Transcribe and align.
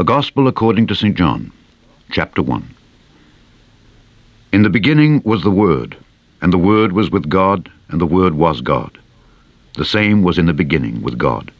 The 0.00 0.04
Gospel 0.04 0.48
according 0.48 0.86
to 0.86 0.94
St. 0.94 1.14
John, 1.14 1.52
chapter 2.10 2.40
1. 2.40 2.74
In 4.50 4.62
the 4.62 4.70
beginning 4.70 5.20
was 5.26 5.42
the 5.42 5.50
Word, 5.50 5.94
and 6.40 6.50
the 6.50 6.64
Word 6.72 6.92
was 6.92 7.10
with 7.10 7.28
God, 7.28 7.70
and 7.90 8.00
the 8.00 8.06
Word 8.06 8.32
was 8.32 8.62
God. 8.62 8.96
The 9.76 9.84
same 9.84 10.22
was 10.22 10.38
in 10.38 10.46
the 10.46 10.54
beginning 10.54 11.02
with 11.02 11.18
God. 11.18 11.50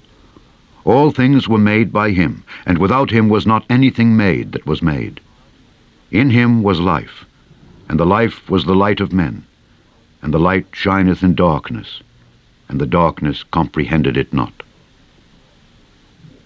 All 0.85 1.11
things 1.11 1.49
were 1.49 1.59
made 1.59 1.93
by 1.93 2.13
him, 2.13 2.43
and 2.65 2.79
without 2.79 3.11
him 3.11 3.29
was 3.29 3.47
not 3.47 3.67
anything 3.69 4.17
made 4.17 4.53
that 4.53 4.65
was 4.65 4.81
made. 4.81 5.21
In 6.11 6.31
him 6.31 6.63
was 6.63 6.81
life, 6.81 7.27
and 7.91 8.01
the 8.01 8.07
life 8.07 8.49
was 8.49 8.65
the 8.65 8.75
light 8.75 9.01
of 9.01 9.13
men. 9.13 9.45
And 10.23 10.33
the 10.33 10.41
light 10.41 10.65
shineth 10.73 11.23
in 11.23 11.35
darkness, 11.35 12.01
and 12.71 12.81
the 12.81 12.87
darkness 12.87 13.43
comprehended 13.43 14.17
it 14.17 14.33
not. 14.33 14.63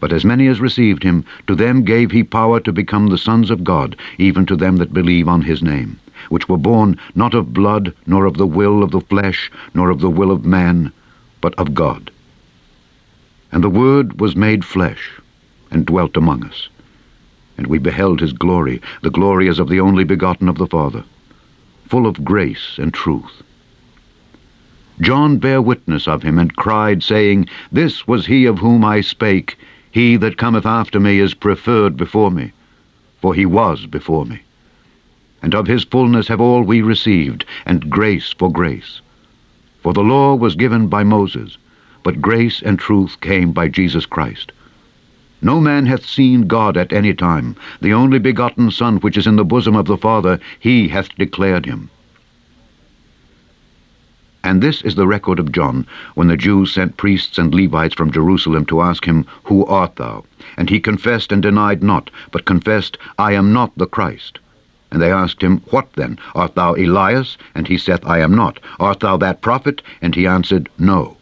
But 0.00 0.12
as 0.12 0.24
many 0.24 0.46
as 0.46 0.60
received 0.60 1.02
him, 1.02 1.24
to 1.48 1.56
them 1.56 1.82
gave 1.82 2.12
he 2.12 2.22
power 2.22 2.60
to 2.60 2.72
become 2.72 3.08
the 3.08 3.18
sons 3.18 3.50
of 3.50 3.64
God, 3.64 3.96
even 4.16 4.46
to 4.46 4.54
them 4.54 4.76
that 4.76 4.92
believe 4.92 5.26
on 5.26 5.42
his 5.42 5.60
name, 5.60 5.98
which 6.28 6.48
were 6.48 6.56
born 6.56 6.96
not 7.16 7.34
of 7.34 7.52
blood, 7.52 7.92
nor 8.06 8.24
of 8.24 8.36
the 8.36 8.46
will 8.46 8.84
of 8.84 8.92
the 8.92 9.00
flesh, 9.00 9.50
nor 9.74 9.90
of 9.90 10.00
the 10.00 10.10
will 10.10 10.30
of 10.30 10.44
man, 10.44 10.92
but 11.40 11.54
of 11.56 11.74
God. 11.74 12.12
And 13.50 13.64
the 13.64 13.70
Word 13.70 14.20
was 14.20 14.36
made 14.36 14.64
flesh, 14.64 15.10
and 15.70 15.84
dwelt 15.84 16.16
among 16.16 16.44
us. 16.44 16.68
And 17.56 17.66
we 17.66 17.78
beheld 17.78 18.20
his 18.20 18.32
glory, 18.32 18.80
the 19.02 19.10
glory 19.10 19.48
as 19.48 19.58
of 19.58 19.68
the 19.68 19.80
only 19.80 20.04
begotten 20.04 20.48
of 20.48 20.58
the 20.58 20.66
Father, 20.68 21.02
full 21.88 22.06
of 22.06 22.24
grace 22.24 22.78
and 22.78 22.94
truth. 22.94 23.42
John 25.00 25.38
bare 25.38 25.62
witness 25.62 26.06
of 26.06 26.22
him, 26.22 26.38
and 26.38 26.54
cried, 26.54 27.02
saying, 27.02 27.48
This 27.72 28.06
was 28.06 28.26
he 28.26 28.46
of 28.46 28.58
whom 28.58 28.84
I 28.84 29.00
spake, 29.00 29.56
he 29.98 30.14
that 30.14 30.36
cometh 30.36 30.64
after 30.64 31.00
me 31.00 31.18
is 31.18 31.34
preferred 31.34 31.96
before 31.96 32.30
me, 32.30 32.52
for 33.20 33.34
he 33.34 33.44
was 33.44 33.84
before 33.86 34.24
me. 34.24 34.40
And 35.42 35.56
of 35.56 35.66
his 35.66 35.82
fullness 35.82 36.28
have 36.28 36.40
all 36.40 36.62
we 36.62 36.82
received, 36.82 37.44
and 37.66 37.90
grace 37.90 38.32
for 38.32 38.48
grace. 38.48 39.00
For 39.82 39.92
the 39.92 40.04
law 40.04 40.36
was 40.36 40.54
given 40.54 40.86
by 40.86 41.02
Moses, 41.02 41.58
but 42.04 42.22
grace 42.22 42.62
and 42.62 42.78
truth 42.78 43.20
came 43.20 43.50
by 43.50 43.66
Jesus 43.66 44.06
Christ. 44.06 44.52
No 45.42 45.60
man 45.60 45.86
hath 45.86 46.06
seen 46.06 46.46
God 46.46 46.76
at 46.76 46.92
any 46.92 47.12
time. 47.12 47.56
The 47.80 47.92
only 47.92 48.20
begotten 48.20 48.70
Son, 48.70 48.98
which 48.98 49.16
is 49.16 49.26
in 49.26 49.34
the 49.34 49.44
bosom 49.44 49.74
of 49.74 49.86
the 49.86 49.98
Father, 49.98 50.38
he 50.60 50.86
hath 50.86 51.12
declared 51.16 51.66
him. 51.66 51.90
And 54.44 54.62
this 54.62 54.82
is 54.82 54.94
the 54.94 55.06
record 55.06 55.38
of 55.38 55.52
John, 55.52 55.86
when 56.14 56.28
the 56.28 56.36
Jews 56.36 56.72
sent 56.72 56.96
priests 56.96 57.38
and 57.38 57.52
Levites 57.52 57.94
from 57.94 58.12
Jerusalem 58.12 58.64
to 58.66 58.80
ask 58.80 59.04
him, 59.04 59.26
Who 59.44 59.66
art 59.66 59.96
thou? 59.96 60.24
And 60.56 60.70
he 60.70 60.80
confessed 60.80 61.32
and 61.32 61.42
denied 61.42 61.82
not, 61.82 62.10
but 62.30 62.44
confessed, 62.44 62.98
I 63.18 63.32
am 63.32 63.52
not 63.52 63.76
the 63.76 63.86
Christ. 63.86 64.38
And 64.90 65.02
they 65.02 65.12
asked 65.12 65.42
him, 65.42 65.60
What 65.70 65.92
then? 65.94 66.18
Art 66.34 66.54
thou 66.54 66.74
Elias? 66.74 67.36
And 67.54 67.66
he 67.66 67.76
saith, 67.76 68.06
I 68.06 68.20
am 68.20 68.34
not. 68.34 68.60
Art 68.78 69.00
thou 69.00 69.16
that 69.18 69.42
prophet? 69.42 69.82
And 70.00 70.14
he 70.14 70.26
answered, 70.26 70.68
No. 70.78 71.16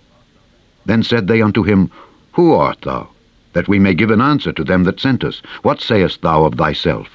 Then 0.84 1.02
said 1.02 1.26
they 1.26 1.42
unto 1.42 1.62
him, 1.62 1.90
Who 2.32 2.52
art 2.52 2.82
thou? 2.82 3.08
That 3.54 3.66
we 3.66 3.78
may 3.78 3.94
give 3.94 4.10
an 4.10 4.20
answer 4.20 4.52
to 4.52 4.62
them 4.62 4.84
that 4.84 5.00
sent 5.00 5.24
us. 5.24 5.40
What 5.62 5.80
sayest 5.80 6.22
thou 6.22 6.44
of 6.44 6.54
thyself? 6.54 7.08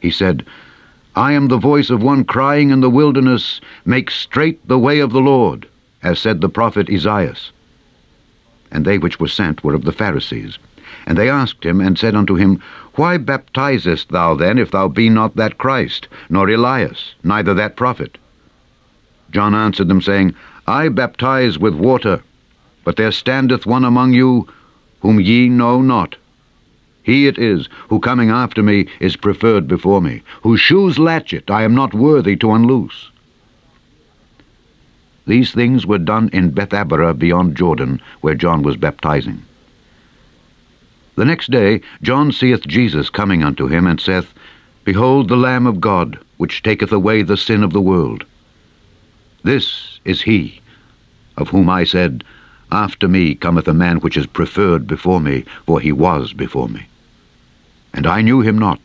He 0.00 0.10
said, 0.10 0.46
I 1.18 1.32
am 1.32 1.48
the 1.48 1.58
voice 1.58 1.90
of 1.90 2.00
one 2.00 2.22
crying 2.22 2.70
in 2.70 2.80
the 2.80 2.88
wilderness, 2.88 3.60
Make 3.84 4.08
straight 4.08 4.68
the 4.68 4.78
way 4.78 5.00
of 5.00 5.10
the 5.10 5.20
Lord, 5.20 5.66
as 6.00 6.20
said 6.20 6.40
the 6.40 6.48
prophet 6.48 6.88
Esaias. 6.88 7.50
And 8.70 8.84
they 8.84 8.98
which 8.98 9.18
were 9.18 9.26
sent 9.26 9.64
were 9.64 9.74
of 9.74 9.82
the 9.82 9.90
Pharisees. 9.90 10.60
And 11.06 11.18
they 11.18 11.28
asked 11.28 11.66
him, 11.66 11.80
and 11.80 11.98
said 11.98 12.14
unto 12.14 12.36
him, 12.36 12.62
Why 12.94 13.16
baptizest 13.16 14.10
thou 14.10 14.36
then, 14.36 14.58
if 14.58 14.70
thou 14.70 14.86
be 14.86 15.08
not 15.08 15.34
that 15.34 15.58
Christ, 15.58 16.06
nor 16.30 16.48
Elias, 16.48 17.16
neither 17.24 17.52
that 17.52 17.74
prophet? 17.74 18.16
John 19.32 19.56
answered 19.56 19.88
them, 19.88 20.00
saying, 20.00 20.36
I 20.68 20.88
baptize 20.88 21.58
with 21.58 21.74
water, 21.74 22.22
but 22.84 22.94
there 22.94 23.10
standeth 23.10 23.66
one 23.66 23.84
among 23.84 24.12
you, 24.12 24.46
whom 25.00 25.18
ye 25.20 25.48
know 25.48 25.82
not, 25.82 26.14
he 27.08 27.26
it 27.26 27.38
is, 27.38 27.70
who 27.88 27.98
coming 27.98 28.28
after 28.28 28.62
me 28.62 28.86
is 29.00 29.16
preferred 29.16 29.66
before 29.66 30.02
me, 30.02 30.20
whose 30.42 30.60
shoes 30.60 30.98
latchet 30.98 31.50
I 31.50 31.62
am 31.62 31.74
not 31.74 31.94
worthy 31.94 32.36
to 32.36 32.52
unloose. 32.52 33.10
These 35.26 35.52
things 35.52 35.86
were 35.86 35.96
done 35.96 36.28
in 36.34 36.50
Bethabara 36.52 37.18
beyond 37.18 37.56
Jordan, 37.56 38.02
where 38.20 38.34
John 38.34 38.62
was 38.62 38.76
baptizing. 38.76 39.42
The 41.16 41.24
next 41.24 41.50
day 41.50 41.80
John 42.02 42.30
seeth 42.30 42.68
Jesus 42.68 43.08
coming 43.08 43.42
unto 43.42 43.68
him, 43.68 43.86
and 43.86 43.98
saith, 43.98 44.34
Behold 44.84 45.28
the 45.28 45.36
Lamb 45.36 45.66
of 45.66 45.80
God, 45.80 46.18
which 46.36 46.62
taketh 46.62 46.92
away 46.92 47.22
the 47.22 47.38
sin 47.38 47.62
of 47.62 47.72
the 47.72 47.80
world. 47.80 48.26
This 49.44 49.98
is 50.04 50.20
he, 50.20 50.60
of 51.38 51.48
whom 51.48 51.70
I 51.70 51.84
said, 51.84 52.22
After 52.70 53.08
me 53.08 53.34
cometh 53.34 53.66
a 53.66 53.72
man 53.72 54.00
which 54.00 54.18
is 54.18 54.26
preferred 54.26 54.86
before 54.86 55.22
me, 55.22 55.46
for 55.64 55.80
he 55.80 55.90
was 55.90 56.34
before 56.34 56.68
me. 56.68 56.86
And 57.98 58.06
I 58.06 58.22
knew 58.22 58.42
him 58.42 58.56
not, 58.56 58.80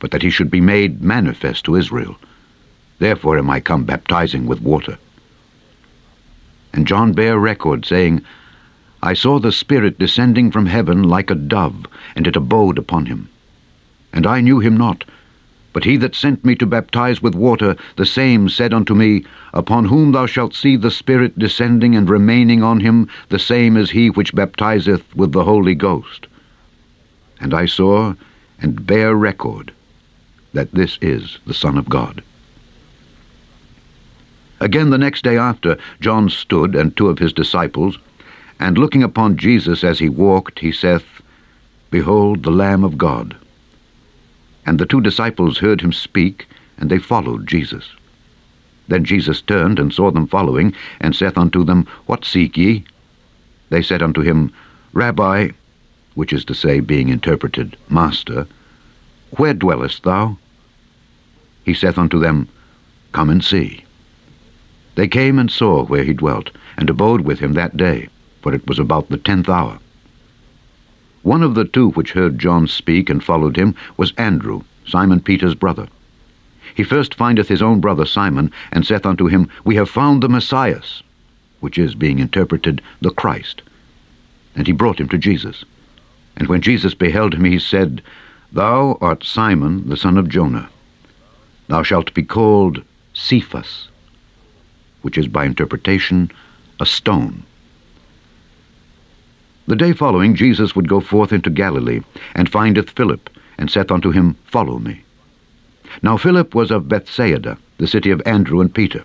but 0.00 0.10
that 0.10 0.22
he 0.22 0.30
should 0.30 0.50
be 0.50 0.60
made 0.60 1.04
manifest 1.04 1.64
to 1.66 1.76
Israel. 1.76 2.16
Therefore 2.98 3.38
am 3.38 3.48
I 3.48 3.60
come 3.60 3.84
baptizing 3.84 4.44
with 4.48 4.60
water. 4.60 4.98
And 6.72 6.84
John 6.84 7.12
bare 7.12 7.38
record, 7.38 7.86
saying, 7.86 8.22
I 9.04 9.14
saw 9.14 9.38
the 9.38 9.52
Spirit 9.52 10.00
descending 10.00 10.50
from 10.50 10.66
heaven 10.66 11.04
like 11.04 11.30
a 11.30 11.36
dove, 11.36 11.86
and 12.16 12.26
it 12.26 12.34
abode 12.34 12.76
upon 12.76 13.06
him. 13.06 13.28
And 14.12 14.26
I 14.26 14.40
knew 14.40 14.58
him 14.58 14.76
not, 14.76 15.04
but 15.72 15.84
he 15.84 15.96
that 15.98 16.16
sent 16.16 16.44
me 16.44 16.56
to 16.56 16.66
baptize 16.66 17.22
with 17.22 17.36
water, 17.36 17.76
the 17.94 18.04
same 18.04 18.48
said 18.48 18.74
unto 18.74 18.96
me, 18.96 19.26
Upon 19.54 19.84
whom 19.84 20.10
thou 20.10 20.26
shalt 20.26 20.56
see 20.56 20.74
the 20.74 20.90
Spirit 20.90 21.38
descending 21.38 21.94
and 21.94 22.10
remaining 22.10 22.64
on 22.64 22.80
him, 22.80 23.06
the 23.28 23.38
same 23.38 23.76
is 23.76 23.92
he 23.92 24.10
which 24.10 24.34
baptizeth 24.34 25.04
with 25.14 25.30
the 25.30 25.44
Holy 25.44 25.76
Ghost. 25.76 26.26
And 27.40 27.54
I 27.54 27.66
saw 27.66 28.14
and 28.60 28.86
bear 28.86 29.14
record 29.14 29.72
that 30.52 30.72
this 30.72 30.98
is 31.00 31.38
the 31.46 31.54
Son 31.54 31.78
of 31.78 31.88
God. 31.88 32.22
Again 34.60 34.90
the 34.90 34.98
next 34.98 35.22
day 35.22 35.38
after, 35.38 35.78
John 36.00 36.28
stood, 36.28 36.74
and 36.74 36.96
two 36.96 37.08
of 37.08 37.18
his 37.18 37.32
disciples, 37.32 37.98
and 38.58 38.76
looking 38.76 39.04
upon 39.04 39.36
Jesus 39.36 39.84
as 39.84 40.00
he 40.00 40.08
walked, 40.08 40.58
he 40.58 40.72
saith, 40.72 41.04
Behold 41.90 42.42
the 42.42 42.50
Lamb 42.50 42.82
of 42.82 42.98
God. 42.98 43.36
And 44.66 44.78
the 44.78 44.86
two 44.86 45.00
disciples 45.00 45.58
heard 45.58 45.80
him 45.80 45.92
speak, 45.92 46.46
and 46.76 46.90
they 46.90 46.98
followed 46.98 47.46
Jesus. 47.46 47.88
Then 48.88 49.04
Jesus 49.04 49.40
turned 49.42 49.78
and 49.78 49.92
saw 49.92 50.10
them 50.10 50.26
following, 50.26 50.74
and 51.00 51.14
saith 51.14 51.38
unto 51.38 51.62
them, 51.62 51.86
What 52.06 52.24
seek 52.24 52.56
ye? 52.56 52.84
They 53.70 53.82
said 53.82 54.02
unto 54.02 54.22
him, 54.22 54.52
Rabbi, 54.92 55.50
which 56.18 56.32
is 56.32 56.44
to 56.44 56.52
say, 56.52 56.80
being 56.80 57.10
interpreted, 57.10 57.76
Master, 57.88 58.44
where 59.36 59.54
dwellest 59.54 60.02
thou? 60.02 60.36
He 61.64 61.72
saith 61.72 61.96
unto 61.96 62.18
them, 62.18 62.48
Come 63.12 63.30
and 63.30 63.44
see. 63.44 63.84
They 64.96 65.06
came 65.06 65.38
and 65.38 65.48
saw 65.48 65.84
where 65.84 66.02
he 66.02 66.12
dwelt, 66.12 66.50
and 66.76 66.90
abode 66.90 67.20
with 67.20 67.38
him 67.38 67.52
that 67.52 67.76
day, 67.76 68.08
for 68.42 68.52
it 68.52 68.66
was 68.66 68.80
about 68.80 69.10
the 69.10 69.16
tenth 69.16 69.48
hour. 69.48 69.78
One 71.22 71.44
of 71.44 71.54
the 71.54 71.64
two 71.64 71.90
which 71.90 72.14
heard 72.14 72.40
John 72.40 72.66
speak 72.66 73.08
and 73.08 73.22
followed 73.22 73.56
him 73.56 73.76
was 73.96 74.12
Andrew, 74.18 74.62
Simon 74.88 75.20
Peter's 75.20 75.54
brother. 75.54 75.86
He 76.74 76.82
first 76.82 77.14
findeth 77.14 77.46
his 77.46 77.62
own 77.62 77.78
brother 77.78 78.04
Simon, 78.04 78.50
and 78.72 78.84
saith 78.84 79.06
unto 79.06 79.28
him, 79.28 79.48
We 79.62 79.76
have 79.76 79.88
found 79.88 80.24
the 80.24 80.28
Messiah, 80.28 80.82
which 81.60 81.78
is, 81.78 81.94
being 81.94 82.18
interpreted, 82.18 82.82
the 83.00 83.12
Christ. 83.12 83.62
And 84.56 84.66
he 84.66 84.72
brought 84.72 84.98
him 84.98 85.08
to 85.10 85.16
Jesus. 85.16 85.64
And 86.38 86.46
when 86.46 86.62
Jesus 86.62 86.94
beheld 86.94 87.34
him, 87.34 87.44
he 87.44 87.58
said, 87.58 88.00
Thou 88.52 88.96
art 89.00 89.24
Simon, 89.24 89.88
the 89.88 89.96
son 89.96 90.16
of 90.16 90.28
Jona. 90.28 90.70
Thou 91.66 91.82
shalt 91.82 92.14
be 92.14 92.22
called 92.22 92.82
Cephas, 93.12 93.88
which 95.02 95.18
is 95.18 95.26
by 95.26 95.44
interpretation 95.44 96.30
a 96.80 96.86
stone. 96.86 97.42
The 99.66 99.76
day 99.76 99.92
following 99.92 100.36
Jesus 100.36 100.76
would 100.76 100.88
go 100.88 101.00
forth 101.00 101.32
into 101.32 101.50
Galilee, 101.50 102.00
and 102.36 102.48
findeth 102.48 102.90
Philip, 102.90 103.28
and 103.58 103.68
saith 103.68 103.90
unto 103.90 104.12
him, 104.12 104.36
Follow 104.44 104.78
me. 104.78 105.02
Now 106.02 106.16
Philip 106.16 106.54
was 106.54 106.70
of 106.70 106.88
Bethsaida, 106.88 107.58
the 107.78 107.88
city 107.88 108.10
of 108.10 108.22
Andrew 108.24 108.60
and 108.60 108.72
Peter. 108.72 109.02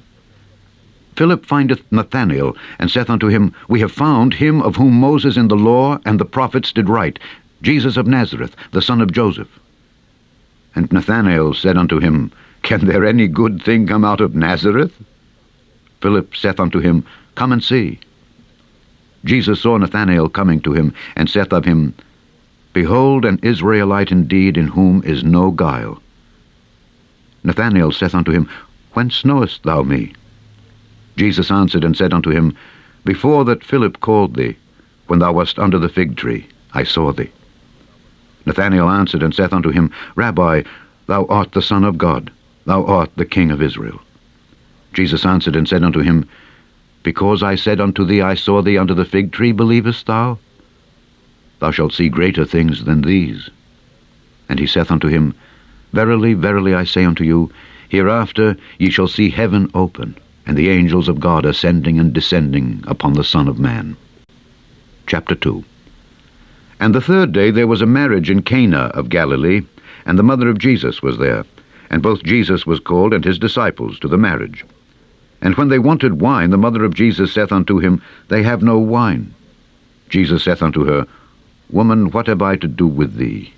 Philip 1.16 1.46
findeth 1.46 1.84
Nathanael, 1.92 2.56
and 2.80 2.90
saith 2.90 3.10
unto 3.10 3.28
him, 3.28 3.54
We 3.68 3.80
have 3.82 3.92
found 3.92 4.34
him 4.34 4.62
of 4.62 4.76
whom 4.76 4.94
Moses 4.94 5.38
in 5.38 5.48
the 5.48 5.56
law 5.56 6.00
and 6.06 6.20
the 6.20 6.26
prophets 6.26 6.72
did 6.72 6.90
write, 6.90 7.20
Jesus 7.62 7.98
of 7.98 8.08
Nazareth, 8.08 8.56
the 8.72 8.82
son 8.82 9.00
of 9.00 9.12
Joseph. 9.12 9.60
And 10.76 10.92
Nathanael 10.92 11.54
said 11.54 11.78
unto 11.78 12.00
him, 12.00 12.32
Can 12.64 12.86
there 12.86 13.06
any 13.06 13.28
good 13.28 13.62
thing 13.62 13.88
come 13.88 14.04
out 14.04 14.22
of 14.22 14.36
Nazareth? 14.36 14.94
Philip 16.02 16.36
saith 16.36 16.60
unto 16.60 16.80
him, 16.80 17.06
Come 17.36 17.52
and 17.52 17.64
see. 17.64 18.00
Jesus 19.24 19.62
saw 19.62 19.78
Nathanael 19.78 20.30
coming 20.30 20.60
to 20.62 20.74
him, 20.74 20.94
and 21.16 21.30
saith 21.30 21.54
of 21.54 21.64
him, 21.64 21.94
Behold 22.74 23.24
an 23.24 23.40
Israelite 23.44 24.12
indeed, 24.12 24.58
in 24.58 24.68
whom 24.68 25.04
is 25.04 25.24
no 25.24 25.52
guile. 25.52 26.02
Nathanael 27.44 27.92
saith 27.92 28.16
unto 28.16 28.32
him, 28.32 28.50
Whence 28.94 29.24
knowest 29.24 29.64
thou 29.64 29.84
me? 29.84 30.14
Jesus 31.16 31.52
answered 31.52 31.84
and 31.84 31.96
said 31.96 32.14
unto 32.14 32.30
him, 32.30 32.56
Before 33.06 33.46
that 33.46 33.64
Philip 33.64 34.00
called 34.00 34.36
thee, 34.36 34.56
when 35.08 35.20
thou 35.20 35.34
wast 35.34 35.60
under 35.60 35.78
the 35.78 35.90
fig 35.90 36.16
tree, 36.16 36.48
I 36.74 36.84
saw 36.84 37.12
thee. 37.12 37.32
Nathanael 38.46 38.90
answered 38.90 39.24
and 39.24 39.34
saith 39.34 39.54
unto 39.54 39.70
him, 39.70 39.92
Rabbi, 40.16 40.64
thou 41.08 41.26
art 41.26 41.52
the 41.52 41.62
Son 41.62 41.84
of 41.84 41.98
God, 41.98 42.32
thou 42.66 42.86
art 42.86 43.12
the 43.16 43.26
King 43.26 43.52
of 43.52 43.62
Israel. 43.62 44.02
Jesus 44.94 45.26
answered 45.26 45.56
and 45.56 45.68
said 45.68 45.84
unto 45.84 46.00
him, 46.00 46.28
Because 47.04 47.44
I 47.44 47.56
said 47.56 47.80
unto 47.80 48.06
thee, 48.06 48.22
I 48.22 48.36
saw 48.36 48.62
thee 48.62 48.78
under 48.78 48.94
the 48.94 49.06
fig 49.06 49.32
tree, 49.32 49.52
believest 49.52 50.06
thou? 50.08 50.40
Thou 51.60 51.72
shalt 51.72 51.94
see 51.94 52.10
greater 52.10 52.46
things 52.46 52.84
than 52.84 53.02
these. 53.02 53.50
And 54.50 54.60
he 54.60 54.68
saith 54.68 54.92
unto 54.92 55.08
him, 55.08 55.34
Verily, 55.94 56.34
verily, 56.34 56.74
I 56.74 56.84
say 56.84 57.06
unto 57.06 57.24
you, 57.24 57.52
hereafter 57.90 58.58
ye 58.80 58.90
shall 58.90 59.08
see 59.08 59.30
heaven 59.30 59.70
open, 59.74 60.18
and 60.46 60.58
the 60.58 60.70
angels 60.70 61.08
of 61.08 61.20
God 61.20 61.46
ascending 61.46 62.00
and 62.00 62.14
descending 62.14 62.84
upon 62.88 63.14
the 63.14 63.24
Son 63.24 63.48
of 63.48 63.60
Man. 63.60 63.96
Chapter 65.08 65.36
2 65.36 65.64
And 66.80 66.94
the 66.94 67.02
third 67.02 67.32
day 67.32 67.52
there 67.52 67.68
was 67.68 67.82
a 67.82 67.86
marriage 67.86 68.30
in 68.30 68.42
Cana 68.42 68.92
of 68.94 69.10
Galilee, 69.10 69.62
and 70.06 70.20
the 70.20 70.24
mother 70.24 70.50
of 70.50 70.60
Jesus 70.60 71.02
was 71.02 71.18
there. 71.18 71.46
And 71.90 72.02
both 72.02 72.24
Jesus 72.24 72.66
was 72.66 72.80
called 72.80 73.14
and 73.14 73.24
his 73.24 73.38
disciples 73.38 74.00
to 74.00 74.08
the 74.08 74.18
marriage. 74.18 74.66
And 75.42 75.56
when 75.56 75.70
they 75.70 75.80
wanted 75.80 76.22
wine, 76.22 76.50
the 76.50 76.58
mother 76.58 76.84
of 76.84 76.96
Jesus 76.96 77.34
saith 77.34 77.52
unto 77.52 77.80
him, 77.80 78.02
They 78.30 78.44
have 78.44 78.64
no 78.64 78.80
wine. 78.80 79.34
Jesus 80.10 80.44
saith 80.44 80.64
unto 80.64 80.86
her, 80.86 81.06
Woman, 81.70 82.12
what 82.12 82.28
have 82.28 82.42
I 82.42 82.56
to 82.58 82.68
do 82.68 82.88
with 82.88 83.16
thee? 83.16 83.54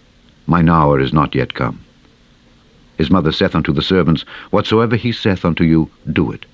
Mine 0.48 0.70
hour 0.70 1.00
is 1.00 1.14
not 1.14 1.36
yet 1.36 1.54
come. 1.54 1.80
His 2.98 3.12
mother 3.12 3.32
saith 3.32 3.56
unto 3.56 3.74
the 3.74 3.82
servants, 3.82 4.24
Whatsoever 4.52 4.96
he 4.96 5.12
saith 5.12 5.46
unto 5.46 5.64
you, 5.64 5.90
do 6.12 6.32
it. 6.32 6.46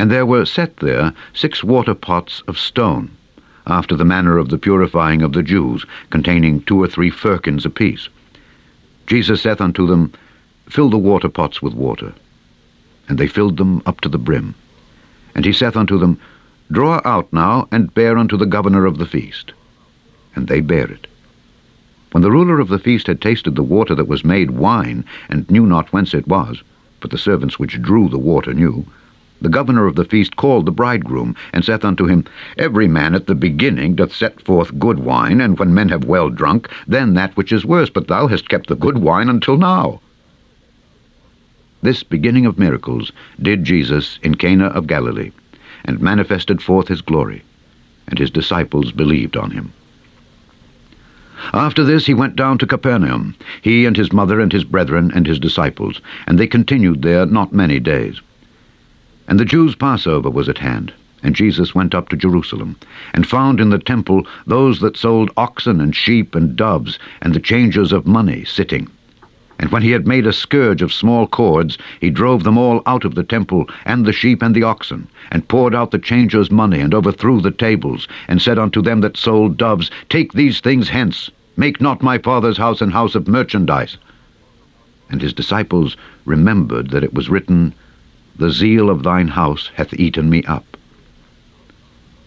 And 0.00 0.10
there 0.10 0.24
were 0.24 0.46
set 0.46 0.78
there 0.78 1.12
six 1.34 1.62
water 1.62 1.94
pots 1.94 2.42
of 2.48 2.58
stone, 2.58 3.10
after 3.66 3.94
the 3.94 4.04
manner 4.06 4.38
of 4.38 4.48
the 4.48 4.56
purifying 4.56 5.20
of 5.20 5.34
the 5.34 5.42
Jews, 5.42 5.84
containing 6.08 6.62
two 6.62 6.82
or 6.82 6.86
three 6.86 7.10
firkins 7.10 7.66
apiece. 7.66 8.08
Jesus 9.06 9.42
saith 9.42 9.60
unto 9.60 9.86
them, 9.86 10.10
Fill 10.70 10.88
the 10.88 10.96
water 10.96 11.28
pots 11.28 11.60
with 11.60 11.74
water. 11.74 12.14
And 13.10 13.18
they 13.18 13.26
filled 13.26 13.58
them 13.58 13.82
up 13.84 14.00
to 14.00 14.08
the 14.08 14.16
brim. 14.16 14.54
And 15.34 15.44
he 15.44 15.52
saith 15.52 15.76
unto 15.76 15.98
them, 15.98 16.18
Draw 16.72 17.02
out 17.04 17.30
now, 17.30 17.68
and 17.70 17.92
bear 17.92 18.16
unto 18.16 18.38
the 18.38 18.46
governor 18.46 18.86
of 18.86 18.96
the 18.96 19.04
feast. 19.04 19.52
And 20.34 20.48
they 20.48 20.60
bare 20.60 20.90
it. 20.90 21.08
When 22.12 22.22
the 22.22 22.32
ruler 22.32 22.58
of 22.58 22.68
the 22.68 22.78
feast 22.78 23.06
had 23.06 23.20
tasted 23.20 23.54
the 23.54 23.62
water 23.62 23.94
that 23.96 24.08
was 24.08 24.24
made 24.24 24.52
wine, 24.52 25.04
and 25.28 25.50
knew 25.50 25.66
not 25.66 25.92
whence 25.92 26.14
it 26.14 26.26
was, 26.26 26.62
but 27.00 27.10
the 27.10 27.18
servants 27.18 27.58
which 27.58 27.82
drew 27.82 28.08
the 28.08 28.16
water 28.16 28.54
knew, 28.54 28.86
the 29.40 29.48
governor 29.48 29.86
of 29.86 29.96
the 29.96 30.04
feast 30.04 30.36
called 30.36 30.66
the 30.66 30.72
bridegroom, 30.72 31.34
and 31.52 31.64
saith 31.64 31.84
unto 31.84 32.06
him, 32.06 32.24
Every 32.58 32.86
man 32.86 33.14
at 33.14 33.26
the 33.26 33.34
beginning 33.34 33.94
doth 33.94 34.14
set 34.14 34.42
forth 34.42 34.78
good 34.78 34.98
wine, 34.98 35.40
and 35.40 35.58
when 35.58 35.72
men 35.72 35.88
have 35.88 36.04
well 36.04 36.28
drunk, 36.28 36.68
then 36.86 37.14
that 37.14 37.36
which 37.36 37.52
is 37.52 37.64
worse, 37.64 37.88
but 37.88 38.08
thou 38.08 38.26
hast 38.26 38.48
kept 38.48 38.68
the 38.68 38.76
good 38.76 38.98
wine 38.98 39.28
until 39.28 39.56
now. 39.56 40.00
This 41.82 42.02
beginning 42.02 42.44
of 42.44 42.58
miracles 42.58 43.10
did 43.40 43.64
Jesus 43.64 44.18
in 44.22 44.34
Cana 44.34 44.66
of 44.66 44.86
Galilee, 44.86 45.32
and 45.84 46.00
manifested 46.00 46.60
forth 46.60 46.88
his 46.88 47.00
glory, 47.00 47.42
and 48.06 48.18
his 48.18 48.30
disciples 48.30 48.92
believed 48.92 49.36
on 49.36 49.52
him. 49.52 49.72
After 51.54 51.82
this 51.82 52.04
he 52.04 52.12
went 52.12 52.36
down 52.36 52.58
to 52.58 52.66
Capernaum, 52.66 53.34
he 53.62 53.86
and 53.86 53.96
his 53.96 54.12
mother 54.12 54.40
and 54.40 54.52
his 54.52 54.64
brethren 54.64 55.10
and 55.14 55.26
his 55.26 55.38
disciples, 55.38 56.02
and 56.26 56.38
they 56.38 56.46
continued 56.46 57.00
there 57.00 57.24
not 57.24 57.54
many 57.54 57.80
days. 57.80 58.20
And 59.28 59.38
the 59.38 59.44
Jews' 59.44 59.74
Passover 59.74 60.30
was 60.30 60.48
at 60.48 60.58
hand, 60.58 60.92
and 61.22 61.34
Jesus 61.34 61.74
went 61.74 61.94
up 61.94 62.08
to 62.08 62.16
Jerusalem, 62.16 62.76
and 63.12 63.26
found 63.26 63.60
in 63.60 63.70
the 63.70 63.78
temple 63.78 64.26
those 64.46 64.80
that 64.80 64.96
sold 64.96 65.30
oxen 65.36 65.80
and 65.80 65.94
sheep 65.94 66.34
and 66.34 66.56
doves, 66.56 66.98
and 67.20 67.34
the 67.34 67.40
changers 67.40 67.92
of 67.92 68.06
money 68.06 68.44
sitting. 68.44 68.88
And 69.58 69.70
when 69.70 69.82
he 69.82 69.90
had 69.90 70.06
made 70.06 70.26
a 70.26 70.32
scourge 70.32 70.80
of 70.80 70.90
small 70.90 71.26
cords, 71.26 71.76
he 72.00 72.08
drove 72.08 72.44
them 72.44 72.56
all 72.56 72.82
out 72.86 73.04
of 73.04 73.14
the 73.14 73.22
temple, 73.22 73.68
and 73.84 74.06
the 74.06 74.12
sheep 74.12 74.40
and 74.40 74.54
the 74.54 74.62
oxen, 74.62 75.06
and 75.30 75.46
poured 75.48 75.74
out 75.74 75.90
the 75.90 75.98
changers' 75.98 76.50
money, 76.50 76.80
and 76.80 76.94
overthrew 76.94 77.42
the 77.42 77.50
tables, 77.50 78.08
and 78.26 78.40
said 78.40 78.58
unto 78.58 78.80
them 78.80 79.02
that 79.02 79.18
sold 79.18 79.58
doves, 79.58 79.90
Take 80.08 80.32
these 80.32 80.60
things 80.60 80.88
hence, 80.88 81.30
make 81.58 81.78
not 81.78 82.02
my 82.02 82.16
father's 82.16 82.56
house 82.56 82.80
an 82.80 82.90
house 82.90 83.14
of 83.14 83.28
merchandise. 83.28 83.98
And 85.10 85.20
his 85.20 85.34
disciples 85.34 85.94
remembered 86.24 86.88
that 86.88 87.04
it 87.04 87.12
was 87.12 87.28
written, 87.28 87.74
the 88.40 88.50
zeal 88.50 88.88
of 88.88 89.02
thine 89.02 89.28
house 89.28 89.70
hath 89.74 89.92
eaten 89.92 90.30
me 90.30 90.42
up. 90.44 90.64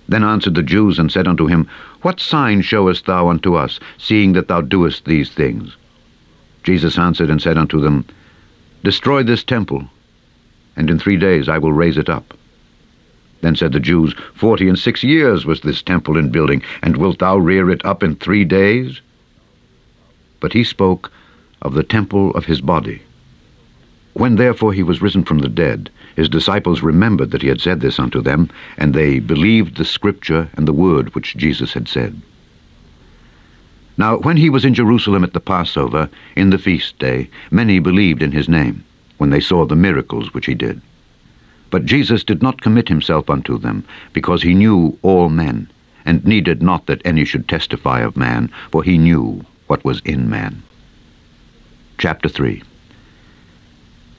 Then 0.08 0.24
answered 0.24 0.54
the 0.54 0.62
Jews, 0.62 1.00
and 1.00 1.12
said 1.12 1.28
unto 1.28 1.48
him, 1.48 1.68
What 2.04 2.20
sign 2.20 2.62
showest 2.62 3.08
thou 3.08 3.30
unto 3.30 3.56
us, 3.56 3.80
seeing 3.98 4.34
that 4.34 4.48
thou 4.48 4.62
doest 4.62 5.06
these 5.06 5.32
things? 5.32 5.76
Jesus 6.62 7.00
answered 7.00 7.32
and 7.32 7.42
said 7.42 7.58
unto 7.58 7.82
them, 7.82 8.06
Destroy 8.84 9.24
this 9.24 9.44
temple, 9.44 9.90
and 10.76 10.90
in 10.90 11.00
three 11.00 11.18
days 11.18 11.50
I 11.50 11.58
will 11.58 11.74
raise 11.74 11.98
it 11.98 12.10
up. 12.10 12.38
Then 13.42 13.56
said 13.56 13.72
the 13.72 13.80
Jews, 13.80 14.14
Forty 14.36 14.70
and 14.70 14.78
six 14.78 15.04
years 15.04 15.48
was 15.48 15.62
this 15.62 15.82
temple 15.82 16.16
in 16.16 16.30
building, 16.30 16.62
and 16.84 16.96
wilt 16.96 17.20
thou 17.20 17.38
rear 17.38 17.72
it 17.72 17.84
up 17.84 18.04
in 18.04 18.16
three 18.16 18.46
days? 18.46 19.02
But 20.40 20.54
he 20.54 20.64
spoke 20.64 21.12
of 21.64 21.74
the 21.74 21.84
temple 21.84 22.32
of 22.36 22.46
his 22.46 22.62
body. 22.62 23.02
When 24.14 24.36
therefore 24.36 24.74
he 24.74 24.84
was 24.84 25.02
risen 25.02 25.24
from 25.24 25.40
the 25.40 25.50
dead, 25.50 25.90
his 26.16 26.30
disciples 26.30 26.82
remembered 26.82 27.32
that 27.32 27.42
he 27.42 27.48
had 27.48 27.62
said 27.62 27.82
this 27.82 28.00
unto 28.00 28.22
them, 28.22 28.50
and 28.78 28.94
they 28.94 29.20
believed 29.20 29.78
the 29.78 29.86
scripture 29.86 30.50
and 30.54 30.68
the 30.68 30.74
word 30.74 31.14
which 31.16 31.36
Jesus 31.36 31.74
had 31.74 31.88
said. 31.88 32.22
Now 33.98 34.18
when 34.18 34.38
he 34.38 34.50
was 34.50 34.66
in 34.66 34.74
Jerusalem 34.74 35.24
at 35.24 35.34
the 35.34 35.40
Passover, 35.40 36.10
in 36.36 36.50
the 36.50 36.58
feast 36.58 36.98
day, 37.00 37.30
many 37.52 37.80
believed 37.80 38.22
in 38.22 38.32
his 38.32 38.50
name, 38.50 38.84
when 39.18 39.30
they 39.30 39.40
saw 39.40 39.66
the 39.66 39.76
miracles 39.76 40.34
which 40.34 40.46
he 40.46 40.56
did. 40.56 40.82
But 41.70 41.86
Jesus 41.86 42.24
did 42.24 42.42
not 42.42 42.62
commit 42.62 42.88
himself 42.88 43.30
unto 43.30 43.58
them, 43.58 43.84
because 44.14 44.44
he 44.44 44.54
knew 44.54 44.98
all 45.02 45.30
men, 45.30 45.68
and 46.06 46.26
needed 46.26 46.62
not 46.62 46.86
that 46.86 47.02
any 47.06 47.26
should 47.26 47.48
testify 47.48 48.02
of 48.02 48.18
man, 48.18 48.52
for 48.72 48.84
he 48.84 48.98
knew 48.98 49.46
what 49.68 49.84
was 49.84 50.02
in 50.02 50.30
man. 50.30 50.62
Chapter 51.98 52.30
3 52.30 52.62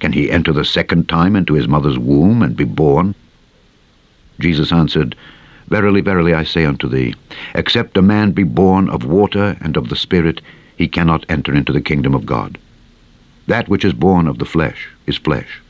Can 0.00 0.12
he 0.12 0.30
enter 0.30 0.52
the 0.52 0.64
second 0.64 1.08
time 1.08 1.36
into 1.36 1.54
his 1.54 1.68
mother's 1.68 1.98
womb 1.98 2.42
and 2.42 2.56
be 2.56 2.64
born? 2.64 3.14
Jesus 4.40 4.72
answered, 4.72 5.14
Verily, 5.68 6.00
verily, 6.00 6.34
I 6.34 6.42
say 6.42 6.64
unto 6.64 6.88
thee, 6.88 7.14
except 7.54 7.96
a 7.96 8.02
man 8.02 8.32
be 8.32 8.42
born 8.42 8.88
of 8.88 9.04
water 9.04 9.56
and 9.60 9.76
of 9.76 9.88
the 9.88 9.96
Spirit, 9.96 10.40
he 10.76 10.88
cannot 10.88 11.26
enter 11.28 11.54
into 11.54 11.72
the 11.72 11.80
kingdom 11.80 12.14
of 12.14 12.26
God. 12.26 12.58
That 13.46 13.68
which 13.68 13.84
is 13.84 13.92
born 13.92 14.26
of 14.26 14.38
the 14.38 14.44
flesh 14.44 14.88
is 15.06 15.16
flesh, 15.16 15.60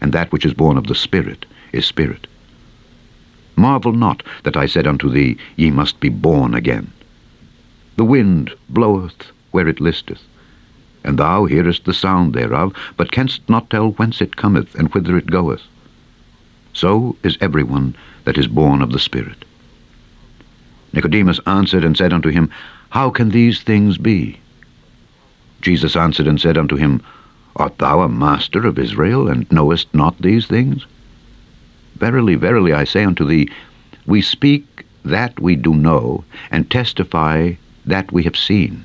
and 0.00 0.12
that 0.12 0.32
which 0.32 0.46
is 0.46 0.54
born 0.54 0.78
of 0.78 0.86
the 0.86 0.94
Spirit 0.94 1.44
is 1.72 1.84
spirit. 1.84 2.26
Marvel 3.56 3.92
not 3.92 4.22
that 4.44 4.56
I 4.56 4.66
said 4.66 4.86
unto 4.86 5.10
thee, 5.10 5.36
Ye 5.56 5.70
must 5.70 6.00
be 6.00 6.08
born 6.08 6.54
again. 6.54 6.92
The 7.96 8.04
wind 8.04 8.52
bloweth 8.68 9.32
where 9.50 9.68
it 9.68 9.80
listeth, 9.80 10.22
and 11.04 11.18
thou 11.18 11.44
hearest 11.44 11.84
the 11.84 11.94
sound 11.94 12.32
thereof, 12.32 12.72
but 12.96 13.12
canst 13.12 13.48
not 13.48 13.70
tell 13.70 13.90
whence 13.92 14.20
it 14.20 14.36
cometh 14.36 14.74
and 14.74 14.92
whither 14.94 15.16
it 15.16 15.26
goeth. 15.26 15.62
So 16.72 17.16
is 17.22 17.38
every 17.40 17.62
one 17.62 17.94
that 18.24 18.38
is 18.38 18.48
born 18.48 18.82
of 18.82 18.90
the 18.90 18.98
Spirit. 18.98 19.44
Nicodemus 20.92 21.40
answered 21.46 21.84
and 21.84 21.96
said 21.96 22.12
unto 22.12 22.30
him, 22.30 22.50
How 22.90 23.10
can 23.10 23.30
these 23.30 23.62
things 23.62 23.98
be? 23.98 24.40
Jesus 25.60 25.96
answered 25.96 26.26
and 26.26 26.40
said 26.40 26.58
unto 26.58 26.76
him, 26.76 27.02
Art 27.56 27.78
thou 27.78 28.00
a 28.00 28.08
master 28.08 28.66
of 28.66 28.78
Israel, 28.78 29.28
and 29.28 29.50
knowest 29.52 29.94
not 29.94 30.18
these 30.20 30.46
things? 30.46 30.86
Verily, 31.96 32.34
verily, 32.34 32.72
I 32.72 32.84
say 32.84 33.04
unto 33.04 33.24
thee, 33.24 33.48
we 34.06 34.20
speak 34.20 34.84
that 35.04 35.38
we 35.40 35.54
do 35.54 35.74
know, 35.74 36.24
and 36.50 36.70
testify 36.70 37.52
that 37.86 38.12
we 38.12 38.24
have 38.24 38.36
seen, 38.36 38.84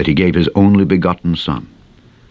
that 0.00 0.06
he 0.06 0.14
gave 0.14 0.34
his 0.34 0.48
only 0.54 0.86
begotten 0.86 1.36
Son, 1.36 1.68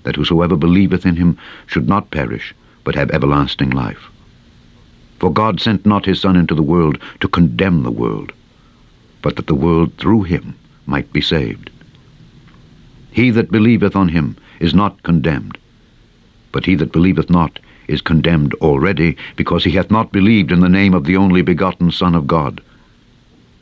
that 0.02 0.16
whosoever 0.16 0.56
believeth 0.56 1.06
in 1.06 1.16
him 1.16 1.38
should 1.68 1.88
not 1.88 2.10
perish, 2.10 2.56
but 2.84 2.96
have 2.96 3.12
everlasting 3.12 3.70
life. 3.70 4.10
For 5.20 5.32
God 5.32 5.62
sent 5.62 5.86
not 5.86 6.08
his 6.08 6.20
Son 6.20 6.36
into 6.36 6.56
the 6.56 6.64
world 6.64 6.98
to 7.20 7.28
condemn 7.28 7.84
the 7.84 7.92
world, 7.92 8.32
but 9.22 9.36
that 9.36 9.46
the 9.46 9.54
world 9.54 9.94
through 10.00 10.24
him 10.24 10.56
might 10.88 11.14
be 11.14 11.22
saved. 11.22 11.70
He 13.12 13.30
that 13.30 13.52
believeth 13.52 13.96
on 13.96 14.10
him 14.10 14.36
is 14.60 14.74
not 14.74 15.04
condemned, 15.04 15.56
but 16.52 16.66
he 16.66 16.74
that 16.74 16.92
believeth 16.92 17.30
not 17.30 17.60
is 17.88 18.02
condemned 18.02 18.56
already, 18.56 19.16
because 19.36 19.64
he 19.64 19.74
hath 19.74 19.92
not 19.92 20.12
believed 20.12 20.52
in 20.52 20.62
the 20.62 20.70
name 20.70 20.96
of 20.96 21.04
the 21.04 21.18
only 21.18 21.44
begotten 21.44 21.92
Son 21.92 22.16
of 22.16 22.26
God. 22.26 22.62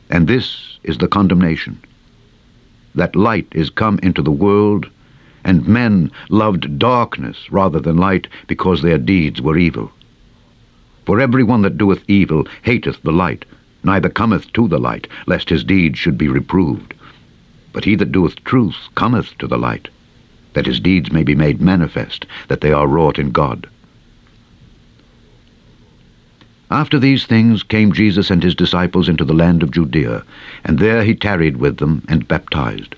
And 0.08 0.26
this 0.26 0.78
is 0.82 0.96
the 0.96 1.08
condemnation, 1.08 1.78
that 2.98 3.16
light 3.16 3.48
is 3.52 3.70
come 3.70 3.98
into 4.02 4.22
the 4.22 4.30
world, 4.30 4.86
and 5.44 5.66
men 5.66 6.10
loved 6.28 6.78
darkness 6.78 7.50
rather 7.50 7.80
than 7.80 7.96
light, 7.96 8.26
because 8.46 8.82
their 8.82 8.98
deeds 8.98 9.40
were 9.40 9.56
evil. 9.56 9.90
For 11.06 11.20
every 11.20 11.42
one 11.42 11.62
that 11.62 11.78
doeth 11.78 12.04
evil 12.06 12.46
hateth 12.62 13.02
the 13.02 13.12
light, 13.12 13.46
neither 13.82 14.10
cometh 14.10 14.52
to 14.52 14.68
the 14.68 14.78
light, 14.78 15.08
lest 15.26 15.48
his 15.48 15.64
deeds 15.64 15.98
should 15.98 16.18
be 16.18 16.28
reproved. 16.28 16.92
But 17.72 17.84
he 17.84 17.94
that 17.94 18.12
doeth 18.12 18.44
truth 18.44 18.76
cometh 18.94 19.36
to 19.38 19.46
the 19.46 19.58
light, 19.58 19.88
that 20.52 20.66
his 20.66 20.80
deeds 20.80 21.10
may 21.10 21.22
be 21.22 21.34
made 21.34 21.60
manifest, 21.60 22.26
that 22.48 22.60
they 22.60 22.72
are 22.72 22.86
wrought 22.86 23.18
in 23.18 23.30
God. 23.30 23.66
After 26.70 26.98
these 26.98 27.24
things 27.24 27.62
came 27.62 27.92
Jesus 27.92 28.30
and 28.30 28.42
his 28.42 28.54
disciples 28.54 29.08
into 29.08 29.24
the 29.24 29.34
land 29.34 29.62
of 29.62 29.70
Judea, 29.70 30.22
and 30.64 30.78
there 30.78 31.02
he 31.02 31.14
tarried 31.14 31.56
with 31.56 31.78
them 31.78 32.02
and 32.08 32.28
baptized. 32.28 32.94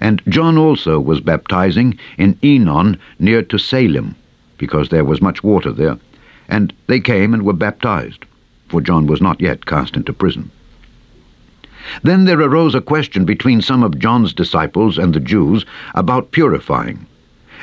And 0.00 0.22
John 0.28 0.56
also 0.56 1.00
was 1.00 1.20
baptizing 1.20 1.98
in 2.18 2.38
Aenon 2.42 2.98
near 3.18 3.42
to 3.42 3.58
Salim, 3.58 4.14
because 4.58 4.88
there 4.88 5.04
was 5.04 5.20
much 5.20 5.42
water 5.42 5.72
there. 5.72 5.98
And 6.48 6.72
they 6.86 7.00
came 7.00 7.34
and 7.34 7.42
were 7.42 7.52
baptized, 7.52 8.24
for 8.68 8.80
John 8.80 9.06
was 9.06 9.20
not 9.20 9.40
yet 9.40 9.66
cast 9.66 9.96
into 9.96 10.12
prison. 10.12 10.50
Then 12.02 12.26
there 12.26 12.40
arose 12.40 12.76
a 12.76 12.80
question 12.80 13.24
between 13.24 13.60
some 13.60 13.82
of 13.82 13.98
John's 13.98 14.32
disciples 14.32 14.98
and 14.98 15.12
the 15.12 15.20
Jews 15.20 15.66
about 15.96 16.30
purifying. 16.30 17.06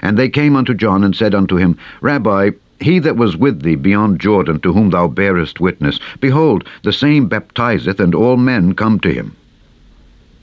And 0.02 0.18
they 0.18 0.30
came 0.30 0.58
unto 0.58 0.74
John 0.74 1.06
and 1.06 1.16
said 1.16 1.34
unto 1.34 1.56
him, 1.56 1.78
Rabbi, 2.02 2.52
he 2.82 3.00
that 3.00 3.18
was 3.18 3.36
with 3.36 3.62
thee 3.62 3.76
beyond 3.76 4.20
Jordan, 4.20 4.60
to 4.62 4.74
whom 4.74 4.90
thou 4.90 5.08
bearest 5.08 5.60
witness, 5.60 6.00
behold, 6.20 6.64
the 6.84 6.94
same 6.94 7.28
baptizeth, 7.28 8.00
and 8.00 8.16
all 8.16 8.38
men 8.38 8.74
come 8.74 9.00
to 9.02 9.14
him. 9.14 9.36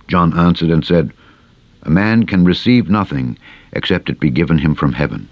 John 0.08 0.38
answered 0.38 0.70
and 0.70 0.84
said, 0.84 1.12
A 1.82 1.90
man 1.90 2.26
can 2.26 2.44
receive 2.44 2.90
nothing, 2.90 3.38
except 3.72 4.10
it 4.10 4.20
be 4.20 4.30
given 4.30 4.58
him 4.58 4.74
from 4.74 4.92
heaven. 4.92 5.28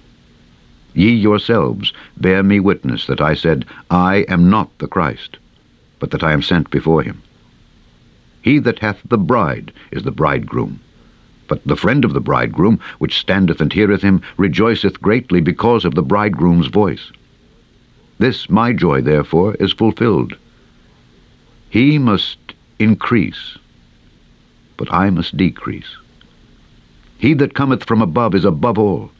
Ye 0.94 1.10
yourselves 1.10 1.92
bear 2.16 2.42
me 2.42 2.60
witness 2.60 3.06
that 3.06 3.20
I 3.20 3.34
said, 3.34 3.64
I 3.90 4.24
am 4.28 4.48
not 4.48 4.70
the 4.78 4.88
Christ, 4.88 5.38
but 5.98 6.10
that 6.12 6.22
I 6.22 6.32
am 6.32 6.42
sent 6.42 6.70
before 6.70 7.02
him. 7.02 7.20
He 8.42 8.58
that 8.60 8.78
hath 8.78 9.00
the 9.08 9.18
bride 9.18 9.72
is 9.90 10.04
the 10.04 10.12
bridegroom. 10.12 10.80
But 11.46 11.64
the 11.66 11.76
friend 11.76 12.04
of 12.04 12.14
the 12.14 12.20
bridegroom, 12.20 12.80
which 12.98 13.18
standeth 13.18 13.60
and 13.60 13.72
heareth 13.72 14.02
him, 14.02 14.22
rejoiceth 14.36 15.02
greatly 15.02 15.40
because 15.40 15.84
of 15.84 15.94
the 15.94 16.02
bridegroom's 16.02 16.68
voice. 16.68 17.12
This 18.18 18.48
my 18.48 18.72
joy, 18.72 19.02
therefore, 19.02 19.54
is 19.56 19.72
fulfilled. 19.72 20.36
He 21.68 21.98
must 21.98 22.38
increase, 22.78 23.58
but 24.76 24.92
I 24.92 25.10
must 25.10 25.36
decrease. 25.36 25.96
He 27.18 27.34
that 27.34 27.54
cometh 27.54 27.84
from 27.84 28.00
above 28.00 28.34
is 28.34 28.44
above 28.44 28.78
all. 28.78 29.10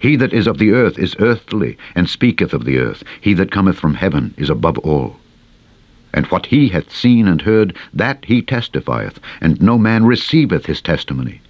He 0.00 0.16
that 0.16 0.32
is 0.32 0.46
of 0.46 0.58
the 0.58 0.72
earth 0.72 0.98
is 0.98 1.16
earthly, 1.18 1.76
and 1.94 2.08
speaketh 2.08 2.52
of 2.52 2.64
the 2.64 2.78
earth. 2.78 3.04
He 3.20 3.34
that 3.34 3.50
cometh 3.50 3.78
from 3.78 3.94
heaven 3.94 4.34
is 4.36 4.50
above 4.50 4.78
all. 4.78 5.16
And 6.12 6.26
what 6.26 6.46
he 6.46 6.68
hath 6.68 6.94
seen 6.94 7.28
and 7.28 7.42
heard, 7.42 7.76
that 7.94 8.24
he 8.24 8.42
testifieth, 8.42 9.20
and 9.40 9.60
no 9.60 9.78
man 9.78 10.04
receiveth 10.04 10.66
his 10.66 10.80
testimony. 10.80 11.40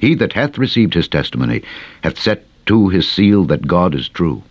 He 0.00 0.14
that 0.14 0.32
hath 0.32 0.56
received 0.56 0.94
his 0.94 1.08
testimony 1.08 1.62
hath 2.02 2.18
set 2.18 2.46
to 2.66 2.88
his 2.88 3.06
seal 3.06 3.44
that 3.44 3.66
God 3.66 3.94
is 3.94 4.08
true. 4.08 4.42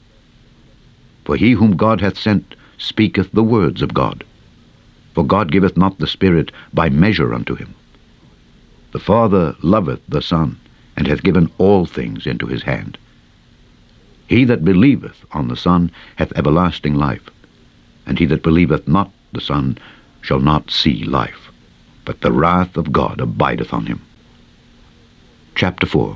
For 1.25 1.36
he 1.36 1.53
whom 1.53 1.75
God 1.75 2.01
hath 2.01 2.20
sent 2.20 2.56
speaketh 2.77 3.32
the 3.32 3.44
words 3.44 3.82
of 3.82 3.94
God. 3.94 4.24
For 5.15 5.25
God 5.25 5.51
giveth 5.51 5.75
not 5.75 5.98
the 5.98 6.06
Spirit 6.06 6.51
by 6.72 6.89
measure 6.89 7.34
unto 7.34 7.56
him. 7.56 7.74
The 8.91 9.00
Father 9.00 9.56
loveth 9.63 10.01
the 10.08 10.22
Son, 10.22 10.58
and 10.96 11.08
hath 11.08 11.24
given 11.24 11.50
all 11.58 11.86
things 11.86 12.27
into 12.27 12.46
his 12.46 12.63
hand. 12.63 12.98
He 14.27 14.44
that 14.46 14.63
believeth 14.63 15.25
on 15.32 15.48
the 15.48 15.58
Son 15.58 15.89
hath 16.18 16.32
everlasting 16.36 16.94
life, 16.94 17.27
and 18.06 18.20
he 18.20 18.25
that 18.27 18.44
believeth 18.44 18.88
not 18.88 19.12
the 19.32 19.41
Son 19.41 19.79
shall 20.22 20.39
not 20.39 20.70
see 20.70 21.03
life, 21.03 21.51
but 22.06 22.22
the 22.22 22.32
wrath 22.32 22.77
of 22.77 22.91
God 22.91 23.20
abideth 23.20 23.74
on 23.74 23.88
him. 23.88 24.01
Chapter 25.60 25.88
4 25.88 26.16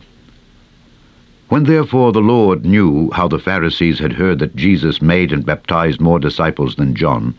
When 1.49 1.65
therefore 1.65 2.13
the 2.13 2.21
Lord 2.21 2.65
knew 2.65 3.11
how 3.11 3.27
the 3.27 3.37
Pharisees 3.37 3.99
had 3.99 4.13
heard 4.13 4.39
that 4.39 4.55
Jesus 4.55 5.01
made 5.01 5.33
and 5.33 5.45
baptized 5.45 5.99
more 5.99 6.17
disciples 6.17 6.75
than 6.77 6.95
John, 6.95 7.35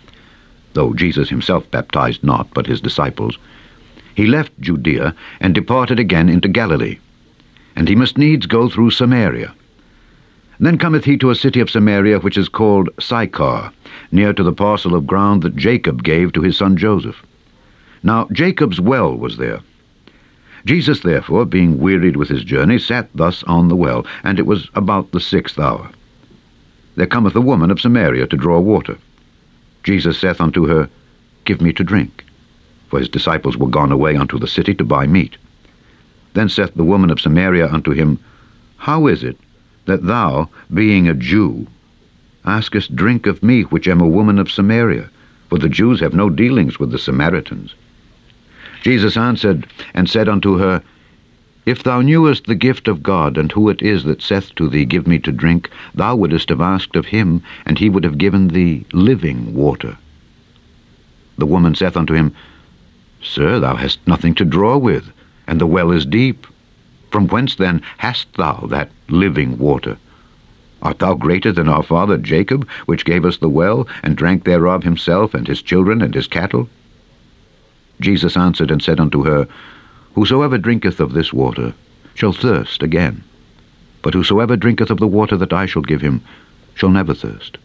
though 0.75 0.93
Jesus 0.93 1.31
himself 1.31 1.71
baptized 1.71 2.23
not, 2.23 2.49
but 2.53 2.67
his 2.67 2.83
disciples, 2.83 3.39
he 4.15 4.27
left 4.27 4.53
Judea 4.61 5.15
and 5.41 5.55
departed 5.55 5.99
again 5.99 6.29
into 6.29 6.47
Galilee. 6.47 6.99
And 7.75 7.89
he 7.89 7.95
must 7.95 8.19
needs 8.19 8.45
go 8.45 8.69
through 8.69 8.91
Samaria. 8.91 9.55
Then 10.61 10.77
cometh 10.77 11.07
he 11.07 11.17
to 11.17 11.31
a 11.31 11.35
city 11.35 11.61
of 11.61 11.71
Samaria 11.71 12.19
which 12.19 12.37
is 12.37 12.51
called 12.51 12.91
Sychar, 13.01 13.73
near 14.13 14.35
to 14.35 14.43
the 14.43 14.53
parcel 14.53 14.95
of 14.95 15.07
ground 15.07 15.41
that 15.41 15.57
Jacob 15.57 16.03
gave 16.05 16.35
to 16.35 16.43
his 16.43 16.59
son 16.59 16.77
Joseph. 16.77 17.23
Now 18.03 18.29
Jacob's 18.31 18.79
well 18.79 19.17
was 19.17 19.39
there. 19.39 19.61
Jesus, 20.65 21.01
therefore, 21.01 21.45
being 21.45 21.79
wearied 21.79 22.17
with 22.17 22.29
his 22.29 22.43
journey, 22.43 22.79
sat 22.79 23.11
thus 23.15 23.43
on 23.45 23.69
the 23.69 23.77
well, 23.77 24.07
and 24.23 24.39
it 24.39 24.47
was 24.47 24.71
about 24.75 25.13
the 25.13 25.21
sixth 25.21 25.59
hour. 25.59 25.91
There 26.97 27.07
cometh 27.07 27.37
a 27.37 27.41
woman 27.41 27.71
of 27.71 27.81
Samaria 27.81 28.27
to 28.29 28.37
draw 28.37 28.61
water. 28.61 28.97
Jesus 29.83 30.19
saith 30.19 30.41
unto 30.41 30.67
her, 30.67 30.89
Give 31.45 31.61
me 31.61 31.73
to 31.75 31.85
drink. 31.85 32.25
For 32.89 32.99
his 32.99 33.11
disciples 33.11 33.57
were 33.57 33.69
gone 33.69 33.93
away 33.93 34.17
unto 34.17 34.39
the 34.39 34.47
city 34.47 34.75
to 34.75 34.85
buy 34.85 35.07
meat. 35.07 35.37
Then 36.33 36.49
saith 36.49 36.75
the 36.75 36.85
woman 36.85 37.11
of 37.11 37.21
Samaria 37.21 37.69
unto 37.69 37.91
him, 37.91 38.19
How 38.79 39.07
is 39.07 39.23
it 39.23 39.39
that 39.85 40.05
thou, 40.05 40.49
being 40.73 41.09
a 41.09 41.15
Jew, 41.15 41.67
askest 42.47 42.97
drink 42.97 43.27
of 43.27 43.43
me, 43.43 43.63
which 43.63 43.87
am 43.87 44.01
a 44.01 44.09
woman 44.09 44.39
of 44.39 44.51
Samaria? 44.51 45.11
For 45.51 45.59
the 45.59 45.69
Jews 45.69 46.01
have 46.01 46.15
no 46.15 46.31
dealings 46.31 46.79
with 46.79 46.91
the 46.91 46.99
Samaritans. 46.99 47.75
Jesus 48.85 49.17
answered 49.17 49.67
and 49.95 50.11
said 50.11 50.29
unto 50.29 50.59
her, 50.59 50.83
If 51.65 51.83
thou 51.83 52.03
knewest 52.03 52.45
the 52.45 52.55
gift 52.55 52.87
of 52.87 53.03
God, 53.03 53.39
and 53.39 53.51
who 53.51 53.71
it 53.71 53.81
is 53.81 54.05
that 54.05 54.21
saith 54.21 54.55
to 54.57 54.69
thee, 54.69 54.85
Give 54.85 55.07
me 55.07 55.19
to 55.21 55.33
drink, 55.33 55.71
thou 55.95 56.17
wouldest 56.17 56.51
have 56.51 56.61
asked 56.61 56.95
of 56.95 57.07
him, 57.07 57.41
and 57.65 57.79
he 57.79 57.89
would 57.89 58.05
have 58.05 58.19
given 58.19 58.49
thee 58.49 58.85
living 58.93 59.55
water. 59.55 59.97
The 61.39 61.47
woman 61.47 61.75
saith 61.75 61.97
unto 61.97 62.13
him, 62.13 62.35
Sir, 63.23 63.59
thou 63.59 63.75
hast 63.75 64.07
nothing 64.07 64.35
to 64.35 64.45
draw 64.45 64.77
with, 64.77 65.11
and 65.47 65.59
the 65.59 65.67
well 65.67 65.91
is 65.91 66.05
deep. 66.05 66.47
From 67.11 67.29
whence 67.29 67.55
then 67.55 67.81
hast 67.97 68.35
thou 68.35 68.67
that 68.69 68.91
living 69.09 69.57
water? 69.57 69.97
Art 70.83 70.99
thou 70.99 71.15
greater 71.15 71.53
than 71.53 71.71
our 71.71 71.83
father 71.83 72.19
Jacob, 72.19 72.69
which 72.85 73.07
gave 73.07 73.25
us 73.25 73.39
the 73.39 73.49
well, 73.49 73.89
and 74.03 74.15
drank 74.15 74.45
thereof 74.45 74.83
himself, 74.83 75.33
and 75.33 75.49
his 75.49 75.63
children, 75.63 76.03
and 76.03 76.15
his 76.15 76.27
cattle? 76.27 76.69
Jesus 78.05 78.37
answered 78.37 78.71
and 78.71 78.83
said 78.83 79.01
unto 79.01 79.25
her, 79.25 79.49
Whosoever 80.15 80.59
drinketh 80.59 81.01
of 81.01 81.15
this 81.15 81.33
water 81.33 81.73
shall 82.15 82.35
thirst 82.35 82.83
again. 82.83 83.25
But 84.03 84.13
whosoever 84.13 84.57
drinketh 84.57 84.91
of 84.91 84.99
the 84.99 85.07
water 85.07 85.39
that 85.39 85.55
I 85.55 85.65
shall 85.65 85.81
give 85.81 86.03
him 86.03 86.21
shall 86.75 86.91
never 86.91 87.15
thirst. 87.15 87.57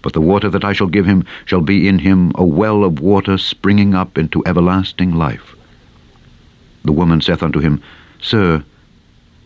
But 0.00 0.12
the 0.12 0.20
water 0.20 0.48
that 0.48 0.64
I 0.64 0.74
shall 0.74 0.86
give 0.86 1.06
him 1.06 1.24
shall 1.44 1.60
be 1.60 1.88
in 1.88 1.98
him 1.98 2.30
a 2.36 2.44
well 2.44 2.84
of 2.84 3.00
water 3.00 3.36
springing 3.36 3.94
up 3.94 4.16
into 4.16 4.46
everlasting 4.46 5.12
life. 5.16 5.56
The 6.84 6.92
woman 6.92 7.20
saith 7.20 7.42
unto 7.42 7.58
him, 7.58 7.82
Sir, 8.22 8.62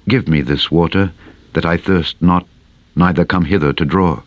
give 0.08 0.28
me 0.28 0.42
this 0.42 0.70
water, 0.70 1.10
that 1.54 1.64
I 1.64 1.78
thirst 1.78 2.20
not, 2.20 2.46
neither 2.94 3.24
come 3.24 3.46
hither 3.46 3.72
to 3.72 3.84
draw. 3.86 4.20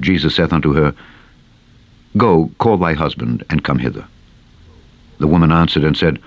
Jesus 0.00 0.34
saith 0.34 0.52
unto 0.52 0.72
her, 0.72 0.92
Go, 2.16 2.50
call 2.58 2.78
thy 2.78 2.94
husband, 2.94 3.44
and 3.48 3.62
come 3.62 3.78
hither. 3.78 4.08
The 5.20 5.26
woman 5.26 5.52
answered 5.52 5.84
and 5.84 5.96
said, 5.96 6.18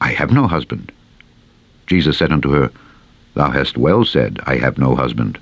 I 0.00 0.10
have 0.10 0.32
no 0.32 0.46
husband. 0.46 0.92
Jesus 1.86 2.18
said 2.18 2.32
unto 2.32 2.50
her, 2.50 2.70
Thou 3.34 3.50
hast 3.50 3.78
well 3.78 4.04
said, 4.04 4.40
I 4.44 4.56
have 4.56 4.76
no 4.76 4.96
husband. 4.96 5.38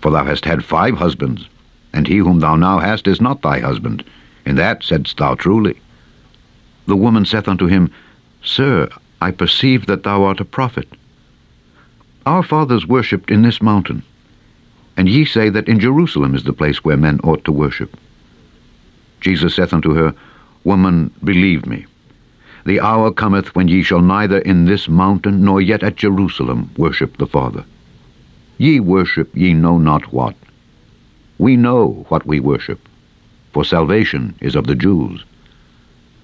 For 0.00 0.10
thou 0.10 0.24
hast 0.24 0.44
had 0.44 0.64
five 0.64 0.96
husbands, 0.96 1.46
and 1.92 2.06
he 2.06 2.18
whom 2.18 2.38
thou 2.38 2.54
now 2.54 2.78
hast 2.78 3.08
is 3.08 3.20
not 3.20 3.42
thy 3.42 3.58
husband. 3.58 4.04
In 4.46 4.54
that 4.56 4.82
saidst 4.84 5.18
thou 5.18 5.34
truly. 5.34 5.78
The 6.86 6.96
woman 6.96 7.24
saith 7.26 7.48
unto 7.48 7.66
him, 7.66 7.90
Sir, 8.42 8.88
I 9.20 9.32
perceive 9.32 9.86
that 9.86 10.04
thou 10.04 10.22
art 10.22 10.40
a 10.40 10.44
prophet. 10.44 10.88
Our 12.26 12.44
fathers 12.44 12.86
worshipped 12.86 13.30
in 13.30 13.42
this 13.42 13.60
mountain, 13.60 14.02
and 14.96 15.08
ye 15.08 15.24
say 15.24 15.50
that 15.50 15.68
in 15.68 15.80
Jerusalem 15.80 16.34
is 16.36 16.44
the 16.44 16.52
place 16.52 16.84
where 16.84 16.96
men 16.96 17.20
ought 17.24 17.44
to 17.44 17.52
worship. 17.52 17.96
Jesus 19.20 19.56
saith 19.56 19.72
unto 19.72 19.94
her, 19.94 20.14
Woman, 20.62 21.10
believe 21.24 21.66
me, 21.66 21.86
the 22.64 22.80
hour 22.80 23.10
cometh 23.10 23.54
when 23.54 23.68
ye 23.68 23.82
shall 23.82 24.00
neither 24.00 24.38
in 24.38 24.64
this 24.64 24.88
mountain 24.88 25.44
nor 25.44 25.60
yet 25.60 25.82
at 25.82 25.96
Jerusalem 25.96 26.70
worship 26.76 27.16
the 27.16 27.26
Father. 27.26 27.64
Ye 28.58 28.80
worship 28.80 29.34
ye 29.34 29.54
know 29.54 29.78
not 29.78 30.12
what. 30.12 30.36
We 31.38 31.56
know 31.56 32.04
what 32.08 32.26
we 32.26 32.40
worship, 32.40 32.86
for 33.52 33.64
salvation 33.64 34.34
is 34.40 34.54
of 34.54 34.66
the 34.66 34.74
Jews. 34.74 35.24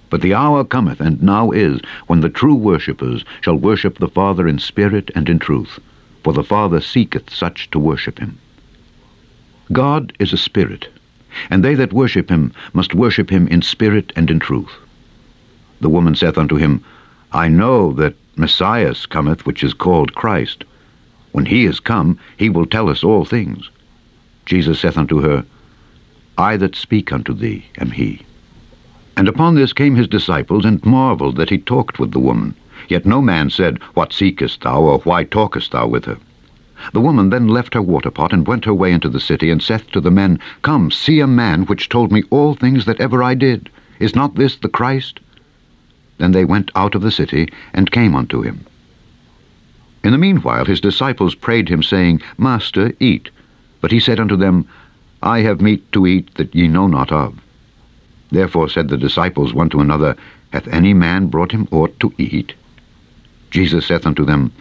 But 0.09 0.21
the 0.21 0.35
hour 0.35 0.63
cometh, 0.63 1.01
and 1.01 1.21
now 1.21 1.51
is, 1.51 1.81
when 2.05 2.21
the 2.21 2.29
true 2.29 2.55
worshippers 2.55 3.25
shall 3.41 3.55
worship 3.55 3.97
the 3.97 4.07
Father 4.07 4.47
in 4.47 4.59
spirit 4.59 5.11
and 5.15 5.27
in 5.27 5.39
truth, 5.39 5.79
for 6.23 6.33
the 6.33 6.43
Father 6.43 6.79
seeketh 6.79 7.33
such 7.33 7.69
to 7.71 7.79
worship 7.79 8.19
him. 8.19 8.37
God 9.73 10.13
is 10.19 10.31
a 10.31 10.37
spirit, 10.37 10.87
and 11.49 11.63
they 11.63 11.75
that 11.75 11.91
worship 11.91 12.29
him 12.29 12.53
must 12.73 12.93
worship 12.93 13.29
him 13.29 13.47
in 13.47 13.61
spirit 13.61 14.13
and 14.15 14.29
in 14.29 14.39
truth. 14.39 14.71
The 15.79 15.89
woman 15.89 16.15
saith 16.15 16.37
unto 16.37 16.55
him, 16.55 16.83
I 17.31 17.47
know 17.47 17.93
that 17.93 18.15
Messiah 18.35 18.95
cometh, 19.09 19.45
which 19.45 19.63
is 19.63 19.73
called 19.73 20.15
Christ. 20.15 20.63
When 21.31 21.45
he 21.45 21.65
is 21.65 21.79
come, 21.79 22.17
he 22.37 22.49
will 22.49 22.65
tell 22.65 22.89
us 22.89 23.03
all 23.03 23.25
things. 23.25 23.69
Jesus 24.45 24.79
saith 24.79 24.97
unto 24.97 25.21
her, 25.21 25.45
I 26.37 26.57
that 26.57 26.75
speak 26.75 27.11
unto 27.11 27.33
thee 27.33 27.65
am 27.79 27.91
he. 27.91 28.21
And 29.15 29.27
upon 29.27 29.55
this 29.55 29.73
came 29.73 29.95
his 29.95 30.07
disciples, 30.07 30.65
and 30.65 30.85
marveled 30.85 31.35
that 31.37 31.49
he 31.49 31.57
talked 31.57 31.99
with 31.99 32.11
the 32.11 32.19
woman. 32.19 32.55
Yet 32.87 33.05
no 33.05 33.21
man 33.21 33.49
said, 33.49 33.79
What 33.93 34.13
seekest 34.13 34.61
thou, 34.61 34.81
or 34.81 34.99
why 34.99 35.23
talkest 35.23 35.71
thou 35.71 35.87
with 35.87 36.05
her? 36.05 36.17
The 36.93 37.01
woman 37.01 37.31
then 37.31 37.47
left 37.47 37.73
her 37.73 37.81
waterpot, 37.81 38.31
and 38.31 38.47
went 38.47 38.65
her 38.65 38.73
way 38.73 38.91
into 38.91 39.09
the 39.09 39.19
city, 39.19 39.49
and 39.49 39.61
saith 39.61 39.89
to 39.91 39.99
the 39.99 40.11
men, 40.11 40.39
Come, 40.61 40.91
see 40.91 41.19
a 41.19 41.27
man 41.27 41.63
which 41.63 41.89
told 41.89 42.11
me 42.11 42.23
all 42.29 42.53
things 42.53 42.85
that 42.85 42.99
ever 42.99 43.23
I 43.23 43.33
did. 43.33 43.69
Is 43.99 44.15
not 44.15 44.35
this 44.35 44.55
the 44.55 44.69
Christ? 44.69 45.19
Then 46.17 46.31
they 46.31 46.45
went 46.45 46.71
out 46.75 46.95
of 46.95 47.01
the 47.01 47.11
city, 47.11 47.49
and 47.73 47.91
came 47.91 48.15
unto 48.15 48.41
him. 48.41 48.65
In 50.03 50.11
the 50.11 50.17
meanwhile 50.17 50.65
his 50.65 50.81
disciples 50.81 51.35
prayed 51.35 51.69
him, 51.69 51.83
saying, 51.83 52.21
Master, 52.37 52.93
eat. 52.99 53.29
But 53.81 53.91
he 53.91 53.99
said 53.99 54.19
unto 54.19 54.35
them, 54.35 54.65
I 55.21 55.39
have 55.41 55.61
meat 55.61 55.91
to 55.91 56.07
eat 56.07 56.33
that 56.35 56.55
ye 56.55 56.67
know 56.67 56.87
not 56.87 57.11
of. 57.11 57.39
Therefore 58.31 58.69
said 58.69 58.89
the 58.89 58.97
disciples 58.97 59.53
one 59.53 59.69
to 59.69 59.79
another, 59.79 60.15
Hath 60.51 60.67
any 60.67 60.93
man 60.93 61.27
brought 61.27 61.51
him 61.51 61.67
aught 61.71 61.99
to 61.99 62.13
eat? 62.17 62.53
Jesus 63.51 63.87
saith 63.87 64.05
unto 64.05 64.25
them, 64.25 64.51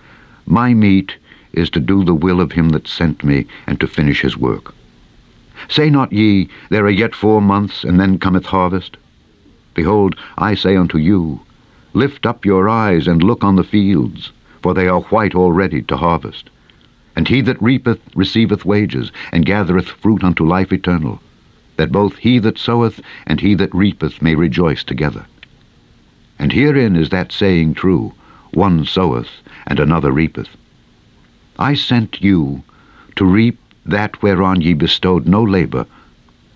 My 0.46 0.74
meat 0.74 1.16
is 1.52 1.70
to 1.70 1.80
do 1.80 2.04
the 2.04 2.14
will 2.14 2.40
of 2.40 2.52
him 2.52 2.70
that 2.70 2.86
sent 2.86 3.24
me, 3.24 3.46
and 3.66 3.80
to 3.80 3.86
finish 3.86 4.20
his 4.20 4.36
work. 4.36 4.74
Say 5.68 5.90
not 5.90 6.12
ye, 6.12 6.48
There 6.70 6.84
are 6.84 6.90
yet 6.90 7.14
four 7.14 7.40
months, 7.40 7.82
and 7.82 7.98
then 7.98 8.18
cometh 8.18 8.46
harvest? 8.46 8.96
Behold, 9.74 10.16
I 10.38 10.54
say 10.54 10.76
unto 10.76 10.98
you, 10.98 11.40
Lift 11.96 12.26
up 12.26 12.44
your 12.44 12.68
eyes 12.68 13.08
and 13.08 13.22
look 13.22 13.42
on 13.42 13.56
the 13.56 13.64
fields, 13.64 14.30
for 14.60 14.74
they 14.74 14.86
are 14.86 15.00
white 15.04 15.34
already 15.34 15.80
to 15.84 15.96
harvest. 15.96 16.50
And 17.16 17.26
he 17.26 17.40
that 17.40 17.62
reapeth 17.62 18.02
receiveth 18.14 18.66
wages, 18.66 19.10
and 19.32 19.46
gathereth 19.46 19.88
fruit 19.88 20.22
unto 20.22 20.44
life 20.44 20.74
eternal, 20.74 21.22
that 21.78 21.90
both 21.90 22.18
he 22.18 22.38
that 22.40 22.58
soweth 22.58 23.00
and 23.26 23.40
he 23.40 23.54
that 23.54 23.74
reapeth 23.74 24.20
may 24.20 24.34
rejoice 24.34 24.84
together. 24.84 25.24
And 26.38 26.52
herein 26.52 26.96
is 26.96 27.08
that 27.08 27.32
saying 27.32 27.72
true, 27.72 28.12
One 28.52 28.84
soweth, 28.84 29.30
and 29.66 29.80
another 29.80 30.12
reapeth. 30.12 30.50
I 31.58 31.72
sent 31.72 32.20
you 32.20 32.62
to 33.14 33.24
reap 33.24 33.58
that 33.86 34.20
whereon 34.22 34.60
ye 34.60 34.74
bestowed 34.74 35.26
no 35.26 35.42
labor. 35.42 35.86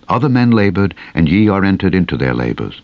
Other 0.07 0.29
men 0.29 0.51
labored, 0.51 0.93
and 1.15 1.27
ye 1.27 1.49
are 1.49 1.65
entered 1.65 1.95
into 1.95 2.15
their 2.15 2.35
labors. 2.35 2.79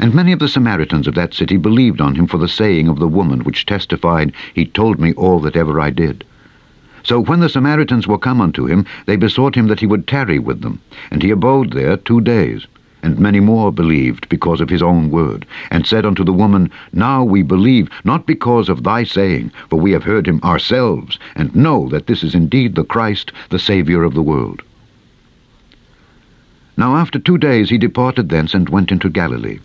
And 0.00 0.14
many 0.14 0.32
of 0.32 0.38
the 0.38 0.48
Samaritans 0.48 1.06
of 1.06 1.14
that 1.16 1.34
city 1.34 1.58
believed 1.58 2.00
on 2.00 2.14
him 2.14 2.26
for 2.26 2.38
the 2.38 2.48
saying 2.48 2.88
of 2.88 2.98
the 2.98 3.06
woman, 3.06 3.40
which 3.40 3.66
testified, 3.66 4.32
He 4.54 4.64
told 4.64 4.98
me 4.98 5.12
all 5.12 5.40
that 5.40 5.56
ever 5.56 5.78
I 5.78 5.90
did. 5.90 6.24
So 7.02 7.20
when 7.20 7.40
the 7.40 7.50
Samaritans 7.50 8.06
were 8.06 8.16
come 8.16 8.40
unto 8.40 8.64
him, 8.64 8.86
they 9.04 9.16
besought 9.16 9.54
him 9.54 9.66
that 9.66 9.80
he 9.80 9.86
would 9.86 10.06
tarry 10.06 10.38
with 10.38 10.62
them. 10.62 10.80
And 11.10 11.22
he 11.22 11.30
abode 11.30 11.74
there 11.74 11.98
two 11.98 12.22
days. 12.22 12.66
And 13.02 13.18
many 13.18 13.40
more 13.40 13.70
believed 13.70 14.26
because 14.30 14.62
of 14.62 14.70
his 14.70 14.80
own 14.80 15.10
word, 15.10 15.44
and 15.70 15.86
said 15.86 16.06
unto 16.06 16.24
the 16.24 16.32
woman, 16.32 16.70
Now 16.94 17.22
we 17.22 17.42
believe, 17.42 17.90
not 18.02 18.26
because 18.26 18.70
of 18.70 18.82
thy 18.82 19.04
saying, 19.04 19.52
for 19.68 19.78
we 19.78 19.92
have 19.92 20.04
heard 20.04 20.26
him 20.26 20.40
ourselves, 20.42 21.18
and 21.36 21.54
know 21.54 21.90
that 21.90 22.06
this 22.06 22.24
is 22.24 22.34
indeed 22.34 22.74
the 22.74 22.84
Christ, 22.84 23.32
the 23.50 23.58
Saviour 23.58 24.04
of 24.04 24.14
the 24.14 24.22
world. 24.22 24.62
Now 26.78 26.96
after 26.96 27.18
two 27.18 27.36
days 27.36 27.68
he 27.68 27.76
departed 27.76 28.30
thence 28.30 28.54
and 28.54 28.66
went 28.70 28.90
into 28.90 29.10
Galilee 29.10 29.58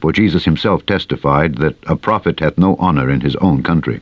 for 0.00 0.12
Jesus 0.12 0.44
himself 0.44 0.84
testified 0.86 1.56
that 1.56 1.76
a 1.86 1.96
prophet 1.96 2.40
hath 2.40 2.58
no 2.58 2.76
honour 2.76 3.10
in 3.10 3.20
his 3.20 3.36
own 3.36 3.62
country. 3.62 4.00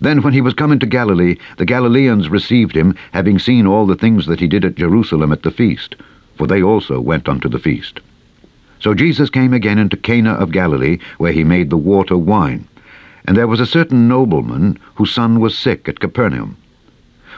Then 0.00 0.22
when 0.22 0.32
he 0.32 0.40
was 0.40 0.54
come 0.54 0.72
into 0.72 0.86
Galilee, 0.86 1.36
the 1.58 1.64
Galileans 1.64 2.28
received 2.28 2.74
him, 2.74 2.94
having 3.12 3.38
seen 3.38 3.66
all 3.66 3.86
the 3.86 3.94
things 3.94 4.26
that 4.26 4.40
he 4.40 4.48
did 4.48 4.64
at 4.64 4.74
Jerusalem 4.74 5.30
at 5.30 5.42
the 5.42 5.50
feast, 5.50 5.94
for 6.36 6.46
they 6.46 6.62
also 6.62 7.00
went 7.00 7.28
unto 7.28 7.48
the 7.48 7.58
feast. 7.58 8.00
So 8.80 8.94
Jesus 8.94 9.30
came 9.30 9.52
again 9.52 9.78
into 9.78 9.96
Cana 9.96 10.32
of 10.32 10.50
Galilee, 10.50 10.98
where 11.18 11.32
he 11.32 11.44
made 11.44 11.70
the 11.70 11.76
water 11.76 12.16
wine. 12.16 12.66
And 13.26 13.36
there 13.36 13.46
was 13.46 13.60
a 13.60 13.66
certain 13.66 14.08
nobleman 14.08 14.76
whose 14.96 15.12
son 15.12 15.38
was 15.38 15.56
sick 15.56 15.88
at 15.88 16.00
Capernaum. 16.00 16.56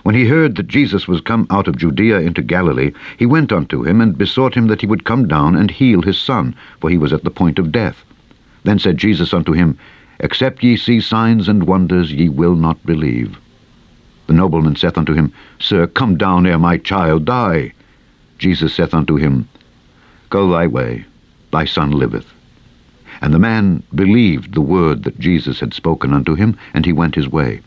When 0.04 0.14
he 0.14 0.26
heard 0.26 0.56
that 0.56 0.68
Jesus 0.68 1.08
was 1.08 1.22
come 1.22 1.46
out 1.48 1.66
of 1.66 1.78
Judea 1.78 2.20
into 2.20 2.42
Galilee, 2.42 2.92
he 3.18 3.24
went 3.24 3.50
unto 3.50 3.84
him, 3.84 4.02
and 4.02 4.18
besought 4.18 4.54
him 4.54 4.66
that 4.66 4.82
he 4.82 4.86
would 4.86 5.04
come 5.04 5.26
down 5.26 5.56
and 5.56 5.70
heal 5.70 6.02
his 6.02 6.18
son, 6.18 6.54
for 6.78 6.90
he 6.90 6.98
was 6.98 7.14
at 7.14 7.24
the 7.24 7.30
point 7.30 7.58
of 7.58 7.72
death. 7.72 8.04
Then 8.64 8.78
said 8.78 8.98
Jesus 8.98 9.32
unto 9.32 9.52
him, 9.52 9.78
Except 10.20 10.62
ye 10.62 10.76
see 10.76 11.00
signs 11.00 11.48
and 11.48 11.64
wonders, 11.64 12.12
ye 12.12 12.28
will 12.28 12.54
not 12.54 12.84
believe. 12.84 13.38
The 14.26 14.34
nobleman 14.34 14.76
saith 14.76 14.98
unto 14.98 15.14
him, 15.14 15.32
Sir, 15.58 15.86
come 15.86 16.18
down 16.18 16.46
ere 16.46 16.58
my 16.58 16.76
child 16.76 17.24
die. 17.24 17.72
Jesus 18.38 18.74
saith 18.74 18.92
unto 18.92 19.16
him, 19.16 19.48
Go 20.28 20.50
thy 20.50 20.66
way, 20.66 21.06
thy 21.50 21.64
son 21.64 21.92
liveth. 21.92 22.30
And 23.22 23.32
the 23.32 23.38
man 23.38 23.82
believed 23.94 24.52
the 24.52 24.60
word 24.60 25.04
that 25.04 25.18
Jesus 25.18 25.60
had 25.60 25.72
spoken 25.72 26.12
unto 26.12 26.34
him, 26.34 26.58
and 26.74 26.84
he 26.84 26.92
went 26.92 27.14
his 27.14 27.28
way. 27.28 27.62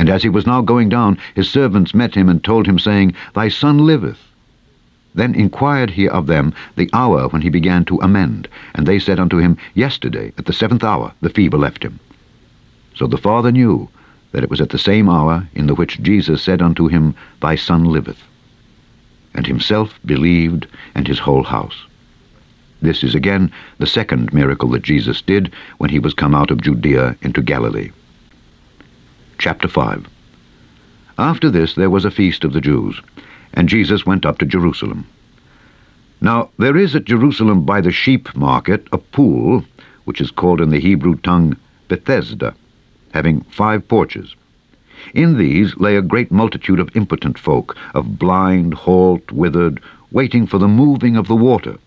And 0.00 0.08
as 0.08 0.22
he 0.22 0.30
was 0.30 0.46
now 0.46 0.62
going 0.62 0.88
down, 0.88 1.18
his 1.34 1.50
servants 1.50 1.92
met 1.92 2.14
him 2.14 2.30
and 2.30 2.42
told 2.42 2.66
him, 2.66 2.78
saying, 2.78 3.12
Thy 3.34 3.50
son 3.50 3.80
liveth. 3.80 4.32
Then 5.14 5.34
inquired 5.34 5.90
he 5.90 6.08
of 6.08 6.26
them 6.26 6.54
the 6.74 6.88
hour 6.94 7.28
when 7.28 7.42
he 7.42 7.50
began 7.50 7.84
to 7.84 7.98
amend. 7.98 8.48
And 8.74 8.86
they 8.86 8.98
said 8.98 9.20
unto 9.20 9.36
him, 9.36 9.58
Yesterday, 9.74 10.32
at 10.38 10.46
the 10.46 10.54
seventh 10.54 10.82
hour, 10.82 11.12
the 11.20 11.28
fever 11.28 11.58
left 11.58 11.82
him. 11.82 12.00
So 12.94 13.06
the 13.06 13.18
father 13.18 13.52
knew 13.52 13.90
that 14.32 14.42
it 14.42 14.48
was 14.48 14.62
at 14.62 14.70
the 14.70 14.78
same 14.78 15.10
hour 15.10 15.46
in 15.52 15.66
the 15.66 15.74
which 15.74 16.00
Jesus 16.00 16.42
said 16.42 16.62
unto 16.62 16.88
him, 16.88 17.14
Thy 17.42 17.54
son 17.54 17.84
liveth. 17.84 18.24
And 19.34 19.46
himself 19.46 20.00
believed, 20.06 20.66
and 20.94 21.06
his 21.06 21.18
whole 21.18 21.44
house. 21.44 21.84
This 22.80 23.04
is 23.04 23.14
again 23.14 23.52
the 23.76 23.86
second 23.86 24.32
miracle 24.32 24.70
that 24.70 24.80
Jesus 24.80 25.20
did 25.20 25.52
when 25.76 25.90
he 25.90 25.98
was 25.98 26.14
come 26.14 26.34
out 26.34 26.50
of 26.50 26.62
Judea 26.62 27.16
into 27.20 27.42
Galilee. 27.42 27.90
Chapter 29.40 29.68
5 29.68 30.06
After 31.16 31.48
this 31.48 31.74
there 31.74 31.88
was 31.88 32.04
a 32.04 32.10
feast 32.10 32.44
of 32.44 32.52
the 32.52 32.60
Jews, 32.60 33.00
and 33.54 33.70
Jesus 33.70 34.04
went 34.04 34.26
up 34.26 34.36
to 34.36 34.44
Jerusalem. 34.44 35.06
Now 36.20 36.50
there 36.58 36.76
is 36.76 36.94
at 36.94 37.06
Jerusalem 37.06 37.64
by 37.64 37.80
the 37.80 37.90
sheep 37.90 38.36
market 38.36 38.86
a 38.92 38.98
pool, 38.98 39.64
which 40.04 40.20
is 40.20 40.30
called 40.30 40.60
in 40.60 40.68
the 40.68 40.78
Hebrew 40.78 41.16
tongue 41.16 41.56
Bethesda, 41.88 42.54
having 43.14 43.40
five 43.44 43.88
porches. 43.88 44.34
In 45.14 45.38
these 45.38 45.74
lay 45.78 45.96
a 45.96 46.02
great 46.02 46.30
multitude 46.30 46.78
of 46.78 46.94
impotent 46.94 47.38
folk, 47.38 47.78
of 47.94 48.18
blind, 48.18 48.74
halt, 48.74 49.32
withered, 49.32 49.80
waiting 50.12 50.46
for 50.46 50.58
the 50.58 50.68
moving 50.68 51.16
of 51.16 51.28
the 51.28 51.34
water. 51.34 51.78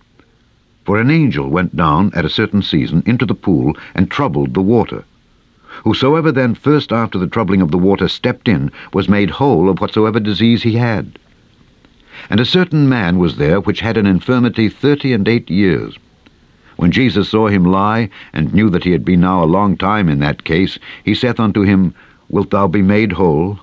For 0.85 0.99
an 0.99 1.11
angel 1.11 1.49
went 1.49 1.75
down 1.75 2.13
at 2.15 2.25
a 2.25 2.29
certain 2.29 2.63
season 2.63 3.03
into 3.05 3.27
the 3.27 3.35
pool 3.35 3.77
and 3.93 4.09
troubled 4.09 4.55
the 4.55 4.61
water. 4.63 5.05
Whosoever 5.83 6.31
then 6.31 6.53
first 6.55 6.91
after 6.91 7.17
the 7.17 7.27
troubling 7.27 7.61
of 7.61 7.71
the 7.71 7.77
water 7.77 8.07
stepped 8.07 8.47
in 8.47 8.71
was 8.93 9.09
made 9.09 9.29
whole 9.31 9.69
of 9.69 9.79
whatsoever 9.81 10.19
disease 10.19 10.63
he 10.63 10.73
had. 10.73 11.17
And 12.29 12.39
a 12.39 12.45
certain 12.45 12.87
man 12.87 13.17
was 13.17 13.37
there 13.37 13.59
which 13.59 13.79
had 13.79 13.97
an 13.97 14.05
infirmity 14.05 14.69
thirty 14.69 15.13
and 15.13 15.27
eight 15.27 15.49
years. 15.49 15.97
When 16.75 16.91
Jesus 16.91 17.29
saw 17.29 17.47
him 17.47 17.65
lie, 17.65 18.09
and 18.33 18.53
knew 18.53 18.69
that 18.69 18.83
he 18.83 18.91
had 18.91 19.03
been 19.03 19.21
now 19.21 19.43
a 19.43 19.45
long 19.45 19.77
time 19.77 20.09
in 20.09 20.19
that 20.19 20.43
case, 20.43 20.77
he 21.03 21.15
saith 21.15 21.39
unto 21.39 21.61
him, 21.61 21.93
Wilt 22.29 22.51
thou 22.51 22.67
be 22.67 22.81
made 22.81 23.11
whole? 23.11 23.59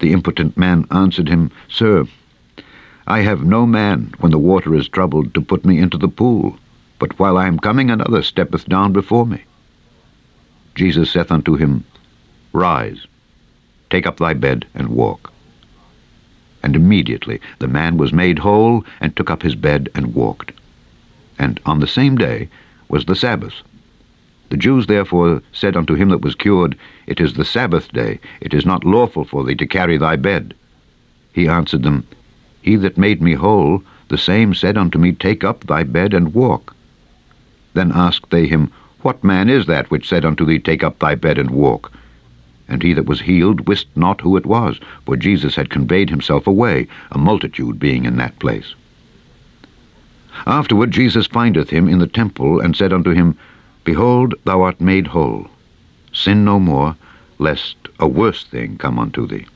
The 0.00 0.12
impotent 0.12 0.56
man 0.56 0.86
answered 0.90 1.28
him, 1.28 1.50
Sir, 1.68 2.06
I 3.06 3.20
have 3.20 3.44
no 3.44 3.66
man, 3.66 4.14
when 4.20 4.32
the 4.32 4.38
water 4.38 4.74
is 4.74 4.88
troubled, 4.88 5.34
to 5.34 5.40
put 5.40 5.64
me 5.64 5.78
into 5.78 5.98
the 5.98 6.08
pool, 6.08 6.56
but 6.98 7.18
while 7.18 7.36
I 7.36 7.46
am 7.46 7.58
coming 7.58 7.90
another 7.90 8.22
steppeth 8.22 8.68
down 8.68 8.92
before 8.92 9.26
me. 9.26 9.42
Jesus 10.74 11.10
saith 11.10 11.30
unto 11.30 11.56
him, 11.56 11.84
Rise, 12.52 13.06
take 13.90 14.06
up 14.06 14.18
thy 14.18 14.34
bed, 14.34 14.66
and 14.74 14.88
walk. 14.88 15.32
And 16.62 16.76
immediately 16.76 17.40
the 17.58 17.68
man 17.68 17.96
was 17.96 18.12
made 18.12 18.38
whole, 18.38 18.84
and 19.00 19.14
took 19.14 19.30
up 19.30 19.42
his 19.42 19.54
bed, 19.54 19.88
and 19.94 20.14
walked. 20.14 20.52
And 21.38 21.60
on 21.66 21.80
the 21.80 21.86
same 21.86 22.16
day 22.16 22.48
was 22.88 23.06
the 23.06 23.16
Sabbath. 23.16 23.62
The 24.50 24.56
Jews 24.56 24.86
therefore 24.86 25.42
said 25.52 25.76
unto 25.76 25.94
him 25.94 26.10
that 26.10 26.20
was 26.20 26.34
cured, 26.34 26.76
It 27.06 27.20
is 27.20 27.34
the 27.34 27.44
Sabbath 27.44 27.90
day, 27.92 28.20
it 28.40 28.52
is 28.52 28.66
not 28.66 28.84
lawful 28.84 29.24
for 29.24 29.44
thee 29.44 29.54
to 29.56 29.66
carry 29.66 29.96
thy 29.96 30.16
bed. 30.16 30.54
He 31.32 31.48
answered 31.48 31.82
them, 31.82 32.06
He 32.60 32.76
that 32.76 32.98
made 32.98 33.22
me 33.22 33.32
whole, 33.32 33.82
the 34.08 34.18
same 34.18 34.52
said 34.54 34.76
unto 34.76 34.98
me, 34.98 35.12
Take 35.12 35.42
up 35.42 35.64
thy 35.64 35.84
bed 35.84 36.12
and 36.12 36.34
walk. 36.34 36.76
Then 37.72 37.92
asked 37.92 38.30
they 38.30 38.46
him, 38.46 38.70
What 39.02 39.24
man 39.24 39.48
is 39.48 39.66
that 39.66 39.90
which 39.90 40.08
said 40.08 40.24
unto 40.24 40.44
thee, 40.44 40.58
Take 40.58 40.84
up 40.84 40.98
thy 40.98 41.16
bed 41.16 41.36
and 41.36 41.50
walk? 41.50 41.92
And 42.68 42.82
he 42.82 42.92
that 42.94 43.06
was 43.06 43.20
healed 43.20 43.66
wist 43.66 43.88
not 43.96 44.20
who 44.20 44.36
it 44.36 44.46
was, 44.46 44.78
for 45.04 45.16
Jesus 45.16 45.56
had 45.56 45.70
conveyed 45.70 46.08
himself 46.08 46.46
away, 46.46 46.86
a 47.10 47.18
multitude 47.18 47.80
being 47.80 48.04
in 48.04 48.16
that 48.16 48.38
place. 48.38 48.74
Afterward 50.46 50.92
Jesus 50.92 51.26
findeth 51.26 51.70
him 51.70 51.88
in 51.88 51.98
the 51.98 52.06
temple, 52.06 52.60
and 52.60 52.76
said 52.76 52.92
unto 52.92 53.10
him, 53.10 53.36
Behold, 53.84 54.34
thou 54.44 54.62
art 54.62 54.80
made 54.80 55.08
whole. 55.08 55.48
Sin 56.12 56.44
no 56.44 56.60
more, 56.60 56.96
lest 57.38 57.76
a 57.98 58.06
worse 58.06 58.44
thing 58.44 58.78
come 58.78 58.98
unto 58.98 59.26
thee. 59.26 59.46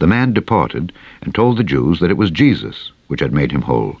The 0.00 0.06
man 0.08 0.32
departed, 0.32 0.92
and 1.22 1.34
told 1.34 1.56
the 1.56 1.64
Jews 1.64 2.00
that 2.00 2.10
it 2.10 2.16
was 2.16 2.30
Jesus 2.30 2.90
which 3.06 3.20
had 3.20 3.32
made 3.32 3.52
him 3.52 3.62
whole. 3.62 3.98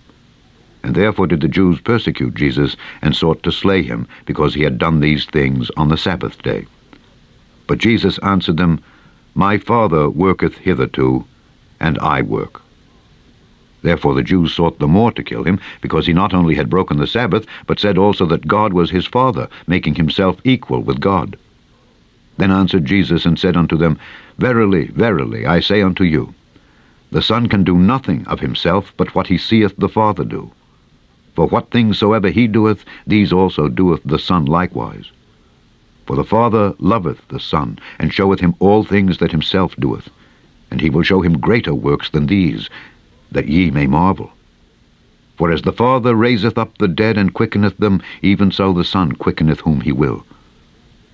And 0.88 0.96
therefore 0.96 1.26
did 1.26 1.42
the 1.42 1.48
Jews 1.48 1.82
persecute 1.82 2.34
Jesus, 2.34 2.74
and 3.02 3.14
sought 3.14 3.42
to 3.42 3.52
slay 3.52 3.82
him, 3.82 4.08
because 4.24 4.54
he 4.54 4.62
had 4.62 4.78
done 4.78 5.00
these 5.00 5.26
things 5.26 5.70
on 5.76 5.90
the 5.90 5.98
Sabbath 5.98 6.40
day. 6.42 6.64
But 7.66 7.76
Jesus 7.76 8.16
answered 8.20 8.56
them, 8.56 8.80
My 9.34 9.58
Father 9.58 10.08
worketh 10.08 10.56
hitherto, 10.56 11.26
and 11.78 11.98
I 11.98 12.22
work. 12.22 12.62
Therefore 13.82 14.14
the 14.14 14.22
Jews 14.22 14.54
sought 14.54 14.78
the 14.78 14.88
more 14.88 15.12
to 15.12 15.22
kill 15.22 15.44
him, 15.44 15.60
because 15.82 16.06
he 16.06 16.14
not 16.14 16.32
only 16.32 16.54
had 16.54 16.70
broken 16.70 16.96
the 16.96 17.06
Sabbath, 17.06 17.44
but 17.66 17.78
said 17.78 17.98
also 17.98 18.24
that 18.24 18.48
God 18.48 18.72
was 18.72 18.90
his 18.90 19.04
Father, 19.04 19.46
making 19.66 19.96
himself 19.96 20.40
equal 20.42 20.80
with 20.80 21.00
God. 21.00 21.36
Then 22.38 22.50
answered 22.50 22.86
Jesus 22.86 23.26
and 23.26 23.38
said 23.38 23.58
unto 23.58 23.76
them, 23.76 23.98
Verily, 24.38 24.86
verily, 24.86 25.44
I 25.44 25.60
say 25.60 25.82
unto 25.82 26.04
you, 26.04 26.32
the 27.10 27.20
Son 27.20 27.46
can 27.46 27.62
do 27.62 27.76
nothing 27.76 28.26
of 28.26 28.40
himself 28.40 28.94
but 28.96 29.14
what 29.14 29.26
he 29.26 29.36
seeth 29.36 29.76
the 29.76 29.90
Father 29.90 30.24
do. 30.24 30.50
For 31.38 31.46
what 31.46 31.70
things 31.70 31.98
soever 31.98 32.30
he 32.30 32.48
doeth, 32.48 32.84
these 33.06 33.32
also 33.32 33.68
doeth 33.68 34.02
the 34.04 34.18
Son 34.18 34.44
likewise. 34.44 35.12
For 36.04 36.16
the 36.16 36.24
Father 36.24 36.74
loveth 36.80 37.28
the 37.28 37.38
Son, 37.38 37.78
and 37.96 38.12
showeth 38.12 38.40
him 38.40 38.56
all 38.58 38.82
things 38.82 39.18
that 39.18 39.30
himself 39.30 39.76
doeth, 39.76 40.10
and 40.68 40.80
he 40.80 40.90
will 40.90 41.04
show 41.04 41.20
him 41.20 41.38
greater 41.38 41.76
works 41.76 42.10
than 42.10 42.26
these, 42.26 42.68
that 43.30 43.46
ye 43.46 43.70
may 43.70 43.86
marvel. 43.86 44.32
For 45.36 45.52
as 45.52 45.62
the 45.62 45.70
Father 45.70 46.16
raiseth 46.16 46.58
up 46.58 46.76
the 46.78 46.88
dead 46.88 47.16
and 47.16 47.32
quickeneth 47.32 47.76
them, 47.76 48.02
even 48.20 48.50
so 48.50 48.72
the 48.72 48.82
Son 48.82 49.12
quickeneth 49.12 49.60
whom 49.60 49.82
he 49.82 49.92
will. 49.92 50.26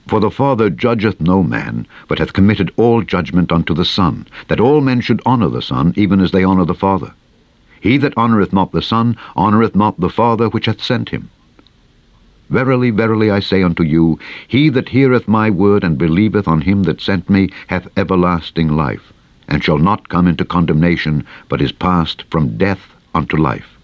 For 0.06 0.20
the 0.20 0.30
Father 0.30 0.70
judgeth 0.70 1.20
no 1.20 1.42
man, 1.42 1.87
but 2.08 2.18
hath 2.18 2.32
committed 2.32 2.72
all 2.78 3.02
judgment 3.02 3.52
unto 3.52 3.74
the 3.74 3.84
Son, 3.84 4.26
that 4.48 4.58
all 4.58 4.80
men 4.80 5.02
should 5.02 5.20
honour 5.26 5.50
the 5.50 5.60
Son, 5.60 5.92
even 5.96 6.22
as 6.22 6.30
they 6.30 6.46
honour 6.46 6.64
the 6.64 6.72
Father. 6.72 7.12
He 7.84 7.98
that 7.98 8.16
honoureth 8.16 8.54
not 8.54 8.72
the 8.72 8.80
Son 8.80 9.14
honoureth 9.36 9.76
not 9.76 10.00
the 10.00 10.08
Father 10.08 10.48
which 10.48 10.64
hath 10.64 10.82
sent 10.82 11.10
him. 11.10 11.28
Verily, 12.48 12.88
verily, 12.88 13.30
I 13.30 13.40
say 13.40 13.62
unto 13.62 13.82
you, 13.82 14.18
he 14.48 14.70
that 14.70 14.88
heareth 14.88 15.28
my 15.28 15.50
word 15.50 15.84
and 15.84 15.98
believeth 15.98 16.48
on 16.48 16.62
him 16.62 16.84
that 16.84 17.02
sent 17.02 17.28
me 17.28 17.50
hath 17.66 17.86
everlasting 17.94 18.74
life, 18.74 19.12
and 19.48 19.62
shall 19.62 19.76
not 19.76 20.08
come 20.08 20.26
into 20.26 20.46
condemnation, 20.46 21.26
but 21.50 21.60
is 21.60 21.72
passed 21.72 22.24
from 22.30 22.56
death 22.56 22.94
unto 23.14 23.36
life. 23.36 23.76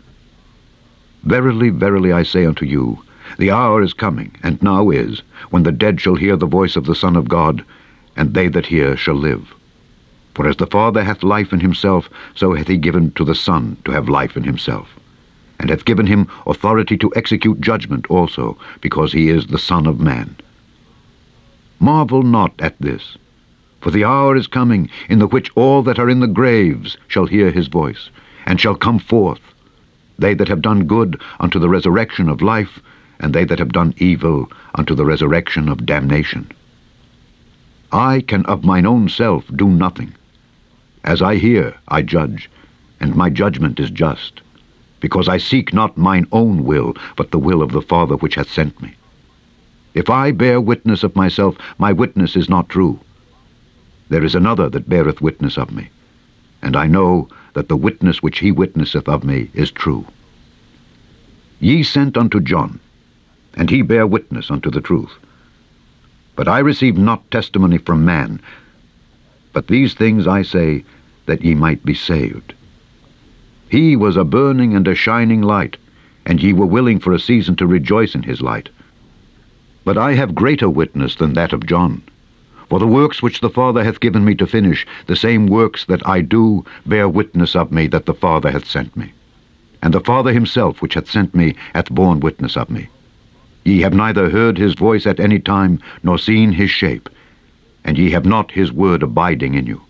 Verily, 1.25 1.69
verily, 1.69 2.11
I 2.11 2.23
say 2.23 2.47
unto 2.47 2.65
you, 2.65 3.03
the 3.37 3.51
hour 3.51 3.83
is 3.83 3.93
coming, 3.93 4.33
and 4.43 4.63
now 4.63 4.89
is, 4.89 5.21
when 5.51 5.65
the 5.65 5.73
dead 5.73 6.01
shall 6.01 6.15
hear 6.15 6.37
the 6.37 6.47
voice 6.47 6.75
of 6.75 6.87
the 6.87 6.95
Son 6.95 7.17
of 7.17 7.29
God, 7.29 7.63
and 8.17 8.33
they 8.33 8.49
that 8.49 8.65
hear 8.65 8.97
shall 8.97 9.17
live. 9.17 9.55
For 10.35 10.49
as 10.49 10.57
the 10.57 10.67
Father 10.67 11.05
hath 11.05 11.23
life 11.23 11.53
in 11.53 11.61
himself, 11.61 12.09
so 12.35 12.55
hath 12.55 12.69
he 12.69 12.77
given 12.77 13.11
to 13.13 13.25
the 13.25 13.35
Son 13.35 13.77
to 13.85 13.93
have 13.93 14.09
life 14.09 14.37
in 14.37 14.45
himself, 14.45 14.89
and 15.59 15.71
hath 15.71 15.85
given 15.85 16.07
him 16.07 16.29
authority 16.47 16.97
to 16.99 17.13
execute 17.15 17.61
judgment 17.61 18.07
also, 18.09 18.57
because 18.81 19.13
he 19.13 19.29
is 19.29 19.49
the 19.49 19.59
Son 19.59 19.87
of 19.87 20.01
Man. 20.01 20.37
Marvel 21.79 22.23
not 22.23 22.55
at 22.59 22.79
this, 22.79 23.19
for 23.81 23.91
the 23.91 24.05
hour 24.05 24.37
is 24.37 24.47
coming, 24.47 24.89
in 25.09 25.19
the 25.19 25.27
which 25.27 25.51
all 25.55 25.83
that 25.83 25.99
are 25.99 26.09
in 26.09 26.21
the 26.21 26.27
graves 26.27 26.97
shall 27.09 27.27
hear 27.27 27.51
his 27.51 27.67
voice, 27.67 28.11
and 28.47 28.61
shall 28.61 28.75
come 28.75 28.99
forth, 28.99 29.41
they 30.19 30.35
that 30.35 30.49
have 30.49 30.63
done 30.63 30.87
good 30.87 31.21
unto 31.41 31.59
the 31.59 31.69
resurrection 31.69 32.29
of 32.29 32.43
life, 32.43 32.81
and 33.19 33.35
they 33.35 33.45
that 33.45 33.59
have 33.59 33.73
done 33.73 33.95
evil 33.99 34.51
unto 34.75 34.95
the 34.95 35.05
resurrection 35.05 35.69
of 35.69 35.87
damnation. 35.87 36.51
I 37.93 38.21
can 38.21 38.47
of 38.47 38.65
mine 38.65 38.87
own 38.87 39.09
self 39.09 39.45
do 39.55 39.69
nothing. 39.69 40.13
As 41.05 41.23
I 41.23 41.37
hear, 41.37 41.75
I 41.89 42.03
judge, 42.03 42.51
and 43.01 43.15
my 43.15 43.31
judgment 43.31 43.81
is 43.81 43.91
just, 43.91 44.43
because 45.01 45.29
I 45.29 45.39
seek 45.39 45.73
not 45.73 45.97
mine 45.97 46.27
own 46.31 46.65
will, 46.65 46.95
but 47.17 47.31
the 47.31 47.39
will 47.39 47.63
of 47.63 47.73
the 47.73 47.83
Father 47.83 48.17
which 48.17 48.35
hath 48.35 48.51
sent 48.51 48.81
me. 48.83 48.95
If 49.95 50.11
I 50.11 50.31
bear 50.31 50.61
witness 50.61 51.03
of 51.03 51.17
myself, 51.17 51.57
my 51.79 51.93
witness 51.93 52.37
is 52.37 52.49
not 52.49 52.69
true. 52.69 53.01
There 54.09 54.25
is 54.25 54.35
another 54.35 54.69
that 54.69 54.89
beareth 54.89 55.21
witness 55.21 55.57
of 55.57 55.73
me, 55.73 55.89
and 56.63 56.77
I 56.77 56.87
know 56.87 57.29
that 57.55 57.69
the 57.69 57.77
witness 57.77 58.23
which 58.23 58.41
he 58.41 58.53
witnesseth 58.53 59.09
of 59.09 59.25
me 59.25 59.51
is 59.55 59.71
true. 59.71 60.07
Ye 61.61 61.83
sent 61.83 62.17
unto 62.17 62.41
John, 62.41 62.79
and 63.55 63.71
he 63.71 63.83
bare 63.83 64.07
witness 64.07 64.51
unto 64.51 64.71
the 64.71 64.81
truth. 64.81 65.13
But 66.37 66.49
I 66.49 66.59
receive 66.61 66.97
not 66.97 67.31
testimony 67.31 67.79
from 67.79 68.05
man, 68.05 68.41
but 69.53 69.67
these 69.67 69.95
things 69.95 70.27
I 70.27 70.43
say, 70.43 70.85
that 71.27 71.43
ye 71.43 71.55
might 71.55 71.85
be 71.85 71.95
saved. 71.95 72.55
He 73.69 73.97
was 73.97 74.17
a 74.17 74.25
burning 74.25 74.75
and 74.75 74.87
a 74.89 74.95
shining 74.95 75.43
light, 75.43 75.77
and 76.27 76.43
ye 76.43 76.53
were 76.53 76.67
willing 76.67 76.99
for 76.99 77.13
a 77.13 77.21
season 77.21 77.57
to 77.57 77.67
rejoice 77.67 78.15
in 78.15 78.23
his 78.23 78.43
light. 78.43 78.69
But 79.85 79.97
I 79.97 80.15
have 80.15 80.35
greater 80.35 80.69
witness 80.69 81.15
than 81.15 81.35
that 81.35 81.53
of 81.53 81.67
John. 81.67 82.03
For 82.69 82.79
the 82.79 82.87
works 82.87 83.23
which 83.23 83.41
the 83.41 83.51
Father 83.51 83.83
hath 83.83 84.01
given 84.01 84.25
me 84.25 84.35
to 84.37 84.47
finish, 84.47 84.87
the 85.07 85.17
same 85.17 85.47
works 85.47 85.85
that 85.87 86.07
I 86.07 86.21
do, 86.21 86.65
bear 86.87 87.09
witness 87.09 87.57
of 87.57 87.73
me 87.73 87.87
that 87.89 88.07
the 88.07 88.15
Father 88.15 88.51
hath 88.51 88.67
sent 88.69 88.97
me. 88.97 89.13
And 89.83 89.95
the 89.95 90.01
Father 90.01 90.33
himself 90.33 90.81
which 90.83 90.95
hath 90.95 91.11
sent 91.11 91.35
me 91.35 91.55
hath 91.75 91.91
borne 91.91 92.21
witness 92.21 92.57
of 92.57 92.71
me. 92.71 92.89
Ye 93.65 93.81
have 93.81 93.95
neither 93.95 94.31
heard 94.31 94.59
his 94.59 94.75
voice 94.75 95.07
at 95.07 95.21
any 95.21 95.39
time, 95.39 95.81
nor 96.03 96.19
seen 96.19 96.53
his 96.53 96.71
shape, 96.71 97.09
and 97.85 97.99
ye 97.99 98.11
have 98.11 98.25
not 98.25 98.51
his 98.51 98.73
word 98.73 99.03
abiding 99.03 99.55
in 99.55 99.67
you. 99.67 99.81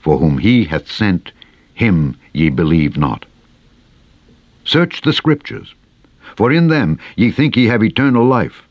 For 0.00 0.18
whom 0.18 0.38
he 0.38 0.64
hath 0.64 0.90
sent, 0.90 1.32
him 1.74 2.16
ye 2.32 2.50
believe 2.50 2.96
not. 2.96 3.24
Search 4.64 5.00
the 5.02 5.12
Scriptures, 5.12 5.74
For 6.36 6.52
in 6.52 6.68
them 6.68 6.98
ye 7.16 7.30
think 7.30 7.56
ye 7.56 7.66
have 7.66 7.82
eternal 7.82 8.26
life, 8.26 8.62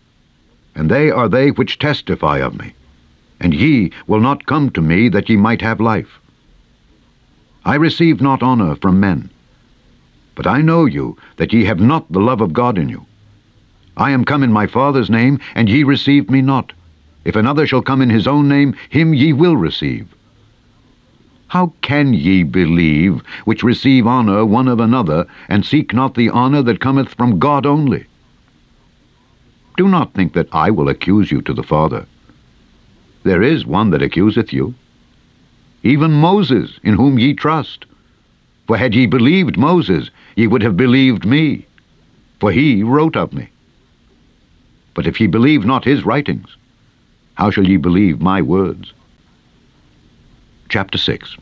and 0.76 0.90
they 0.90 1.12
are 1.12 1.30
they 1.30 1.52
which 1.52 1.80
testify 1.80 2.38
of 2.38 2.58
me. 2.58 2.74
And 3.40 3.54
ye 3.54 3.92
will 4.08 4.20
not 4.20 4.46
come 4.46 4.70
to 4.72 4.82
me 4.82 5.10
that 5.10 5.30
ye 5.30 5.36
might 5.36 5.62
have 5.62 5.80
life. 5.80 6.20
I 7.66 7.76
receive 7.76 8.22
not 8.22 8.44
honour 8.44 8.76
from 8.76 9.00
men, 9.00 9.30
but 10.36 10.48
I 10.48 10.62
know 10.62 10.86
you, 10.86 11.18
that 11.38 11.54
ye 11.54 11.66
have 11.66 11.80
not 11.80 12.12
the 12.12 12.20
love 12.20 12.42
of 12.42 12.54
God 12.54 12.78
in 12.78 12.90
you. 12.90 13.06
I 13.98 14.12
am 14.12 14.26
come 14.26 14.44
in 14.44 14.52
my 14.52 14.66
Father's 14.66 15.10
name, 15.10 15.40
and 15.54 15.70
ye 15.70 15.84
receive 15.84 16.30
me 16.30 16.42
not. 16.42 16.74
If 17.24 17.36
another 17.36 17.68
shall 17.68 17.82
come 17.82 18.02
in 18.02 18.10
his 18.10 18.28
own 18.28 18.48
name, 18.48 18.76
him 18.90 19.14
ye 19.14 19.34
will 19.34 19.56
receive. 19.56 20.08
How 21.48 21.74
can 21.82 22.14
ye 22.14 22.44
believe, 22.44 23.22
which 23.46 23.64
receive 23.64 24.08
honour 24.08 24.46
one 24.46 24.68
of 24.68 24.80
another, 24.80 25.28
and 25.50 25.66
seek 25.66 25.94
not 25.94 26.16
the 26.16 26.30
honour 26.30 26.62
that 26.64 26.80
cometh 26.80 27.14
from 27.14 27.40
God 27.40 27.66
only? 27.66 28.06
Do 29.78 29.88
not 29.88 30.14
think 30.14 30.34
that 30.34 30.48
I 30.52 30.72
will 30.72 30.90
accuse 30.90 31.32
you 31.32 31.42
to 31.42 31.54
the 31.54 31.64
Father. 31.64 32.06
There 33.24 33.42
is 33.42 33.66
one 33.66 33.90
that 33.92 34.02
accuseth 34.02 34.52
you, 34.54 34.74
even 35.84 36.12
Moses, 36.12 36.80
in 36.84 36.96
whom 36.96 37.20
ye 37.20 37.34
trust. 37.34 37.86
For 38.68 38.78
had 38.78 38.96
ye 38.96 39.06
believed 39.06 39.58
Moses, 39.58 40.10
ye 40.36 40.48
would 40.48 40.62
have 40.62 40.78
believed 40.78 41.26
me, 41.26 41.66
for 42.40 42.52
he 42.52 42.84
wrote 42.84 43.16
of 43.16 43.34
me. 43.34 43.50
But 44.94 45.08
if 45.08 45.20
ye 45.20 45.28
believe 45.28 45.66
not 45.66 45.86
his 45.86 46.06
writings, 46.06 46.56
how 47.36 47.50
shall 47.50 47.68
ye 47.68 47.78
believe 47.78 48.22
my 48.22 48.42
words? 48.42 48.94
Chapter 50.70 50.98
6 50.98 51.38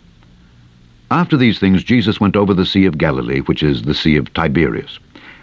After 1.12 1.38
these 1.38 1.60
things 1.60 1.84
Jesus 1.84 2.20
went 2.20 2.36
over 2.36 2.54
the 2.54 2.66
Sea 2.66 2.86
of 2.86 2.98
Galilee, 2.98 3.42
which 3.42 3.64
is 3.64 3.84
the 3.84 3.94
Sea 3.94 4.16
of 4.16 4.34
Tiberias. 4.34 5.00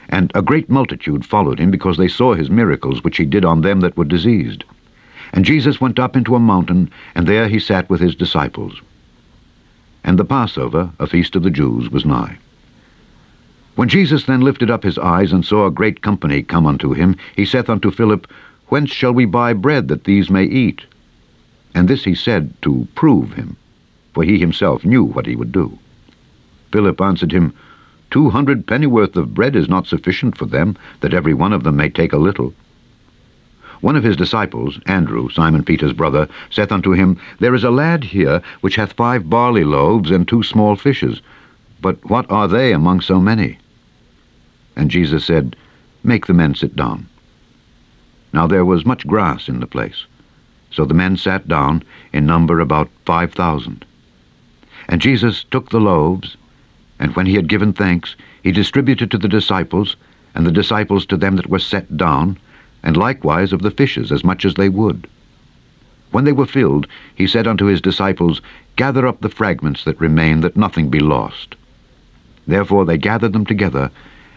And 0.09 0.31
a 0.35 0.43
great 0.43 0.71
multitude 0.71 1.27
followed 1.27 1.59
him, 1.59 1.71
because 1.71 1.97
they 1.97 2.09
saw 2.09 2.35
his 2.35 2.51
miracles 2.51 3.03
which 3.03 3.17
he 3.17 3.25
did 3.25 3.45
on 3.45 3.63
them 3.63 3.81
that 3.81 3.97
were 3.97 4.05
diseased. 4.05 4.65
And 5.33 5.45
Jesus 5.45 5.81
went 5.81 5.99
up 5.99 6.17
into 6.17 6.37
a 6.37 6.41
mountain, 6.41 6.91
and 7.15 7.27
there 7.27 7.49
he 7.49 7.59
sat 7.59 7.91
with 7.91 8.01
his 8.01 8.15
disciples. 8.15 8.81
And 10.05 10.19
the 10.19 10.25
Passover, 10.25 10.91
a 11.01 11.07
feast 11.07 11.35
of 11.35 11.43
the 11.43 11.51
Jews, 11.51 11.91
was 11.91 12.05
nigh. 12.05 12.39
When 13.75 13.89
Jesus 13.89 14.25
then 14.25 14.41
lifted 14.41 14.71
up 14.71 14.83
his 14.83 14.99
eyes, 14.99 15.33
and 15.33 15.45
saw 15.45 15.67
a 15.67 15.71
great 15.71 16.01
company 16.01 16.43
come 16.43 16.67
unto 16.67 16.93
him, 16.93 17.17
he 17.35 17.45
saith 17.45 17.69
unto 17.69 17.91
Philip, 17.91 18.27
Whence 18.69 18.91
shall 18.91 19.13
we 19.13 19.25
buy 19.25 19.53
bread 19.53 19.89
that 19.89 20.05
these 20.05 20.31
may 20.31 20.45
eat? 20.45 20.83
And 21.75 21.89
this 21.89 22.05
he 22.05 22.15
said 22.15 22.55
to 22.63 22.89
prove 22.95 23.33
him 23.35 23.57
for 24.17 24.25
he 24.25 24.39
himself 24.39 24.83
knew 24.83 25.05
what 25.05 25.27
he 25.27 25.37
would 25.37 25.53
do. 25.53 25.79
Philip 26.73 27.03
answered 27.03 27.33
him, 27.33 27.53
Two 28.11 28.31
hundred 28.31 28.67
pennyworth 28.67 29.15
of 29.15 29.35
bread 29.35 29.55
is 29.55 29.69
not 29.69 29.87
sufficient 29.87 30.39
for 30.39 30.47
them, 30.47 30.75
that 31.01 31.13
every 31.13 31.35
one 31.35 31.53
of 31.53 31.65
them 31.65 31.77
may 31.77 31.91
take 31.91 32.15
a 32.15 32.17
little. 32.17 32.55
One 33.83 33.95
of 33.95 34.05
his 34.05 34.17
disciples, 34.17 34.81
Andrew, 34.87 35.29
Simon 35.29 35.65
Peter's 35.65 35.93
brother, 35.93 36.29
saith 36.49 36.73
unto 36.73 36.93
him, 36.93 37.19
There 37.41 37.55
is 37.55 37.63
a 37.63 37.71
lad 37.71 38.05
here 38.05 38.41
which 38.63 38.77
hath 38.77 38.95
five 38.95 39.29
barley 39.29 39.65
loaves 39.65 40.11
and 40.11 40.27
two 40.27 40.43
small 40.43 40.77
fishes, 40.77 41.21
but 41.83 42.03
what 42.09 42.25
are 42.31 42.49
they 42.49 42.73
among 42.73 43.03
so 43.03 43.21
many? 43.21 43.59
And 44.77 44.91
Jesus 44.91 45.27
said, 45.27 45.57
Make 46.03 46.25
the 46.25 46.33
men 46.33 46.55
sit 46.55 46.75
down. 46.75 47.07
Now 48.37 48.46
there 48.46 48.66
was 48.66 48.85
much 48.85 49.07
grass 49.07 49.49
in 49.49 49.61
the 49.61 49.66
place. 49.66 50.05
So 50.70 50.85
the 50.85 50.92
men 50.92 51.16
sat 51.16 51.49
down, 51.49 51.83
in 52.12 52.27
number 52.27 52.61
about 52.61 52.90
five 53.07 53.33
thousand. 53.33 53.83
And 54.90 55.01
Jesus 55.01 55.44
took 55.44 55.70
the 55.70 55.81
loaves, 55.81 56.37
and 56.99 57.16
when 57.16 57.25
he 57.25 57.35
had 57.35 57.49
given 57.49 57.72
thanks, 57.72 58.14
he 58.42 58.53
distributed 58.53 59.11
to 59.11 59.16
the 59.16 59.27
disciples, 59.27 59.96
and 60.35 60.46
the 60.46 60.53
disciples 60.53 61.07
to 61.07 61.16
them 61.16 61.37
that 61.37 61.49
were 61.49 61.59
set 61.59 61.96
down, 61.96 62.37
and 62.83 62.94
likewise 62.94 63.55
of 63.55 63.62
the 63.62 63.70
fishes 63.70 64.12
as 64.12 64.22
much 64.22 64.44
as 64.44 64.53
they 64.53 64.68
would. 64.68 65.09
When 66.11 66.25
they 66.25 66.33
were 66.33 66.44
filled, 66.44 66.87
he 67.14 67.27
said 67.27 67.46
unto 67.46 67.64
his 67.64 67.81
disciples, 67.81 68.42
Gather 68.77 69.07
up 69.07 69.22
the 69.22 69.31
fragments 69.31 69.85
that 69.85 69.99
remain, 69.99 70.42
that 70.42 70.59
nothing 70.59 70.90
be 70.90 71.01
lost. 71.01 71.55
Therefore 72.46 72.85
they 72.85 72.99
gathered 72.99 73.33
them 73.33 73.46
together, 73.46 73.90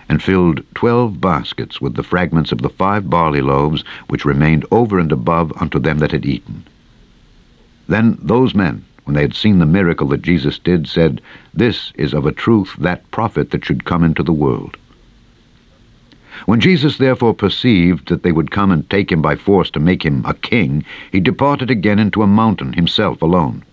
and 0.10 0.22
filled 0.22 0.64
twelve 0.74 1.22
baskets 1.22 1.80
with 1.80 1.94
the 1.94 2.04
fragments 2.04 2.52
of 2.52 2.62
the 2.62 2.70
five 2.70 3.10
barley 3.10 3.42
loaves, 3.42 3.84
which 4.08 4.26
remained 4.26 4.66
over 4.72 5.00
and 5.00 5.12
above 5.12 5.54
unto 5.62 5.80
them 5.80 6.00
that 6.00 6.12
had 6.12 6.26
eaten. 6.26 6.66
Then 7.88 8.18
those 8.22 8.54
men, 8.54 8.84
when 9.06 9.16
they 9.16 9.22
had 9.22 9.36
seen 9.36 9.60
the 9.60 9.66
miracle 9.66 10.08
that 10.10 10.22
Jesus 10.22 10.60
did, 10.60 10.88
said, 10.88 11.22
This 11.54 11.94
is 11.96 12.14
of 12.14 12.26
a 12.26 12.32
truth 12.32 12.76
that 12.80 13.10
prophet 13.12 13.52
that 13.52 13.64
should 13.64 13.86
come 13.86 14.04
into 14.04 14.24
the 14.24 14.34
world. 14.34 14.78
When 16.46 16.60
Jesus 16.60 16.98
therefore 16.98 17.34
perceived 17.34 18.08
that 18.10 18.24
they 18.24 18.32
would 18.32 18.52
come 18.52 18.72
and 18.72 18.90
take 18.90 19.12
him 19.12 19.22
by 19.22 19.36
force 19.36 19.70
to 19.72 19.80
make 19.80 20.04
him 20.04 20.24
a 20.26 20.34
king, 20.34 20.86
he 21.12 21.20
departed 21.20 21.70
again 21.70 22.00
into 22.00 22.22
a 22.22 22.28
mountain 22.28 22.74
himself 22.74 23.22
alone. 23.22 23.64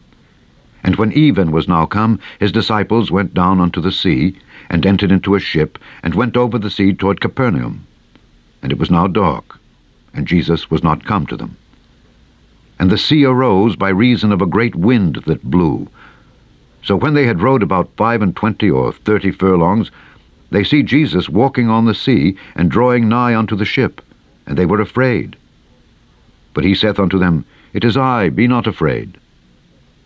And 0.83 0.97
when 0.97 1.13
even 1.13 1.51
was 1.51 1.69
now 1.69 1.87
come, 1.87 2.19
his 2.41 2.53
disciples 2.53 3.11
went 3.11 3.35
down 3.35 3.61
unto 3.61 3.81
the 3.81 3.93
sea, 3.93 4.37
and 4.69 4.85
entered 4.85 5.13
into 5.13 5.35
a 5.35 5.41
ship, 5.41 5.79
and 6.03 6.15
went 6.15 6.37
over 6.37 6.59
the 6.59 6.71
sea 6.71 6.93
toward 6.93 7.21
Capernaum. 7.21 7.87
And 8.63 8.73
it 8.73 8.79
was 8.79 8.91
now 8.91 9.07
dark, 9.07 9.59
and 10.15 10.27
Jesus 10.27 10.71
was 10.71 10.83
not 10.83 11.05
come 11.05 11.27
to 11.27 11.37
them. 11.37 11.57
And 12.79 12.91
the 12.91 12.99
sea 12.99 13.25
arose 13.25 13.77
by 13.77 13.89
reason 13.89 14.33
of 14.33 14.43
a 14.43 14.47
great 14.47 14.75
wind 14.75 15.23
that 15.27 15.43
blew. 15.43 15.89
So 16.83 16.97
when 16.97 17.15
they 17.15 17.27
had 17.27 17.41
rowed 17.41 17.63
about 17.63 17.91
five 17.97 18.23
and 18.23 18.35
twenty 18.37 18.71
or 18.71 18.93
thirty 18.93 19.31
furlongs, 19.31 19.91
they 20.51 20.63
see 20.63 20.83
Jesus 20.83 21.29
walking 21.29 21.69
on 21.69 21.85
the 21.85 21.95
sea, 21.95 22.37
and 22.55 22.71
drawing 22.71 23.09
nigh 23.09 23.35
unto 23.35 23.57
the 23.57 23.65
ship, 23.65 24.01
and 24.47 24.57
they 24.57 24.67
were 24.67 24.81
afraid. 24.81 25.37
But 26.55 26.65
he 26.65 26.75
saith 26.75 27.01
unto 27.01 27.19
them, 27.19 27.45
It 27.73 27.85
is 27.85 27.97
I, 27.97 28.29
be 28.29 28.47
not 28.47 28.67
afraid. 28.67 29.19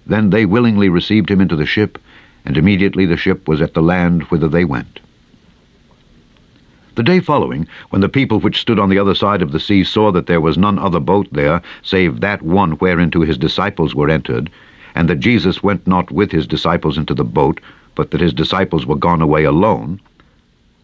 Then 0.06 0.30
they 0.30 0.46
willingly 0.46 0.88
received 0.88 1.30
him 1.30 1.40
into 1.40 1.56
the 1.56 1.66
ship, 1.66 1.98
and 2.44 2.56
immediately 2.56 3.06
the 3.06 3.16
ship 3.16 3.46
was 3.48 3.60
at 3.60 3.74
the 3.74 3.82
land 3.82 4.22
whither 4.24 4.48
they 4.48 4.64
went. 4.64 5.00
The 6.96 7.02
day 7.02 7.20
following, 7.20 7.66
when 7.90 8.02
the 8.02 8.08
people 8.08 8.40
which 8.40 8.60
stood 8.60 8.78
on 8.78 8.90
the 8.90 8.98
other 8.98 9.14
side 9.14 9.42
of 9.42 9.52
the 9.52 9.60
sea 9.60 9.84
saw 9.84 10.10
that 10.12 10.26
there 10.26 10.40
was 10.40 10.58
none 10.58 10.78
other 10.78 11.00
boat 11.00 11.28
there, 11.32 11.62
save 11.82 12.20
that 12.20 12.42
one 12.42 12.72
whereinto 12.78 13.22
his 13.22 13.38
disciples 13.38 13.94
were 13.94 14.10
entered, 14.10 14.50
and 14.94 15.08
that 15.08 15.20
Jesus 15.20 15.62
went 15.62 15.86
not 15.86 16.10
with 16.10 16.32
his 16.32 16.46
disciples 16.46 16.98
into 16.98 17.14
the 17.14 17.24
boat, 17.24 17.60
but 17.94 18.10
that 18.10 18.20
his 18.20 18.32
disciples 18.32 18.86
were 18.86 18.96
gone 18.96 19.22
away 19.22 19.44
alone, 19.44 20.00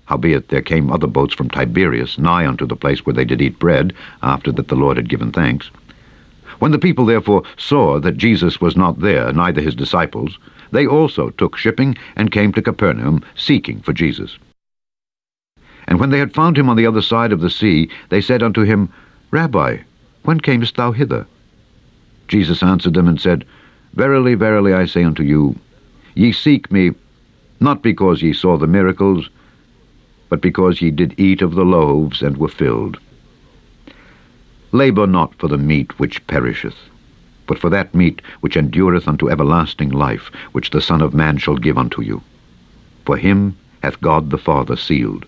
howbeit 0.07 0.49
there 0.49 0.63
came 0.63 0.91
other 0.91 1.07
boats 1.07 1.35
from 1.35 1.51
Tiberias 1.51 2.19
nigh 2.19 2.47
unto 2.47 2.67
the 2.67 2.77
place 2.77 3.05
where 3.05 3.15
they 3.15 3.25
did 3.25 3.43
eat 3.43 3.59
bread, 3.59 3.93
after 4.23 4.53
that 4.53 4.69
the 4.69 4.77
Lord 4.77 4.97
had 4.97 5.09
given 5.09 5.33
thanks. 5.33 5.71
When 6.61 6.71
the 6.71 6.79
people 6.79 7.05
therefore 7.05 7.43
saw 7.57 7.99
that 8.01 8.17
Jesus 8.17 8.61
was 8.61 8.77
not 8.77 9.01
there, 9.01 9.33
neither 9.33 9.61
his 9.61 9.75
disciples, 9.75 10.39
they 10.77 10.87
also 10.87 11.31
took 11.31 11.57
shipping, 11.57 11.97
and 12.17 12.31
came 12.31 12.53
to 12.53 12.61
Capernaum, 12.61 13.25
seeking 13.35 13.81
for 13.81 13.95
Jesus. 13.95 14.37
And 15.89 15.99
when 15.99 16.11
they 16.11 16.19
had 16.19 16.35
found 16.35 16.59
him 16.59 16.69
on 16.69 16.77
the 16.77 16.87
other 16.87 17.01
side 17.01 17.33
of 17.33 17.41
the 17.41 17.49
sea, 17.49 17.89
they 18.11 18.21
said 18.21 18.43
unto 18.43 18.61
him, 18.61 18.91
Rabbi, 19.31 19.79
when 20.25 20.39
camest 20.39 20.77
thou 20.77 20.93
hither? 20.93 21.27
Jesus 22.29 22.63
answered 22.63 22.93
them 22.93 23.09
and 23.09 23.19
said, 23.19 23.47
Verily, 23.95 24.35
verily, 24.35 24.75
I 24.75 24.85
say 24.85 25.03
unto 25.03 25.23
you, 25.23 25.57
ye 26.15 26.31
seek 26.31 26.71
me, 26.71 26.91
not 27.59 27.83
because 27.83 28.21
ye 28.21 28.35
saw 28.35 28.59
the 28.59 28.67
miracles, 28.67 29.31
but 30.29 30.43
because 30.43 30.83
ye 30.83 30.91
did 30.91 31.19
eat 31.19 31.41
of 31.41 31.55
the 31.55 31.65
loaves 31.65 32.21
and 32.21 32.37
were 32.37 32.49
filled. 32.49 32.99
Labour 34.73 35.07
not 35.07 35.35
for 35.37 35.49
the 35.49 35.57
meat 35.57 35.99
which 35.99 36.27
perisheth, 36.27 36.77
but 37.47 37.59
for 37.59 37.71
that 37.71 37.95
meat 37.95 38.21
which 38.41 38.57
endureth 38.57 39.07
unto 39.09 39.31
everlasting 39.31 39.91
life, 39.91 40.31
which 40.53 40.71
the 40.71 40.81
Son 40.81 41.01
of 41.01 41.15
Man 41.15 41.39
shall 41.39 41.57
give 41.57 41.79
unto 41.79 42.03
you. 42.03 42.23
For 43.05 43.17
him 43.17 43.57
hath 43.83 44.01
God 44.01 44.31
the 44.31 44.39
Father 44.39 44.77
sealed. 44.77 45.25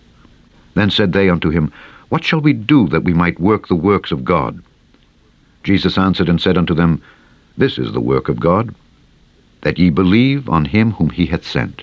Then 0.74 0.90
said 0.90 1.12
they 1.12 1.28
unto 1.28 1.50
him, 1.50 1.72
What 2.08 2.24
shall 2.24 2.40
we 2.40 2.52
do 2.52 2.88
that 2.88 3.04
we 3.04 3.14
might 3.14 3.40
work 3.40 3.68
the 3.68 3.74
works 3.74 4.10
of 4.10 4.24
God? 4.24 4.62
Jesus 5.62 5.98
answered 5.98 6.28
and 6.28 6.40
said 6.40 6.58
unto 6.58 6.74
them, 6.74 7.00
This 7.56 7.78
is 7.78 7.92
the 7.92 8.00
work 8.00 8.28
of 8.28 8.40
God, 8.40 8.74
that 9.62 9.78
ye 9.78 9.90
believe 9.90 10.48
on 10.48 10.64
him 10.64 10.92
whom 10.92 11.10
he 11.10 11.26
hath 11.26 11.46
sent. 11.46 11.82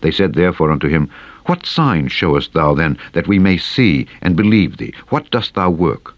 They 0.00 0.10
said 0.10 0.34
therefore 0.34 0.70
unto 0.70 0.88
him, 0.88 1.10
What 1.46 1.66
sign 1.66 2.08
showest 2.08 2.52
thou 2.52 2.74
then, 2.74 2.98
that 3.12 3.28
we 3.28 3.38
may 3.38 3.56
see 3.56 4.06
and 4.22 4.36
believe 4.36 4.76
thee? 4.76 4.94
What 5.08 5.30
dost 5.30 5.54
thou 5.54 5.70
work? 5.70 6.14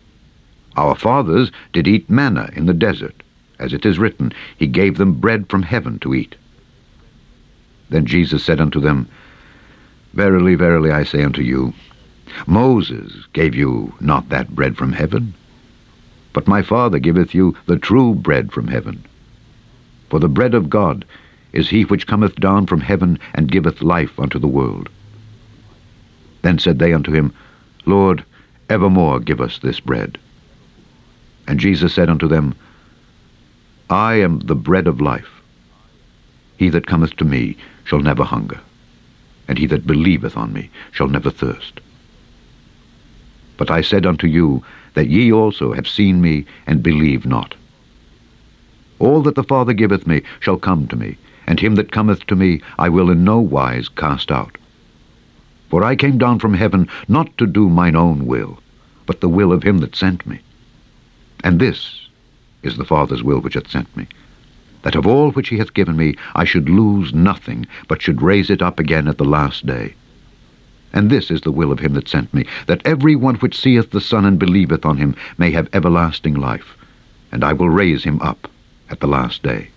Our 0.76 0.94
fathers 0.94 1.52
did 1.72 1.86
eat 1.86 2.08
manna 2.08 2.50
in 2.56 2.66
the 2.66 2.74
desert, 2.74 3.22
as 3.58 3.72
it 3.72 3.84
is 3.84 3.98
written, 3.98 4.32
He 4.56 4.66
gave 4.66 4.96
them 4.96 5.12
bread 5.12 5.48
from 5.48 5.62
heaven 5.62 5.98
to 6.00 6.14
eat. 6.14 6.34
Then 7.90 8.06
Jesus 8.06 8.42
said 8.42 8.60
unto 8.60 8.80
them, 8.80 9.06
Verily, 10.14 10.54
verily, 10.54 10.90
I 10.90 11.04
say 11.04 11.22
unto 11.22 11.42
you, 11.42 11.74
Moses 12.46 13.26
gave 13.34 13.54
you 13.54 13.92
not 14.00 14.30
that 14.30 14.54
bread 14.54 14.76
from 14.76 14.92
heaven, 14.92 15.34
but 16.32 16.48
my 16.48 16.62
Father 16.62 16.98
giveth 16.98 17.34
you 17.34 17.54
the 17.66 17.78
true 17.78 18.14
bread 18.14 18.52
from 18.52 18.68
heaven. 18.68 19.04
For 20.08 20.18
the 20.18 20.28
bread 20.28 20.54
of 20.54 20.70
God 20.70 21.04
is 21.52 21.68
he 21.68 21.84
which 21.84 22.06
cometh 22.06 22.36
down 22.36 22.66
from 22.66 22.80
heaven 22.80 23.18
and 23.34 23.50
giveth 23.50 23.82
life 23.82 24.18
unto 24.18 24.38
the 24.38 24.48
world. 24.48 24.88
Then 26.40 26.58
said 26.58 26.78
they 26.78 26.92
unto 26.92 27.12
him, 27.12 27.32
Lord, 27.84 28.24
evermore 28.70 29.20
give 29.20 29.40
us 29.40 29.58
this 29.58 29.80
bread. 29.80 30.18
And 31.46 31.58
Jesus 31.58 31.92
said 31.92 32.08
unto 32.08 32.28
them, 32.28 32.54
I 33.90 34.14
am 34.14 34.40
the 34.40 34.54
bread 34.54 34.86
of 34.86 35.00
life. 35.00 35.42
He 36.56 36.68
that 36.70 36.86
cometh 36.86 37.16
to 37.16 37.24
me 37.24 37.56
shall 37.84 38.00
never 38.00 38.24
hunger, 38.24 38.60
and 39.48 39.58
he 39.58 39.66
that 39.66 39.86
believeth 39.86 40.36
on 40.36 40.52
me 40.52 40.70
shall 40.92 41.08
never 41.08 41.30
thirst. 41.30 41.80
But 43.56 43.70
I 43.70 43.80
said 43.80 44.06
unto 44.06 44.26
you 44.26 44.64
that 44.94 45.08
ye 45.08 45.32
also 45.32 45.72
have 45.72 45.88
seen 45.88 46.20
me, 46.20 46.44
and 46.66 46.82
believe 46.82 47.26
not. 47.26 47.54
All 48.98 49.22
that 49.22 49.34
the 49.34 49.42
Father 49.42 49.72
giveth 49.72 50.06
me 50.06 50.22
shall 50.40 50.58
come 50.58 50.86
to 50.88 50.96
me, 50.96 51.16
and 51.46 51.58
him 51.58 51.74
that 51.74 51.92
cometh 51.92 52.26
to 52.26 52.36
me 52.36 52.60
I 52.78 52.88
will 52.88 53.10
in 53.10 53.24
no 53.24 53.40
wise 53.40 53.88
cast 53.88 54.30
out. 54.30 54.56
For 55.68 55.82
I 55.82 55.96
came 55.96 56.18
down 56.18 56.38
from 56.38 56.54
heaven 56.54 56.88
not 57.08 57.36
to 57.38 57.46
do 57.46 57.68
mine 57.68 57.96
own 57.96 58.26
will, 58.26 58.58
but 59.06 59.20
the 59.20 59.28
will 59.28 59.52
of 59.52 59.62
him 59.62 59.78
that 59.78 59.96
sent 59.96 60.26
me. 60.26 60.40
And 61.42 61.60
this 61.60 62.08
is 62.62 62.76
the 62.76 62.84
Father's 62.84 63.22
will 63.22 63.40
which 63.40 63.54
hath 63.54 63.70
sent 63.70 63.94
me, 63.96 64.06
that 64.82 64.94
of 64.94 65.06
all 65.06 65.32
which 65.32 65.48
he 65.48 65.58
hath 65.58 65.74
given 65.74 65.96
me 65.96 66.14
I 66.34 66.44
should 66.44 66.68
lose 66.68 67.12
nothing, 67.12 67.66
but 67.88 68.02
should 68.02 68.22
raise 68.22 68.50
it 68.50 68.62
up 68.62 68.78
again 68.78 69.08
at 69.08 69.18
the 69.18 69.24
last 69.24 69.66
day. 69.66 69.94
And 70.92 71.10
this 71.10 71.30
is 71.30 71.40
the 71.40 71.52
will 71.52 71.72
of 71.72 71.80
him 71.80 71.94
that 71.94 72.08
sent 72.08 72.32
me, 72.34 72.46
that 72.66 72.82
every 72.84 73.16
one 73.16 73.36
which 73.36 73.58
seeth 73.58 73.90
the 73.90 74.00
Son 74.00 74.24
and 74.24 74.38
believeth 74.38 74.84
on 74.84 74.98
him 74.98 75.16
may 75.38 75.50
have 75.50 75.68
everlasting 75.72 76.34
life, 76.34 76.76
and 77.32 77.42
I 77.42 77.52
will 77.54 77.70
raise 77.70 78.04
him 78.04 78.20
up 78.20 78.48
at 78.90 79.00
the 79.00 79.06
last 79.06 79.42
day. 79.42 79.68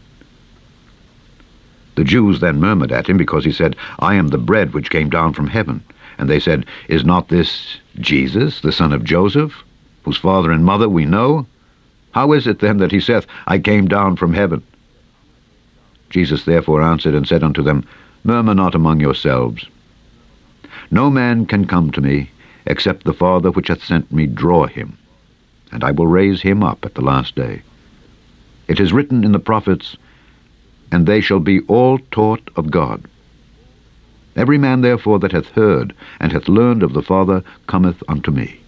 The 1.95 2.04
Jews 2.04 2.41
then 2.41 2.60
murmured 2.60 2.91
at 2.91 3.08
him, 3.08 3.17
because 3.17 3.45
he 3.45 3.54
said, 3.54 3.78
I 3.99 4.15
am 4.15 4.28
the 4.28 4.38
bread 4.38 4.73
which 4.73 4.89
came 4.89 5.10
down 5.10 5.34
from 5.34 5.47
heaven. 5.47 5.82
And 6.17 6.30
they 6.30 6.39
said, 6.39 6.65
Is 6.89 7.06
not 7.06 7.30
this 7.30 7.78
Jesus, 7.99 8.60
the 8.60 8.73
son 8.73 8.91
of 8.91 9.04
Joseph, 9.04 9.63
whose 10.04 10.17
father 10.17 10.51
and 10.51 10.65
mother 10.65 10.89
we 10.89 11.06
know? 11.06 11.45
How 12.15 12.32
is 12.32 12.47
it 12.47 12.60
then 12.60 12.78
that 12.78 12.93
he 12.93 13.01
saith, 13.01 13.28
I 13.45 13.60
came 13.60 13.89
down 13.89 14.15
from 14.15 14.34
heaven? 14.34 14.63
Jesus 16.10 16.45
therefore 16.45 16.82
answered 16.82 17.13
and 17.13 17.28
said 17.28 17.43
unto 17.43 17.62
them, 17.62 17.86
Murmur 18.23 18.54
not 18.56 18.73
among 18.73 19.01
yourselves. 19.01 19.65
No 20.89 21.10
man 21.10 21.45
can 21.45 21.65
come 21.65 21.91
to 21.91 21.99
me, 21.99 22.30
except 22.65 23.04
the 23.04 23.12
Father 23.12 23.51
which 23.51 23.67
hath 23.67 23.84
sent 23.84 24.13
me 24.13 24.28
draw 24.28 24.65
him, 24.65 24.97
and 25.73 25.84
I 25.84 25.91
will 25.91 26.08
raise 26.08 26.41
him 26.41 26.63
up 26.63 26.86
at 26.86 26.95
the 26.95 27.01
last 27.01 27.36
day. 27.36 27.63
It 28.69 28.80
is 28.80 28.93
written 28.93 29.25
in 29.25 29.34
the 29.34 29.38
prophets, 29.51 29.97
and 30.93 31.06
they 31.06 31.19
shall 31.19 31.41
be 31.41 31.60
all 31.67 31.99
taught 32.12 32.49
of 32.56 32.71
God. 32.71 33.04
Every 34.38 34.58
man 34.58 34.80
therefore 34.80 35.19
that 35.19 35.34
hath 35.34 35.49
heard 35.49 35.93
and 36.21 36.32
hath 36.32 36.47
learned 36.47 36.82
of 36.82 36.93
the 36.93 37.04
Father 37.04 37.43
cometh 37.67 38.01
unto 38.08 38.32
me. 38.32 38.62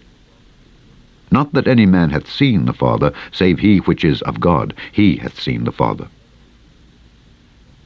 Not 1.32 1.54
that 1.54 1.68
any 1.68 1.86
man 1.86 2.10
hath 2.12 2.30
seen 2.30 2.66
the 2.66 2.74
Father, 2.74 3.12
save 3.32 3.60
he 3.60 3.80
which 3.80 4.06
is 4.06 4.22
of 4.22 4.40
God, 4.40 4.74
he 4.92 5.18
hath 5.18 5.40
seen 5.40 5.66
the 5.66 5.72
Father. 5.72 6.08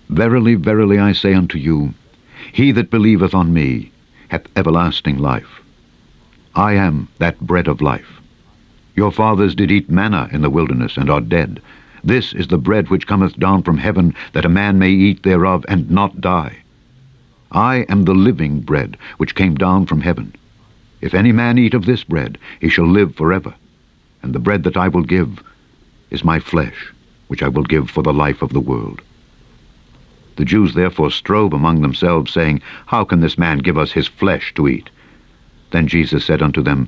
Verily, 0.09 0.55
verily, 0.55 0.99
I 0.99 1.13
say 1.13 1.33
unto 1.33 1.57
you, 1.57 1.93
he 2.51 2.71
that 2.71 2.91
believeth 2.91 3.33
on 3.33 3.53
me 3.53 3.91
hath 4.29 4.47
everlasting 4.55 5.17
life. 5.17 5.61
I 6.55 6.73
am 6.73 7.07
that 7.17 7.39
bread 7.39 7.67
of 7.67 7.81
life. 7.81 8.21
Your 8.95 9.11
fathers 9.11 9.55
did 9.55 9.71
eat 9.71 9.89
manna 9.89 10.29
in 10.31 10.41
the 10.41 10.49
wilderness, 10.49 10.97
and 10.97 11.09
are 11.09 11.21
dead. 11.21 11.61
This 12.03 12.33
is 12.33 12.47
the 12.47 12.57
bread 12.57 12.89
which 12.89 13.07
cometh 13.07 13.37
down 13.37 13.63
from 13.63 13.77
heaven, 13.77 14.13
that 14.33 14.45
a 14.45 14.49
man 14.49 14.77
may 14.77 14.91
eat 14.91 15.23
thereof 15.23 15.65
and 15.69 15.89
not 15.89 16.19
die. 16.19 16.57
I 17.51 17.85
am 17.89 18.03
the 18.03 18.13
living 18.13 18.59
bread 18.61 18.97
which 19.17 19.35
came 19.35 19.55
down 19.55 19.85
from 19.85 20.01
heaven. 20.01 20.33
If 21.01 21.13
any 21.13 21.31
man 21.31 21.57
eat 21.57 21.73
of 21.73 21.85
this 21.85 22.03
bread, 22.03 22.37
he 22.59 22.69
shall 22.69 22.87
live 22.87 23.15
forever. 23.15 23.53
And 24.23 24.33
the 24.33 24.39
bread 24.39 24.63
that 24.63 24.77
I 24.77 24.87
will 24.87 25.03
give 25.03 25.43
is 26.11 26.23
my 26.23 26.39
flesh, 26.39 26.93
which 27.27 27.41
I 27.41 27.47
will 27.47 27.63
give 27.63 27.89
for 27.89 28.03
the 28.03 28.13
life 28.13 28.41
of 28.41 28.53
the 28.53 28.59
world. 28.59 29.01
The 30.37 30.45
Jews 30.45 30.73
therefore 30.73 31.11
strove 31.11 31.53
among 31.53 31.81
themselves, 31.81 32.31
saying, 32.31 32.61
How 32.85 33.03
can 33.03 33.19
this 33.19 33.37
man 33.37 33.59
give 33.59 33.77
us 33.77 33.91
his 33.91 34.07
flesh 34.07 34.53
to 34.55 34.67
eat? 34.67 34.89
Then 35.71 35.87
Jesus 35.87 36.23
said 36.25 36.41
unto 36.41 36.61
them, 36.61 36.87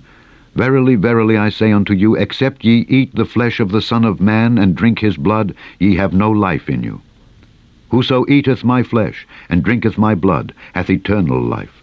Verily, 0.55 0.95
verily, 0.95 1.37
I 1.37 1.49
say 1.49 1.71
unto 1.71 1.93
you, 1.93 2.15
except 2.15 2.63
ye 2.63 2.85
eat 2.87 3.15
the 3.15 3.25
flesh 3.25 3.59
of 3.59 3.71
the 3.71 3.81
Son 3.81 4.05
of 4.05 4.21
Man, 4.21 4.57
and 4.57 4.75
drink 4.75 4.99
his 4.99 5.17
blood, 5.17 5.55
ye 5.79 5.95
have 5.95 6.13
no 6.13 6.31
life 6.31 6.69
in 6.69 6.83
you. 6.83 7.01
Whoso 7.89 8.25
eateth 8.27 8.63
my 8.63 8.83
flesh, 8.83 9.27
and 9.49 9.63
drinketh 9.63 9.97
my 9.97 10.15
blood, 10.15 10.53
hath 10.73 10.89
eternal 10.89 11.41
life, 11.41 11.82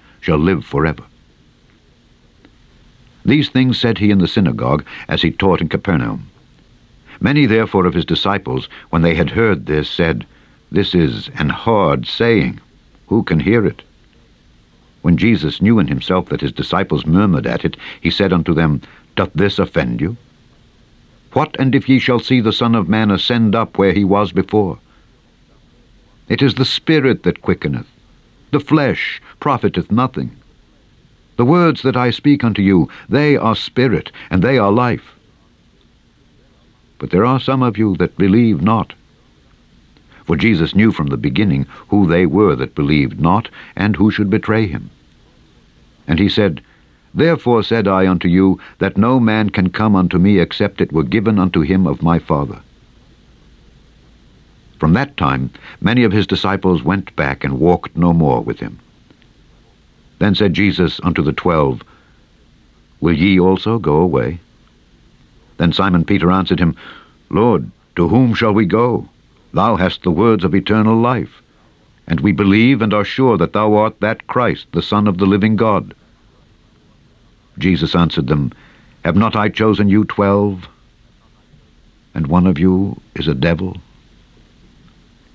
shall 0.21 0.37
live 0.37 0.63
forever. 0.63 1.03
These 3.25 3.49
things 3.49 3.77
said 3.77 3.97
he 3.97 4.09
in 4.09 4.19
the 4.19 4.27
synagogue, 4.27 4.83
as 5.07 5.21
he 5.21 5.31
taught 5.31 5.61
in 5.61 5.69
Capernaum. 5.69 6.27
Many 7.19 7.45
therefore 7.45 7.85
of 7.85 7.93
his 7.93 8.05
disciples, 8.05 8.67
when 8.89 9.03
they 9.03 9.13
had 9.13 9.29
heard 9.29 9.65
this, 9.65 9.89
said, 9.89 10.25
This 10.71 10.95
is 10.95 11.29
an 11.35 11.49
hard 11.49 12.07
saying. 12.07 12.59
Who 13.07 13.23
can 13.23 13.39
hear 13.39 13.65
it? 13.65 13.83
When 15.01 15.17
Jesus 15.17 15.61
knew 15.61 15.77
in 15.79 15.87
himself 15.87 16.29
that 16.29 16.41
his 16.41 16.51
disciples 16.51 17.05
murmured 17.05 17.45
at 17.45 17.65
it, 17.65 17.77
he 17.99 18.09
said 18.09 18.33
unto 18.33 18.53
them, 18.53 18.81
Doth 19.15 19.33
this 19.33 19.59
offend 19.59 20.01
you? 20.01 20.17
What 21.33 21.55
and 21.59 21.75
if 21.75 21.87
ye 21.87 21.99
shall 21.99 22.19
see 22.19 22.41
the 22.41 22.53
Son 22.53 22.75
of 22.75 22.89
Man 22.89 23.11
ascend 23.11 23.55
up 23.55 23.77
where 23.77 23.93
he 23.93 24.03
was 24.03 24.31
before? 24.31 24.79
It 26.27 26.41
is 26.41 26.55
the 26.55 26.65
Spirit 26.65 27.23
that 27.23 27.41
quickeneth. 27.41 27.87
The 28.51 28.59
flesh 28.59 29.21
profiteth 29.41 29.91
nothing. 29.91 30.31
The 31.35 31.43
words 31.43 31.81
that 31.81 31.97
I 31.97 32.11
speak 32.11 32.43
unto 32.43 32.61
you, 32.61 32.87
they 33.09 33.35
are 33.35 33.55
spirit, 33.55 34.11
and 34.29 34.41
they 34.41 34.57
are 34.57 34.71
life. 34.71 35.15
But 36.99 37.09
there 37.09 37.25
are 37.25 37.39
some 37.39 37.63
of 37.63 37.77
you 37.77 37.97
that 37.97 38.17
believe 38.17 38.61
not. 38.61 38.93
For 40.25 40.37
Jesus 40.37 40.75
knew 40.75 40.91
from 40.91 41.07
the 41.07 41.17
beginning 41.17 41.65
who 41.89 42.05
they 42.05 42.27
were 42.27 42.55
that 42.55 42.75
believed 42.75 43.19
not, 43.19 43.49
and 43.75 43.95
who 43.95 44.11
should 44.11 44.29
betray 44.29 44.67
him. 44.67 44.91
And 46.07 46.19
he 46.19 46.29
said, 46.29 46.61
Therefore 47.13 47.63
said 47.63 47.87
I 47.87 48.07
unto 48.07 48.27
you, 48.27 48.59
that 48.77 48.97
no 48.97 49.19
man 49.19 49.49
can 49.49 49.71
come 49.71 49.95
unto 49.95 50.19
me 50.19 50.37
except 50.37 50.79
it 50.79 50.93
were 50.93 51.03
given 51.03 51.39
unto 51.39 51.61
him 51.61 51.87
of 51.87 52.03
my 52.03 52.19
Father. 52.19 52.61
From 54.77 54.93
that 54.93 55.17
time 55.17 55.49
many 55.81 56.03
of 56.03 56.11
his 56.11 56.27
disciples 56.27 56.83
went 56.83 57.15
back 57.15 57.43
and 57.43 57.59
walked 57.59 57.97
no 57.97 58.13
more 58.13 58.41
with 58.41 58.59
him. 58.59 58.79
Then 60.21 60.35
said 60.35 60.53
Jesus 60.53 60.99
unto 61.01 61.23
the 61.23 61.33
twelve, 61.33 61.81
Will 62.99 63.17
ye 63.17 63.39
also 63.39 63.79
go 63.79 63.95
away? 63.95 64.39
Then 65.57 65.73
Simon 65.73 66.05
Peter 66.05 66.29
answered 66.29 66.59
him, 66.59 66.75
Lord, 67.31 67.71
to 67.95 68.07
whom 68.07 68.35
shall 68.35 68.53
we 68.53 68.67
go? 68.67 69.09
Thou 69.51 69.77
hast 69.77 70.03
the 70.03 70.11
words 70.11 70.43
of 70.43 70.53
eternal 70.53 70.95
life. 70.95 71.41
And 72.05 72.19
we 72.19 72.33
believe 72.33 72.83
and 72.83 72.93
are 72.93 73.03
sure 73.03 73.35
that 73.39 73.53
thou 73.53 73.73
art 73.73 73.99
that 74.01 74.27
Christ, 74.27 74.67
the 74.73 74.83
Son 74.83 75.07
of 75.07 75.17
the 75.17 75.25
living 75.25 75.55
God. 75.55 75.95
Jesus 77.57 77.95
answered 77.95 78.27
them, 78.27 78.51
Have 79.03 79.15
not 79.15 79.35
I 79.35 79.49
chosen 79.49 79.89
you 79.89 80.05
twelve? 80.05 80.69
And 82.13 82.27
one 82.27 82.45
of 82.45 82.59
you 82.59 83.01
is 83.15 83.27
a 83.27 83.33
devil? 83.33 83.75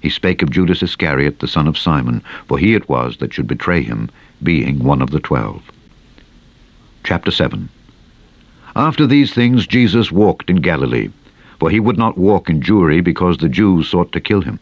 He 0.01 0.11
spake 0.11 0.43
of 0.43 0.51
Judas 0.51 0.81
Iscariot, 0.81 1.41
the 1.41 1.49
son 1.49 1.67
of 1.67 1.77
Simon, 1.77 2.23
for 2.47 2.57
he 2.57 2.77
it 2.77 2.89
was 2.89 3.17
that 3.17 3.35
should 3.35 3.49
betray 3.49 3.83
him, 3.83 4.11
being 4.43 4.79
one 4.79 5.01
of 5.01 5.11
the 5.11 5.21
twelve. 5.21 5.63
Chapter 7.05 7.31
7 7.31 7.69
After 8.75 9.07
these 9.07 9.33
things 9.33 9.67
Jesus 9.67 10.13
walked 10.13 10.51
in 10.51 10.57
Galilee, 10.57 11.11
for 11.59 11.71
he 11.71 11.81
would 11.81 11.97
not 11.97 12.19
walk 12.19 12.51
in 12.51 12.61
Jewry, 12.61 13.03
because 13.03 13.39
the 13.39 13.49
Jews 13.49 13.89
sought 13.89 14.13
to 14.13 14.21
kill 14.21 14.43
him. 14.43 14.59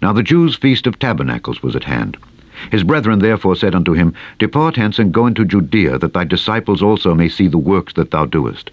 Now 0.00 0.12
the 0.12 0.22
Jews' 0.22 0.54
feast 0.54 0.86
of 0.86 0.98
tabernacles 0.98 1.62
was 1.62 1.74
at 1.74 1.84
hand. 1.84 2.16
His 2.70 2.84
brethren 2.84 3.18
therefore 3.18 3.56
said 3.56 3.74
unto 3.74 3.92
him, 3.92 4.14
Depart 4.38 4.76
hence 4.76 4.98
and 4.98 5.12
go 5.12 5.26
into 5.26 5.44
Judea, 5.44 5.98
that 5.98 6.12
thy 6.12 6.24
disciples 6.24 6.82
also 6.82 7.14
may 7.14 7.28
see 7.28 7.48
the 7.48 7.58
works 7.58 7.92
that 7.94 8.10
thou 8.10 8.24
doest. 8.24 8.70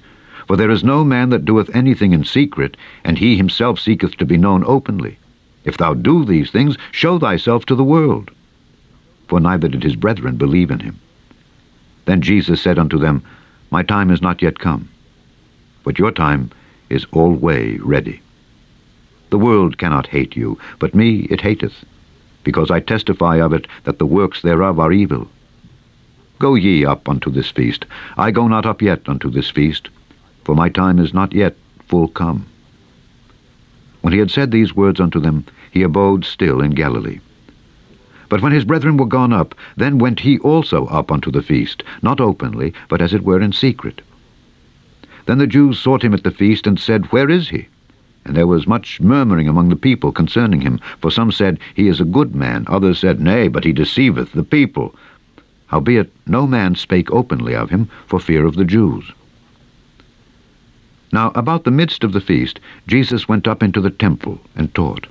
For 0.47 0.55
there 0.55 0.71
is 0.71 0.83
no 0.83 1.03
man 1.03 1.29
that 1.29 1.45
doeth 1.45 1.73
anything 1.75 2.13
in 2.13 2.23
secret, 2.23 2.77
and 3.03 3.17
he 3.17 3.35
himself 3.35 3.79
seeketh 3.79 4.17
to 4.17 4.25
be 4.25 4.37
known 4.37 4.63
openly. 4.67 5.17
If 5.65 5.77
thou 5.77 5.93
do 5.93 6.25
these 6.25 6.51
things, 6.51 6.77
show 6.91 7.17
thyself 7.17 7.65
to 7.67 7.75
the 7.75 7.83
world. 7.83 8.31
For 9.33 9.39
neither 9.39 9.67
did 9.67 9.81
his 9.81 9.95
brethren 9.95 10.37
believe 10.37 10.69
in 10.69 10.81
him. 10.81 10.99
Then 12.05 12.21
Jesus 12.21 12.61
said 12.61 12.77
unto 12.77 12.99
them, 12.99 13.23
My 13.71 13.81
time 13.81 14.11
is 14.11 14.21
not 14.21 14.43
yet 14.43 14.59
come, 14.59 14.89
but 15.83 15.97
your 15.97 16.11
time 16.11 16.51
is 16.87 17.07
alway 17.11 17.79
ready. 17.79 18.21
The 19.31 19.39
world 19.39 19.79
cannot 19.79 20.05
hate 20.05 20.35
you, 20.35 20.59
but 20.77 20.93
me 20.93 21.21
it 21.31 21.41
hateth, 21.41 21.83
because 22.43 22.69
I 22.69 22.79
testify 22.79 23.37
of 23.37 23.53
it 23.53 23.65
that 23.85 23.97
the 23.97 24.05
works 24.05 24.43
thereof 24.43 24.79
are 24.79 24.91
evil. 24.91 25.27
Go 26.37 26.53
ye 26.53 26.85
up 26.85 27.09
unto 27.09 27.31
this 27.31 27.49
feast. 27.49 27.87
I 28.15 28.29
go 28.29 28.47
not 28.47 28.67
up 28.67 28.83
yet 28.83 29.09
unto 29.09 29.31
this 29.31 29.49
feast, 29.49 29.89
for 30.43 30.53
my 30.53 30.69
time 30.69 30.99
is 30.99 31.11
not 31.11 31.33
yet 31.33 31.55
full 31.87 32.07
come. 32.07 32.45
When 34.01 34.13
he 34.13 34.19
had 34.19 34.29
said 34.29 34.51
these 34.51 34.75
words 34.75 34.99
unto 34.99 35.19
them, 35.19 35.45
he 35.71 35.81
abode 35.81 36.23
still 36.23 36.61
in 36.61 36.75
Galilee. 36.75 37.19
But 38.33 38.41
when 38.41 38.51
his 38.51 38.65
brethren 38.65 38.97
were 38.97 39.05
gone 39.05 39.31
up, 39.31 39.53
then 39.77 39.99
went 39.99 40.21
he 40.21 40.39
also 40.39 40.87
up 40.87 41.11
unto 41.11 41.29
the 41.29 41.43
feast, 41.43 41.83
not 42.01 42.19
openly, 42.19 42.73
but 42.89 42.99
as 42.99 43.13
it 43.13 43.23
were 43.23 43.39
in 43.39 43.53
secret. 43.53 44.01
Then 45.27 45.37
the 45.37 45.45
Jews 45.45 45.77
sought 45.77 46.03
him 46.03 46.15
at 46.15 46.23
the 46.23 46.31
feast, 46.31 46.65
and 46.65 46.79
said, 46.79 47.11
Where 47.11 47.29
is 47.29 47.49
he? 47.49 47.67
And 48.25 48.35
there 48.35 48.47
was 48.47 48.65
much 48.65 48.99
murmuring 48.99 49.47
among 49.47 49.69
the 49.69 49.75
people 49.75 50.11
concerning 50.11 50.61
him. 50.61 50.79
For 50.99 51.11
some 51.11 51.31
said, 51.31 51.59
He 51.75 51.87
is 51.87 52.01
a 52.01 52.05
good 52.05 52.33
man. 52.33 52.65
Others 52.67 52.97
said, 52.97 53.21
Nay, 53.21 53.49
but 53.49 53.65
he 53.65 53.71
deceiveth 53.71 54.31
the 54.31 54.41
people. 54.41 54.95
Howbeit 55.67 56.11
no 56.25 56.47
man 56.47 56.73
spake 56.73 57.11
openly 57.11 57.55
of 57.55 57.69
him, 57.69 57.87
for 58.07 58.19
fear 58.19 58.47
of 58.47 58.55
the 58.55 58.65
Jews. 58.65 59.11
Now 61.11 61.31
about 61.35 61.65
the 61.65 61.69
midst 61.69 62.03
of 62.03 62.13
the 62.13 62.19
feast, 62.19 62.59
Jesus 62.87 63.27
went 63.27 63.47
up 63.47 63.61
into 63.61 63.79
the 63.79 63.91
temple, 63.91 64.41
and 64.55 64.73
taught. 64.73 65.05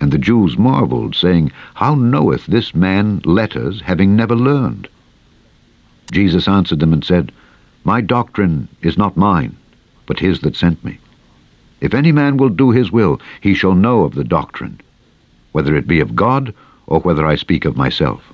And 0.00 0.10
the 0.10 0.18
Jews 0.18 0.58
marveled, 0.58 1.14
saying, 1.14 1.52
How 1.74 1.94
knoweth 1.94 2.46
this 2.46 2.74
man 2.74 3.20
letters, 3.24 3.80
having 3.82 4.16
never 4.16 4.34
learned? 4.34 4.88
Jesus 6.10 6.48
answered 6.48 6.80
them 6.80 6.92
and 6.92 7.04
said, 7.04 7.32
My 7.84 8.00
doctrine 8.00 8.68
is 8.82 8.98
not 8.98 9.16
mine, 9.16 9.56
but 10.06 10.18
his 10.18 10.40
that 10.40 10.56
sent 10.56 10.84
me. 10.84 10.98
If 11.80 11.94
any 11.94 12.12
man 12.12 12.36
will 12.36 12.48
do 12.48 12.70
his 12.70 12.90
will, 12.90 13.20
he 13.40 13.54
shall 13.54 13.74
know 13.74 14.02
of 14.02 14.14
the 14.14 14.24
doctrine, 14.24 14.80
whether 15.52 15.76
it 15.76 15.86
be 15.86 16.00
of 16.00 16.16
God, 16.16 16.54
or 16.86 17.00
whether 17.00 17.26
I 17.26 17.36
speak 17.36 17.64
of 17.64 17.76
myself. 17.76 18.32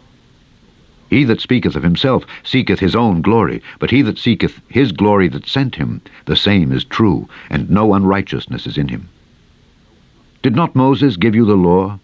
He 1.10 1.24
that 1.24 1.40
speaketh 1.40 1.74
of 1.74 1.82
himself 1.82 2.24
seeketh 2.44 2.78
his 2.78 2.94
own 2.94 3.20
glory, 3.20 3.62
but 3.80 3.90
he 3.90 4.02
that 4.02 4.18
seeketh 4.18 4.60
his 4.68 4.92
glory 4.92 5.28
that 5.28 5.46
sent 5.46 5.74
him, 5.74 6.00
the 6.26 6.36
same 6.36 6.70
is 6.70 6.84
true, 6.84 7.28
and 7.50 7.68
no 7.68 7.94
unrighteousness 7.94 8.66
is 8.66 8.78
in 8.78 8.88
him. 8.88 9.08
Did 10.42 10.56
not 10.56 10.74
Moses 10.74 11.16
give 11.16 11.34
you 11.34 11.44
the 11.44 11.54
law? 11.54 11.98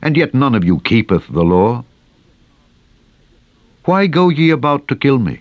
And 0.00 0.16
yet 0.16 0.34
none 0.34 0.54
of 0.54 0.64
you 0.64 0.80
keepeth 0.80 1.28
the 1.28 1.44
law. 1.44 1.84
Why 3.84 4.06
go 4.06 4.28
ye 4.30 4.50
about 4.50 4.88
to 4.88 4.96
kill 4.96 5.18
me? 5.18 5.40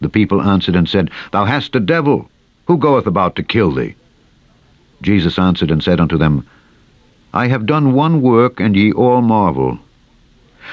The 0.00 0.08
people 0.08 0.42
answered 0.42 0.76
and 0.76 0.88
said, 0.88 1.10
Thou 1.32 1.44
hast 1.44 1.76
a 1.76 1.80
devil. 1.80 2.30
Who 2.66 2.76
goeth 2.76 3.06
about 3.06 3.36
to 3.36 3.42
kill 3.42 3.72
thee? 3.72 3.94
Jesus 5.02 5.38
answered 5.38 5.70
and 5.70 5.82
said 5.82 6.00
unto 6.00 6.18
them, 6.18 6.46
I 7.32 7.48
have 7.48 7.66
done 7.66 7.92
one 7.92 8.20
work, 8.22 8.58
and 8.58 8.74
ye 8.74 8.92
all 8.92 9.20
marvel. 9.20 9.78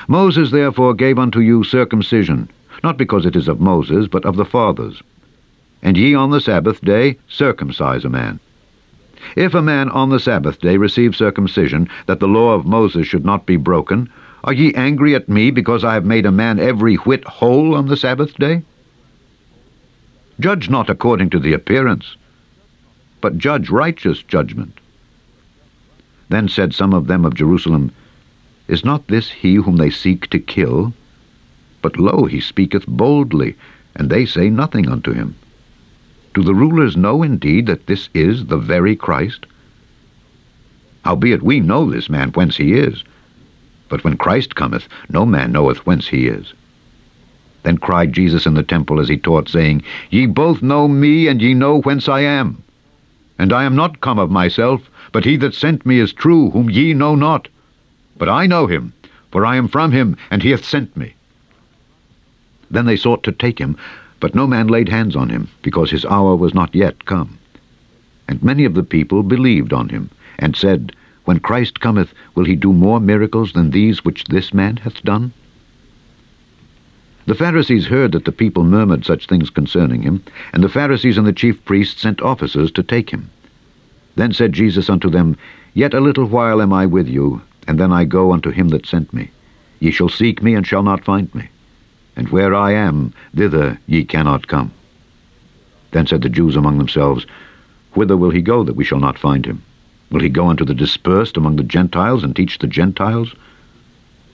Moses 0.08 0.52
therefore 0.52 0.94
gave 0.94 1.20
unto 1.20 1.40
you 1.40 1.64
circumcision, 1.64 2.50
not 2.84 2.98
because 2.98 3.26
it 3.26 3.36
is 3.36 3.48
of 3.48 3.62
Moses, 3.62 4.08
but 4.08 4.26
of 4.26 4.36
the 4.36 4.46
fathers. 4.46 5.02
And 5.82 5.98
ye 5.98 6.16
on 6.16 6.32
the 6.32 6.42
Sabbath 6.42 6.82
day 6.82 7.18
circumcise 7.28 8.06
a 8.06 8.10
man. 8.10 8.40
If 9.36 9.54
a 9.54 9.62
man 9.62 9.90
on 9.90 10.10
the 10.10 10.20
Sabbath 10.20 10.60
day 10.60 10.78
receive 10.78 11.16
circumcision, 11.16 11.90
that 12.06 12.20
the 12.20 12.28
law 12.28 12.54
of 12.54 12.66
Moses 12.66 13.08
should 13.08 13.26
not 13.26 13.46
be 13.46 13.58
broken, 13.58 14.10
are 14.44 14.54
ye 14.54 14.74
angry 14.74 15.16
at 15.16 15.28
me 15.28 15.52
because 15.52 15.84
I 15.84 15.94
have 15.94 16.06
made 16.06 16.26
a 16.26 16.32
man 16.32 16.60
every 16.60 16.96
whit 16.96 17.24
whole 17.26 17.76
on 17.76 17.88
the 17.88 17.98
Sabbath 17.98 18.36
day? 18.38 18.64
Judge 20.40 20.70
not 20.70 20.90
according 20.90 21.30
to 21.32 21.40
the 21.40 21.54
appearance, 21.54 22.18
but 23.22 23.38
judge 23.38 23.70
righteous 23.70 24.22
judgment. 24.22 24.80
Then 26.30 26.48
said 26.48 26.74
some 26.74 26.94
of 26.94 27.08
them 27.08 27.26
of 27.26 27.34
Jerusalem, 27.36 27.92
Is 28.68 28.84
not 28.84 29.08
this 29.08 29.30
he 29.30 29.56
whom 29.56 29.78
they 29.78 29.90
seek 29.90 30.30
to 30.30 30.40
kill? 30.40 30.94
But 31.82 31.98
lo, 31.98 32.26
he 32.26 32.40
speaketh 32.40 32.86
boldly, 32.88 33.56
and 33.96 34.10
they 34.10 34.26
say 34.26 34.50
nothing 34.50 34.90
unto 34.90 35.14
him. 35.14 35.36
Do 36.36 36.44
the 36.44 36.54
rulers 36.54 36.98
know 36.98 37.24
indeed 37.24 37.66
that 37.68 37.88
this 37.88 38.10
is 38.14 38.48
the 38.48 38.58
very 38.58 38.94
Christ? 38.94 39.46
Howbeit 41.06 41.42
we 41.42 41.62
know 41.62 41.90
this 41.90 42.10
man 42.10 42.32
whence 42.32 42.58
he 42.58 42.74
is. 42.74 43.06
But 43.88 44.04
when 44.04 44.18
Christ 44.18 44.54
cometh, 44.54 44.90
no 45.10 45.26
man 45.26 45.54
knoweth 45.54 45.86
whence 45.86 46.10
he 46.10 46.28
is. 46.28 46.54
Then 47.64 47.78
cried 47.78 48.12
Jesus 48.12 48.46
in 48.46 48.54
the 48.54 48.64
temple 48.64 49.00
as 49.00 49.08
he 49.08 49.18
taught, 49.18 49.48
saying, 49.48 49.84
Ye 50.10 50.26
both 50.26 50.62
know 50.62 50.90
me, 50.90 51.30
and 51.30 51.42
ye 51.42 51.54
know 51.54 51.80
whence 51.82 52.10
I 52.10 52.20
am. 52.20 52.62
And 53.40 53.54
I 53.54 53.64
am 53.64 53.76
not 53.78 54.02
come 54.02 54.20
of 54.20 54.30
myself, 54.30 54.90
but 55.14 55.24
he 55.24 55.38
that 55.38 55.56
sent 55.56 55.86
me 55.86 56.00
is 56.00 56.12
true, 56.12 56.50
whom 56.50 56.70
ye 56.70 56.94
know 56.94 57.16
not. 57.16 57.48
But 58.18 58.28
I 58.28 58.46
know 58.46 58.68
him, 58.68 58.92
for 59.32 59.46
I 59.46 59.56
am 59.56 59.70
from 59.70 59.94
him, 59.94 60.18
and 60.30 60.44
he 60.44 60.52
hath 60.52 60.66
sent 60.66 60.98
me. 60.98 61.14
Then 62.70 62.86
they 62.86 62.98
sought 62.98 63.24
to 63.24 63.32
take 63.32 63.58
him, 63.58 63.78
but 64.20 64.34
no 64.34 64.48
man 64.48 64.68
laid 64.68 64.90
hands 64.90 65.16
on 65.16 65.30
him, 65.30 65.50
because 65.62 65.92
his 65.92 66.06
hour 66.06 66.36
was 66.36 66.54
not 66.54 66.74
yet 66.74 67.06
come. 67.06 67.38
And 68.28 68.42
many 68.44 68.66
of 68.66 68.74
the 68.74 68.84
people 68.84 69.24
believed 69.24 69.74
on 69.74 69.90
him, 69.90 70.10
and 70.40 70.56
said, 70.56 70.94
When 71.26 71.40
Christ 71.40 71.80
cometh, 71.80 72.14
will 72.34 72.46
he 72.46 72.56
do 72.56 72.72
more 72.72 73.00
miracles 73.00 73.54
than 73.54 73.72
these 73.72 74.06
which 74.06 74.26
this 74.26 74.54
man 74.54 74.78
hath 74.78 75.04
done? 75.04 75.34
The 77.26 77.36
Pharisees 77.36 77.88
heard 77.88 78.12
that 78.14 78.26
the 78.26 78.32
people 78.32 78.64
murmured 78.64 79.04
such 79.04 79.28
things 79.28 79.50
concerning 79.50 80.04
him, 80.04 80.24
and 80.54 80.64
the 80.64 80.70
Pharisees 80.70 81.18
and 81.18 81.28
the 81.28 81.34
chief 81.34 81.64
priests 81.66 82.02
sent 82.02 82.22
officers 82.22 82.72
to 82.72 82.84
take 82.84 83.10
him. 83.10 83.30
Then 84.16 84.32
said 84.32 84.54
Jesus 84.54 84.90
unto 84.90 85.10
them, 85.10 85.36
Yet 85.74 85.94
a 85.94 86.00
little 86.00 86.26
while 86.26 86.62
am 86.62 86.72
I 86.72 86.86
with 86.86 87.08
you, 87.08 87.42
and 87.68 87.80
then 87.80 87.92
I 87.92 88.06
go 88.06 88.32
unto 88.32 88.52
him 88.52 88.70
that 88.70 88.86
sent 88.86 89.14
me. 89.14 89.32
Ye 89.80 89.92
shall 89.92 90.10
seek 90.10 90.42
me, 90.42 90.54
and 90.54 90.66
shall 90.66 90.84
not 90.84 91.04
find 91.04 91.34
me 91.36 91.50
and 92.16 92.30
where 92.30 92.54
I 92.56 92.72
am, 92.72 93.14
thither 93.34 93.80
ye 93.88 94.04
cannot 94.04 94.48
come. 94.48 94.72
Then 95.92 96.08
said 96.08 96.22
the 96.22 96.30
Jews 96.30 96.56
among 96.56 96.78
themselves, 96.78 97.26
Whither 97.94 98.18
will 98.18 98.32
he 98.32 98.42
go 98.42 98.64
that 98.64 98.76
we 98.76 98.84
shall 98.84 99.00
not 99.00 99.18
find 99.18 99.46
him? 99.46 99.62
Will 100.12 100.22
he 100.22 100.30
go 100.30 100.48
unto 100.48 100.66
the 100.66 100.74
dispersed 100.74 101.38
among 101.38 101.56
the 101.56 101.64
Gentiles, 101.64 102.24
and 102.24 102.36
teach 102.36 102.60
the 102.60 102.68
Gentiles? 102.68 103.34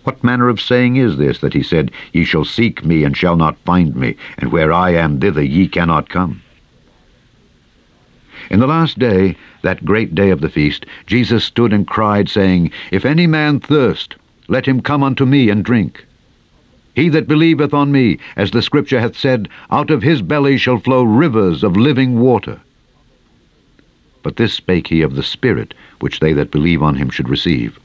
What 0.04 0.24
manner 0.24 0.50
of 0.50 0.60
saying 0.60 0.96
is 0.96 1.18
this, 1.18 1.40
that 1.40 1.54
he 1.54 1.62
said, 1.62 1.92
Ye 2.12 2.24
shall 2.24 2.46
seek 2.46 2.84
me, 2.84 3.04
and 3.04 3.16
shall 3.16 3.36
not 3.36 3.58
find 3.60 3.96
me, 3.96 4.16
and 4.38 4.52
where 4.52 4.74
I 4.74 4.92
am, 4.92 5.20
thither 5.20 5.44
ye 5.44 5.68
cannot 5.68 6.10
come? 6.10 6.42
In 8.50 8.60
the 8.60 8.68
last 8.68 8.98
day, 8.98 9.38
that 9.62 9.86
great 9.86 10.16
day 10.16 10.32
of 10.32 10.42
the 10.42 10.50
feast, 10.50 10.86
Jesus 11.06 11.46
stood 11.46 11.72
and 11.72 11.88
cried, 11.88 12.28
saying, 12.28 12.72
If 12.92 13.06
any 13.06 13.28
man 13.28 13.60
thirst, 13.60 14.16
let 14.48 14.66
him 14.66 14.82
come 14.82 15.04
unto 15.04 15.26
me 15.26 15.50
and 15.50 15.64
drink. 15.64 16.06
He 16.94 17.08
that 17.10 17.28
believeth 17.28 17.74
on 17.74 17.92
me, 17.92 18.18
as 18.36 18.52
the 18.52 18.62
Scripture 18.62 19.00
hath 19.00 19.18
said, 19.18 19.48
out 19.70 19.90
of 19.90 20.04
his 20.04 20.22
belly 20.22 20.58
shall 20.58 20.80
flow 20.80 21.04
rivers 21.04 21.64
of 21.64 21.78
living 21.78 22.20
water. 22.20 22.60
But 24.24 24.36
this 24.36 24.54
spake 24.54 24.88
he 24.88 25.02
of 25.02 25.16
the 25.16 25.24
Spirit, 25.24 25.74
which 26.00 26.20
they 26.20 26.34
that 26.34 26.52
believe 26.52 26.84
on 26.84 26.96
him 26.96 27.10
should 27.10 27.30
receive. 27.30 27.80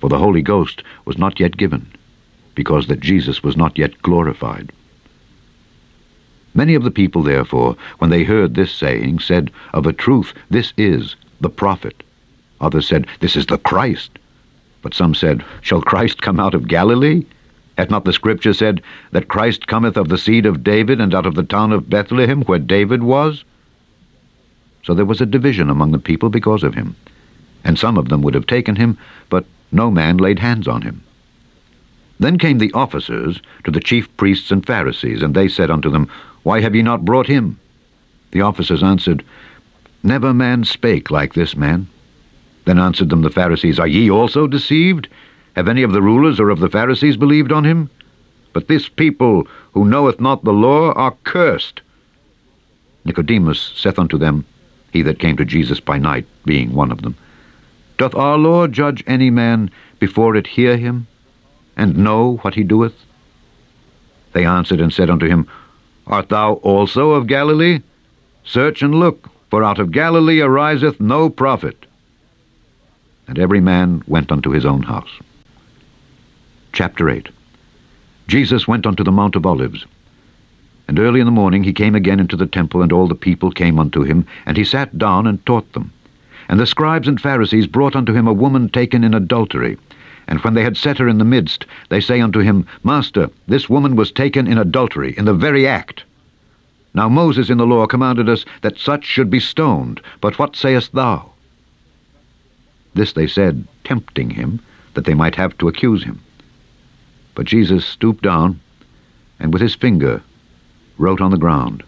For 0.00 0.08
the 0.08 0.18
Holy 0.18 0.42
Ghost 0.42 0.82
was 1.04 1.18
not 1.18 1.40
yet 1.40 1.56
given, 1.56 1.86
because 2.54 2.86
that 2.86 3.00
Jesus 3.00 3.42
was 3.42 3.56
not 3.56 3.76
yet 3.76 4.00
glorified. 4.02 4.70
Many 6.54 6.74
of 6.74 6.84
the 6.84 6.90
people, 6.90 7.22
therefore, 7.22 7.76
when 7.98 8.10
they 8.10 8.24
heard 8.24 8.54
this 8.54 8.72
saying, 8.72 9.18
said, 9.18 9.50
Of 9.74 9.86
a 9.86 9.92
truth, 9.92 10.32
this 10.48 10.72
is 10.78 11.16
the 11.40 11.50
prophet. 11.50 12.02
Others 12.60 12.88
said, 12.88 13.06
This 13.20 13.36
is 13.36 13.46
the 13.46 13.58
Christ. 13.58 14.18
But 14.80 14.94
some 14.94 15.14
said, 15.14 15.44
Shall 15.60 15.82
Christ 15.82 16.22
come 16.22 16.40
out 16.40 16.54
of 16.54 16.68
Galilee? 16.68 17.24
Hath 17.76 17.90
not 17.90 18.04
the 18.04 18.12
Scripture 18.12 18.54
said 18.54 18.82
that 19.12 19.28
Christ 19.28 19.66
cometh 19.66 19.96
of 19.96 20.08
the 20.08 20.18
seed 20.18 20.46
of 20.46 20.64
David, 20.64 21.00
and 21.00 21.14
out 21.14 21.26
of 21.26 21.34
the 21.34 21.42
town 21.42 21.72
of 21.72 21.90
Bethlehem, 21.90 22.42
where 22.42 22.58
David 22.58 23.02
was? 23.02 23.44
So 24.82 24.94
there 24.94 25.04
was 25.04 25.20
a 25.20 25.26
division 25.26 25.68
among 25.68 25.92
the 25.92 25.98
people 25.98 26.30
because 26.30 26.62
of 26.62 26.74
him. 26.74 26.96
And 27.64 27.78
some 27.78 27.98
of 27.98 28.08
them 28.08 28.22
would 28.22 28.34
have 28.34 28.46
taken 28.46 28.76
him, 28.76 28.96
but 29.28 29.44
no 29.72 29.90
man 29.90 30.16
laid 30.16 30.38
hands 30.38 30.66
on 30.68 30.82
him. 30.82 31.02
Then 32.18 32.38
came 32.38 32.58
the 32.58 32.72
officers 32.72 33.42
to 33.64 33.70
the 33.70 33.80
chief 33.80 34.14
priests 34.16 34.50
and 34.50 34.64
Pharisees, 34.64 35.20
and 35.22 35.34
they 35.34 35.48
said 35.48 35.70
unto 35.70 35.90
them, 35.90 36.08
Why 36.44 36.60
have 36.60 36.74
ye 36.74 36.82
not 36.82 37.04
brought 37.04 37.26
him? 37.26 37.58
The 38.30 38.40
officers 38.40 38.82
answered, 38.82 39.22
Never 40.02 40.32
man 40.32 40.64
spake 40.64 41.10
like 41.10 41.34
this 41.34 41.56
man. 41.56 41.88
Then 42.64 42.78
answered 42.78 43.10
them 43.10 43.22
the 43.22 43.30
Pharisees, 43.30 43.78
Are 43.78 43.86
ye 43.86 44.10
also 44.10 44.46
deceived? 44.46 45.08
Have 45.56 45.68
any 45.68 45.82
of 45.82 45.92
the 45.92 46.02
rulers 46.02 46.38
or 46.38 46.50
of 46.50 46.60
the 46.60 46.68
Pharisees 46.68 47.16
believed 47.16 47.50
on 47.50 47.64
him? 47.64 47.90
But 48.52 48.68
this 48.68 48.88
people, 48.88 49.48
who 49.72 49.86
knoweth 49.86 50.20
not 50.20 50.44
the 50.44 50.52
law, 50.52 50.92
are 50.92 51.16
cursed. 51.24 51.80
Nicodemus 53.04 53.72
saith 53.74 53.98
unto 53.98 54.18
them, 54.18 54.44
he 54.92 55.02
that 55.02 55.18
came 55.18 55.36
to 55.36 55.44
Jesus 55.44 55.80
by 55.80 55.98
night, 55.98 56.26
being 56.44 56.72
one 56.74 56.92
of 56.92 57.02
them, 57.02 57.16
Doth 57.98 58.14
our 58.14 58.38
Lord 58.38 58.72
judge 58.72 59.02
any 59.06 59.30
man 59.30 59.70
before 59.98 60.36
it 60.36 60.46
hear 60.46 60.76
him, 60.76 61.06
and 61.76 61.96
know 61.96 62.36
what 62.38 62.54
he 62.54 62.62
doeth? 62.62 62.94
They 64.32 64.44
answered 64.44 64.80
and 64.80 64.92
said 64.92 65.10
unto 65.10 65.26
him, 65.26 65.48
Art 66.06 66.28
thou 66.28 66.54
also 66.54 67.10
of 67.12 67.26
Galilee? 67.26 67.80
Search 68.44 68.82
and 68.82 68.94
look, 68.94 69.28
for 69.50 69.64
out 69.64 69.78
of 69.78 69.90
Galilee 69.90 70.40
ariseth 70.40 71.00
no 71.00 71.28
prophet. 71.28 71.86
And 73.26 73.38
every 73.38 73.60
man 73.60 74.02
went 74.06 74.30
unto 74.30 74.50
his 74.50 74.64
own 74.64 74.82
house. 74.82 75.10
Chapter 76.76 77.08
8 77.08 77.30
Jesus 78.28 78.68
went 78.68 78.86
unto 78.86 79.02
the 79.02 79.10
Mount 79.10 79.34
of 79.34 79.46
Olives. 79.46 79.86
And 80.86 80.98
early 80.98 81.20
in 81.20 81.24
the 81.24 81.32
morning 81.32 81.64
he 81.64 81.72
came 81.72 81.94
again 81.94 82.20
into 82.20 82.36
the 82.36 82.44
temple, 82.44 82.82
and 82.82 82.92
all 82.92 83.08
the 83.08 83.14
people 83.14 83.50
came 83.50 83.78
unto 83.78 84.02
him, 84.02 84.26
and 84.44 84.58
he 84.58 84.64
sat 84.64 84.98
down 84.98 85.26
and 85.26 85.46
taught 85.46 85.72
them. 85.72 85.90
And 86.50 86.60
the 86.60 86.66
scribes 86.66 87.08
and 87.08 87.18
Pharisees 87.18 87.66
brought 87.66 87.96
unto 87.96 88.12
him 88.12 88.28
a 88.28 88.32
woman 88.34 88.68
taken 88.68 89.04
in 89.04 89.14
adultery. 89.14 89.78
And 90.28 90.38
when 90.40 90.52
they 90.52 90.64
had 90.64 90.76
set 90.76 90.98
her 90.98 91.08
in 91.08 91.16
the 91.16 91.24
midst, 91.24 91.64
they 91.88 91.98
say 91.98 92.20
unto 92.20 92.40
him, 92.40 92.66
Master, 92.84 93.30
this 93.48 93.70
woman 93.70 93.96
was 93.96 94.12
taken 94.12 94.46
in 94.46 94.58
adultery, 94.58 95.14
in 95.16 95.24
the 95.24 95.32
very 95.32 95.66
act. 95.66 96.04
Now 96.92 97.08
Moses 97.08 97.48
in 97.48 97.56
the 97.56 97.66
law 97.66 97.86
commanded 97.86 98.28
us 98.28 98.44
that 98.60 98.76
such 98.76 99.06
should 99.06 99.30
be 99.30 99.40
stoned, 99.40 100.02
but 100.20 100.38
what 100.38 100.54
sayest 100.54 100.92
thou? 100.92 101.30
This 102.92 103.14
they 103.14 103.26
said, 103.26 103.66
tempting 103.84 104.28
him, 104.28 104.60
that 104.92 105.06
they 105.06 105.14
might 105.14 105.36
have 105.36 105.56
to 105.56 105.68
accuse 105.68 106.04
him. 106.04 106.20
But 107.36 107.46
Jesus 107.46 107.84
stooped 107.84 108.24
down, 108.24 108.58
and 109.38 109.52
with 109.52 109.60
his 109.60 109.74
finger 109.74 110.22
wrote 110.96 111.20
on 111.20 111.30
the 111.30 111.36
ground, 111.36 111.84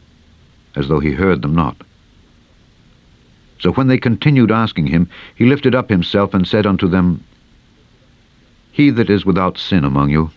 as 0.77 0.89
though 0.89 1.01
he 1.01 1.13
heard 1.13 1.41
them 1.41 1.55
not. 1.55 1.75
So 3.59 3.73
when 3.73 3.89
they 3.89 3.97
continued 3.97 4.53
asking 4.53 4.89
him, 4.89 5.09
he 5.35 5.47
lifted 5.47 5.75
up 5.75 5.89
himself 5.89 6.35
and 6.35 6.47
said 6.47 6.67
unto 6.67 6.87
them, 6.87 7.25
He 8.71 8.91
that 8.91 9.09
is 9.09 9.25
without 9.25 9.57
sin 9.57 9.85
among 9.85 10.11
you, 10.11 10.31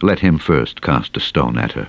let 0.00 0.20
him 0.20 0.38
first 0.38 0.80
cast 0.80 1.16
a 1.16 1.20
stone 1.20 1.58
at 1.58 1.72
her. 1.72 1.88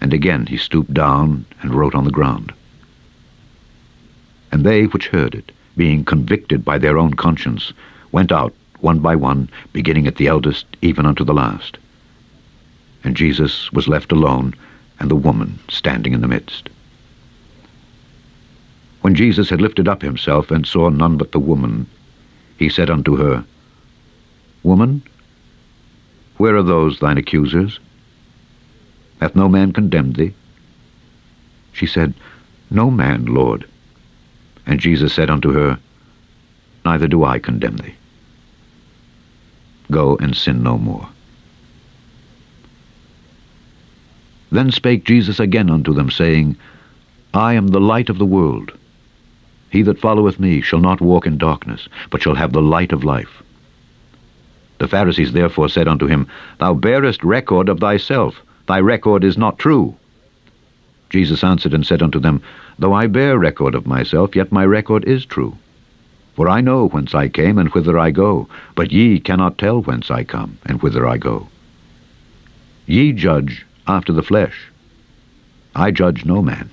And 0.00 0.14
again 0.14 0.46
he 0.46 0.56
stooped 0.56 0.94
down 0.94 1.44
and 1.60 1.74
wrote 1.74 1.94
on 1.94 2.04
the 2.04 2.10
ground. 2.10 2.54
And 4.50 4.64
they 4.64 4.84
which 4.86 5.08
heard 5.08 5.34
it, 5.34 5.52
being 5.76 6.02
convicted 6.02 6.64
by 6.64 6.78
their 6.78 6.96
own 6.96 7.12
conscience, 7.12 7.74
went 8.10 8.32
out 8.32 8.54
one 8.80 8.98
by 9.00 9.16
one, 9.16 9.48
beginning 9.72 10.06
at 10.06 10.16
the 10.16 10.26
eldest, 10.26 10.66
even 10.82 11.06
unto 11.06 11.24
the 11.24 11.34
last. 11.34 11.78
And 13.04 13.16
Jesus 13.16 13.72
was 13.72 13.88
left 13.88 14.12
alone, 14.12 14.54
and 15.00 15.10
the 15.10 15.16
woman 15.16 15.58
standing 15.68 16.12
in 16.12 16.20
the 16.20 16.28
midst. 16.28 16.68
When 19.00 19.14
Jesus 19.14 19.48
had 19.48 19.60
lifted 19.60 19.88
up 19.88 20.02
himself, 20.02 20.50
and 20.50 20.66
saw 20.66 20.88
none 20.88 21.16
but 21.16 21.32
the 21.32 21.38
woman, 21.38 21.86
he 22.58 22.68
said 22.68 22.90
unto 22.90 23.16
her, 23.16 23.44
Woman, 24.62 25.02
where 26.36 26.56
are 26.56 26.62
those 26.62 26.98
thine 26.98 27.18
accusers? 27.18 27.78
Hath 29.20 29.34
no 29.34 29.48
man 29.48 29.72
condemned 29.72 30.16
thee? 30.16 30.34
She 31.72 31.86
said, 31.86 32.14
No 32.70 32.90
man, 32.90 33.26
Lord. 33.26 33.66
And 34.66 34.80
Jesus 34.80 35.14
said 35.14 35.30
unto 35.30 35.52
her, 35.52 35.78
Neither 36.84 37.08
do 37.08 37.24
I 37.24 37.38
condemn 37.38 37.76
thee. 37.76 37.94
Go 39.90 40.16
and 40.16 40.36
sin 40.36 40.62
no 40.62 40.78
more. 40.78 41.08
Then 44.50 44.70
spake 44.70 45.04
Jesus 45.04 45.40
again 45.40 45.70
unto 45.70 45.92
them, 45.92 46.10
saying, 46.10 46.56
I 47.34 47.54
am 47.54 47.68
the 47.68 47.80
light 47.80 48.08
of 48.08 48.18
the 48.18 48.26
world. 48.26 48.72
He 49.70 49.82
that 49.82 50.00
followeth 50.00 50.40
me 50.40 50.62
shall 50.62 50.80
not 50.80 51.00
walk 51.00 51.26
in 51.26 51.36
darkness, 51.36 51.88
but 52.10 52.22
shall 52.22 52.34
have 52.34 52.52
the 52.52 52.62
light 52.62 52.92
of 52.92 53.04
life. 53.04 53.42
The 54.78 54.88
Pharisees 54.88 55.32
therefore 55.32 55.68
said 55.68 55.88
unto 55.88 56.06
him, 56.06 56.26
Thou 56.58 56.74
bearest 56.74 57.22
record 57.22 57.68
of 57.68 57.80
thyself. 57.80 58.42
Thy 58.66 58.80
record 58.80 59.24
is 59.24 59.36
not 59.36 59.58
true. 59.58 59.96
Jesus 61.10 61.42
answered 61.42 61.74
and 61.74 61.86
said 61.86 62.02
unto 62.02 62.20
them, 62.20 62.40
Though 62.78 62.92
I 62.92 63.06
bear 63.06 63.38
record 63.38 63.74
of 63.74 63.86
myself, 63.86 64.36
yet 64.36 64.52
my 64.52 64.64
record 64.64 65.04
is 65.04 65.24
true. 65.26 65.56
For 66.38 66.48
I 66.48 66.60
know 66.60 66.86
whence 66.86 67.16
I 67.16 67.26
came 67.28 67.58
and 67.58 67.68
whither 67.70 67.98
I 67.98 68.12
go, 68.12 68.48
but 68.76 68.92
ye 68.92 69.18
cannot 69.18 69.58
tell 69.58 69.82
whence 69.82 70.08
I 70.08 70.22
come 70.22 70.56
and 70.64 70.80
whither 70.80 71.04
I 71.04 71.16
go. 71.16 71.48
Ye 72.86 73.12
judge 73.12 73.66
after 73.88 74.12
the 74.12 74.22
flesh. 74.22 74.70
I 75.74 75.90
judge 75.90 76.24
no 76.24 76.40
man. 76.40 76.70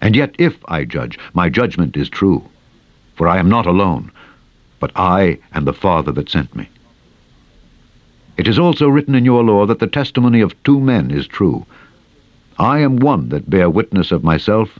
And 0.00 0.16
yet 0.16 0.34
if 0.36 0.56
I 0.64 0.84
judge, 0.84 1.16
my 1.32 1.48
judgment 1.48 1.96
is 1.96 2.08
true. 2.08 2.42
For 3.14 3.28
I 3.28 3.38
am 3.38 3.48
not 3.48 3.66
alone, 3.66 4.10
but 4.80 4.90
I 4.96 5.38
and 5.52 5.64
the 5.64 5.72
Father 5.72 6.10
that 6.10 6.28
sent 6.28 6.56
me. 6.56 6.68
It 8.36 8.48
is 8.48 8.58
also 8.58 8.88
written 8.88 9.14
in 9.14 9.24
your 9.24 9.44
law 9.44 9.66
that 9.66 9.78
the 9.78 9.86
testimony 9.86 10.40
of 10.40 10.60
two 10.64 10.80
men 10.80 11.12
is 11.12 11.28
true. 11.28 11.64
I 12.58 12.80
am 12.80 12.96
one 12.96 13.28
that 13.28 13.48
bear 13.48 13.70
witness 13.70 14.10
of 14.10 14.24
myself, 14.24 14.76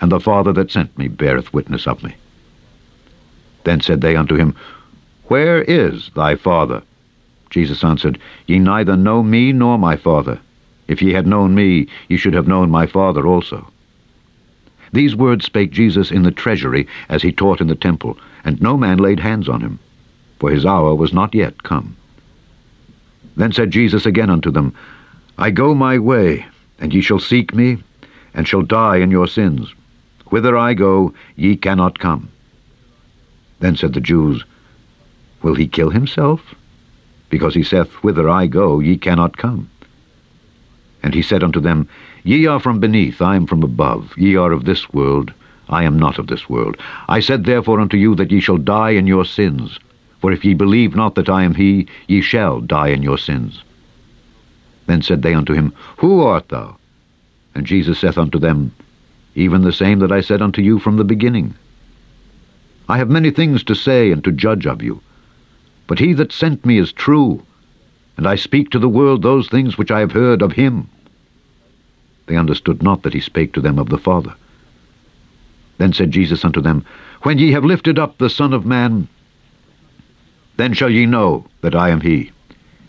and 0.00 0.12
the 0.12 0.20
Father 0.20 0.52
that 0.52 0.70
sent 0.70 0.96
me 0.96 1.08
beareth 1.08 1.52
witness 1.52 1.88
of 1.88 2.00
me. 2.04 2.14
Then 3.64 3.80
said 3.80 4.00
they 4.00 4.16
unto 4.16 4.36
him, 4.36 4.54
Where 5.24 5.62
is 5.62 6.10
thy 6.14 6.36
Father? 6.36 6.82
Jesus 7.50 7.82
answered, 7.84 8.18
Ye 8.46 8.58
neither 8.58 8.96
know 8.96 9.22
me 9.22 9.52
nor 9.52 9.78
my 9.78 9.96
Father. 9.96 10.40
If 10.86 11.00
ye 11.00 11.12
had 11.12 11.26
known 11.26 11.54
me, 11.54 11.88
ye 12.08 12.16
should 12.16 12.34
have 12.34 12.48
known 12.48 12.70
my 12.70 12.86
Father 12.86 13.26
also. 13.26 13.68
These 14.92 15.16
words 15.16 15.46
spake 15.46 15.72
Jesus 15.72 16.10
in 16.10 16.22
the 16.22 16.30
treasury 16.30 16.86
as 17.08 17.22
he 17.22 17.32
taught 17.32 17.60
in 17.60 17.66
the 17.66 17.74
temple, 17.74 18.18
and 18.44 18.60
no 18.60 18.76
man 18.76 18.98
laid 18.98 19.18
hands 19.18 19.48
on 19.48 19.60
him, 19.60 19.78
for 20.38 20.50
his 20.50 20.66
hour 20.66 20.94
was 20.94 21.12
not 21.12 21.34
yet 21.34 21.62
come. 21.62 21.96
Then 23.36 23.52
said 23.52 23.70
Jesus 23.70 24.06
again 24.06 24.30
unto 24.30 24.50
them, 24.50 24.74
I 25.38 25.50
go 25.50 25.74
my 25.74 25.98
way, 25.98 26.46
and 26.78 26.92
ye 26.94 27.00
shall 27.00 27.18
seek 27.18 27.54
me, 27.54 27.78
and 28.34 28.46
shall 28.46 28.62
die 28.62 28.98
in 28.98 29.10
your 29.10 29.26
sins. 29.26 29.72
Whither 30.26 30.56
I 30.56 30.74
go, 30.74 31.14
ye 31.34 31.56
cannot 31.56 31.98
come. 31.98 32.28
Then 33.64 33.76
said 33.76 33.94
the 33.94 34.00
Jews, 34.02 34.44
Will 35.40 35.54
he 35.54 35.66
kill 35.66 35.88
himself? 35.88 36.54
Because 37.30 37.54
he 37.54 37.62
saith, 37.62 37.90
Whither 38.04 38.28
I 38.28 38.46
go, 38.46 38.78
ye 38.78 38.98
cannot 38.98 39.38
come. 39.38 39.70
And 41.02 41.14
he 41.14 41.22
said 41.22 41.42
unto 41.42 41.60
them, 41.60 41.88
Ye 42.24 42.44
are 42.44 42.60
from 42.60 42.78
beneath, 42.78 43.22
I 43.22 43.36
am 43.36 43.46
from 43.46 43.62
above. 43.62 44.12
Ye 44.18 44.36
are 44.36 44.52
of 44.52 44.66
this 44.66 44.92
world, 44.92 45.32
I 45.70 45.84
am 45.84 45.98
not 45.98 46.18
of 46.18 46.26
this 46.26 46.46
world. 46.46 46.76
I 47.08 47.20
said 47.20 47.44
therefore 47.44 47.80
unto 47.80 47.96
you 47.96 48.14
that 48.16 48.30
ye 48.30 48.38
shall 48.38 48.58
die 48.58 48.90
in 48.90 49.06
your 49.06 49.24
sins. 49.24 49.80
For 50.20 50.30
if 50.30 50.44
ye 50.44 50.52
believe 50.52 50.94
not 50.94 51.14
that 51.14 51.30
I 51.30 51.42
am 51.42 51.54
he, 51.54 51.86
ye 52.06 52.20
shall 52.20 52.60
die 52.60 52.88
in 52.88 53.02
your 53.02 53.16
sins. 53.16 53.64
Then 54.84 55.00
said 55.00 55.22
they 55.22 55.32
unto 55.32 55.54
him, 55.54 55.72
Who 55.96 56.20
art 56.20 56.50
thou? 56.50 56.76
And 57.54 57.64
Jesus 57.64 58.00
saith 58.00 58.18
unto 58.18 58.38
them, 58.38 58.72
Even 59.34 59.62
the 59.62 59.72
same 59.72 60.00
that 60.00 60.12
I 60.12 60.20
said 60.20 60.42
unto 60.42 60.60
you 60.60 60.78
from 60.78 60.98
the 60.98 61.04
beginning. 61.04 61.54
I 62.88 62.98
have 62.98 63.08
many 63.08 63.30
things 63.30 63.64
to 63.64 63.74
say 63.74 64.12
and 64.12 64.22
to 64.24 64.32
judge 64.32 64.66
of 64.66 64.82
you. 64.82 65.00
But 65.86 65.98
he 65.98 66.12
that 66.14 66.32
sent 66.32 66.64
me 66.64 66.78
is 66.78 66.92
true, 66.92 67.42
and 68.16 68.26
I 68.26 68.36
speak 68.36 68.70
to 68.70 68.78
the 68.78 68.88
world 68.88 69.22
those 69.22 69.48
things 69.48 69.76
which 69.76 69.90
I 69.90 70.00
have 70.00 70.12
heard 70.12 70.42
of 70.42 70.52
him. 70.52 70.88
They 72.26 72.36
understood 72.36 72.82
not 72.82 73.02
that 73.02 73.14
he 73.14 73.20
spake 73.20 73.52
to 73.54 73.60
them 73.60 73.78
of 73.78 73.88
the 73.88 73.98
Father. 73.98 74.34
Then 75.78 75.92
said 75.92 76.10
Jesus 76.10 76.44
unto 76.44 76.60
them, 76.60 76.84
When 77.22 77.38
ye 77.38 77.52
have 77.52 77.64
lifted 77.64 77.98
up 77.98 78.18
the 78.18 78.30
Son 78.30 78.52
of 78.52 78.64
Man, 78.64 79.08
then 80.56 80.72
shall 80.72 80.90
ye 80.90 81.04
know 81.04 81.46
that 81.62 81.74
I 81.74 81.88
am 81.88 82.00
he, 82.00 82.30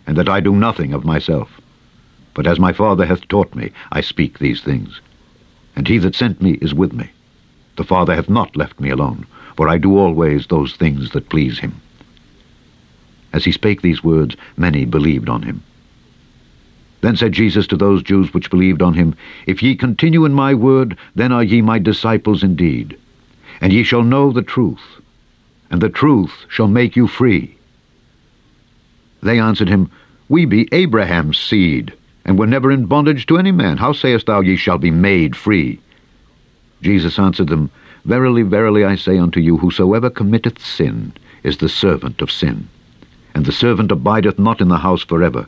and 0.05 0.15
that 0.17 0.29
I 0.29 0.39
do 0.39 0.55
nothing 0.55 0.93
of 0.93 1.03
myself. 1.03 1.59
But 2.33 2.47
as 2.47 2.59
my 2.59 2.73
Father 2.73 3.05
hath 3.05 3.27
taught 3.27 3.55
me, 3.55 3.71
I 3.91 4.01
speak 4.01 4.39
these 4.39 4.61
things. 4.61 5.01
And 5.75 5.87
he 5.87 5.97
that 5.99 6.15
sent 6.15 6.41
me 6.41 6.53
is 6.61 6.73
with 6.73 6.93
me. 6.93 7.09
The 7.77 7.83
Father 7.83 8.15
hath 8.15 8.29
not 8.29 8.55
left 8.55 8.79
me 8.79 8.89
alone, 8.89 9.25
for 9.55 9.69
I 9.69 9.77
do 9.77 9.97
always 9.97 10.47
those 10.47 10.75
things 10.75 11.11
that 11.11 11.29
please 11.29 11.59
him. 11.59 11.81
As 13.33 13.45
he 13.45 13.51
spake 13.51 13.81
these 13.81 14.03
words, 14.03 14.35
many 14.57 14.85
believed 14.85 15.29
on 15.29 15.41
him. 15.41 15.63
Then 17.01 17.15
said 17.15 17.33
Jesus 17.33 17.67
to 17.67 17.77
those 17.77 18.01
Jews 18.01 18.33
which 18.33 18.49
believed 18.49 18.81
on 18.81 18.93
him, 18.93 19.15
If 19.45 19.61
ye 19.61 19.75
continue 19.75 20.25
in 20.25 20.33
my 20.33 20.53
word, 20.53 20.97
then 21.15 21.31
are 21.31 21.43
ye 21.43 21.61
my 21.61 21.77
disciples 21.79 22.43
indeed. 22.43 22.97
And 23.61 23.71
ye 23.71 23.83
shall 23.83 24.03
know 24.03 24.31
the 24.31 24.41
truth, 24.41 25.01
and 25.69 25.81
the 25.81 25.89
truth 25.89 26.45
shall 26.49 26.67
make 26.67 26.95
you 26.95 27.07
free. 27.07 27.55
They 29.21 29.39
answered 29.39 29.69
him, 29.69 29.89
We 30.29 30.45
be 30.45 30.67
Abraham's 30.71 31.37
seed, 31.37 31.93
and 32.25 32.39
were 32.39 32.47
never 32.47 32.71
in 32.71 32.85
bondage 32.85 33.25
to 33.27 33.37
any 33.37 33.51
man. 33.51 33.77
How 33.77 33.93
sayest 33.93 34.25
thou, 34.25 34.41
Ye 34.41 34.55
shall 34.55 34.77
be 34.77 34.91
made 34.91 35.35
free? 35.35 35.79
Jesus 36.81 37.19
answered 37.19 37.47
them, 37.47 37.69
Verily, 38.05 38.43
verily, 38.43 38.85
I 38.85 38.95
say 38.95 39.17
unto 39.17 39.39
you, 39.39 39.57
whosoever 39.57 40.09
committeth 40.09 40.63
sin 40.63 41.11
is 41.43 41.57
the 41.57 41.69
servant 41.69 42.21
of 42.21 42.31
sin. 42.31 42.67
And 43.33 43.45
the 43.45 43.51
servant 43.51 43.91
abideth 43.91 44.37
not 44.37 44.61
in 44.61 44.69
the 44.69 44.77
house 44.77 45.03
forever, 45.03 45.47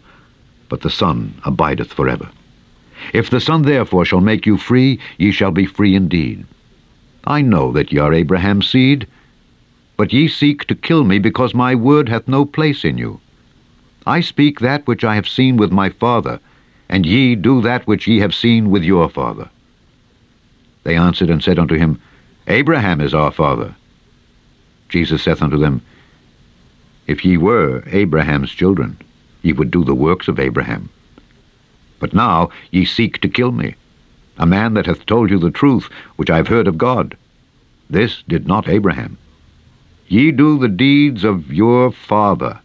but 0.67 0.81
the 0.81 0.89
Son 0.89 1.33
abideth 1.45 1.93
forever. 1.93 2.29
If 3.13 3.29
the 3.29 3.39
Son 3.39 3.61
therefore 3.61 4.05
shall 4.05 4.21
make 4.21 4.45
you 4.45 4.57
free, 4.57 4.99
ye 5.17 5.31
shall 5.31 5.51
be 5.51 5.65
free 5.65 5.95
indeed. 5.95 6.45
I 7.25 7.41
know 7.41 7.71
that 7.73 7.91
ye 7.93 7.99
are 7.99 8.13
Abraham's 8.13 8.69
seed, 8.69 9.07
but 9.95 10.11
ye 10.11 10.27
seek 10.27 10.65
to 10.65 10.75
kill 10.75 11.03
me, 11.03 11.19
because 11.19 11.53
my 11.53 11.75
word 11.75 12.09
hath 12.09 12.27
no 12.27 12.43
place 12.43 12.83
in 12.83 12.97
you. 12.97 13.19
I 14.05 14.21
speak 14.21 14.59
that 14.59 14.87
which 14.87 15.03
I 15.03 15.15
have 15.15 15.27
seen 15.27 15.57
with 15.57 15.71
my 15.71 15.89
father, 15.89 16.39
and 16.89 17.05
ye 17.05 17.35
do 17.35 17.61
that 17.61 17.85
which 17.85 18.07
ye 18.07 18.19
have 18.19 18.33
seen 18.33 18.71
with 18.71 18.83
your 18.83 19.09
father. 19.09 19.49
They 20.83 20.95
answered 20.95 21.29
and 21.29 21.43
said 21.43 21.59
unto 21.59 21.75
him, 21.75 21.99
Abraham 22.49 23.01
is 23.01 23.13
our 23.13 23.31
father. 23.31 23.75
Jesus 24.87 25.23
saith 25.23 25.41
unto 25.41 25.57
them, 25.57 25.81
If 27.05 27.25
ye 27.25 27.35
were 27.35 27.83
Abraham's 27.87 28.51
children, 28.51 28.97
ye 29.41 29.51
would 29.51 29.69
do 29.69 29.83
the 29.83 29.93
works 29.93 30.29
of 30.29 30.39
Abraham. 30.39 30.89
But 31.99 32.13
now 32.13 32.49
ye 32.71 32.85
seek 32.85 33.19
to 33.19 33.27
kill 33.27 33.51
me, 33.51 33.75
a 34.37 34.45
man 34.45 34.75
that 34.75 34.85
hath 34.85 35.05
told 35.05 35.29
you 35.29 35.39
the 35.39 35.51
truth, 35.51 35.89
which 36.15 36.29
I 36.29 36.37
have 36.37 36.47
heard 36.47 36.69
of 36.69 36.77
God. 36.77 37.17
This 37.89 38.23
did 38.29 38.47
not 38.47 38.69
Abraham. 38.69 39.17
Ye 40.07 40.31
do 40.31 40.57
the 40.57 40.69
deeds 40.69 41.25
of 41.25 41.51
your 41.51 41.91
father. 41.91 42.59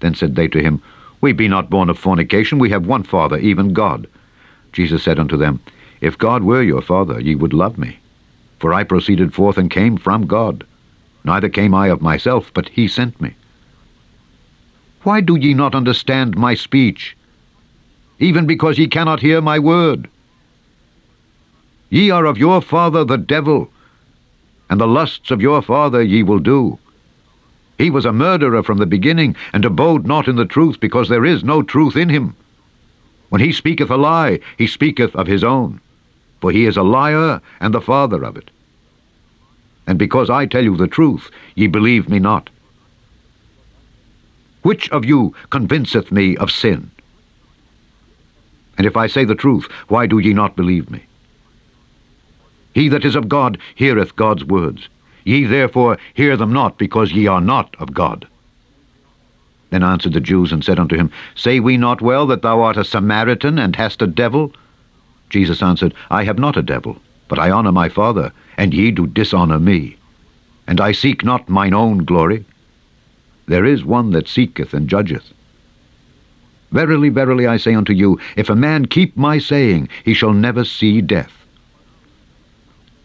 Then 0.00 0.14
said 0.14 0.34
they 0.34 0.48
to 0.48 0.62
him, 0.62 0.80
We 1.20 1.32
be 1.32 1.46
not 1.46 1.68
born 1.68 1.90
of 1.90 1.98
fornication, 1.98 2.58
we 2.58 2.70
have 2.70 2.86
one 2.86 3.02
Father, 3.02 3.36
even 3.36 3.74
God. 3.74 4.06
Jesus 4.72 5.02
said 5.02 5.18
unto 5.18 5.36
them, 5.36 5.60
If 6.00 6.16
God 6.16 6.42
were 6.42 6.62
your 6.62 6.80
Father, 6.80 7.20
ye 7.20 7.34
would 7.34 7.52
love 7.52 7.76
me. 7.76 7.98
For 8.62 8.72
I 8.72 8.84
proceeded 8.84 9.34
forth 9.34 9.58
and 9.58 9.68
came 9.68 9.96
from 9.96 10.28
God. 10.28 10.64
Neither 11.24 11.48
came 11.48 11.74
I 11.74 11.88
of 11.88 12.00
myself, 12.00 12.52
but 12.54 12.68
he 12.68 12.86
sent 12.86 13.20
me. 13.20 13.34
Why 15.02 15.20
do 15.20 15.34
ye 15.34 15.52
not 15.52 15.74
understand 15.74 16.36
my 16.36 16.54
speech? 16.54 17.16
Even 18.20 18.46
because 18.46 18.78
ye 18.78 18.86
cannot 18.86 19.18
hear 19.18 19.40
my 19.40 19.58
word. 19.58 20.08
Ye 21.90 22.12
are 22.12 22.24
of 22.24 22.38
your 22.38 22.62
father 22.62 23.04
the 23.04 23.18
devil, 23.18 23.68
and 24.70 24.80
the 24.80 24.86
lusts 24.86 25.32
of 25.32 25.42
your 25.42 25.60
father 25.60 26.00
ye 26.00 26.22
will 26.22 26.38
do. 26.38 26.78
He 27.78 27.90
was 27.90 28.04
a 28.04 28.12
murderer 28.12 28.62
from 28.62 28.78
the 28.78 28.86
beginning, 28.86 29.34
and 29.52 29.64
abode 29.64 30.06
not 30.06 30.28
in 30.28 30.36
the 30.36 30.46
truth, 30.46 30.78
because 30.78 31.08
there 31.08 31.24
is 31.24 31.42
no 31.42 31.62
truth 31.64 31.96
in 31.96 32.10
him. 32.10 32.36
When 33.28 33.40
he 33.40 33.50
speaketh 33.50 33.90
a 33.90 33.96
lie, 33.96 34.38
he 34.56 34.68
speaketh 34.68 35.16
of 35.16 35.26
his 35.26 35.42
own, 35.42 35.80
for 36.40 36.52
he 36.52 36.64
is 36.64 36.76
a 36.76 36.84
liar 36.84 37.40
and 37.58 37.74
the 37.74 37.80
father 37.80 38.22
of 38.22 38.36
it. 38.36 38.51
And 39.86 39.98
because 39.98 40.30
I 40.30 40.46
tell 40.46 40.62
you 40.62 40.76
the 40.76 40.86
truth, 40.86 41.30
ye 41.54 41.66
believe 41.66 42.08
me 42.08 42.18
not. 42.18 42.50
Which 44.62 44.88
of 44.90 45.04
you 45.04 45.34
convinceth 45.50 46.12
me 46.12 46.36
of 46.36 46.50
sin? 46.50 46.90
And 48.78 48.86
if 48.86 48.96
I 48.96 49.06
say 49.06 49.24
the 49.24 49.34
truth, 49.34 49.68
why 49.88 50.06
do 50.06 50.18
ye 50.18 50.32
not 50.32 50.56
believe 50.56 50.90
me? 50.90 51.04
He 52.74 52.88
that 52.88 53.04
is 53.04 53.16
of 53.16 53.28
God 53.28 53.58
heareth 53.74 54.16
God's 54.16 54.44
words. 54.44 54.88
Ye 55.24 55.44
therefore 55.44 55.98
hear 56.14 56.36
them 56.36 56.52
not, 56.52 56.78
because 56.78 57.12
ye 57.12 57.26
are 57.26 57.40
not 57.40 57.74
of 57.78 57.92
God. 57.92 58.26
Then 59.70 59.82
answered 59.82 60.12
the 60.12 60.20
Jews 60.20 60.52
and 60.52 60.64
said 60.64 60.78
unto 60.78 60.96
him, 60.96 61.10
Say 61.34 61.60
we 61.60 61.76
not 61.76 62.00
well 62.00 62.26
that 62.26 62.42
thou 62.42 62.60
art 62.60 62.76
a 62.76 62.84
Samaritan, 62.84 63.58
and 63.58 63.76
hast 63.76 64.02
a 64.02 64.06
devil? 64.06 64.52
Jesus 65.30 65.62
answered, 65.62 65.94
I 66.10 66.24
have 66.24 66.38
not 66.38 66.56
a 66.56 66.62
devil, 66.62 67.00
but 67.28 67.38
I 67.38 67.50
honour 67.50 67.72
my 67.72 67.88
Father, 67.88 68.32
and 68.56 68.74
ye 68.74 68.90
do 68.90 69.06
dishonour 69.06 69.58
me. 69.58 69.96
And 70.66 70.80
I 70.80 70.92
seek 70.92 71.24
not 71.24 71.48
mine 71.48 71.74
own 71.74 72.04
glory. 72.04 72.44
There 73.46 73.64
is 73.64 73.84
one 73.84 74.10
that 74.12 74.28
seeketh 74.28 74.72
and 74.72 74.88
judgeth. 74.88 75.32
Verily, 76.72 77.10
verily, 77.10 77.46
I 77.46 77.58
say 77.58 77.74
unto 77.74 77.92
you, 77.92 78.18
if 78.34 78.48
a 78.48 78.56
man 78.56 78.86
keep 78.86 79.16
my 79.16 79.36
saying, 79.38 79.88
he 80.04 80.14
shall 80.14 80.32
never 80.32 80.64
see 80.64 81.02
death. 81.02 81.42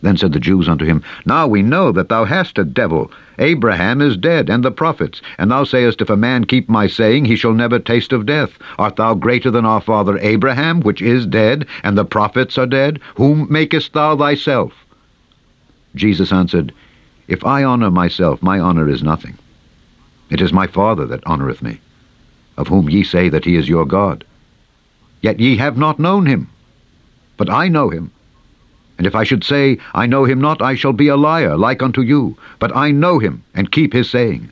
Then 0.02 0.16
said 0.16 0.32
the 0.32 0.40
Jews 0.40 0.70
unto 0.70 0.86
him, 0.86 1.02
Now 1.26 1.48
we 1.48 1.62
know 1.62 1.92
that 1.92 2.08
thou 2.08 2.24
hast 2.24 2.58
a 2.58 2.64
devil. 2.64 3.12
Abraham 3.40 4.00
is 4.00 4.16
dead, 4.16 4.50
and 4.50 4.64
the 4.64 4.72
prophets. 4.72 5.22
And 5.38 5.52
thou 5.52 5.66
sayest, 5.66 6.02
If 6.02 6.10
a 6.10 6.16
man 6.16 6.46
keep 6.46 6.70
my 6.70 6.88
saying, 6.88 7.26
he 7.26 7.36
shall 7.36 7.54
never 7.54 7.78
taste 7.78 8.14
of 8.14 8.26
death. 8.26 8.58
Art 8.78 8.96
thou 8.96 9.16
greater 9.16 9.52
than 9.52 9.66
our 9.66 9.82
father 9.82 10.18
Abraham, 10.20 10.80
which 10.80 11.02
is 11.02 11.26
dead, 11.26 11.66
and 11.84 11.98
the 11.98 12.06
prophets 12.06 12.58
are 12.58 12.68
dead? 12.68 13.02
Whom 13.16 13.48
makest 13.50 13.92
thou 13.92 14.16
thyself? 14.16 14.86
Jesus 15.98 16.32
answered, 16.32 16.74
If 17.28 17.44
I 17.44 17.64
honour 17.64 17.92
myself, 17.92 18.42
my 18.42 18.60
honour 18.60 18.88
is 18.88 19.04
nothing. 19.04 19.38
It 20.30 20.42
is 20.42 20.54
my 20.54 20.68
Father 20.68 21.06
that 21.08 21.26
honoureth 21.26 21.62
me, 21.62 21.80
of 22.58 22.68
whom 22.68 22.90
ye 22.90 23.04
say 23.04 23.30
that 23.30 23.46
he 23.46 23.56
is 23.56 23.68
your 23.68 23.86
God. 23.86 24.24
Yet 25.22 25.40
ye 25.40 25.58
have 25.58 25.78
not 25.78 26.00
known 26.00 26.26
him. 26.26 26.50
But 27.38 27.50
I 27.50 27.68
know 27.68 27.90
him. 27.90 28.12
And 28.98 29.06
if 29.06 29.16
I 29.16 29.24
should 29.24 29.44
say, 29.44 29.78
I 29.94 30.08
know 30.08 30.26
him 30.26 30.42
not, 30.42 30.62
I 30.62 30.76
shall 30.76 30.94
be 30.94 31.08
a 31.08 31.16
liar, 31.16 31.56
like 31.56 31.84
unto 31.84 32.02
you. 32.02 32.38
But 32.60 32.76
I 32.76 32.92
know 32.92 33.20
him, 33.20 33.44
and 33.54 33.72
keep 33.72 33.94
his 33.94 34.10
saying. 34.10 34.50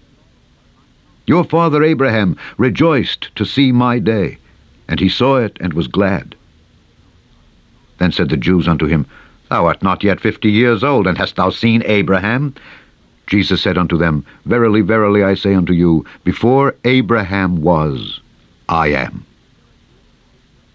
Your 1.25 1.43
father 1.43 1.83
Abraham 1.83 2.37
rejoiced 2.57 3.35
to 3.35 3.45
see 3.45 3.71
my 3.71 3.97
day, 3.97 4.37
and 4.87 4.99
he 4.99 5.09
saw 5.09 5.37
it, 5.37 5.57
and 5.59 5.73
was 5.73 5.87
glad. 5.87 6.35
Then 7.97 8.11
said 8.11 8.29
the 8.29 8.37
Jews 8.37 8.67
unto 8.67 8.85
him, 8.85 9.07
Thou 9.49 9.67
art 9.67 9.83
not 9.83 10.03
yet 10.03 10.19
fifty 10.19 10.49
years 10.49 10.83
old, 10.83 11.05
and 11.05 11.17
hast 11.17 11.35
thou 11.35 11.51
seen 11.51 11.83
Abraham? 11.85 12.55
Jesus 13.27 13.61
said 13.61 13.77
unto 13.77 13.97
them, 13.97 14.25
Verily, 14.45 14.81
verily, 14.81 15.23
I 15.23 15.35
say 15.35 15.53
unto 15.53 15.73
you, 15.73 16.05
before 16.23 16.75
Abraham 16.83 17.61
was, 17.61 18.19
I 18.67 18.87
am. 18.87 19.25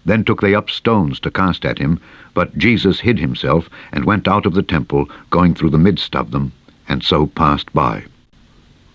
Then 0.05 0.23
took 0.23 0.41
they 0.41 0.55
up 0.55 0.69
stones 0.69 1.19
to 1.19 1.31
cast 1.31 1.65
at 1.65 1.79
him, 1.79 1.99
but 2.33 2.57
Jesus 2.57 3.01
hid 3.01 3.19
himself, 3.19 3.69
and 3.91 4.05
went 4.05 4.27
out 4.27 4.45
of 4.45 4.53
the 4.53 4.63
temple, 4.63 5.09
going 5.29 5.53
through 5.53 5.69
the 5.71 5.77
midst 5.77 6.15
of 6.15 6.31
them, 6.31 6.53
and 6.87 7.03
so 7.03 7.27
passed 7.27 7.71
by. 7.73 8.05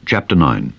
Chapter 0.07 0.35
9 0.35 0.73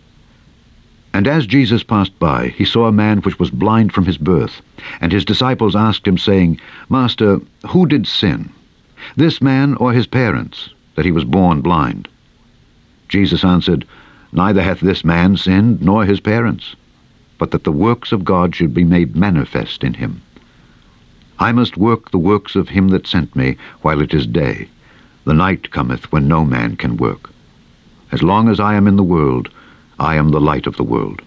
And 1.13 1.27
as 1.27 1.45
Jesus 1.45 1.83
passed 1.83 2.17
by, 2.19 2.47
he 2.49 2.65
saw 2.65 2.87
a 2.87 2.91
man 2.91 3.19
which 3.19 3.39
was 3.39 3.51
blind 3.51 3.93
from 3.93 4.05
his 4.05 4.17
birth. 4.17 4.61
And 5.01 5.11
his 5.11 5.25
disciples 5.25 5.75
asked 5.75 6.07
him, 6.07 6.17
saying, 6.17 6.59
Master, 6.89 7.39
who 7.67 7.85
did 7.85 8.07
sin, 8.07 8.49
this 9.15 9.41
man 9.41 9.75
or 9.75 9.93
his 9.93 10.07
parents, 10.07 10.69
that 10.95 11.05
he 11.05 11.11
was 11.11 11.23
born 11.23 11.61
blind? 11.61 12.07
Jesus 13.09 13.43
answered, 13.43 13.85
Neither 14.31 14.61
hath 14.61 14.79
this 14.79 15.05
man 15.05 15.37
sinned, 15.37 15.81
nor 15.81 16.05
his 16.05 16.19
parents, 16.19 16.75
but 17.37 17.51
that 17.51 17.63
the 17.63 17.71
works 17.71 18.11
of 18.11 18.25
God 18.25 18.55
should 18.55 18.73
be 18.73 18.83
made 18.83 19.15
manifest 19.15 19.83
in 19.83 19.93
him. 19.93 20.21
I 21.39 21.51
must 21.51 21.77
work 21.77 22.11
the 22.11 22.17
works 22.17 22.55
of 22.55 22.69
him 22.69 22.89
that 22.89 23.07
sent 23.07 23.35
me 23.35 23.57
while 23.81 24.01
it 24.01 24.13
is 24.13 24.25
day. 24.25 24.67
The 25.23 25.33
night 25.33 25.71
cometh 25.71 26.11
when 26.11 26.27
no 26.27 26.43
man 26.43 26.75
can 26.75 26.97
work. 26.97 27.29
As 28.11 28.23
long 28.23 28.49
as 28.49 28.59
I 28.59 28.75
am 28.75 28.87
in 28.87 28.95
the 28.95 29.03
world, 29.03 29.49
I 29.99 30.15
am 30.15 30.29
the 30.29 30.41
light 30.41 30.67
of 30.67 30.77
the 30.77 30.83
world. 30.83 31.21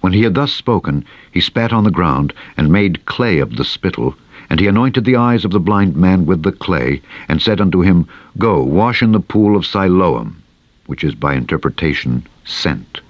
When 0.00 0.12
he 0.12 0.22
had 0.22 0.34
thus 0.34 0.52
spoken, 0.52 1.04
he 1.32 1.40
spat 1.40 1.72
on 1.72 1.84
the 1.84 1.90
ground, 1.90 2.34
and 2.56 2.70
made 2.70 3.06
clay 3.06 3.38
of 3.38 3.56
the 3.56 3.64
spittle, 3.64 4.14
and 4.54 4.60
he 4.60 4.68
anointed 4.68 5.04
the 5.04 5.16
eyes 5.16 5.44
of 5.44 5.50
the 5.50 5.58
blind 5.58 5.96
man 5.96 6.26
with 6.26 6.44
the 6.44 6.52
clay, 6.52 7.02
and 7.26 7.42
said 7.42 7.60
unto 7.60 7.80
him, 7.80 8.06
Go, 8.38 8.62
wash 8.62 9.02
in 9.02 9.10
the 9.10 9.18
pool 9.18 9.56
of 9.56 9.66
Siloam, 9.66 10.40
which 10.86 11.02
is 11.02 11.16
by 11.16 11.34
interpretation 11.34 12.24
sent. 12.44 13.00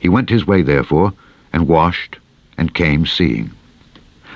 He 0.00 0.08
went 0.08 0.30
his 0.30 0.46
way 0.46 0.62
therefore, 0.62 1.12
and 1.52 1.68
washed, 1.68 2.16
and 2.56 2.72
came 2.72 3.04
seeing. 3.04 3.50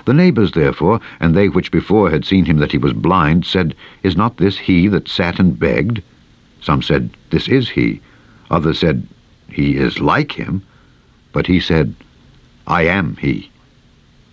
The 0.05 0.13
neighbours 0.13 0.53
therefore, 0.53 1.01
and 1.21 1.35
they 1.35 1.49
which 1.49 1.73
before 1.73 2.11
had 2.11 2.27
seen 2.27 2.45
him 2.45 2.59
that 2.59 2.73
he 2.73 2.77
was 2.77 2.93
blind, 2.93 3.47
said, 3.47 3.75
Is 4.03 4.15
not 4.15 4.37
this 4.37 4.59
he 4.59 4.89
that 4.89 5.09
sat 5.09 5.39
and 5.39 5.59
begged? 5.59 6.03
Some 6.61 6.83
said, 6.83 7.09
This 7.31 7.49
is 7.49 7.71
he. 7.71 8.03
Others 8.51 8.81
said, 8.81 9.09
He 9.49 9.79
is 9.79 10.01
like 10.01 10.33
him. 10.33 10.61
But 11.33 11.47
he 11.47 11.61
said, 11.61 11.95
I 12.67 12.83
am 12.83 13.17
he. 13.23 13.49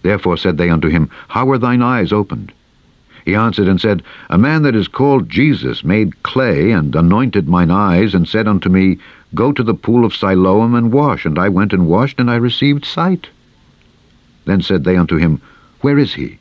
Therefore 0.04 0.38
said 0.38 0.58
they 0.58 0.70
unto 0.70 0.90
him, 0.90 1.10
How 1.30 1.46
were 1.46 1.58
thine 1.58 1.82
eyes 1.82 2.14
opened? 2.14 2.52
He 3.26 3.34
answered 3.34 3.68
and 3.68 3.82
said, 3.82 4.04
A 4.30 4.38
man 4.38 4.62
that 4.62 4.76
is 4.76 4.88
called 4.88 5.30
Jesus 5.30 5.84
made 5.84 6.22
clay, 6.22 6.72
and 6.72 6.96
anointed 6.96 7.50
mine 7.50 7.72
eyes, 7.72 8.14
and 8.14 8.28
said 8.28 8.48
unto 8.48 8.70
me, 8.70 9.00
Go 9.34 9.52
to 9.52 9.64
the 9.64 9.74
pool 9.74 10.06
of 10.06 10.14
Siloam 10.14 10.76
and 10.76 10.92
wash. 10.92 11.26
And 11.26 11.40
I 11.40 11.50
went 11.50 11.74
and 11.74 11.88
washed, 11.88 12.20
and 12.20 12.30
I 12.30 12.36
received 12.36 12.86
sight. 12.86 13.30
Then 14.46 14.62
said 14.62 14.84
they 14.84 14.98
unto 14.98 15.18
him, 15.18 15.42
where 15.84 16.00
is 16.00 16.14
he? 16.14 16.40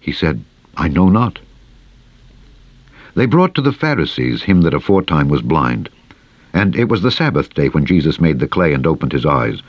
He 0.00 0.10
said, 0.10 0.42
I 0.76 0.88
know 0.88 1.08
not. 1.08 1.38
They 3.14 3.26
brought 3.26 3.54
to 3.54 3.62
the 3.62 3.72
Pharisees 3.72 4.42
him 4.42 4.62
that 4.62 4.74
aforetime 4.74 5.28
was 5.28 5.42
blind. 5.42 5.88
And 6.52 6.74
it 6.74 6.88
was 6.88 7.00
the 7.00 7.12
Sabbath 7.12 7.54
day 7.54 7.68
when 7.68 7.86
Jesus 7.86 8.20
made 8.20 8.40
the 8.40 8.48
clay 8.48 8.74
and 8.74 8.84
opened 8.84 9.12
his 9.12 9.24
eyes. 9.24 9.62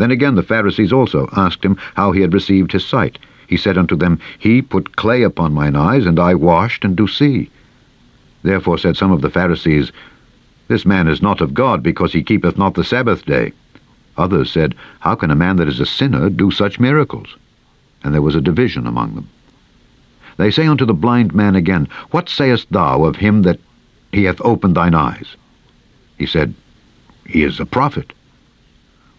Then 0.00 0.10
again 0.10 0.34
the 0.34 0.42
Pharisees 0.42 0.94
also 0.94 1.28
asked 1.36 1.62
him 1.62 1.76
how 1.94 2.12
he 2.12 2.22
had 2.22 2.32
received 2.32 2.72
his 2.72 2.86
sight. 2.86 3.18
He 3.46 3.58
said 3.58 3.76
unto 3.76 3.96
them, 3.96 4.18
He 4.38 4.62
put 4.62 4.96
clay 4.96 5.22
upon 5.22 5.52
mine 5.52 5.76
eyes, 5.76 6.06
and 6.06 6.18
I 6.18 6.34
washed, 6.34 6.86
and 6.86 6.96
do 6.96 7.06
see. 7.06 7.50
Therefore 8.42 8.78
said 8.78 8.96
some 8.96 9.12
of 9.12 9.20
the 9.20 9.28
Pharisees, 9.28 9.92
This 10.68 10.86
man 10.86 11.06
is 11.06 11.20
not 11.20 11.42
of 11.42 11.52
God, 11.52 11.82
because 11.82 12.14
he 12.14 12.22
keepeth 12.22 12.56
not 12.56 12.72
the 12.72 12.82
Sabbath 12.82 13.26
day. 13.26 13.52
Others 14.16 14.50
said, 14.50 14.74
How 15.00 15.16
can 15.16 15.30
a 15.30 15.36
man 15.36 15.56
that 15.56 15.68
is 15.68 15.80
a 15.80 15.84
sinner 15.84 16.30
do 16.30 16.50
such 16.50 16.80
miracles? 16.80 17.36
and 18.02 18.14
there 18.14 18.22
was 18.22 18.34
a 18.34 18.40
division 18.40 18.86
among 18.86 19.14
them. 19.14 19.28
They 20.38 20.50
say 20.50 20.66
unto 20.66 20.86
the 20.86 20.94
blind 20.94 21.34
man 21.34 21.54
again, 21.54 21.88
What 22.10 22.30
sayest 22.30 22.72
thou 22.72 23.04
of 23.04 23.16
him 23.16 23.42
that 23.42 23.60
he 24.12 24.24
hath 24.24 24.40
opened 24.40 24.76
thine 24.76 24.94
eyes? 24.94 25.36
He 26.16 26.24
said, 26.24 26.54
He 27.26 27.42
is 27.42 27.60
a 27.60 27.66
prophet. 27.66 28.14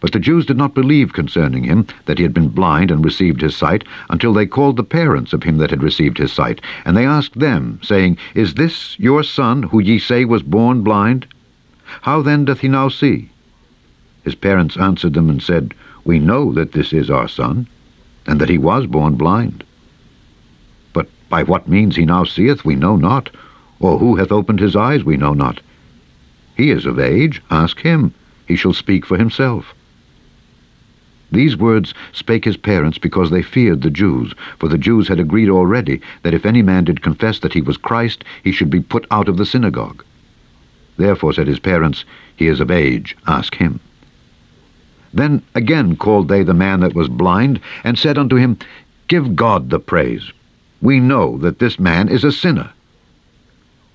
But 0.02 0.14
the 0.14 0.20
Jews 0.20 0.48
did 0.48 0.58
not 0.58 0.74
believe 0.74 1.14
concerning 1.14 1.64
him 1.64 1.86
that 2.06 2.18
he 2.18 2.24
had 2.24 2.34
been 2.34 2.50
blind 2.50 2.90
and 2.90 3.06
received 3.06 3.40
his 3.40 3.56
sight, 3.56 3.84
until 4.10 4.34
they 4.34 4.48
called 4.48 4.76
the 4.76 4.84
parents 4.84 5.32
of 5.32 5.44
him 5.44 5.58
that 5.58 5.70
had 5.70 5.84
received 5.84 6.18
his 6.18 6.34
sight. 6.34 6.60
And 6.86 6.98
they 6.98 7.06
asked 7.06 7.38
them, 7.38 7.80
saying, 7.84 8.18
Is 8.34 8.56
this 8.56 9.00
your 9.00 9.22
son, 9.22 9.62
who 9.62 9.80
ye 9.80 10.00
say 10.00 10.26
was 10.26 10.42
born 10.42 10.82
blind? 10.82 11.28
How 12.02 12.24
then 12.24 12.46
doth 12.46 12.62
he 12.62 12.68
now 12.68 12.90
see? 12.90 13.30
His 14.24 14.34
parents 14.34 14.76
answered 14.76 15.14
them 15.14 15.30
and 15.30 15.40
said, 15.40 15.76
We 16.04 16.18
know 16.18 16.52
that 16.52 16.72
this 16.72 16.94
is 16.94 17.12
our 17.12 17.28
son, 17.28 17.68
and 18.26 18.42
that 18.42 18.50
he 18.50 18.58
was 18.58 18.88
born 18.88 19.14
blind. 19.16 19.64
But 20.94 21.10
by 21.30 21.44
what 21.44 21.68
means 21.68 21.96
he 21.96 22.06
now 22.06 22.24
seeth 22.24 22.66
we 22.66 22.76
know 22.76 22.96
not, 22.96 23.30
or 23.80 24.00
who 24.00 24.16
hath 24.16 24.32
opened 24.32 24.62
his 24.62 24.76
eyes 24.76 25.04
we 25.04 25.16
know 25.16 25.36
not. 25.36 25.60
He 26.58 26.72
is 26.72 26.88
of 26.88 27.00
age, 27.00 27.40
ask 27.52 27.80
him, 27.82 28.16
he 28.48 28.56
shall 28.56 28.74
speak 28.74 29.06
for 29.06 29.18
himself. 29.18 29.76
These 31.32 31.56
words 31.56 31.94
spake 32.12 32.44
his 32.44 32.58
parents 32.58 32.98
because 32.98 33.30
they 33.30 33.42
feared 33.42 33.82
the 33.82 33.90
Jews, 33.90 34.34
for 34.60 34.68
the 34.68 34.78
Jews 34.78 35.08
had 35.08 35.20
agreed 35.20 35.50
already 35.50 36.02
that 36.24 36.34
if 36.34 36.46
any 36.46 36.62
man 36.62 36.84
did 36.84 37.02
confess 37.02 37.40
that 37.40 37.54
he 37.54 37.62
was 37.62 37.78
Christ, 37.78 38.26
he 38.44 38.52
should 38.52 38.70
be 38.70 38.82
put 38.82 39.08
out 39.12 39.30
of 39.30 39.38
the 39.38 39.46
synagogue. 39.46 40.04
Therefore 40.98 41.32
said 41.32 41.48
his 41.48 41.60
parents, 41.60 42.04
He 42.36 42.48
is 42.48 42.60
of 42.60 42.70
age, 42.70 43.16
ask 43.28 43.56
him. 43.56 43.80
Then 45.14 45.42
again 45.56 45.96
called 45.96 46.28
they 46.28 46.44
the 46.44 46.54
man 46.54 46.82
that 46.82 46.96
was 46.96 47.08
blind, 47.08 47.62
and 47.84 47.98
said 47.98 48.18
unto 48.18 48.36
him, 48.36 48.58
Give 49.08 49.36
God 49.36 49.70
the 49.70 49.80
praise. 49.80 50.32
We 50.82 51.00
know 51.00 51.38
that 51.38 51.60
this 51.60 51.80
man 51.80 52.10
is 52.10 52.24
a 52.24 52.32
sinner. 52.32 52.72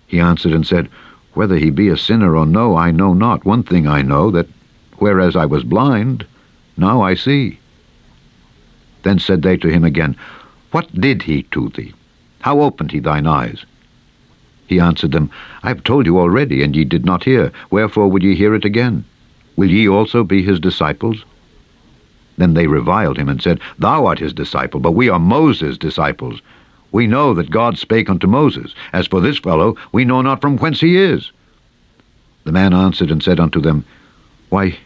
He 0.07 0.21
answered 0.21 0.53
and 0.53 0.67
said, 0.67 0.89
Whether 1.35 1.57
he 1.57 1.71
be 1.71 1.89
a 1.89 1.97
sinner 1.99 2.35
or 2.35 2.47
no, 2.47 2.77
I 2.77 2.93
know 2.93 3.13
not. 3.13 3.45
One 3.45 3.63
thing 3.63 3.87
I 3.87 4.01
know, 4.01 4.31
that 4.31 4.49
whereas 4.99 5.37
I 5.37 5.45
was 5.45 5.65
blind, 5.65 6.25
now 6.77 7.01
I 7.01 7.15
see. 7.15 7.59
Then 9.03 9.19
said 9.19 9.43
they 9.43 9.57
to 9.59 9.69
him 9.69 9.85
again, 9.85 10.17
What 10.73 10.93
did 10.95 11.23
he 11.23 11.45
to 11.45 11.69
thee? 11.71 11.93
How 12.41 12.61
opened 12.61 12.93
he 12.93 12.99
thine 12.99 13.27
eyes? 13.27 13.65
He 14.67 14.81
answered 14.81 15.13
them, 15.13 15.31
I 15.63 15.69
have 15.69 15.85
told 15.85 16.07
you 16.07 16.19
already, 16.19 16.63
and 16.63 16.75
ye 16.75 16.85
did 16.85 17.05
not 17.05 17.25
hear. 17.25 17.53
Wherefore 17.71 18.09
would 18.09 18.23
ye 18.23 18.35
hear 18.35 18.55
it 18.55 18.65
again? 18.65 19.05
Will 19.55 19.71
ye 19.71 19.89
also 19.89 20.25
be 20.25 20.43
his 20.43 20.61
disciples? 20.61 21.25
Then 22.37 22.55
they 22.55 22.67
reviled 22.67 23.17
him, 23.17 23.29
and 23.29 23.41
said, 23.41 23.61
Thou 23.79 24.07
art 24.07 24.19
his 24.19 24.33
disciple, 24.33 24.81
but 24.81 24.93
we 24.93 25.09
are 25.09 25.19
Moses' 25.19 25.79
disciples. 25.79 26.43
We 26.93 27.07
know 27.07 27.33
that 27.35 27.51
God 27.51 27.79
spake 27.79 28.11
unto 28.11 28.27
Moses. 28.27 28.75
As 28.93 29.07
for 29.07 29.21
this 29.21 29.39
fellow, 29.39 29.77
we 29.93 30.05
know 30.05 30.21
not 30.21 30.41
from 30.41 30.59
whence 30.59 30.81
he 30.81 30.97
is. 30.97 31.31
The 32.45 32.53
man 32.53 32.75
answered 32.75 33.11
and 33.11 33.23
said 33.23 33.41
unto 33.41 33.61
them, 33.61 33.85
Why, 34.51 34.79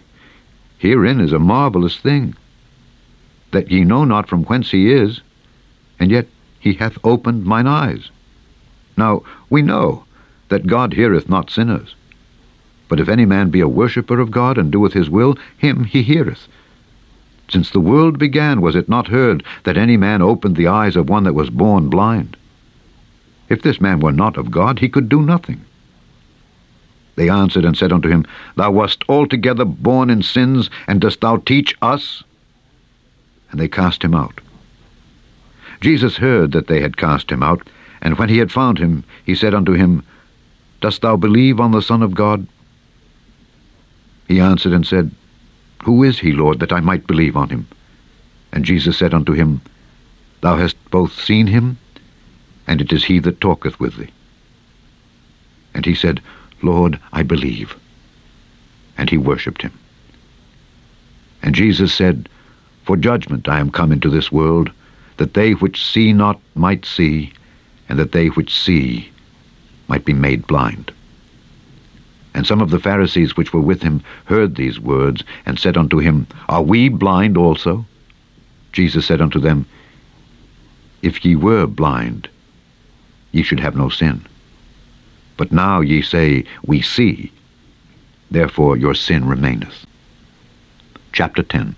Herein 0.80 1.20
is 1.20 1.34
a 1.34 1.38
marvellous 1.38 1.98
thing, 1.98 2.34
that 3.50 3.70
ye 3.70 3.84
know 3.84 4.04
not 4.04 4.26
from 4.26 4.44
whence 4.44 4.70
he 4.70 4.90
is, 4.90 5.20
and 5.98 6.10
yet 6.10 6.26
he 6.58 6.72
hath 6.72 6.96
opened 7.04 7.44
mine 7.44 7.66
eyes. 7.66 8.10
Now 8.96 9.22
we 9.50 9.60
know 9.60 10.04
that 10.48 10.66
God 10.66 10.94
heareth 10.94 11.28
not 11.28 11.50
sinners. 11.50 11.94
But 12.88 12.98
if 12.98 13.10
any 13.10 13.26
man 13.26 13.50
be 13.50 13.60
a 13.60 13.68
worshipper 13.68 14.20
of 14.20 14.30
God, 14.30 14.56
and 14.56 14.72
doeth 14.72 14.94
his 14.94 15.10
will, 15.10 15.36
him 15.58 15.84
he 15.84 16.02
heareth. 16.02 16.48
Since 17.50 17.70
the 17.70 17.78
world 17.80 18.18
began, 18.18 18.62
was 18.62 18.74
it 18.74 18.88
not 18.88 19.08
heard 19.08 19.44
that 19.64 19.76
any 19.76 19.98
man 19.98 20.22
opened 20.22 20.56
the 20.56 20.68
eyes 20.68 20.96
of 20.96 21.10
one 21.10 21.24
that 21.24 21.34
was 21.34 21.50
born 21.50 21.90
blind? 21.90 22.38
If 23.50 23.60
this 23.60 23.82
man 23.82 24.00
were 24.00 24.12
not 24.12 24.38
of 24.38 24.50
God, 24.50 24.78
he 24.78 24.88
could 24.88 25.10
do 25.10 25.20
nothing. 25.20 25.60
They 27.20 27.28
answered 27.28 27.66
and 27.66 27.76
said 27.76 27.92
unto 27.92 28.08
him, 28.08 28.24
Thou 28.56 28.70
wast 28.70 29.04
altogether 29.06 29.66
born 29.66 30.08
in 30.08 30.22
sins, 30.22 30.70
and 30.86 31.02
dost 31.02 31.20
thou 31.20 31.36
teach 31.36 31.76
us? 31.82 32.24
And 33.50 33.60
they 33.60 33.68
cast 33.68 34.02
him 34.02 34.14
out. 34.14 34.40
Jesus 35.82 36.16
heard 36.16 36.52
that 36.52 36.66
they 36.66 36.80
had 36.80 36.96
cast 36.96 37.30
him 37.30 37.42
out, 37.42 37.68
and 38.00 38.16
when 38.16 38.30
he 38.30 38.38
had 38.38 38.50
found 38.50 38.78
him, 38.78 39.04
he 39.26 39.34
said 39.34 39.52
unto 39.52 39.74
him, 39.74 40.02
Dost 40.80 41.02
thou 41.02 41.14
believe 41.14 41.60
on 41.60 41.72
the 41.72 41.82
Son 41.82 42.02
of 42.02 42.14
God? 42.14 42.46
He 44.26 44.40
answered 44.40 44.72
and 44.72 44.86
said, 44.86 45.10
Who 45.84 46.02
is 46.02 46.20
he, 46.20 46.32
Lord, 46.32 46.58
that 46.60 46.72
I 46.72 46.80
might 46.80 47.06
believe 47.06 47.36
on 47.36 47.50
him? 47.50 47.68
And 48.50 48.64
Jesus 48.64 48.96
said 48.96 49.12
unto 49.12 49.34
him, 49.34 49.60
Thou 50.40 50.56
hast 50.56 50.78
both 50.90 51.12
seen 51.20 51.48
him, 51.48 51.76
and 52.66 52.80
it 52.80 52.90
is 52.94 53.04
he 53.04 53.18
that 53.18 53.42
talketh 53.42 53.78
with 53.78 53.98
thee. 53.98 54.10
And 55.74 55.84
he 55.84 55.94
said, 55.94 56.22
Lord, 56.62 56.98
I 57.12 57.22
believe. 57.22 57.76
And 58.96 59.08
he 59.08 59.16
worshipped 59.16 59.62
him. 59.62 59.72
And 61.42 61.54
Jesus 61.54 61.92
said, 61.92 62.28
For 62.84 62.96
judgment 62.96 63.48
I 63.48 63.60
am 63.60 63.70
come 63.70 63.92
into 63.92 64.10
this 64.10 64.30
world, 64.30 64.70
that 65.16 65.34
they 65.34 65.52
which 65.52 65.82
see 65.82 66.12
not 66.12 66.40
might 66.54 66.84
see, 66.84 67.32
and 67.88 67.98
that 67.98 68.12
they 68.12 68.28
which 68.28 68.56
see 68.56 69.10
might 69.88 70.04
be 70.04 70.12
made 70.12 70.46
blind. 70.46 70.92
And 72.34 72.46
some 72.46 72.60
of 72.60 72.70
the 72.70 72.78
Pharisees 72.78 73.36
which 73.36 73.52
were 73.52 73.60
with 73.60 73.82
him 73.82 74.02
heard 74.26 74.54
these 74.54 74.78
words, 74.78 75.24
and 75.46 75.58
said 75.58 75.76
unto 75.76 75.98
him, 75.98 76.26
Are 76.48 76.62
we 76.62 76.88
blind 76.88 77.36
also? 77.36 77.84
Jesus 78.72 79.06
said 79.06 79.20
unto 79.20 79.40
them, 79.40 79.66
If 81.02 81.24
ye 81.24 81.34
were 81.34 81.66
blind, 81.66 82.28
ye 83.32 83.42
should 83.42 83.60
have 83.60 83.76
no 83.76 83.88
sin. 83.88 84.24
But 85.40 85.52
now 85.52 85.80
ye 85.80 86.02
say, 86.02 86.44
We 86.66 86.82
see. 86.82 87.32
Therefore 88.30 88.76
your 88.76 88.92
sin 88.92 89.24
remaineth. 89.24 89.86
Chapter 91.14 91.42
10 91.42 91.76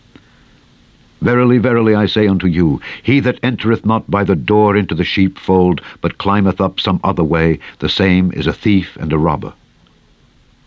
Verily, 1.20 1.58
verily, 1.58 1.94
I 1.94 2.06
say 2.06 2.26
unto 2.26 2.48
you, 2.48 2.80
he 3.04 3.20
that 3.20 3.38
entereth 3.40 3.86
not 3.86 4.10
by 4.10 4.24
the 4.24 4.34
door 4.34 4.74
into 4.76 4.96
the 4.96 5.04
sheepfold, 5.04 5.80
but 6.00 6.18
climbeth 6.18 6.60
up 6.60 6.80
some 6.80 6.98
other 7.04 7.22
way, 7.22 7.60
the 7.78 7.88
same 7.88 8.32
is 8.32 8.48
a 8.48 8.52
thief 8.52 8.96
and 8.96 9.12
a 9.12 9.16
robber. 9.16 9.52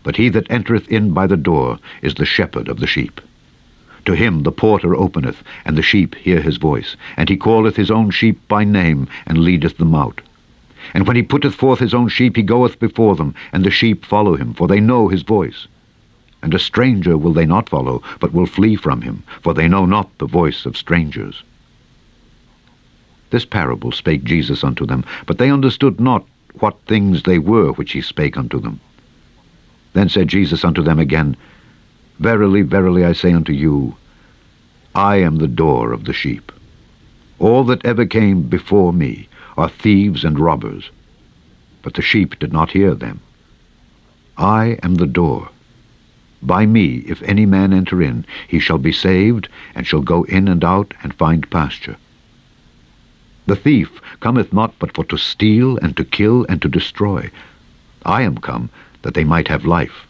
But 0.02 0.16
he 0.16 0.30
that 0.30 0.50
entereth 0.50 0.88
in 0.88 1.10
by 1.10 1.26
the 1.26 1.36
door 1.36 1.78
is 2.00 2.14
the 2.14 2.24
shepherd 2.24 2.66
of 2.66 2.80
the 2.80 2.86
sheep. 2.86 3.20
To 4.06 4.14
him 4.14 4.42
the 4.42 4.52
porter 4.52 4.96
openeth, 4.96 5.42
and 5.66 5.76
the 5.76 5.82
sheep 5.82 6.14
hear 6.14 6.40
his 6.40 6.56
voice, 6.56 6.96
and 7.18 7.28
he 7.28 7.36
calleth 7.36 7.76
his 7.76 7.90
own 7.90 8.08
sheep 8.08 8.40
by 8.48 8.64
name, 8.64 9.06
and 9.26 9.36
leadeth 9.36 9.76
them 9.76 9.94
out. 9.94 10.22
And 10.94 11.06
when 11.06 11.16
he 11.16 11.22
putteth 11.22 11.54
forth 11.54 11.80
his 11.80 11.94
own 11.94 12.08
sheep, 12.08 12.36
he 12.36 12.42
goeth 12.42 12.78
before 12.78 13.16
them, 13.16 13.34
and 13.52 13.64
the 13.64 13.70
sheep 13.70 14.04
follow 14.04 14.36
him, 14.36 14.54
for 14.54 14.68
they 14.68 14.80
know 14.80 15.08
his 15.08 15.22
voice. 15.22 15.66
And 16.42 16.54
a 16.54 16.58
stranger 16.58 17.16
will 17.18 17.32
they 17.32 17.46
not 17.46 17.68
follow, 17.68 18.02
but 18.20 18.32
will 18.32 18.46
flee 18.46 18.76
from 18.76 19.02
him, 19.02 19.22
for 19.42 19.54
they 19.54 19.68
know 19.68 19.86
not 19.86 20.16
the 20.18 20.26
voice 20.26 20.66
of 20.66 20.76
strangers. 20.76 21.42
This 23.30 23.44
parable 23.44 23.90
spake 23.90 24.24
Jesus 24.24 24.62
unto 24.62 24.86
them, 24.86 25.04
but 25.26 25.38
they 25.38 25.50
understood 25.50 26.00
not 26.00 26.24
what 26.60 26.78
things 26.86 27.22
they 27.22 27.38
were 27.38 27.72
which 27.72 27.92
he 27.92 28.00
spake 28.00 28.36
unto 28.36 28.60
them. 28.60 28.80
Then 29.92 30.08
said 30.08 30.28
Jesus 30.28 30.64
unto 30.64 30.82
them 30.82 30.98
again, 30.98 31.36
Verily, 32.20 32.62
verily, 32.62 33.04
I 33.04 33.12
say 33.12 33.32
unto 33.32 33.52
you, 33.52 33.96
I 34.94 35.16
am 35.16 35.36
the 35.36 35.48
door 35.48 35.92
of 35.92 36.04
the 36.04 36.12
sheep. 36.12 36.52
All 37.38 37.64
that 37.64 37.84
ever 37.84 38.06
came 38.06 38.42
before 38.42 38.92
me 38.92 39.28
are 39.56 39.68
thieves 39.68 40.24
and 40.24 40.38
robbers, 40.38 40.90
but 41.82 41.94
the 41.94 42.02
sheep 42.02 42.38
did 42.38 42.52
not 42.52 42.70
hear 42.70 42.94
them. 42.94 43.20
I 44.36 44.78
am 44.82 44.96
the 44.96 45.06
door. 45.06 45.48
By 46.42 46.66
me, 46.66 46.98
if 47.06 47.22
any 47.22 47.46
man 47.46 47.72
enter 47.72 48.02
in, 48.02 48.26
he 48.46 48.58
shall 48.58 48.78
be 48.78 48.92
saved, 48.92 49.48
and 49.74 49.86
shall 49.86 50.02
go 50.02 50.24
in 50.24 50.48
and 50.48 50.62
out, 50.62 50.92
and 51.02 51.14
find 51.14 51.50
pasture. 51.50 51.96
The 53.46 53.56
thief 53.56 54.00
cometh 54.20 54.52
not 54.52 54.74
but 54.78 54.94
for 54.94 55.04
to 55.04 55.16
steal, 55.16 55.78
and 55.78 55.96
to 55.96 56.04
kill, 56.04 56.44
and 56.48 56.60
to 56.62 56.68
destroy. 56.68 57.30
I 58.04 58.22
am 58.22 58.38
come 58.38 58.68
that 59.02 59.14
they 59.14 59.24
might 59.24 59.48
have 59.48 59.64
life, 59.64 60.06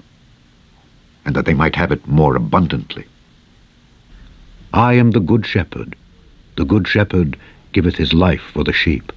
and 1.25 1.37
that 1.37 1.45
they 1.45 1.55
might 1.55 1.77
have 1.77 1.93
it 1.93 2.07
more 2.09 2.35
abundantly. 2.35 3.05
I 4.73 4.95
am 4.95 5.13
the 5.13 5.21
good 5.21 5.47
shepherd. 5.47 5.95
The 6.57 6.65
good 6.65 6.89
shepherd 6.89 7.39
giveth 7.73 7.97
his 7.97 8.13
life 8.13 8.43
for 8.53 8.65
the 8.65 8.73
sheep. 8.73 9.13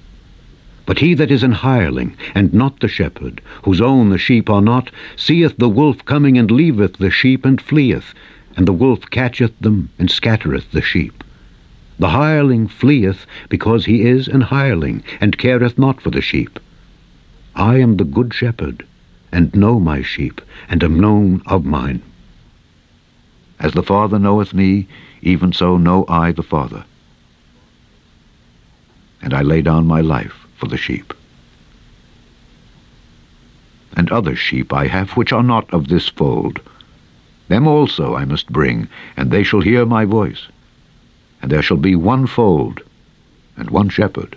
But 0.86 0.98
he 0.98 1.14
that 1.14 1.30
is 1.30 1.42
an 1.42 1.52
hireling, 1.52 2.16
and 2.34 2.52
not 2.54 2.80
the 2.80 2.88
shepherd, 2.88 3.40
whose 3.62 3.80
own 3.80 4.10
the 4.10 4.18
sheep 4.18 4.48
are 4.48 4.62
not, 4.62 4.90
seeth 5.14 5.56
the 5.56 5.68
wolf 5.68 6.04
coming, 6.04 6.38
and 6.38 6.50
leaveth 6.50 6.96
the 6.96 7.10
sheep, 7.10 7.44
and 7.44 7.60
fleeth, 7.60 8.14
and 8.56 8.66
the 8.66 8.72
wolf 8.72 9.08
catcheth 9.10 9.56
them, 9.60 9.90
and 9.98 10.10
scattereth 10.10 10.72
the 10.72 10.82
sheep. 10.82 11.22
The 11.98 12.08
hireling 12.08 12.66
fleeth, 12.66 13.26
because 13.48 13.84
he 13.84 14.02
is 14.02 14.26
an 14.26 14.40
hireling, 14.40 15.02
and 15.20 15.38
careth 15.38 15.78
not 15.78 16.00
for 16.00 16.10
the 16.10 16.22
sheep. 16.22 16.58
I 17.54 17.76
am 17.78 17.96
the 17.96 18.04
good 18.04 18.32
shepherd, 18.32 18.84
and 19.30 19.54
know 19.54 19.78
my 19.78 20.02
sheep, 20.02 20.40
and 20.68 20.82
am 20.82 20.98
known 20.98 21.42
of 21.46 21.64
mine. 21.64 22.00
As 23.60 23.74
the 23.74 23.82
Father 23.82 24.18
knoweth 24.18 24.54
me, 24.54 24.86
even 25.20 25.52
so 25.52 25.76
know 25.76 26.06
I 26.08 26.32
the 26.32 26.42
Father. 26.42 26.84
And 29.20 29.34
I 29.34 29.42
lay 29.42 29.60
down 29.60 29.86
my 29.86 30.00
life 30.00 30.39
for 30.60 30.68
the 30.68 30.76
sheep. 30.76 31.12
And 33.96 34.12
other 34.12 34.36
sheep 34.36 34.72
I 34.72 34.86
have 34.86 35.12
which 35.12 35.32
are 35.32 35.42
not 35.42 35.72
of 35.74 35.88
this 35.88 36.08
fold. 36.08 36.60
Them 37.48 37.66
also 37.66 38.14
I 38.14 38.24
must 38.24 38.52
bring, 38.52 38.86
and 39.16 39.30
they 39.30 39.42
shall 39.42 39.62
hear 39.62 39.84
my 39.84 40.04
voice. 40.04 40.46
And 41.42 41.50
there 41.50 41.62
shall 41.62 41.78
be 41.78 41.96
one 41.96 42.26
fold, 42.26 42.82
and 43.56 43.70
one 43.70 43.88
shepherd. 43.88 44.36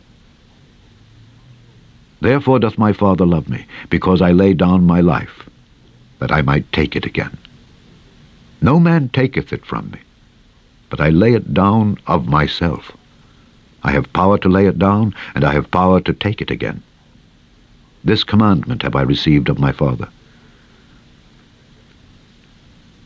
Therefore 2.21 2.59
doth 2.59 2.77
my 2.77 2.93
Father 2.93 3.25
love 3.25 3.49
me, 3.49 3.65
because 3.89 4.21
I 4.21 4.31
lay 4.31 4.53
down 4.53 4.87
my 4.87 5.01
life, 5.01 5.47
that 6.19 6.31
I 6.31 6.41
might 6.41 6.71
take 6.71 6.95
it 6.95 7.05
again. 7.05 7.37
No 8.61 8.79
man 8.79 9.09
taketh 9.09 9.51
it 9.51 9.65
from 9.65 9.91
me, 9.91 9.99
but 10.89 11.01
I 11.01 11.09
lay 11.09 11.33
it 11.33 11.53
down 11.53 11.99
of 12.07 12.27
myself. 12.27 12.95
I 13.83 13.91
have 13.91 14.13
power 14.13 14.37
to 14.39 14.49
lay 14.49 14.65
it 14.65 14.79
down, 14.79 15.13
and 15.35 15.43
I 15.43 15.53
have 15.53 15.69
power 15.71 15.99
to 16.01 16.13
take 16.13 16.41
it 16.41 16.49
again. 16.49 16.81
This 18.03 18.23
commandment 18.23 18.81
have 18.81 18.95
I 18.95 19.01
received 19.01 19.49
of 19.49 19.59
my 19.59 19.71
Father. 19.71 20.07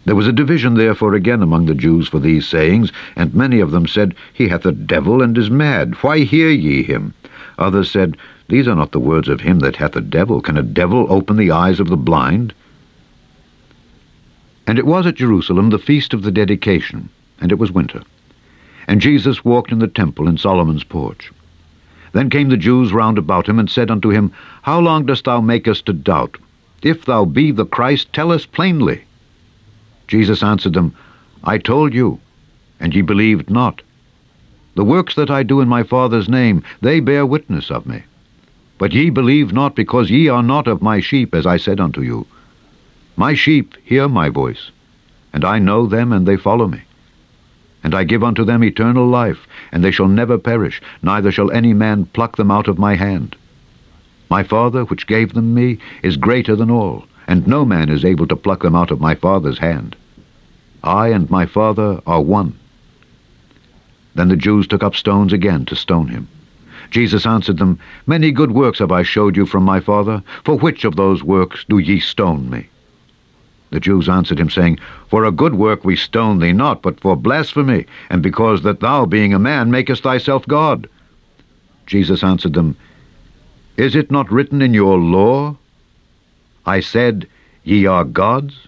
There 0.06 0.16
was 0.16 0.28
a 0.28 0.32
division 0.32 0.76
therefore 0.76 1.16
again 1.16 1.42
among 1.42 1.66
the 1.66 1.76
Jews 1.76 2.08
for 2.08 2.20
these 2.20 2.48
sayings, 2.48 2.92
and 3.16 3.36
many 3.36 3.60
of 3.60 3.72
them 3.72 3.88
said, 3.88 4.16
He 4.34 4.48
hath 4.48 4.66
a 4.66 4.72
devil 4.72 5.22
and 5.22 5.38
is 5.38 5.50
mad. 5.50 5.96
Why 5.96 6.20
hear 6.20 6.50
ye 6.50 6.82
him? 6.82 7.14
Others 7.60 7.92
said, 7.92 8.16
These 8.48 8.68
are 8.68 8.76
not 8.76 8.94
the 8.94 9.00
words 9.00 9.28
of 9.28 9.42
him 9.42 9.60
that 9.60 9.76
hath 9.76 9.96
a 9.96 10.02
devil. 10.02 10.40
Can 10.42 10.58
a 10.58 10.64
devil 10.64 11.08
open 11.10 11.36
the 11.36 11.52
eyes 11.52 11.80
of 11.80 11.90
the 11.90 11.98
blind? 11.98 12.54
And 14.66 14.80
it 14.80 14.86
was 14.86 15.06
at 15.06 15.16
Jerusalem 15.16 15.72
the 15.72 15.80
feast 15.80 16.14
of 16.14 16.22
the 16.22 16.32
dedication, 16.32 17.10
and 17.42 17.52
it 17.52 17.60
was 17.60 17.72
winter. 17.72 18.04
And 18.88 19.02
Jesus 19.02 19.44
walked 19.44 19.72
in 19.72 19.80
the 19.80 19.88
temple 19.88 20.28
in 20.28 20.38
Solomon's 20.38 20.84
porch. 20.84 21.32
Then 22.14 22.30
came 22.30 22.50
the 22.50 22.58
Jews 22.58 22.94
round 22.94 23.18
about 23.18 23.48
him, 23.48 23.60
and 23.60 23.70
said 23.70 23.92
unto 23.92 24.10
him, 24.10 24.32
How 24.62 24.80
long 24.80 25.06
dost 25.06 25.26
thou 25.26 25.42
make 25.42 25.68
us 25.68 25.82
to 25.82 25.94
doubt? 25.94 26.38
If 26.82 27.06
thou 27.06 27.26
be 27.26 27.52
the 27.52 27.66
Christ, 27.66 28.14
tell 28.14 28.32
us 28.32 28.46
plainly. 28.46 29.04
Jesus 30.08 30.42
answered 30.42 30.74
them, 30.74 30.94
I 31.44 31.58
told 31.58 31.94
you, 31.94 32.20
and 32.80 32.96
ye 32.96 33.02
believed 33.02 33.50
not. 33.50 33.82
The 34.76 34.86
works 34.86 35.16
that 35.16 35.30
I 35.30 35.44
do 35.44 35.60
in 35.60 35.68
my 35.68 35.84
Father's 35.84 36.30
name, 36.30 36.64
they 36.82 37.00
bear 37.00 37.26
witness 37.26 37.70
of 37.72 37.86
me. 37.86 38.04
But 38.78 38.94
ye 38.94 39.10
believe 39.10 39.52
not, 39.52 39.76
because 39.76 40.10
ye 40.10 40.30
are 40.30 40.44
not 40.44 40.68
of 40.68 40.82
my 40.82 41.02
sheep, 41.02 41.34
as 41.34 41.46
I 41.46 41.58
said 41.58 41.80
unto 41.80 42.02
you. 42.02 42.26
My 43.16 43.34
sheep 43.34 43.76
hear 43.84 44.08
my 44.08 44.30
voice, 44.30 44.72
and 45.34 45.44
I 45.44 45.58
know 45.60 45.88
them, 45.88 46.14
and 46.14 46.28
they 46.28 46.38
follow 46.38 46.68
me. 46.68 46.82
And 47.84 47.94
I 47.94 48.04
give 48.04 48.24
unto 48.24 48.44
them 48.44 48.64
eternal 48.64 49.08
life, 49.08 49.48
and 49.72 49.84
they 49.84 49.92
shall 49.92 50.08
never 50.08 50.38
perish, 50.38 50.82
neither 51.02 51.32
shall 51.32 51.52
any 51.52 51.74
man 51.74 52.06
pluck 52.06 52.36
them 52.36 52.52
out 52.52 52.68
of 52.68 52.78
my 52.78 52.96
hand. 52.96 53.36
My 54.30 54.44
Father, 54.44 54.84
which 54.84 55.08
gave 55.08 55.34
them 55.34 55.54
me, 55.54 55.78
is 56.04 56.18
greater 56.18 56.56
than 56.56 56.70
all, 56.70 57.06
and 57.28 57.48
no 57.48 57.66
man 57.66 57.90
is 57.90 58.04
able 58.04 58.28
to 58.28 58.36
pluck 58.36 58.64
them 58.64 58.76
out 58.76 58.92
of 58.92 59.00
my 59.00 59.16
Father's 59.16 59.60
hand. 59.60 59.96
I 60.84 61.10
and 61.10 61.30
my 61.30 61.46
Father 61.46 62.02
are 62.06 62.22
one. 62.22 62.54
Then 64.16 64.30
the 64.30 64.36
Jews 64.36 64.68
took 64.68 64.84
up 64.84 64.96
stones 64.96 65.32
again 65.32 65.66
to 65.66 65.76
stone 65.76 66.08
him. 66.08 66.28
Jesus 66.90 67.26
answered 67.26 67.58
them, 67.58 67.80
Many 68.06 68.32
good 68.32 68.52
works 68.52 68.80
have 68.80 68.92
I 68.92 69.04
showed 69.04 69.36
you 69.36 69.46
from 69.46 69.64
my 69.64 69.80
Father. 69.80 70.24
For 70.44 70.58
which 70.58 70.86
of 70.86 70.96
those 70.96 71.24
works 71.24 71.66
do 71.70 71.78
ye 71.78 72.00
stone 72.00 72.50
me? 72.50 72.68
The 73.70 73.80
Jews 73.82 74.08
answered 74.08 74.40
him, 74.40 74.50
saying, 74.50 74.80
For 75.10 75.26
a 75.26 75.32
good 75.32 75.56
work 75.56 75.84
we 75.84 75.96
stone 75.96 76.40
thee 76.40 76.54
not, 76.54 76.82
but 76.82 77.00
for 77.00 77.18
blasphemy, 77.18 77.86
and 78.10 78.24
because 78.24 78.62
that 78.62 78.80
thou, 78.80 79.06
being 79.06 79.34
a 79.34 79.40
man, 79.40 79.70
makest 79.70 80.04
thyself 80.04 80.48
God. 80.48 80.88
Jesus 81.86 82.24
answered 82.24 82.54
them, 82.54 82.78
Is 83.76 83.96
it 83.96 84.10
not 84.10 84.32
written 84.32 84.62
in 84.62 84.74
your 84.74 84.98
law, 84.98 85.58
I 86.66 86.80
said, 86.80 87.28
Ye 87.64 87.86
are 87.86 88.06
gods? 88.06 88.68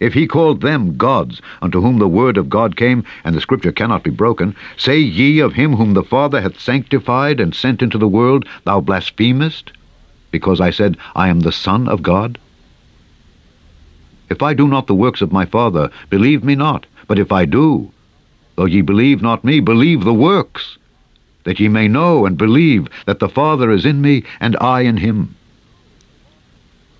If 0.00 0.14
he 0.14 0.26
called 0.26 0.62
them 0.62 0.96
gods, 0.96 1.40
unto 1.60 1.80
whom 1.80 2.00
the 2.00 2.08
word 2.08 2.36
of 2.36 2.50
God 2.50 2.74
came, 2.74 3.04
and 3.22 3.36
the 3.36 3.40
scripture 3.40 3.70
cannot 3.70 4.02
be 4.02 4.10
broken, 4.10 4.56
say 4.76 4.98
ye 4.98 5.38
of 5.38 5.52
him 5.52 5.76
whom 5.76 5.94
the 5.94 6.02
Father 6.02 6.40
hath 6.40 6.58
sanctified 6.58 7.38
and 7.38 7.54
sent 7.54 7.82
into 7.82 7.98
the 7.98 8.08
world, 8.08 8.44
Thou 8.64 8.80
blasphemest, 8.80 9.70
because 10.32 10.60
I 10.60 10.70
said, 10.70 10.96
I 11.14 11.28
am 11.28 11.40
the 11.40 11.52
Son 11.52 11.86
of 11.86 12.02
God? 12.02 12.38
If 14.32 14.40
I 14.40 14.54
do 14.54 14.66
not 14.66 14.86
the 14.86 14.94
works 14.94 15.20
of 15.20 15.30
my 15.30 15.44
Father, 15.44 15.90
believe 16.08 16.42
me 16.42 16.54
not. 16.54 16.86
But 17.06 17.18
if 17.18 17.30
I 17.30 17.44
do, 17.44 17.90
though 18.56 18.64
ye 18.64 18.80
believe 18.80 19.20
not 19.20 19.44
me, 19.44 19.60
believe 19.60 20.04
the 20.04 20.14
works, 20.14 20.78
that 21.44 21.60
ye 21.60 21.68
may 21.68 21.86
know 21.86 22.24
and 22.24 22.38
believe 22.38 22.88
that 23.04 23.18
the 23.18 23.28
Father 23.28 23.70
is 23.70 23.84
in 23.84 24.00
me, 24.00 24.24
and 24.40 24.56
I 24.58 24.80
in 24.80 24.96
him. 24.96 25.34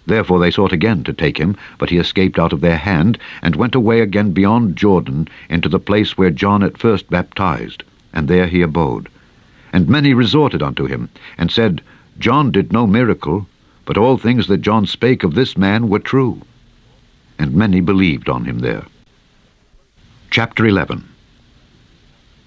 Therefore 0.04 0.40
they 0.40 0.50
sought 0.50 0.74
again 0.74 1.04
to 1.04 1.14
take 1.14 1.38
him, 1.38 1.56
but 1.78 1.88
he 1.88 1.96
escaped 1.96 2.38
out 2.38 2.52
of 2.52 2.60
their 2.60 2.76
hand, 2.76 3.16
and 3.40 3.56
went 3.56 3.74
away 3.74 4.02
again 4.02 4.32
beyond 4.32 4.76
Jordan 4.76 5.26
into 5.48 5.70
the 5.70 5.80
place 5.80 6.18
where 6.18 6.30
John 6.30 6.62
at 6.62 6.76
first 6.76 7.08
baptized, 7.08 7.82
and 8.12 8.28
there 8.28 8.46
he 8.46 8.60
abode. 8.60 9.08
And 9.72 9.88
many 9.88 10.12
resorted 10.12 10.62
unto 10.62 10.84
him, 10.84 11.08
and 11.38 11.50
said, 11.50 11.80
John 12.18 12.52
did 12.52 12.74
no 12.74 12.86
miracle, 12.86 13.46
but 13.86 13.96
all 13.96 14.18
things 14.18 14.48
that 14.48 14.60
John 14.60 14.84
spake 14.84 15.24
of 15.24 15.34
this 15.34 15.56
man 15.56 15.88
were 15.88 15.98
true 15.98 16.42
and 17.42 17.54
many 17.54 17.80
believed 17.80 18.28
on 18.28 18.44
him 18.44 18.60
there. 18.60 18.84
Chapter 20.30 20.64
11 20.64 21.04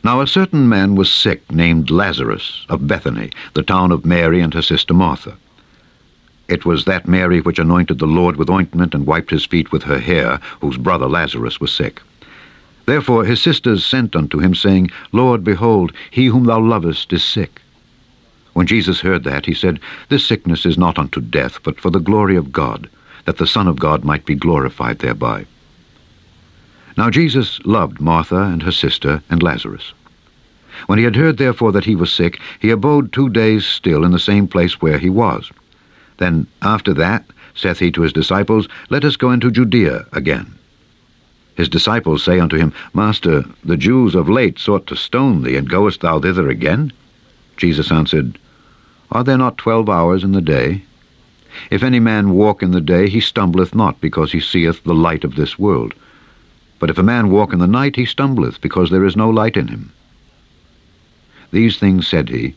Now 0.05 0.21
a 0.21 0.27
certain 0.27 0.69
man 0.69 0.95
was 0.95 1.11
sick, 1.11 1.51
named 1.51 1.91
Lazarus, 1.91 2.65
of 2.69 2.87
Bethany, 2.87 3.29
the 3.53 3.61
town 3.61 3.91
of 3.91 4.05
Mary 4.05 4.39
and 4.39 4.53
her 4.53 4.61
sister 4.61 4.93
Martha. 4.93 5.35
It 6.47 6.65
was 6.65 6.85
that 6.85 7.09
Mary 7.09 7.41
which 7.41 7.59
anointed 7.59 7.99
the 7.99 8.07
Lord 8.07 8.37
with 8.37 8.49
ointment 8.49 8.93
and 8.93 9.05
wiped 9.05 9.31
his 9.31 9.45
feet 9.45 9.73
with 9.73 9.83
her 9.83 9.99
hair, 9.99 10.39
whose 10.61 10.77
brother 10.77 11.09
Lazarus 11.09 11.59
was 11.59 11.73
sick. 11.73 12.01
Therefore 12.85 13.25
his 13.25 13.41
sisters 13.41 13.85
sent 13.85 14.15
unto 14.15 14.39
him, 14.39 14.55
saying, 14.55 14.91
Lord, 15.11 15.43
behold, 15.43 15.91
he 16.09 16.27
whom 16.27 16.45
thou 16.45 16.61
lovest 16.61 17.11
is 17.11 17.23
sick. 17.23 17.61
When 18.53 18.65
Jesus 18.65 19.01
heard 19.01 19.25
that, 19.25 19.45
he 19.45 19.53
said, 19.53 19.81
This 20.07 20.25
sickness 20.25 20.65
is 20.65 20.77
not 20.77 20.97
unto 20.97 21.19
death, 21.19 21.59
but 21.63 21.81
for 21.81 21.89
the 21.89 21.99
glory 21.99 22.37
of 22.37 22.53
God, 22.53 22.89
that 23.25 23.37
the 23.37 23.47
Son 23.47 23.67
of 23.67 23.79
God 23.79 24.03
might 24.03 24.25
be 24.25 24.35
glorified 24.35 24.99
thereby. 24.99 25.45
Now 26.97 27.09
Jesus 27.09 27.59
loved 27.65 27.99
Martha 27.99 28.41
and 28.41 28.63
her 28.63 28.71
sister 28.71 29.21
and 29.29 29.43
Lazarus. 29.43 29.93
When 30.87 30.97
he 30.97 31.05
had 31.05 31.15
heard 31.15 31.37
therefore 31.37 31.71
that 31.71 31.85
he 31.85 31.95
was 31.95 32.11
sick, 32.11 32.39
he 32.59 32.69
abode 32.69 33.11
two 33.11 33.29
days 33.29 33.65
still 33.65 34.03
in 34.03 34.11
the 34.11 34.19
same 34.19 34.47
place 34.47 34.81
where 34.81 34.97
he 34.97 35.09
was. 35.09 35.51
Then 36.17 36.47
after 36.61 36.93
that 36.93 37.25
saith 37.53 37.79
he 37.79 37.91
to 37.91 38.01
his 38.01 38.13
disciples, 38.13 38.67
Let 38.89 39.05
us 39.05 39.15
go 39.15 39.31
into 39.31 39.51
Judea 39.51 40.05
again. 40.13 40.53
His 41.55 41.69
disciples 41.69 42.23
say 42.23 42.39
unto 42.39 42.57
him, 42.57 42.73
Master, 42.93 43.45
the 43.63 43.77
Jews 43.77 44.13
of 44.13 44.27
late 44.29 44.59
sought 44.59 44.87
to 44.87 44.95
stone 44.95 45.43
thee, 45.43 45.55
and 45.55 45.69
goest 45.69 46.01
thou 46.01 46.19
thither 46.19 46.49
again? 46.49 46.91
Jesus 47.55 47.91
answered, 47.91 48.37
Are 49.11 49.23
there 49.23 49.37
not 49.37 49.57
twelve 49.57 49.89
hours 49.89 50.23
in 50.23 50.33
the 50.33 50.41
day? 50.41 50.83
If 51.69 51.83
any 51.83 51.99
man 51.99 52.31
walk 52.31 52.61
in 52.61 52.71
the 52.71 52.81
day, 52.81 53.09
he 53.09 53.19
stumbleth 53.19 53.73
not, 53.73 54.01
because 54.01 54.31
he 54.31 54.39
seeth 54.39 54.83
the 54.83 54.93
light 54.93 55.23
of 55.23 55.35
this 55.35 55.57
world. 55.57 55.93
But 56.79 56.89
if 56.89 56.97
a 56.97 57.03
man 57.03 57.29
walk 57.29 57.53
in 57.53 57.59
the 57.59 57.67
night, 57.67 57.95
he 57.95 58.05
stumbleth, 58.05 58.61
because 58.61 58.89
there 58.89 59.05
is 59.05 59.15
no 59.15 59.29
light 59.29 59.57
in 59.57 59.67
him. 59.67 59.91
These 61.51 61.77
things 61.77 62.07
said 62.07 62.29
he, 62.29 62.55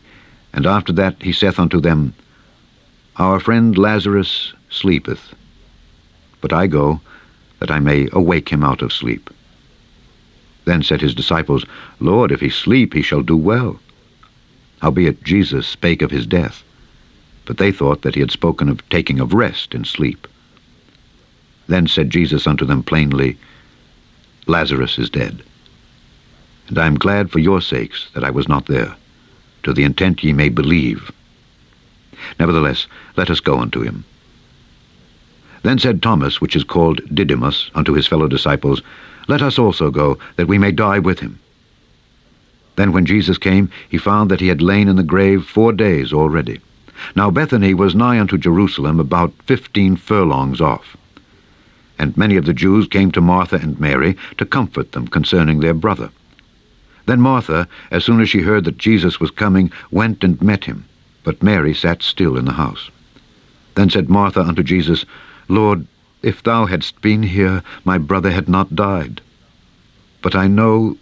and 0.52 0.66
after 0.66 0.92
that 0.94 1.22
he 1.22 1.32
saith 1.32 1.58
unto 1.58 1.80
them, 1.80 2.14
Our 3.16 3.40
friend 3.40 3.78
Lazarus 3.78 4.52
sleepeth, 4.70 5.34
but 6.40 6.52
I 6.52 6.66
go, 6.66 7.00
that 7.60 7.70
I 7.70 7.80
may 7.80 8.08
awake 8.12 8.48
him 8.48 8.64
out 8.64 8.82
of 8.82 8.92
sleep. 8.92 9.30
Then 10.64 10.82
said 10.82 11.00
his 11.00 11.14
disciples, 11.14 11.64
Lord, 12.00 12.32
if 12.32 12.40
he 12.40 12.50
sleep, 12.50 12.94
he 12.94 13.02
shall 13.02 13.22
do 13.22 13.36
well. 13.36 13.80
Howbeit 14.80 15.22
Jesus 15.24 15.66
spake 15.66 16.02
of 16.02 16.10
his 16.10 16.26
death 16.26 16.62
but 17.48 17.56
they 17.56 17.72
thought 17.72 18.02
that 18.02 18.14
he 18.14 18.20
had 18.20 18.30
spoken 18.30 18.68
of 18.68 18.86
taking 18.90 19.18
of 19.18 19.32
rest 19.32 19.74
in 19.74 19.82
sleep. 19.82 20.28
Then 21.66 21.86
said 21.86 22.10
Jesus 22.10 22.46
unto 22.46 22.66
them 22.66 22.82
plainly, 22.82 23.38
Lazarus 24.46 24.98
is 24.98 25.08
dead. 25.08 25.42
And 26.68 26.78
I 26.78 26.86
am 26.86 26.98
glad 26.98 27.30
for 27.30 27.38
your 27.38 27.62
sakes 27.62 28.10
that 28.12 28.22
I 28.22 28.28
was 28.28 28.50
not 28.50 28.66
there, 28.66 28.94
to 29.62 29.72
the 29.72 29.84
intent 29.84 30.22
ye 30.22 30.34
may 30.34 30.50
believe. 30.50 31.10
Nevertheless, 32.38 32.86
let 33.16 33.30
us 33.30 33.40
go 33.40 33.58
unto 33.58 33.80
him. 33.80 34.04
Then 35.62 35.78
said 35.78 36.02
Thomas, 36.02 36.42
which 36.42 36.54
is 36.54 36.64
called 36.64 37.00
Didymus, 37.14 37.70
unto 37.74 37.94
his 37.94 38.06
fellow 38.06 38.28
disciples, 38.28 38.82
Let 39.26 39.40
us 39.40 39.58
also 39.58 39.90
go, 39.90 40.18
that 40.36 40.48
we 40.48 40.58
may 40.58 40.70
die 40.70 40.98
with 40.98 41.20
him. 41.20 41.38
Then 42.76 42.92
when 42.92 43.06
Jesus 43.06 43.38
came, 43.38 43.70
he 43.88 43.96
found 43.96 44.30
that 44.30 44.40
he 44.40 44.48
had 44.48 44.60
lain 44.60 44.86
in 44.86 44.96
the 44.96 45.02
grave 45.02 45.46
four 45.46 45.72
days 45.72 46.12
already. 46.12 46.60
Now 47.14 47.30
Bethany 47.30 47.74
was 47.74 47.94
nigh 47.94 48.18
unto 48.18 48.38
Jerusalem, 48.38 49.00
about 49.00 49.32
fifteen 49.44 49.96
furlongs 49.96 50.60
off. 50.60 50.96
And 51.98 52.16
many 52.16 52.36
of 52.36 52.44
the 52.44 52.54
Jews 52.54 52.86
came 52.86 53.10
to 53.12 53.20
Martha 53.20 53.56
and 53.56 53.78
Mary 53.80 54.16
to 54.36 54.46
comfort 54.46 54.92
them 54.92 55.08
concerning 55.08 55.60
their 55.60 55.74
brother. 55.74 56.10
Then 57.06 57.20
Martha, 57.20 57.66
as 57.90 58.04
soon 58.04 58.20
as 58.20 58.28
she 58.28 58.42
heard 58.42 58.64
that 58.64 58.78
Jesus 58.78 59.18
was 59.18 59.30
coming, 59.30 59.72
went 59.90 60.22
and 60.22 60.40
met 60.42 60.64
him, 60.64 60.84
but 61.24 61.42
Mary 61.42 61.74
sat 61.74 62.02
still 62.02 62.36
in 62.36 62.44
the 62.44 62.52
house. 62.52 62.90
Then 63.74 63.90
said 63.90 64.08
Martha 64.08 64.40
unto 64.40 64.62
Jesus, 64.62 65.04
Lord, 65.48 65.86
if 66.22 66.42
thou 66.42 66.66
hadst 66.66 67.00
been 67.00 67.22
here, 67.22 67.62
my 67.84 67.96
brother 67.96 68.30
had 68.30 68.48
not 68.48 68.74
died. 68.74 69.20
But 70.20 70.34
I 70.34 70.48
know 70.48 70.96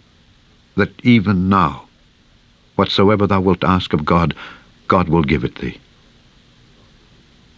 that 0.75 0.91
even 1.03 1.49
now, 1.49 1.87
whatsoever 2.75 3.27
thou 3.27 3.41
wilt 3.41 3.63
ask 3.63 3.93
of 3.93 4.05
God, 4.05 4.35
God 4.87 5.09
will 5.09 5.23
give 5.23 5.43
it 5.43 5.55
thee. 5.55 5.77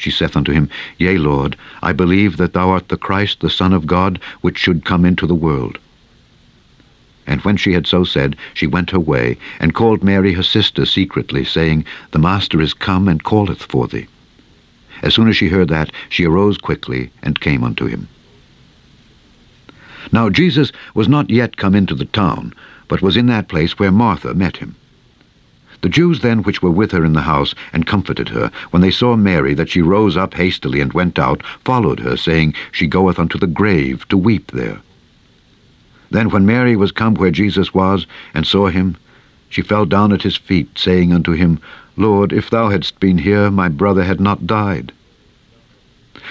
She 0.00 0.10
saith 0.10 0.34
unto 0.34 0.50
him, 0.50 0.70
Yea, 0.96 1.18
Lord, 1.18 1.56
I 1.82 1.92
believe 1.92 2.38
that 2.38 2.54
thou 2.54 2.70
art 2.70 2.88
the 2.88 2.96
Christ, 2.96 3.40
the 3.40 3.50
Son 3.50 3.74
of 3.74 3.86
God, 3.86 4.18
which 4.40 4.56
should 4.56 4.86
come 4.86 5.04
into 5.04 5.26
the 5.26 5.34
world. 5.34 5.76
And 7.26 7.42
when 7.42 7.58
she 7.58 7.74
had 7.74 7.86
so 7.86 8.02
said, 8.04 8.34
she 8.54 8.66
went 8.66 8.92
her 8.92 8.98
way, 8.98 9.36
and 9.60 9.74
called 9.74 10.02
Mary 10.02 10.32
her 10.32 10.42
sister 10.42 10.86
secretly, 10.86 11.44
saying, 11.44 11.84
The 12.12 12.18
Master 12.18 12.62
is 12.62 12.72
come, 12.72 13.08
and 13.08 13.22
calleth 13.22 13.62
for 13.62 13.88
thee. 13.88 14.06
As 15.02 15.12
soon 15.12 15.28
as 15.28 15.36
she 15.36 15.48
heard 15.48 15.68
that, 15.68 15.92
she 16.08 16.24
arose 16.24 16.56
quickly, 16.56 17.10
and 17.22 17.38
came 17.38 17.62
unto 17.62 17.84
him. 17.84 18.08
Now 20.12 20.30
Jesus 20.30 20.72
was 20.94 21.08
not 21.08 21.28
yet 21.28 21.58
come 21.58 21.74
into 21.74 21.94
the 21.94 22.06
town, 22.06 22.54
but 22.88 23.02
was 23.02 23.18
in 23.18 23.26
that 23.26 23.48
place 23.48 23.78
where 23.78 23.92
Martha 23.92 24.32
met 24.32 24.56
him. 24.56 24.76
The 25.82 25.88
Jews 25.88 26.20
then 26.20 26.42
which 26.42 26.62
were 26.62 26.70
with 26.70 26.92
her 26.92 27.04
in 27.04 27.14
the 27.14 27.22
house, 27.22 27.54
and 27.72 27.86
comforted 27.86 28.28
her, 28.28 28.50
when 28.70 28.82
they 28.82 28.90
saw 28.90 29.16
Mary, 29.16 29.54
that 29.54 29.70
she 29.70 29.80
rose 29.80 30.16
up 30.16 30.34
hastily 30.34 30.80
and 30.80 30.92
went 30.92 31.18
out, 31.18 31.42
followed 31.64 32.00
her, 32.00 32.16
saying, 32.16 32.54
She 32.70 32.86
goeth 32.86 33.18
unto 33.18 33.38
the 33.38 33.46
grave 33.46 34.06
to 34.08 34.18
weep 34.18 34.50
there. 34.50 34.78
Then 36.10 36.28
when 36.28 36.44
Mary 36.44 36.76
was 36.76 36.92
come 36.92 37.14
where 37.14 37.30
Jesus 37.30 37.72
was, 37.72 38.06
and 38.34 38.46
saw 38.46 38.68
him, 38.68 38.96
she 39.48 39.62
fell 39.62 39.86
down 39.86 40.12
at 40.12 40.22
his 40.22 40.36
feet, 40.36 40.68
saying 40.76 41.12
unto 41.12 41.32
him, 41.32 41.58
Lord, 41.96 42.32
if 42.32 42.50
thou 42.50 42.68
hadst 42.68 43.00
been 43.00 43.18
here, 43.18 43.50
my 43.50 43.68
brother 43.68 44.04
had 44.04 44.20
not 44.20 44.46
died. 44.46 44.92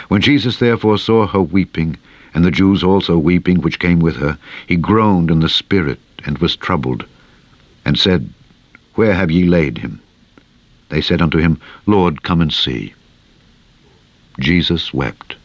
When 0.10 0.22
Jesus 0.22 0.58
therefore 0.58 0.98
saw 0.98 1.28
her 1.28 1.42
weeping, 1.42 1.98
and 2.34 2.46
the 2.46 2.52
Jews 2.52 2.84
also 2.84 3.18
weeping 3.18 3.62
which 3.62 3.80
came 3.80 4.00
with 4.00 4.18
her, 4.18 4.38
he 4.68 4.76
groaned 4.76 5.32
in 5.32 5.40
the 5.40 5.50
spirit, 5.50 6.00
and 6.24 6.38
was 6.38 6.56
troubled, 6.56 7.06
and 7.84 7.98
said, 7.98 8.30
where 9.00 9.14
have 9.14 9.32
ye 9.32 9.46
laid 9.46 9.78
him? 9.78 10.02
They 10.90 11.00
said 11.00 11.22
unto 11.22 11.38
him, 11.38 11.58
Lord, 11.86 12.22
come 12.22 12.42
and 12.42 12.52
see. 12.52 12.94
Jesus 14.42 14.94
wept. 14.94 15.38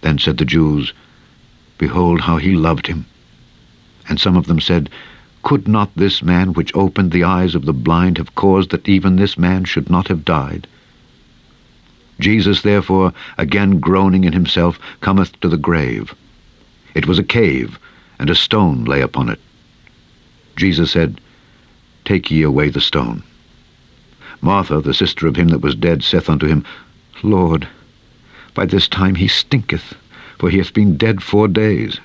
Then 0.00 0.18
said 0.18 0.38
the 0.38 0.44
Jews, 0.44 0.92
Behold 1.78 2.22
how 2.22 2.38
he 2.38 2.56
loved 2.56 2.88
him. 2.88 3.06
And 4.08 4.18
some 4.18 4.36
of 4.36 4.48
them 4.48 4.58
said, 4.58 4.90
Could 5.44 5.68
not 5.68 5.94
this 5.94 6.24
man 6.24 6.54
which 6.54 6.74
opened 6.74 7.12
the 7.12 7.22
eyes 7.22 7.54
of 7.54 7.66
the 7.66 7.72
blind 7.72 8.18
have 8.18 8.34
caused 8.34 8.70
that 8.70 8.88
even 8.88 9.14
this 9.14 9.38
man 9.38 9.64
should 9.64 9.88
not 9.88 10.08
have 10.08 10.24
died? 10.24 10.66
Jesus 12.18 12.62
therefore, 12.62 13.12
again 13.38 13.78
groaning 13.78 14.24
in 14.24 14.32
himself, 14.32 14.80
cometh 15.00 15.38
to 15.38 15.48
the 15.48 15.56
grave. 15.56 16.16
It 16.96 17.06
was 17.06 17.20
a 17.20 17.30
cave, 17.38 17.78
and 18.18 18.28
a 18.28 18.34
stone 18.34 18.82
lay 18.82 19.02
upon 19.02 19.28
it. 19.28 19.38
Jesus 20.56 20.90
said, 20.90 21.20
Take 22.06 22.30
ye 22.30 22.42
away 22.42 22.70
the 22.70 22.80
stone. 22.80 23.24
Martha, 24.40 24.80
the 24.80 24.94
sister 24.94 25.26
of 25.26 25.34
him 25.34 25.48
that 25.48 25.60
was 25.60 25.74
dead, 25.74 26.04
saith 26.04 26.30
unto 26.30 26.46
him, 26.46 26.64
Lord, 27.24 27.66
by 28.54 28.64
this 28.64 28.86
time 28.86 29.16
he 29.16 29.26
stinketh, 29.26 29.94
for 30.38 30.48
he 30.48 30.58
hath 30.58 30.72
been 30.72 30.96
dead 30.96 31.20
four 31.20 31.48
days. 31.48 31.98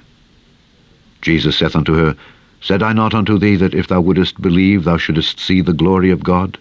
Jesus 1.22 1.58
saith 1.58 1.76
unto 1.76 1.94
her, 1.94 2.16
Said 2.62 2.82
I 2.82 2.94
not 2.94 3.14
unto 3.14 3.38
thee 3.38 3.56
that 3.58 3.76
if 3.76 3.88
thou 3.88 4.02
wouldest 4.02 4.42
believe, 4.42 4.86
thou 4.86 4.98
shouldest 4.98 5.40
see 5.40 5.62
the 5.62 5.72
glory 5.72 6.10
of 6.10 6.24
God? 6.24 6.58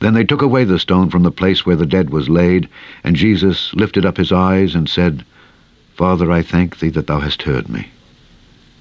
Then 0.00 0.14
they 0.14 0.24
took 0.24 0.42
away 0.42 0.64
the 0.64 0.80
stone 0.80 1.10
from 1.10 1.22
the 1.22 1.30
place 1.30 1.64
where 1.64 1.76
the 1.76 1.86
dead 1.86 2.10
was 2.10 2.28
laid, 2.28 2.68
and 3.04 3.14
Jesus 3.14 3.72
lifted 3.74 4.04
up 4.04 4.16
his 4.16 4.32
eyes 4.32 4.74
and 4.74 4.88
said, 4.88 5.24
Father, 5.94 6.32
I 6.32 6.42
thank 6.42 6.80
thee 6.80 6.90
that 6.90 7.06
thou 7.06 7.20
hast 7.20 7.42
heard 7.42 7.68
me. 7.68 7.86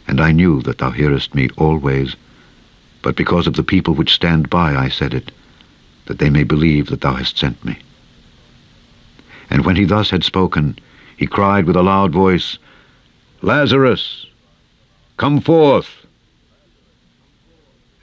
And 0.08 0.20
I 0.20 0.32
knew 0.32 0.64
that 0.64 0.80
thou 0.80 0.90
hearest 0.90 1.36
me 1.36 1.50
always, 1.58 2.16
but 3.02 3.16
because 3.16 3.48
of 3.48 3.56
the 3.56 3.64
people 3.64 3.94
which 3.94 4.14
stand 4.14 4.50
by 4.50 4.76
I 4.76 4.90
said 4.90 5.14
it, 5.14 5.32
that 6.06 6.20
they 6.20 6.30
may 6.30 6.44
believe 6.44 6.88
that 6.88 7.02
thou 7.02 7.14
hast 7.14 7.38
sent 7.38 7.64
me. 7.64 7.80
And 9.50 9.66
when 9.66 9.76
he 9.76 9.86
thus 9.86 10.10
had 10.10 10.24
spoken, 10.24 10.78
he 11.16 11.28
cried 11.28 11.66
with 11.66 11.76
a 11.76 11.84
loud 11.84 12.12
voice, 12.12 12.58
Lazarus, 13.42 14.26
come 15.18 15.42
forth. 15.42 16.06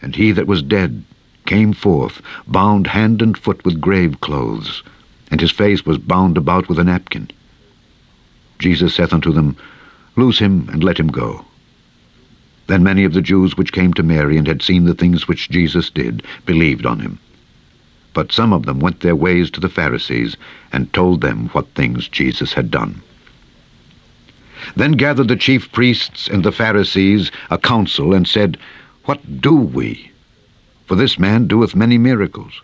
And 0.01 0.15
he 0.15 0.33
that 0.33 0.47
was 0.47 0.63
dead 0.63 1.05
came 1.47 1.73
forth, 1.73 2.23
bound 2.47 2.87
hand 2.87 3.21
and 3.21 3.37
foot 3.37 3.65
with 3.65 3.81
grave 3.81 4.21
clothes, 4.21 4.83
and 5.31 5.41
his 5.41 5.51
face 5.51 5.85
was 5.85 5.99
bound 5.99 6.37
about 6.37 6.69
with 6.69 6.79
a 6.79 6.85
napkin. 6.85 7.31
Jesus 8.59 8.95
saith 8.95 9.13
unto 9.13 9.33
them, 9.33 9.57
Loose 10.17 10.39
him, 10.39 10.69
and 10.73 10.83
let 10.83 10.99
him 10.99 11.09
go. 11.09 11.45
Then 12.67 12.83
many 12.83 13.05
of 13.05 13.13
the 13.13 13.21
Jews 13.21 13.57
which 13.57 13.73
came 13.73 13.93
to 13.95 14.03
Mary 14.03 14.37
and 14.39 14.47
had 14.47 14.63
seen 14.63 14.85
the 14.85 14.95
things 14.95 15.29
which 15.29 15.51
Jesus 15.51 15.91
did 15.91 16.23
believed 16.47 16.87
on 16.87 17.01
him. 17.01 17.19
But 18.15 18.33
some 18.33 18.53
of 18.53 18.65
them 18.65 18.79
went 18.79 19.01
their 19.01 19.17
ways 19.17 19.51
to 19.51 19.61
the 19.61 19.69
Pharisees 19.69 20.37
and 20.73 20.93
told 20.93 21.21
them 21.21 21.49
what 21.49 21.69
things 21.75 22.09
Jesus 22.09 22.53
had 22.53 22.71
done. 22.71 23.03
Then 24.77 24.93
gathered 24.93 25.29
the 25.29 25.37
chief 25.37 25.71
priests 25.73 26.29
and 26.29 26.43
the 26.43 26.53
Pharisees 26.53 27.31
a 27.51 27.59
council 27.59 28.15
and 28.15 28.27
said, 28.27 28.57
What 29.05 29.41
do 29.41 29.55
we? 29.55 30.11
For 30.87 30.95
this 30.95 31.19
man 31.19 31.47
doeth 31.47 31.75
many 31.75 31.99
miracles. 31.99 32.63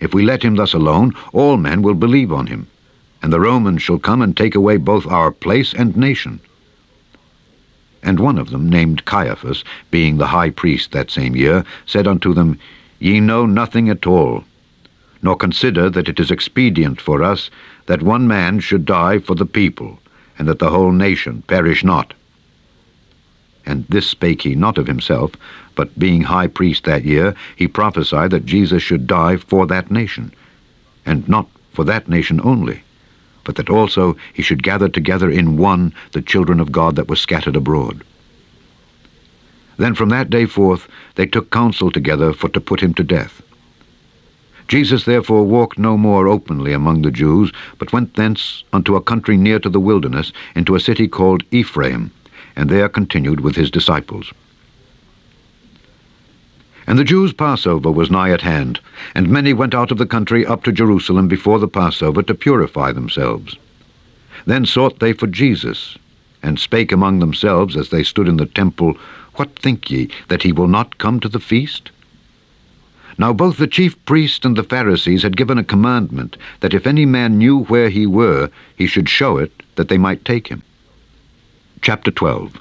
If 0.00 0.14
we 0.14 0.24
let 0.24 0.42
him 0.42 0.56
thus 0.56 0.74
alone, 0.74 1.12
all 1.32 1.56
men 1.58 1.82
will 1.82 1.94
believe 1.94 2.32
on 2.32 2.48
him, 2.48 2.66
and 3.22 3.32
the 3.32 3.38
Romans 3.38 3.82
shall 3.82 4.00
come 4.00 4.20
and 4.20 4.36
take 4.36 4.56
away 4.56 4.78
both 4.78 5.06
our 5.06 5.30
place 5.30 5.72
and 5.72 5.96
nation. 5.96 6.40
And 8.02 8.18
one 8.18 8.38
of 8.38 8.50
them, 8.50 8.68
named 8.68 9.04
Caiaphas, 9.04 9.62
being 9.90 10.16
the 10.16 10.26
high 10.26 10.50
priest 10.50 10.92
that 10.92 11.10
same 11.10 11.36
year, 11.36 11.64
said 11.86 12.06
unto 12.06 12.34
them, 12.34 12.58
Ye 12.98 13.20
know 13.20 13.46
nothing 13.46 13.88
at 13.88 14.06
all, 14.06 14.44
nor 15.22 15.36
consider 15.36 15.88
that 15.90 16.08
it 16.08 16.18
is 16.18 16.30
expedient 16.30 17.00
for 17.00 17.22
us 17.22 17.50
that 17.86 18.02
one 18.02 18.26
man 18.26 18.60
should 18.60 18.84
die 18.84 19.18
for 19.18 19.34
the 19.34 19.46
people, 19.46 20.00
and 20.38 20.48
that 20.48 20.58
the 20.58 20.70
whole 20.70 20.92
nation 20.92 21.42
perish 21.46 21.84
not. 21.84 22.14
And 23.64 23.86
this 23.88 24.08
spake 24.08 24.42
he 24.42 24.54
not 24.56 24.78
of 24.78 24.88
himself, 24.88 25.32
but 25.76 25.98
being 25.98 26.22
high 26.22 26.48
priest 26.48 26.84
that 26.84 27.04
year, 27.04 27.34
he 27.54 27.68
prophesied 27.68 28.32
that 28.32 28.46
Jesus 28.46 28.82
should 28.82 29.06
die 29.06 29.36
for 29.36 29.66
that 29.66 29.90
nation, 29.90 30.32
and 31.06 31.28
not 31.28 31.48
for 31.72 31.84
that 31.84 32.08
nation 32.08 32.40
only, 32.42 32.82
but 33.44 33.56
that 33.56 33.70
also 33.70 34.16
he 34.32 34.42
should 34.42 34.62
gather 34.62 34.88
together 34.88 35.30
in 35.30 35.56
one 35.56 35.92
the 36.12 36.22
children 36.22 36.60
of 36.60 36.72
God 36.72 36.96
that 36.96 37.08
were 37.08 37.16
scattered 37.16 37.56
abroad. 37.56 38.02
Then 39.76 39.94
from 39.94 40.10
that 40.10 40.30
day 40.30 40.46
forth 40.46 40.88
they 41.14 41.26
took 41.26 41.50
counsel 41.50 41.90
together 41.90 42.32
for 42.32 42.48
to 42.50 42.60
put 42.60 42.80
him 42.80 42.94
to 42.94 43.04
death. 43.04 43.42
Jesus 44.68 45.04
therefore 45.04 45.44
walked 45.44 45.78
no 45.78 45.98
more 45.98 46.28
openly 46.28 46.72
among 46.72 47.02
the 47.02 47.10
Jews, 47.10 47.52
but 47.78 47.92
went 47.92 48.14
thence 48.14 48.64
unto 48.72 48.96
a 48.96 49.02
country 49.02 49.36
near 49.36 49.58
to 49.58 49.68
the 49.68 49.80
wilderness, 49.80 50.32
into 50.54 50.74
a 50.74 50.80
city 50.80 51.08
called 51.08 51.42
Ephraim, 51.50 52.10
and 52.56 52.70
there 52.70 52.88
continued 52.88 53.40
with 53.40 53.56
his 53.56 53.70
disciples. 53.70 54.32
And 56.92 56.98
the 56.98 57.04
Jews' 57.04 57.32
Passover 57.32 57.90
was 57.90 58.10
nigh 58.10 58.32
at 58.32 58.42
hand, 58.42 58.78
and 59.14 59.26
many 59.26 59.54
went 59.54 59.74
out 59.74 59.90
of 59.90 59.96
the 59.96 60.04
country 60.04 60.44
up 60.44 60.62
to 60.64 60.72
Jerusalem 60.72 61.26
before 61.26 61.58
the 61.58 61.66
Passover 61.66 62.22
to 62.24 62.34
purify 62.34 62.92
themselves. 62.92 63.56
Then 64.44 64.66
sought 64.66 64.98
they 64.98 65.14
for 65.14 65.26
Jesus, 65.26 65.96
and 66.42 66.58
spake 66.58 66.92
among 66.92 67.18
themselves 67.18 67.78
as 67.78 67.88
they 67.88 68.02
stood 68.02 68.28
in 68.28 68.36
the 68.36 68.44
temple, 68.44 68.98
What 69.36 69.58
think 69.58 69.90
ye, 69.90 70.10
that 70.28 70.42
he 70.42 70.52
will 70.52 70.68
not 70.68 70.98
come 70.98 71.18
to 71.20 71.30
the 71.30 71.40
feast? 71.40 71.90
Now 73.16 73.32
both 73.32 73.56
the 73.56 73.66
chief 73.66 73.96
priests 74.04 74.44
and 74.44 74.54
the 74.54 74.62
Pharisees 74.62 75.22
had 75.22 75.34
given 75.34 75.56
a 75.56 75.64
commandment, 75.64 76.36
that 76.60 76.74
if 76.74 76.86
any 76.86 77.06
man 77.06 77.38
knew 77.38 77.60
where 77.60 77.88
he 77.88 78.06
were, 78.06 78.50
he 78.76 78.86
should 78.86 79.08
show 79.08 79.38
it, 79.38 79.62
that 79.76 79.88
they 79.88 79.96
might 79.96 80.26
take 80.26 80.48
him. 80.48 80.62
Chapter 81.80 82.10
12 82.10 82.60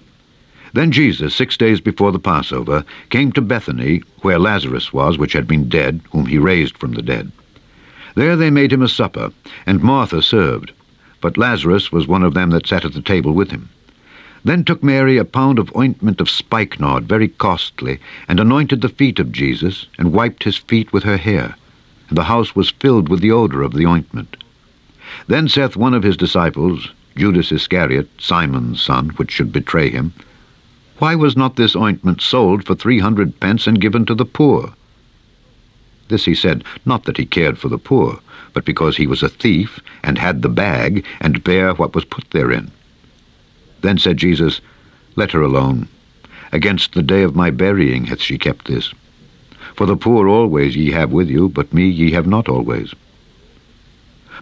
then 0.73 0.91
Jesus, 0.91 1.35
six 1.35 1.57
days 1.57 1.81
before 1.81 2.13
the 2.13 2.19
Passover, 2.19 2.85
came 3.09 3.31
to 3.33 3.41
Bethany, 3.41 4.03
where 4.21 4.39
Lazarus 4.39 4.93
was, 4.93 5.17
which 5.17 5.33
had 5.33 5.47
been 5.47 5.67
dead, 5.67 5.99
whom 6.11 6.25
he 6.25 6.37
raised 6.37 6.77
from 6.77 6.93
the 6.93 7.01
dead. 7.01 7.31
There 8.15 8.35
they 8.37 8.49
made 8.49 8.71
him 8.71 8.81
a 8.81 8.87
supper, 8.87 9.31
and 9.65 9.83
Martha 9.83 10.21
served, 10.21 10.71
but 11.19 11.37
Lazarus 11.37 11.91
was 11.91 12.07
one 12.07 12.23
of 12.23 12.33
them 12.33 12.51
that 12.51 12.67
sat 12.67 12.85
at 12.85 12.93
the 12.93 13.01
table 13.01 13.33
with 13.33 13.51
him. 13.51 13.69
Then 14.43 14.63
took 14.63 14.81
Mary 14.81 15.17
a 15.17 15.25
pound 15.25 15.59
of 15.59 15.75
ointment 15.75 16.21
of 16.21 16.29
spikenard, 16.29 17.03
very 17.03 17.27
costly, 17.27 17.99
and 18.27 18.39
anointed 18.39 18.81
the 18.81 18.89
feet 18.89 19.19
of 19.19 19.31
Jesus, 19.31 19.87
and 19.97 20.13
wiped 20.13 20.43
his 20.45 20.57
feet 20.57 20.91
with 20.93 21.03
her 21.03 21.17
hair. 21.17 21.55
And 22.09 22.17
the 22.17 22.23
house 22.23 22.55
was 22.55 22.71
filled 22.71 23.09
with 23.09 23.19
the 23.19 23.31
odour 23.31 23.61
of 23.61 23.73
the 23.73 23.85
ointment. 23.85 24.37
Then 25.27 25.47
saith 25.47 25.75
one 25.75 25.93
of 25.93 26.03
his 26.03 26.17
disciples, 26.17 26.89
Judas 27.15 27.51
Iscariot, 27.51 28.09
Simon's 28.19 28.81
son, 28.81 29.09
which 29.17 29.31
should 29.31 29.51
betray 29.51 29.89
him, 29.89 30.13
Why 31.01 31.15
was 31.15 31.35
not 31.35 31.55
this 31.55 31.75
ointment 31.75 32.21
sold 32.21 32.63
for 32.63 32.75
three 32.75 32.99
hundred 32.99 33.39
pence 33.39 33.65
and 33.65 33.81
given 33.81 34.05
to 34.05 34.13
the 34.13 34.23
poor? 34.23 34.71
This 36.09 36.25
he 36.25 36.35
said, 36.35 36.63
not 36.85 37.05
that 37.05 37.17
he 37.17 37.25
cared 37.25 37.57
for 37.57 37.69
the 37.69 37.79
poor, 37.79 38.19
but 38.53 38.65
because 38.65 38.97
he 38.97 39.07
was 39.07 39.23
a 39.23 39.27
thief, 39.27 39.79
and 40.03 40.19
had 40.19 40.43
the 40.43 40.47
bag, 40.47 41.03
and 41.19 41.43
bare 41.43 41.73
what 41.73 41.95
was 41.95 42.05
put 42.05 42.29
therein. 42.29 42.69
Then 43.81 43.97
said 43.97 44.17
Jesus, 44.17 44.61
Let 45.15 45.31
her 45.31 45.41
alone. 45.41 45.87
Against 46.51 46.93
the 46.93 47.01
day 47.01 47.23
of 47.23 47.35
my 47.35 47.49
burying 47.49 48.05
hath 48.05 48.21
she 48.21 48.37
kept 48.37 48.67
this. 48.67 48.93
For 49.73 49.87
the 49.87 49.97
poor 49.97 50.29
always 50.29 50.75
ye 50.75 50.91
have 50.91 51.11
with 51.11 51.31
you, 51.31 51.49
but 51.49 51.73
me 51.73 51.89
ye 51.89 52.11
have 52.11 52.27
not 52.27 52.47
always. 52.47 52.93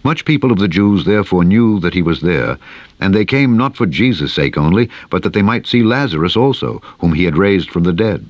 Much 0.04 0.24
people 0.24 0.52
of 0.52 0.60
the 0.60 0.68
Jews 0.68 1.04
therefore 1.04 1.43
knew 1.43 1.80
that 1.80 1.93
he 1.93 2.02
was 2.02 2.22
there, 2.22 2.58
and 3.00 3.14
they 3.14 3.26
came 3.26 3.58
not 3.58 3.76
for 3.76 3.86
Jesus' 3.86 4.34
sake 4.34 4.58
only, 4.58 4.89
but 5.10 5.24
that 5.24 5.34
they 5.34 5.41
might 5.41 5.68
see 5.68 5.84
Lazarus 5.84 6.38
also, 6.38 6.82
whom 7.00 7.14
he 7.14 7.26
had 7.26 7.38
raised 7.38 7.70
from 7.70 7.84
the 7.84 7.93
dead. 7.93 8.26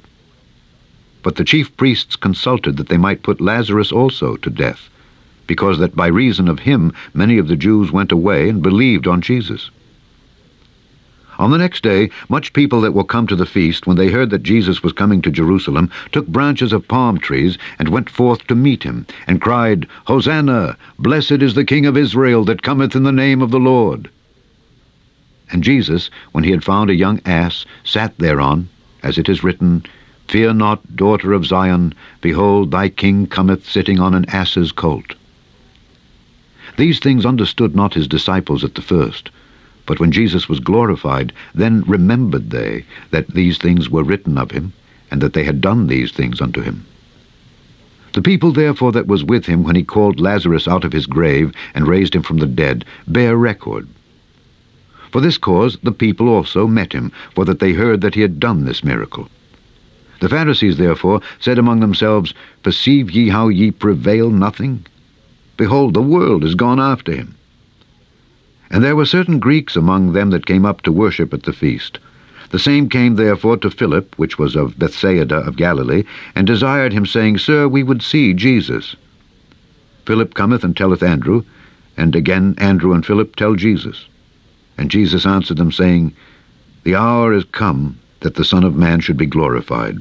But 1.21 1.35
the 1.35 1.43
chief 1.43 1.75
priests 1.77 2.15
consulted 2.15 2.77
that 2.77 2.87
they 2.87 2.97
might 2.97 3.23
put 3.23 3.41
Lazarus 3.41 3.91
also 3.91 4.35
to 4.37 4.49
death, 4.49 4.89
because 5.47 5.77
that 5.79 5.95
by 5.95 6.07
reason 6.07 6.47
of 6.47 6.59
him 6.59 6.93
many 7.13 7.37
of 7.37 7.47
the 7.47 7.55
Jews 7.55 7.91
went 7.91 8.11
away 8.11 8.49
and 8.49 8.61
believed 8.63 9.05
on 9.07 9.21
Jesus. 9.21 9.69
On 11.39 11.51
the 11.51 11.57
next 11.57 11.83
day, 11.83 12.09
much 12.27 12.51
people 12.51 12.81
that 12.81 12.91
were 12.91 13.05
come 13.05 13.25
to 13.27 13.35
the 13.35 13.45
feast, 13.45 13.87
when 13.87 13.95
they 13.95 14.09
heard 14.09 14.29
that 14.31 14.43
Jesus 14.43 14.83
was 14.83 14.91
coming 14.91 15.21
to 15.21 15.31
Jerusalem, 15.31 15.89
took 16.11 16.27
branches 16.27 16.73
of 16.73 16.85
palm 16.89 17.17
trees, 17.17 17.57
and 17.79 17.87
went 17.87 18.09
forth 18.09 18.45
to 18.47 18.55
meet 18.55 18.83
him, 18.83 19.05
and 19.25 19.39
cried, 19.39 19.87
Hosanna! 20.03 20.75
Blessed 20.99 21.41
is 21.41 21.53
the 21.53 21.63
King 21.63 21.85
of 21.85 21.95
Israel 21.95 22.43
that 22.43 22.61
cometh 22.61 22.93
in 22.93 23.03
the 23.03 23.13
name 23.13 23.41
of 23.41 23.51
the 23.51 23.59
Lord. 23.59 24.09
And 25.49 25.63
Jesus, 25.63 26.09
when 26.33 26.43
he 26.43 26.51
had 26.51 26.61
found 26.61 26.89
a 26.89 26.95
young 26.95 27.21
ass, 27.25 27.65
sat 27.85 28.17
thereon, 28.17 28.67
as 29.01 29.17
it 29.17 29.29
is 29.29 29.41
written, 29.41 29.83
Fear 30.27 30.55
not, 30.55 30.97
daughter 30.97 31.31
of 31.31 31.45
Zion, 31.45 31.93
behold, 32.19 32.71
thy 32.71 32.89
king 32.89 33.27
cometh 33.27 33.65
sitting 33.65 33.97
on 33.97 34.13
an 34.13 34.25
ass's 34.25 34.73
colt. 34.73 35.15
These 36.75 36.99
things 36.99 37.25
understood 37.25 37.77
not 37.77 37.93
his 37.93 38.09
disciples 38.09 38.65
at 38.65 38.75
the 38.75 38.81
first. 38.81 39.29
But 39.89 39.99
when 39.99 40.11
Jesus 40.11 40.47
was 40.47 40.59
glorified, 40.59 41.33
then 41.55 41.83
remembered 41.87 42.51
they 42.51 42.85
that 43.09 43.29
these 43.29 43.57
things 43.57 43.89
were 43.89 44.03
written 44.03 44.37
of 44.37 44.51
him, 44.51 44.71
and 45.09 45.19
that 45.19 45.33
they 45.33 45.43
had 45.43 45.61
done 45.61 45.87
these 45.87 46.11
things 46.11 46.39
unto 46.39 46.61
him. 46.61 46.85
The 48.13 48.21
people 48.21 48.51
therefore 48.51 48.91
that 48.91 49.07
was 49.07 49.23
with 49.23 49.47
him 49.47 49.63
when 49.63 49.75
he 49.75 49.83
called 49.83 50.19
Lazarus 50.19 50.67
out 50.67 50.83
of 50.83 50.93
his 50.93 51.07
grave 51.07 51.53
and 51.73 51.87
raised 51.87 52.13
him 52.13 52.21
from 52.21 52.37
the 52.37 52.45
dead 52.45 52.85
bear 53.07 53.35
record. 53.35 53.87
For 55.09 55.21
this 55.21 55.39
cause 55.39 55.79
the 55.81 55.91
people 55.91 56.29
also 56.29 56.67
met 56.67 56.93
him, 56.93 57.11
for 57.33 57.43
that 57.45 57.57
they 57.57 57.73
heard 57.73 58.01
that 58.01 58.13
he 58.13 58.21
had 58.21 58.39
done 58.39 58.65
this 58.65 58.83
miracle. 58.83 59.27
The 60.19 60.29
Pharisees 60.29 60.77
therefore 60.77 61.21
said 61.39 61.57
among 61.57 61.79
themselves, 61.79 62.35
Perceive 62.61 63.09
ye 63.09 63.29
how 63.29 63.47
ye 63.47 63.71
prevail 63.71 64.29
nothing? 64.29 64.85
Behold, 65.57 65.95
the 65.95 66.03
world 66.03 66.43
is 66.43 66.53
gone 66.53 66.79
after 66.79 67.11
him. 67.11 67.33
And 68.71 68.83
there 68.83 68.95
were 68.95 69.05
certain 69.05 69.39
Greeks 69.39 69.75
among 69.75 70.13
them 70.13 70.29
that 70.29 70.45
came 70.45 70.65
up 70.65 70.81
to 70.83 70.91
worship 70.91 71.33
at 71.33 71.43
the 71.43 71.53
feast. 71.53 71.97
The 72.51 72.59
same 72.59 72.89
came 72.89 73.15
therefore 73.15 73.57
to 73.57 73.69
Philip, 73.69 74.13
which 74.17 74.37
was 74.37 74.55
of 74.55 74.77
Bethsaida 74.77 75.37
of 75.37 75.55
Galilee, 75.55 76.03
and 76.35 76.45
desired 76.45 76.93
him, 76.93 77.05
saying, 77.05 77.39
Sir, 77.39 77.67
we 77.67 77.83
would 77.83 78.01
see 78.01 78.33
Jesus. 78.33 78.95
Philip 80.05 80.33
cometh 80.33 80.63
and 80.63 80.75
telleth 80.75 81.03
Andrew, 81.03 81.43
and 81.97 82.15
again 82.15 82.55
Andrew 82.57 82.93
and 82.93 83.05
Philip 83.05 83.35
tell 83.35 83.55
Jesus. 83.55 84.05
And 84.77 84.91
Jesus 84.91 85.25
answered 85.25 85.57
them, 85.57 85.71
saying, 85.71 86.13
The 86.83 86.95
hour 86.95 87.33
is 87.33 87.43
come 87.45 87.99
that 88.21 88.35
the 88.35 88.45
Son 88.45 88.63
of 88.63 88.75
Man 88.75 88.99
should 88.99 89.17
be 89.17 89.25
glorified. 89.25 89.97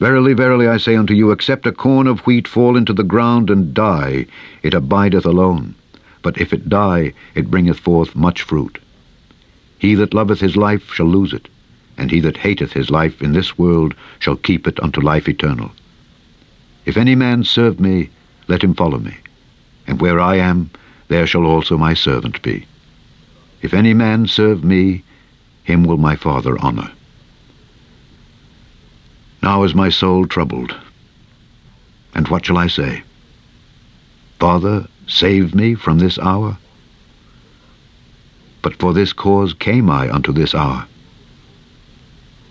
Verily, 0.00 0.32
verily, 0.32 0.68
I 0.68 0.76
say 0.76 0.96
unto 0.96 1.14
you, 1.14 1.30
except 1.30 1.66
a 1.66 1.72
corn 1.72 2.06
of 2.06 2.20
wheat 2.20 2.46
fall 2.46 2.76
into 2.76 2.92
the 2.92 3.02
ground 3.02 3.50
and 3.50 3.74
die, 3.74 4.26
it 4.62 4.74
abideth 4.74 5.26
alone 5.26 5.74
but 6.22 6.38
if 6.38 6.52
it 6.52 6.68
die, 6.68 7.12
it 7.34 7.50
bringeth 7.50 7.78
forth 7.78 8.14
much 8.16 8.42
fruit. 8.42 8.78
He 9.78 9.94
that 9.94 10.14
loveth 10.14 10.40
his 10.40 10.56
life 10.56 10.92
shall 10.92 11.06
lose 11.06 11.32
it, 11.32 11.48
and 11.96 12.10
he 12.10 12.20
that 12.20 12.36
hateth 12.36 12.72
his 12.72 12.90
life 12.90 13.22
in 13.22 13.32
this 13.32 13.58
world 13.58 13.94
shall 14.18 14.36
keep 14.36 14.66
it 14.66 14.80
unto 14.80 15.00
life 15.00 15.28
eternal. 15.28 15.70
If 16.84 16.96
any 16.96 17.14
man 17.14 17.44
serve 17.44 17.78
me, 17.78 18.10
let 18.48 18.62
him 18.62 18.74
follow 18.74 18.98
me, 18.98 19.16
and 19.86 20.00
where 20.00 20.20
I 20.20 20.36
am, 20.36 20.70
there 21.08 21.26
shall 21.26 21.44
also 21.44 21.76
my 21.76 21.94
servant 21.94 22.40
be. 22.42 22.66
If 23.62 23.74
any 23.74 23.94
man 23.94 24.26
serve 24.26 24.64
me, 24.64 25.02
him 25.64 25.84
will 25.84 25.96
my 25.98 26.16
Father 26.16 26.58
honor. 26.60 26.90
Now 29.42 29.64
is 29.64 29.74
my 29.74 29.88
soul 29.88 30.26
troubled, 30.26 30.74
and 32.14 32.26
what 32.28 32.46
shall 32.46 32.58
I 32.58 32.66
say? 32.68 33.02
Father, 34.38 34.86
save 35.08 35.54
me 35.54 35.74
from 35.74 35.98
this 35.98 36.18
hour? 36.18 36.58
But 38.62 38.76
for 38.76 38.92
this 38.92 39.12
cause 39.12 39.54
came 39.54 39.90
I 39.90 40.12
unto 40.12 40.32
this 40.32 40.54
hour. 40.54 40.86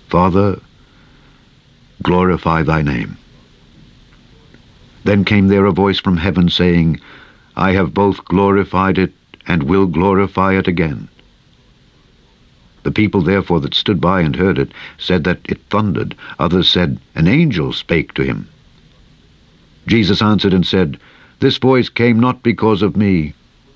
Father, 0.09 0.59
glorify 2.01 2.63
thy 2.63 2.81
name. 2.81 3.17
Then 5.03 5.23
came 5.23 5.47
there 5.47 5.65
a 5.65 5.71
voice 5.71 5.99
from 5.99 6.17
heaven 6.17 6.49
saying, 6.49 6.99
I 7.55 7.71
have 7.71 7.93
both 7.93 8.25
glorified 8.25 8.97
it 8.97 9.13
and 9.45 9.63
will 9.63 9.85
glorify 9.85 10.57
it 10.57 10.67
again. 10.67 11.07
The 12.83 12.91
people 12.91 13.21
therefore 13.21 13.59
that 13.61 13.73
stood 13.73 13.99
by 13.99 14.21
and 14.21 14.35
heard 14.35 14.57
it 14.57 14.71
said 14.97 15.23
that 15.25 15.39
it 15.45 15.59
thundered. 15.69 16.15
Others 16.39 16.69
said, 16.69 16.99
An 17.15 17.27
angel 17.27 17.73
spake 17.73 18.13
to 18.13 18.23
him. 18.23 18.47
Jesus 19.87 20.21
answered 20.21 20.53
and 20.53 20.65
said, 20.65 20.99
this 21.39 21.57
voice 21.57 21.89
came 21.89 22.19
not 22.19 22.41
because 22.41 22.81
of 22.81 22.97
me, 22.97 23.33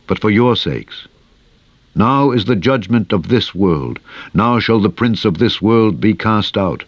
but 0.07 0.19
for 0.19 0.29
your 0.29 0.55
sakes. 0.55 1.07
Now 1.93 2.31
is 2.31 2.45
the 2.45 2.55
judgment 2.55 3.11
of 3.11 3.27
this 3.27 3.53
world. 3.53 3.99
Now 4.33 4.59
shall 4.59 4.79
the 4.79 4.89
prince 4.89 5.25
of 5.25 5.37
this 5.37 5.61
world 5.61 5.99
be 5.99 6.13
cast 6.13 6.57
out. 6.57 6.85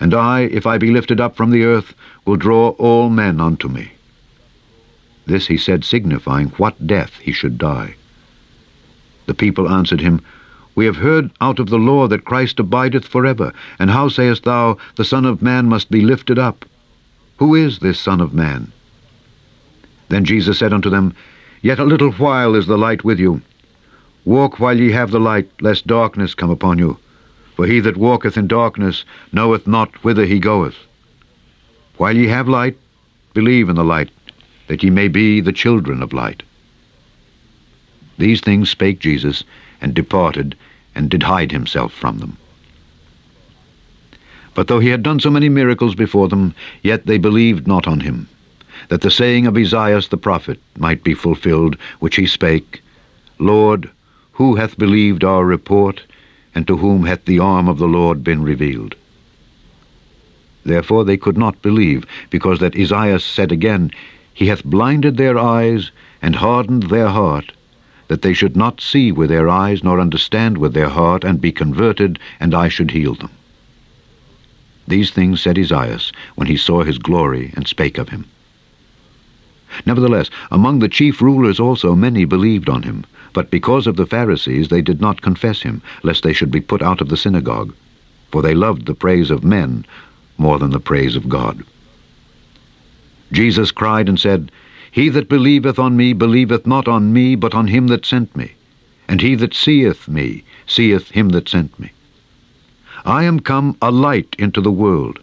And 0.00 0.14
I, 0.14 0.42
if 0.42 0.66
I 0.66 0.78
be 0.78 0.90
lifted 0.90 1.20
up 1.20 1.36
from 1.36 1.50
the 1.50 1.64
earth, 1.64 1.94
will 2.24 2.36
draw 2.36 2.70
all 2.70 3.10
men 3.10 3.40
unto 3.40 3.68
me. 3.68 3.92
This 5.26 5.46
he 5.46 5.58
said, 5.58 5.84
signifying 5.84 6.48
what 6.56 6.86
death 6.86 7.18
he 7.18 7.32
should 7.32 7.58
die. 7.58 7.96
The 9.26 9.34
people 9.34 9.68
answered 9.68 10.00
him, 10.00 10.22
We 10.74 10.86
have 10.86 10.96
heard 10.96 11.30
out 11.40 11.58
of 11.58 11.68
the 11.68 11.78
law 11.78 12.08
that 12.08 12.24
Christ 12.24 12.58
abideth 12.58 13.06
forever. 13.06 13.52
And 13.78 13.90
how 13.90 14.08
sayest 14.08 14.44
thou, 14.44 14.78
the 14.96 15.04
Son 15.04 15.26
of 15.26 15.42
Man 15.42 15.66
must 15.66 15.90
be 15.90 16.00
lifted 16.00 16.38
up? 16.38 16.64
Who 17.36 17.54
is 17.54 17.80
this 17.80 18.00
Son 18.00 18.20
of 18.22 18.32
Man? 18.32 18.72
Then 20.08 20.24
Jesus 20.24 20.58
said 20.58 20.72
unto 20.72 20.90
them, 20.90 21.14
Yet 21.60 21.78
a 21.78 21.84
little 21.84 22.12
while 22.12 22.54
is 22.54 22.66
the 22.66 22.78
light 22.78 23.04
with 23.04 23.18
you. 23.18 23.42
Walk 24.24 24.58
while 24.58 24.78
ye 24.78 24.90
have 24.92 25.10
the 25.10 25.20
light, 25.20 25.50
lest 25.60 25.86
darkness 25.86 26.34
come 26.34 26.50
upon 26.50 26.78
you. 26.78 26.98
For 27.56 27.66
he 27.66 27.80
that 27.80 27.96
walketh 27.96 28.36
in 28.36 28.46
darkness 28.46 29.04
knoweth 29.32 29.66
not 29.66 30.04
whither 30.04 30.24
he 30.24 30.38
goeth. 30.38 30.76
While 31.96 32.16
ye 32.16 32.28
have 32.28 32.48
light, 32.48 32.76
believe 33.34 33.68
in 33.68 33.76
the 33.76 33.84
light, 33.84 34.10
that 34.68 34.82
ye 34.82 34.90
may 34.90 35.08
be 35.08 35.40
the 35.40 35.52
children 35.52 36.02
of 36.02 36.12
light. 36.12 36.42
These 38.18 38.40
things 38.40 38.70
spake 38.70 39.00
Jesus, 39.00 39.44
and 39.80 39.94
departed, 39.94 40.56
and 40.94 41.10
did 41.10 41.22
hide 41.22 41.52
himself 41.52 41.92
from 41.92 42.18
them. 42.18 42.36
But 44.54 44.68
though 44.68 44.80
he 44.80 44.88
had 44.88 45.02
done 45.02 45.20
so 45.20 45.30
many 45.30 45.48
miracles 45.48 45.94
before 45.94 46.28
them, 46.28 46.54
yet 46.82 47.06
they 47.06 47.18
believed 47.18 47.66
not 47.66 47.86
on 47.86 48.00
him 48.00 48.28
that 48.88 49.02
the 49.02 49.10
saying 49.10 49.46
of 49.46 49.56
Esaias 49.56 50.08
the 50.08 50.16
prophet 50.16 50.58
might 50.78 51.04
be 51.04 51.14
fulfilled, 51.14 51.76
which 52.00 52.16
he 52.16 52.26
spake, 52.26 52.82
Lord, 53.38 53.90
who 54.32 54.56
hath 54.56 54.78
believed 54.78 55.24
our 55.24 55.44
report, 55.44 56.02
and 56.54 56.66
to 56.66 56.76
whom 56.76 57.04
hath 57.04 57.24
the 57.24 57.38
arm 57.38 57.68
of 57.68 57.78
the 57.78 57.88
Lord 57.88 58.24
been 58.24 58.42
revealed? 58.42 58.94
Therefore 60.64 61.04
they 61.04 61.16
could 61.16 61.38
not 61.38 61.62
believe, 61.62 62.04
because 62.30 62.58
that 62.60 62.76
Esaias 62.76 63.24
said 63.24 63.52
again, 63.52 63.90
He 64.34 64.46
hath 64.46 64.64
blinded 64.64 65.16
their 65.16 65.38
eyes, 65.38 65.90
and 66.22 66.36
hardened 66.36 66.84
their 66.84 67.08
heart, 67.08 67.52
that 68.08 68.22
they 68.22 68.32
should 68.32 68.56
not 68.56 68.80
see 68.80 69.12
with 69.12 69.28
their 69.28 69.48
eyes, 69.48 69.84
nor 69.84 70.00
understand 70.00 70.58
with 70.58 70.72
their 70.72 70.88
heart, 70.88 71.24
and 71.24 71.40
be 71.40 71.52
converted, 71.52 72.18
and 72.40 72.54
I 72.54 72.68
should 72.68 72.90
heal 72.90 73.14
them. 73.14 73.30
These 74.86 75.10
things 75.10 75.42
said 75.42 75.58
Esaias, 75.58 76.12
when 76.34 76.48
he 76.48 76.56
saw 76.56 76.82
his 76.82 76.98
glory, 76.98 77.52
and 77.54 77.68
spake 77.68 77.98
of 77.98 78.08
him. 78.08 78.24
Nevertheless, 79.86 80.30
among 80.50 80.78
the 80.78 80.88
chief 80.88 81.20
rulers 81.20 81.60
also 81.60 81.94
many 81.94 82.24
believed 82.24 82.68
on 82.68 82.82
him, 82.82 83.04
But 83.32 83.50
because 83.50 83.86
of 83.86 83.96
the 83.96 84.06
Pharisees 84.06 84.68
they 84.68 84.82
did 84.82 85.00
not 85.00 85.20
confess 85.20 85.62
him, 85.62 85.82
lest 86.02 86.22
they 86.22 86.32
should 86.32 86.50
be 86.50 86.60
put 86.60 86.82
out 86.82 87.00
of 87.00 87.08
the 87.08 87.16
synagogue. 87.16 87.74
For 88.30 88.42
they 88.42 88.54
loved 88.54 88.86
the 88.86 88.94
praise 88.94 89.30
of 89.30 89.44
men 89.44 89.84
more 90.38 90.58
than 90.58 90.70
the 90.70 90.80
praise 90.80 91.16
of 91.16 91.28
God. 91.28 91.62
Jesus 93.32 93.70
cried 93.70 94.08
and 94.08 94.18
said, 94.18 94.50
He 94.90 95.08
that 95.10 95.28
believeth 95.28 95.78
on 95.78 95.96
me 95.96 96.12
believeth 96.12 96.66
not 96.66 96.88
on 96.88 97.12
me, 97.12 97.34
but 97.34 97.54
on 97.54 97.68
him 97.68 97.88
that 97.88 98.06
sent 98.06 98.34
me. 98.36 98.52
And 99.08 99.20
he 99.20 99.34
that 99.36 99.54
seeth 99.54 100.08
me 100.08 100.44
seeth 100.66 101.10
him 101.10 101.28
that 101.30 101.48
sent 101.48 101.78
me. 101.78 101.92
I 103.04 103.24
am 103.24 103.40
come 103.40 103.76
a 103.80 103.90
light 103.90 104.34
into 104.38 104.60
the 104.60 104.72
world, 104.72 105.18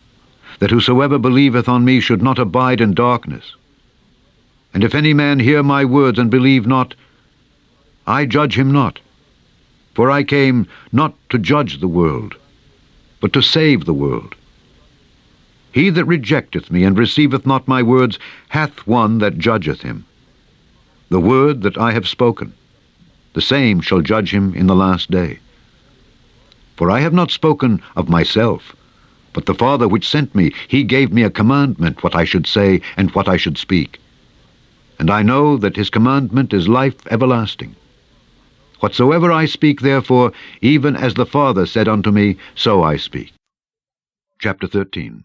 that 0.60 0.72
whosoever 0.72 1.20
believeth 1.20 1.68
on 1.68 1.84
me 1.84 2.00
should 2.00 2.22
not 2.22 2.40
abide 2.40 2.82
in 2.82 2.94
darkness. 2.94 3.56
And 4.76 4.84
if 4.84 4.93
any 4.93 5.14
man 5.14 5.39
hear 5.39 5.64
my 5.64 5.85
words 5.85 6.19
and 6.19 6.30
believe 6.30 6.68
not, 6.68 6.95
I 8.06 8.26
judge 8.26 8.57
him 8.57 8.73
not. 8.73 8.99
For 9.93 10.11
I 10.11 10.23
came 10.23 10.68
not 10.91 11.15
to 11.30 11.39
judge 11.39 11.80
the 11.80 11.88
world, 11.88 12.35
but 13.22 13.31
to 13.31 13.41
save 13.41 13.85
the 13.85 13.93
world. 13.93 14.35
He 15.72 15.89
that 15.91 16.03
rejecteth 16.03 16.69
me 16.69 16.84
and 16.84 16.97
receiveth 16.97 17.45
not 17.45 17.69
my 17.69 17.84
words 17.84 18.19
hath 18.49 18.85
one 18.85 19.19
that 19.19 19.38
judgeth 19.38 19.81
him. 19.81 20.03
The 21.07 21.22
word 21.22 21.61
that 21.61 21.77
I 21.77 21.93
have 21.93 22.06
spoken, 22.06 22.52
the 23.31 23.41
same 23.41 23.80
shall 23.80 24.02
judge 24.02 24.34
him 24.34 24.53
in 24.53 24.68
the 24.68 24.76
last 24.76 25.10
day. 25.10 25.39
For 26.76 26.91
I 26.91 26.99
have 26.99 27.14
not 27.14 27.31
spoken 27.31 27.81
of 27.95 28.10
myself, 28.10 28.76
but 29.31 29.45
the 29.45 29.56
Father 29.56 29.88
which 29.88 30.06
sent 30.06 30.35
me, 30.35 30.53
he 30.68 30.84
gave 30.84 31.14
me 31.14 31.23
a 31.23 31.30
commandment 31.30 32.03
what 32.03 32.14
I 32.14 32.26
should 32.26 32.45
say 32.45 32.81
and 32.97 33.10
what 33.11 33.30
I 33.30 33.38
should 33.38 33.57
speak. 33.57 34.02
And 34.98 35.10
I 35.10 35.24
know 35.24 35.58
that 35.58 35.76
his 35.76 35.90
commandment 35.90 36.54
is 36.54 36.68
life 36.68 37.06
everlasting. 37.08 37.76
Whatsoever 38.80 39.32
I 39.32 39.46
speak, 39.46 39.82
therefore, 39.82 40.32
even 40.62 40.96
as 40.96 41.16
the 41.16 41.26
Father 41.26 41.66
said 41.66 41.88
unto 41.88 42.12
me, 42.12 42.38
so 42.56 42.84
I 42.84 42.98
speak. 42.98 43.34
Chapter 44.40 44.68
13 44.68 45.24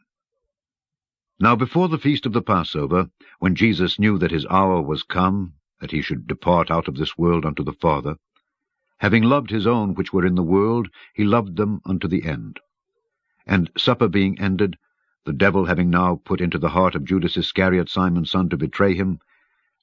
Now 1.39 1.57
before 1.57 1.89
the 1.89 1.99
feast 1.99 2.27
of 2.27 2.33
the 2.33 2.43
Passover, 2.43 3.11
when 3.39 3.55
Jesus 3.55 3.99
knew 3.99 4.19
that 4.19 4.31
his 4.31 4.47
hour 4.47 4.81
was 4.81 5.03
come, 5.03 5.55
that 5.81 5.91
he 5.91 6.01
should 6.01 6.27
depart 6.27 6.71
out 6.71 6.89
of 6.89 6.97
this 6.97 7.19
world 7.19 7.45
unto 7.45 7.63
the 7.63 7.73
Father, 7.73 8.17
having 8.99 9.23
loved 9.23 9.51
his 9.51 9.67
own 9.67 9.95
which 9.95 10.13
were 10.13 10.27
in 10.27 10.35
the 10.35 10.43
world, 10.43 10.89
he 11.15 11.25
loved 11.25 11.57
them 11.57 11.81
unto 11.85 12.07
the 12.07 12.25
end. 12.25 12.61
And 13.47 13.71
supper 13.77 14.09
being 14.09 14.39
ended, 14.41 14.77
the 15.25 15.33
devil 15.33 15.65
having 15.65 15.91
now 15.91 16.21
put 16.25 16.41
into 16.41 16.59
the 16.59 16.71
heart 16.71 16.95
of 16.95 17.05
Judas 17.05 17.37
Iscariot, 17.37 17.89
Simon's 17.89 18.31
son, 18.31 18.49
to 18.49 18.57
betray 18.57 18.95
him, 18.95 19.21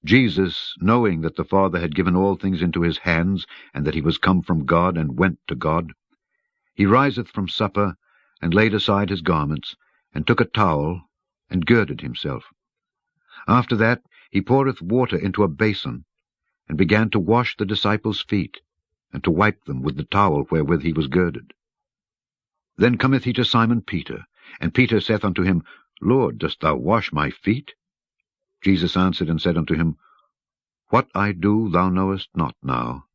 Jesus, 0.05 0.75
knowing 0.79 1.21
that 1.21 1.35
the 1.35 1.43
Father 1.43 1.79
had 1.79 1.95
given 1.95 2.15
all 2.15 2.35
things 2.35 2.61
into 2.61 2.81
his 2.81 2.99
hands, 2.99 3.47
and 3.73 3.85
that 3.85 3.95
he 3.95 4.01
was 4.01 4.17
come 4.17 4.41
from 4.41 4.65
God 4.65 4.97
and 4.97 5.17
went 5.17 5.39
to 5.47 5.55
God, 5.55 5.93
he 6.75 6.85
riseth 6.85 7.29
from 7.29 7.49
supper, 7.49 7.97
and 8.39 8.53
laid 8.53 8.73
aside 8.75 9.09
his 9.09 9.21
garments, 9.21 9.75
and 10.13 10.27
took 10.27 10.39
a 10.39 10.45
towel, 10.45 11.09
and 11.49 11.65
girded 11.65 12.01
himself. 12.01 12.45
After 13.47 13.75
that 13.77 14.03
he 14.29 14.41
poureth 14.41 14.81
water 14.81 15.17
into 15.17 15.41
a 15.41 15.47
basin, 15.47 16.05
and 16.69 16.77
began 16.77 17.09
to 17.09 17.19
wash 17.19 17.57
the 17.57 17.65
disciples' 17.65 18.21
feet, 18.21 18.61
and 19.11 19.23
to 19.23 19.31
wipe 19.31 19.65
them 19.65 19.81
with 19.81 19.97
the 19.97 20.03
towel 20.03 20.43
wherewith 20.51 20.83
he 20.83 20.93
was 20.93 21.07
girded. 21.07 21.53
Then 22.77 22.99
cometh 22.99 23.23
he 23.23 23.33
to 23.33 23.43
Simon 23.43 23.81
Peter, 23.81 24.25
and 24.59 24.75
Peter 24.75 25.01
saith 25.01 25.25
unto 25.25 25.41
him, 25.41 25.63
Lord, 25.99 26.37
dost 26.37 26.61
thou 26.61 26.75
wash 26.75 27.11
my 27.11 27.31
feet? 27.31 27.73
Jesus 28.61 28.97
answered 28.97 29.29
and 29.29 29.41
said 29.41 29.57
unto 29.57 29.75
him, 29.75 29.97
What 30.89 31.09
I 31.13 31.31
do 31.31 31.69
thou 31.69 31.89
knowest 31.89 32.29
not 32.35 32.55
now, 32.63 33.05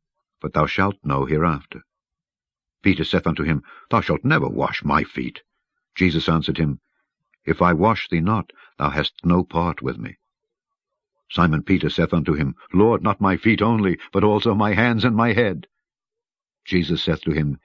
but 0.40 0.52
thou 0.52 0.66
shalt 0.66 0.96
know 1.04 1.24
hereafter. 1.24 1.82
Peter 2.82 3.04
saith 3.04 3.26
unto 3.26 3.44
him, 3.44 3.62
Thou 3.90 4.00
shalt 4.00 4.24
never 4.24 4.48
wash 4.48 4.84
my 4.84 5.04
feet. 5.04 5.42
Jesus 5.94 6.28
answered 6.28 6.58
him, 6.58 6.80
If 7.44 7.62
I 7.62 7.72
wash 7.72 8.08
thee 8.08 8.20
not, 8.20 8.52
thou 8.78 8.90
hast 8.90 9.24
no 9.24 9.44
part 9.44 9.82
with 9.82 9.98
me. 9.98 10.16
Simon 11.30 11.62
Peter 11.62 11.88
saith 11.88 12.12
unto 12.12 12.34
him, 12.34 12.54
Lord, 12.72 13.02
not 13.02 13.20
my 13.20 13.36
feet 13.36 13.62
only, 13.62 13.98
but 14.12 14.24
also 14.24 14.54
my 14.54 14.74
hands 14.74 15.04
and 15.04 15.16
my 15.16 15.32
head. 15.32 15.66
Jesus 16.64 17.02
saith 17.02 17.22
to 17.22 17.32
him, 17.32 17.58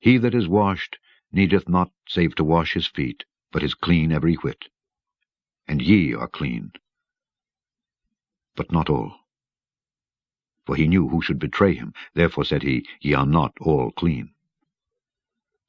He 0.00 0.18
that 0.18 0.34
is 0.34 0.48
washed 0.48 0.98
needeth 1.30 1.68
not 1.68 1.90
save 2.08 2.34
to 2.36 2.44
wash 2.44 2.74
his 2.74 2.86
feet, 2.86 3.24
but 3.52 3.62
is 3.62 3.74
clean 3.74 4.12
every 4.12 4.34
whit. 4.34 4.64
And 5.66 5.82
ye 5.82 6.14
are 6.14 6.28
clean, 6.28 6.72
but 8.58 8.72
not 8.72 8.90
all. 8.90 9.14
For 10.66 10.74
he 10.74 10.88
knew 10.88 11.08
who 11.08 11.22
should 11.22 11.38
betray 11.38 11.74
him, 11.74 11.94
therefore 12.14 12.44
said 12.44 12.64
he, 12.64 12.84
Ye 13.00 13.14
are 13.14 13.24
not 13.24 13.54
all 13.60 13.92
clean. 13.92 14.34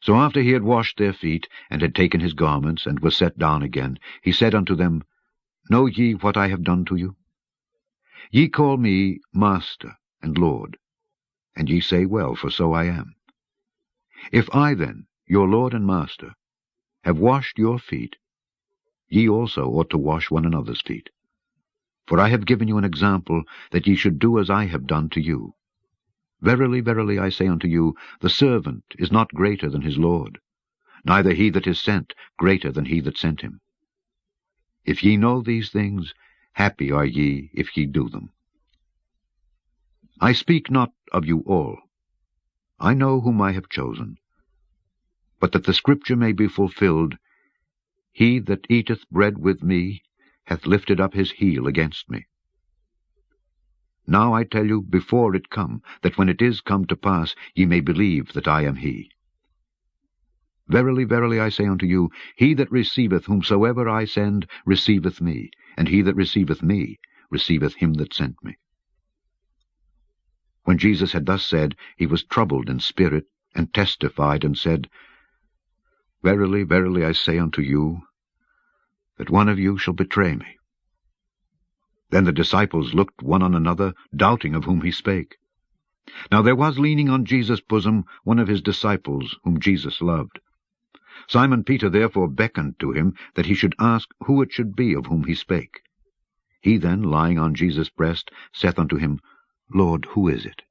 So 0.02 0.16
after 0.16 0.41
he 0.41 0.52
had 0.52 0.64
washed 0.64 0.98
their 0.98 1.14
feet, 1.14 1.48
and 1.70 1.84
had 1.84 1.94
taken 1.94 2.20
his 2.20 2.34
garments, 2.34 2.88
and 2.88 2.99
was 2.99 3.16
set 3.16 3.38
down 3.38 3.61
again, 3.61 3.99
he 4.24 4.32
said 4.32 4.56
unto 4.56 4.76
them, 4.76 5.03
Know 5.70 5.86
ye 5.86 6.14
what 6.14 6.36
I 6.36 6.48
have 6.48 6.64
done 6.64 6.84
to 6.86 6.95
you? 6.95 7.16
Ye 8.32 8.49
call 8.49 8.78
me 8.78 9.20
Master 9.32 9.98
and 10.22 10.36
Lord, 10.36 10.78
and 11.56 11.70
ye 11.70 11.82
say 11.82 12.06
well, 12.07 12.34
for 12.34 12.49
so 12.49 12.74
I 12.74 12.86
am. 12.86 13.16
If 14.32 14.53
I 14.53 14.74
then, 14.74 15.06
your 15.28 15.48
Lord 15.48 15.76
and 15.76 15.86
Master, 15.86 16.34
have 17.03 17.20
washed 17.20 17.60
your 17.60 17.78
feet, 17.78 18.16
ye 19.07 19.30
also 19.30 19.68
ought 19.70 19.91
to 19.91 19.98
wash 19.99 20.32
one 20.32 20.45
another's 20.45 20.82
feet. 20.82 21.11
For 22.10 22.19
I 22.19 22.30
have 22.30 22.48
given 22.48 22.68
you 22.68 22.80
an 22.80 22.84
example, 22.84 23.44
that 23.69 23.86
ye 23.86 23.94
should 23.94 24.18
do 24.18 24.40
as 24.40 24.49
I 24.49 24.65
have 24.65 24.88
done 24.88 25.10
to 25.10 25.22
you. 25.22 25.53
Verily, 26.41 26.81
verily, 26.81 27.19
I 27.19 27.30
say 27.30 27.48
unto 27.48 27.68
you, 27.68 27.95
the 28.19 28.31
servant 28.31 28.84
is 28.98 29.11
not 29.11 29.31
greater 29.31 29.69
than 29.69 29.84
his 29.84 29.99
Lord, 29.99 30.40
neither 31.06 31.36
he 31.36 31.52
that 31.52 31.68
is 31.68 31.80
sent 31.80 32.15
greater 32.36 32.72
than 32.72 32.86
he 32.86 32.99
that 33.02 33.15
sent 33.15 33.41
him. 33.41 33.61
If 34.86 35.03
ye 35.03 35.18
know 35.18 35.44
these 35.44 35.69
things, 35.69 36.15
happy 36.53 36.91
are 36.91 37.06
ye 37.06 37.52
if 37.53 37.77
ye 37.77 37.86
do 37.86 38.10
them. 38.10 38.31
I 40.19 40.31
speak 40.31 40.72
not 40.72 40.91
of 41.11 41.27
you 41.27 41.41
all. 41.41 41.77
I 42.80 42.95
know 42.95 43.22
whom 43.22 43.40
I 43.40 43.52
have 43.52 43.69
chosen. 43.69 44.18
But 45.40 45.52
that 45.52 45.65
the 45.65 45.76
scripture 45.76 46.15
may 46.15 46.31
be 46.31 46.48
fulfilled, 46.48 47.19
He 48.11 48.40
that 48.40 48.65
eateth 48.68 49.07
bread 49.11 49.38
with 49.38 49.61
me 49.61 50.02
hath 50.49 50.65
lifted 50.65 50.99
up 50.99 51.13
his 51.13 51.31
heel 51.31 51.67
against 51.67 52.09
me. 52.09 52.26
Now 54.07 54.34
I 54.34 54.43
tell 54.43 54.65
you 54.65 54.81
before 54.81 55.35
it 55.35 55.51
come, 55.51 55.84
that 56.01 56.17
when 56.17 56.27
it 56.27 56.41
is 56.41 56.59
come 56.59 56.85
to 56.85 56.95
pass, 56.95 57.35
ye 57.53 57.67
may 57.67 57.81
believe 57.81 58.34
that 58.34 58.47
I 58.47 58.63
am 58.63 58.77
he. 58.77 59.11
Verily, 60.67 61.03
verily, 61.03 61.39
I 61.39 61.49
say 61.49 61.67
unto 61.67 61.85
you, 61.85 62.09
he 62.35 62.55
that 62.55 62.71
receiveth 62.71 63.27
whomsoever 63.27 63.88
I 63.88 64.05
send 64.05 64.47
receiveth 64.65 65.21
me, 65.21 65.51
and 65.77 65.88
he 65.88 66.01
that 66.01 66.15
receiveth 66.15 66.63
me 66.63 66.99
receiveth 67.30 67.76
him 67.76 67.93
that 67.95 68.15
sent 68.15 68.43
me. 68.43 68.57
When 70.63 70.80
Jesus 70.80 71.11
had 71.11 71.27
thus 71.27 71.45
said, 71.45 71.76
he 71.95 72.07
was 72.07 72.23
troubled 72.23 72.69
in 72.71 72.80
spirit, 72.80 73.26
and 73.53 73.71
testified, 73.71 74.43
and 74.43 74.57
said, 74.57 74.89
Verily, 76.23 76.63
verily, 76.63 77.05
I 77.05 77.11
say 77.11 77.38
unto 77.38 77.61
you, 77.61 78.01
that 79.20 79.30
one 79.30 79.50
of 79.50 79.60
you 79.60 79.78
shall 79.78 79.94
betray 79.94 80.34
me. 80.34 80.58
Then 82.10 82.24
the 82.24 82.32
disciples 82.32 82.96
looked 82.96 83.22
one 83.22 83.44
on 83.44 83.54
another, 83.54 83.94
doubting 84.16 84.56
of 84.56 84.64
whom 84.64 84.82
he 84.82 84.91
spake. 84.91 85.36
Now 86.32 86.41
there 86.41 86.56
was 86.56 86.80
leaning 86.80 87.10
on 87.10 87.26
Jesus' 87.26 87.62
bosom 87.62 88.06
one 88.24 88.40
of 88.40 88.48
his 88.48 88.62
disciples, 88.62 89.38
whom 89.44 89.60
Jesus 89.60 90.02
loved. 90.02 90.40
Simon 91.28 91.64
Peter 91.64 91.90
therefore 91.90 92.30
beckoned 92.30 92.80
to 92.80 92.94
him, 92.94 93.14
that 93.36 93.46
he 93.46 93.54
should 93.54 93.76
ask 93.78 94.10
who 94.24 94.41
it 94.41 94.52
should 94.52 94.76
be 94.76 94.96
of 94.96 95.06
whom 95.06 95.26
he 95.26 95.36
spake. 95.36 95.82
He 96.62 96.78
then, 96.78 97.04
lying 97.04 97.38
on 97.38 97.54
Jesus' 97.54 97.90
breast, 97.90 98.32
saith 98.54 98.80
unto 98.80 98.96
him, 98.96 99.20
Lord, 99.72 100.06
who 100.06 100.28
is 100.28 100.46
it? 100.46 100.64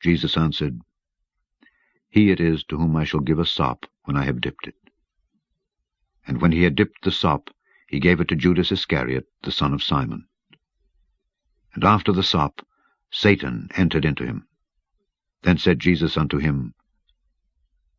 Jesus 0.00 0.36
answered, 0.36 0.80
He 2.08 2.30
it 2.30 2.40
is 2.40 2.64
to 2.64 2.78
whom 2.78 2.94
I 2.96 3.04
shall 3.04 3.20
give 3.20 3.40
a 3.40 3.44
sop 3.44 3.84
when 4.04 4.16
I 4.16 4.24
have 4.24 4.40
dipped 4.40 4.68
it. 4.68 4.76
And 6.28 6.42
when 6.42 6.52
he 6.52 6.62
had 6.64 6.74
dipped 6.74 7.02
the 7.02 7.10
sop, 7.10 7.48
he 7.88 7.98
gave 7.98 8.20
it 8.20 8.28
to 8.28 8.36
Judas 8.36 8.70
Iscariot, 8.70 9.26
the 9.42 9.50
son 9.50 9.72
of 9.72 9.82
Simon. 9.82 10.28
And 11.74 11.84
after 11.84 12.12
the 12.12 12.22
sop, 12.22 12.60
Satan 13.10 13.70
entered 13.74 14.04
into 14.04 14.26
him. 14.26 14.46
Then 15.42 15.56
said 15.56 15.80
Jesus 15.80 16.18
unto 16.18 16.36
him, 16.36 16.74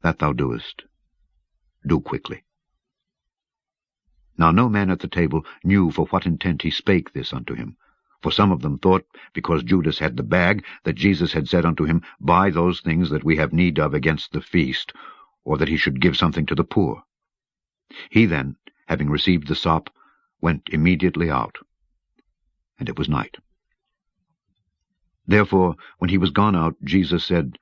That 0.04 0.20
thou 0.20 0.32
doest, 0.32 0.84
do 1.86 2.00
quickly. 2.00 2.44
Now 4.38 4.52
no 4.52 4.70
man 4.70 4.92
at 4.92 5.00
the 5.00 5.08
table 5.08 5.44
knew 5.64 5.90
for 5.90 6.06
what 6.06 6.28
intent 6.28 6.62
he 6.62 6.70
spake 6.70 7.14
this 7.14 7.34
unto 7.34 7.56
him. 7.56 7.78
For 8.22 8.32
some 8.32 8.52
of 8.52 8.62
them 8.62 8.78
thought, 8.78 9.08
because 9.34 9.64
Judas 9.64 9.98
had 9.98 10.18
the 10.18 10.24
bag, 10.24 10.64
that 10.84 10.94
Jesus 10.94 11.34
had 11.34 11.50
said 11.50 11.66
unto 11.66 11.86
him, 11.86 12.04
Buy 12.20 12.52
those 12.52 12.80
things 12.82 13.10
that 13.10 13.24
we 13.24 13.38
have 13.38 13.54
need 13.54 13.80
of 13.80 13.96
against 13.96 14.34
the 14.34 14.42
feast, 14.42 14.94
or 15.44 15.58
that 15.58 15.68
he 15.68 15.78
should 15.78 16.00
give 16.00 16.16
something 16.16 16.46
to 16.46 16.54
the 16.54 16.64
poor. 16.64 17.04
He 18.10 18.26
then, 18.26 18.56
having 18.88 19.10
received 19.10 19.48
the 19.48 19.56
sop, 19.56 19.90
went 20.42 20.70
immediately 20.72 21.30
out. 21.30 21.58
And 22.80 22.88
it 22.90 22.98
was 22.98 23.10
night. 23.10 23.38
Therefore, 25.28 25.76
when 26.00 26.10
he 26.10 26.18
was 26.18 26.32
gone 26.32 26.56
out, 26.56 26.76
Jesus 26.84 27.24
said, 27.24 27.58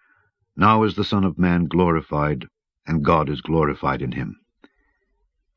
Now 0.55 0.83
is 0.83 0.95
the 0.95 1.03
Son 1.03 1.23
of 1.23 1.37
Man 1.37 1.65
glorified, 1.65 2.47
and 2.85 3.03
God 3.03 3.29
is 3.29 3.41
glorified 3.41 4.01
in 4.01 4.13
him. 4.13 4.39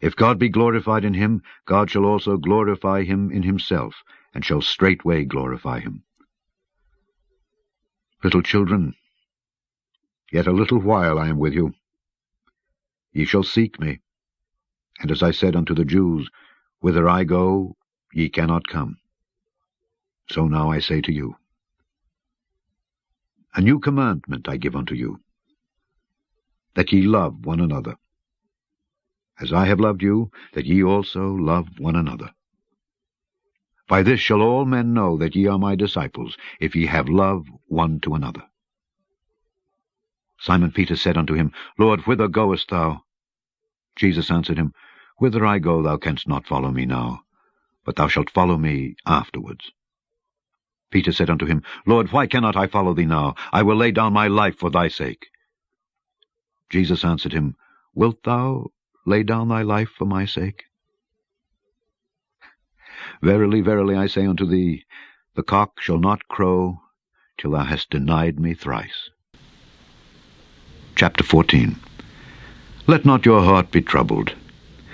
If 0.00 0.16
God 0.16 0.38
be 0.38 0.48
glorified 0.48 1.04
in 1.04 1.14
him, 1.14 1.42
God 1.66 1.90
shall 1.90 2.04
also 2.04 2.36
glorify 2.36 3.04
him 3.04 3.30
in 3.30 3.42
himself, 3.42 4.02
and 4.34 4.44
shall 4.44 4.62
straightway 4.62 5.24
glorify 5.24 5.80
him. 5.80 6.04
Little 8.24 8.42
children, 8.42 8.94
yet 10.32 10.46
a 10.46 10.52
little 10.52 10.80
while 10.80 11.18
I 11.18 11.28
am 11.28 11.38
with 11.38 11.52
you. 11.52 11.74
Ye 13.12 13.24
shall 13.24 13.42
seek 13.42 13.78
me. 13.78 14.00
And 15.00 15.10
as 15.10 15.22
I 15.22 15.30
said 15.30 15.56
unto 15.56 15.74
the 15.74 15.84
Jews, 15.84 16.28
Whither 16.80 17.08
I 17.08 17.24
go, 17.24 17.76
ye 18.12 18.28
cannot 18.28 18.66
come. 18.66 18.98
So 20.30 20.46
now 20.46 20.70
I 20.70 20.78
say 20.78 21.00
to 21.02 21.12
you, 21.12 21.36
A 23.54 23.60
new 23.60 23.78
commandment 23.78 24.48
I 24.48 24.56
give 24.56 24.76
unto 24.76 24.94
you, 24.94 25.20
that 26.74 26.92
ye 26.92 27.02
love 27.02 27.44
one 27.44 27.60
another. 27.60 27.96
As 29.40 29.52
I 29.52 29.66
have 29.66 29.80
loved 29.80 30.02
you, 30.02 30.30
that 30.52 30.66
ye 30.66 30.84
also 30.84 31.34
love 31.34 31.66
one 31.78 31.96
another. 31.96 32.30
By 33.88 34.02
this 34.02 34.20
shall 34.20 34.40
all 34.40 34.66
men 34.66 34.94
know 34.94 35.16
that 35.18 35.34
ye 35.34 35.46
are 35.46 35.58
my 35.58 35.74
disciples, 35.74 36.36
if 36.60 36.76
ye 36.76 36.86
have 36.86 37.08
love 37.08 37.46
one 37.66 38.00
to 38.00 38.14
another. 38.14 38.44
Simon 40.38 40.70
Peter 40.70 40.94
said 40.94 41.16
unto 41.16 41.34
him, 41.34 41.52
Lord, 41.78 42.00
whither 42.06 42.28
goest 42.28 42.70
thou? 42.70 43.02
Jesus 43.96 44.30
answered 44.30 44.58
him, 44.58 44.72
Whither 45.20 45.44
I 45.44 45.58
go 45.58 45.82
thou 45.82 45.98
canst 45.98 46.26
not 46.26 46.46
follow 46.46 46.70
me 46.70 46.86
now, 46.86 47.24
but 47.84 47.96
thou 47.96 48.08
shalt 48.08 48.30
follow 48.30 48.56
me 48.56 48.96
afterwards. 49.04 49.70
Peter 50.90 51.12
said 51.12 51.28
unto 51.28 51.44
him, 51.44 51.62
Lord, 51.86 52.10
why 52.10 52.26
cannot 52.26 52.56
I 52.56 52.66
follow 52.66 52.94
thee 52.94 53.04
now? 53.04 53.34
I 53.52 53.62
will 53.62 53.76
lay 53.76 53.90
down 53.90 54.14
my 54.14 54.28
life 54.28 54.56
for 54.56 54.70
thy 54.70 54.88
sake. 54.88 55.26
Jesus 56.70 57.04
answered 57.04 57.34
him, 57.34 57.54
Wilt 57.94 58.22
thou 58.22 58.68
lay 59.04 59.22
down 59.22 59.48
thy 59.48 59.60
life 59.60 59.90
for 59.90 60.06
my 60.06 60.24
sake? 60.24 60.64
Verily, 63.20 63.60
verily, 63.60 63.96
I 63.96 64.06
say 64.06 64.24
unto 64.24 64.46
thee, 64.46 64.86
the 65.34 65.42
cock 65.42 65.82
shall 65.82 65.98
not 65.98 66.28
crow 66.28 66.80
till 67.36 67.50
thou 67.50 67.64
hast 67.64 67.90
denied 67.90 68.40
me 68.40 68.54
thrice. 68.54 69.10
Chapter 70.96 71.24
14 71.24 71.76
Let 72.86 73.04
not 73.04 73.26
your 73.26 73.42
heart 73.42 73.70
be 73.70 73.82
troubled. 73.82 74.34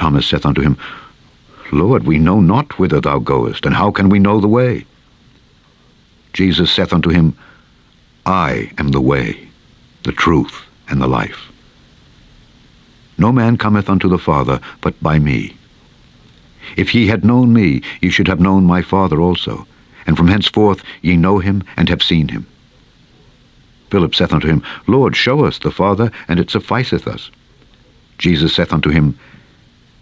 Thomas 0.00 0.26
saith 0.26 0.46
unto 0.46 0.62
him, 0.62 0.78
Lord, 1.72 2.04
we 2.04 2.18
know 2.18 2.40
not 2.40 2.78
whither 2.78 3.02
thou 3.02 3.18
goest, 3.18 3.66
and 3.66 3.74
how 3.74 3.90
can 3.90 4.08
we 4.08 4.18
know 4.18 4.40
the 4.40 4.48
way? 4.48 4.86
Jesus 6.32 6.72
saith 6.72 6.94
unto 6.94 7.10
him, 7.10 7.36
I 8.24 8.72
am 8.78 8.88
the 8.88 9.00
way, 9.00 9.48
the 10.04 10.12
truth, 10.12 10.64
and 10.88 11.02
the 11.02 11.06
life. 11.06 11.52
No 13.18 13.30
man 13.30 13.58
cometh 13.58 13.90
unto 13.90 14.08
the 14.08 14.18
Father 14.18 14.58
but 14.80 14.98
by 15.02 15.18
me. 15.18 15.54
If 16.78 16.94
ye 16.94 17.06
had 17.06 17.22
known 17.22 17.52
me, 17.52 17.82
ye 18.00 18.08
should 18.08 18.28
have 18.28 18.40
known 18.40 18.64
my 18.64 18.80
Father 18.80 19.20
also, 19.20 19.66
and 20.06 20.16
from 20.16 20.28
henceforth 20.28 20.82
ye 21.02 21.18
know 21.18 21.40
him 21.40 21.62
and 21.76 21.90
have 21.90 22.02
seen 22.02 22.28
him. 22.28 22.46
Philip 23.90 24.14
saith 24.14 24.32
unto 24.32 24.48
him, 24.48 24.62
Lord, 24.86 25.14
show 25.14 25.44
us 25.44 25.58
the 25.58 25.70
Father, 25.70 26.10
and 26.26 26.40
it 26.40 26.48
sufficeth 26.48 27.06
us. 27.06 27.30
Jesus 28.16 28.54
saith 28.54 28.72
unto 28.72 28.88
him, 28.88 29.18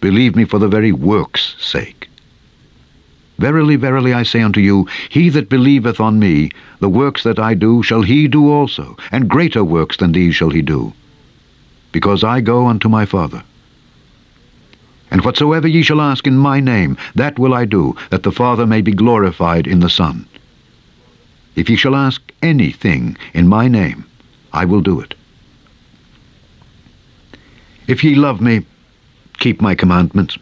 Believe 0.00 0.36
me 0.36 0.44
for 0.44 0.58
the 0.58 0.68
very 0.68 0.92
work's 0.92 1.54
sake. 1.58 2.08
Verily, 3.38 3.76
verily, 3.76 4.14
I 4.14 4.22
say 4.22 4.40
unto 4.40 4.60
you, 4.60 4.88
he 5.10 5.28
that 5.30 5.48
believeth 5.48 6.00
on 6.00 6.18
me, 6.18 6.50
the 6.80 6.88
works 6.88 7.22
that 7.22 7.38
I 7.38 7.54
do 7.54 7.82
shall 7.82 8.02
he 8.02 8.28
do 8.28 8.50
also, 8.50 8.96
and 9.12 9.28
greater 9.28 9.62
works 9.62 9.98
than 9.98 10.12
these 10.12 10.34
shall 10.34 10.50
he 10.50 10.62
do, 10.62 10.92
because 11.92 12.24
I 12.24 12.40
go 12.40 12.66
unto 12.66 12.88
my 12.88 13.04
Father. 13.04 13.42
And 15.10 15.24
whatsoever 15.24 15.68
ye 15.68 15.82
shall 15.82 16.00
ask 16.00 16.26
in 16.26 16.36
my 16.36 16.60
name, 16.60 16.96
that 17.14 17.38
will 17.38 17.54
I 17.54 17.64
do, 17.66 17.94
that 18.10 18.22
the 18.22 18.32
Father 18.32 18.66
may 18.66 18.80
be 18.80 18.92
glorified 18.92 19.66
in 19.66 19.80
the 19.80 19.90
Son. 19.90 20.26
If 21.54 21.70
ye 21.70 21.76
shall 21.76 21.94
ask 21.94 22.20
anything 22.42 23.16
in 23.34 23.48
my 23.48 23.68
name, 23.68 24.04
I 24.52 24.64
will 24.64 24.80
do 24.80 25.00
it. 25.00 25.14
If 27.86 28.02
ye 28.02 28.14
love 28.14 28.40
me, 28.40 28.64
keep 29.38 29.60
my 29.60 29.74
commandments. 29.74 30.38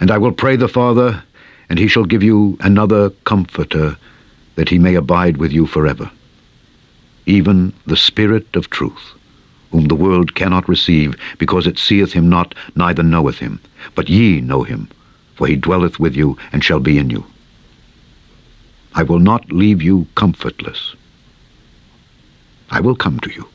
And 0.00 0.10
I 0.10 0.18
will 0.18 0.32
pray 0.32 0.56
the 0.56 0.68
Father, 0.68 1.22
and 1.68 1.78
he 1.78 1.88
shall 1.88 2.04
give 2.04 2.22
you 2.22 2.56
another 2.60 3.10
Comforter, 3.24 3.96
that 4.56 4.68
he 4.68 4.78
may 4.78 4.94
abide 4.94 5.36
with 5.36 5.52
you 5.52 5.66
forever. 5.66 6.10
Even 7.26 7.72
the 7.86 7.96
Spirit 7.96 8.56
of 8.56 8.70
truth, 8.70 9.12
whom 9.70 9.86
the 9.86 9.94
world 9.94 10.34
cannot 10.34 10.68
receive, 10.68 11.16
because 11.38 11.66
it 11.66 11.78
seeth 11.78 12.12
him 12.12 12.28
not, 12.28 12.54
neither 12.74 13.02
knoweth 13.02 13.38
him. 13.38 13.60
But 13.94 14.08
ye 14.08 14.40
know 14.40 14.62
him, 14.62 14.88
for 15.34 15.46
he 15.46 15.56
dwelleth 15.56 15.98
with 15.98 16.16
you, 16.16 16.36
and 16.52 16.62
shall 16.62 16.80
be 16.80 16.98
in 16.98 17.10
you. 17.10 17.24
I 18.94 19.02
will 19.02 19.20
not 19.20 19.50
leave 19.50 19.80
you 19.80 20.06
comfortless. 20.14 20.94
I 22.70 22.80
will 22.80 22.96
come 22.96 23.20
to 23.20 23.30
you. 23.30 23.48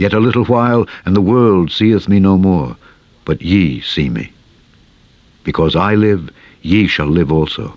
Yet 0.00 0.14
a 0.14 0.18
little 0.18 0.46
while, 0.46 0.88
and 1.04 1.14
the 1.14 1.20
world 1.20 1.70
seeth 1.70 2.08
me 2.08 2.20
no 2.20 2.38
more, 2.38 2.74
but 3.26 3.42
ye 3.42 3.82
see 3.82 4.08
me. 4.08 4.32
Because 5.44 5.76
I 5.76 5.94
live, 5.94 6.30
ye 6.62 6.86
shall 6.86 7.06
live 7.06 7.30
also. 7.30 7.76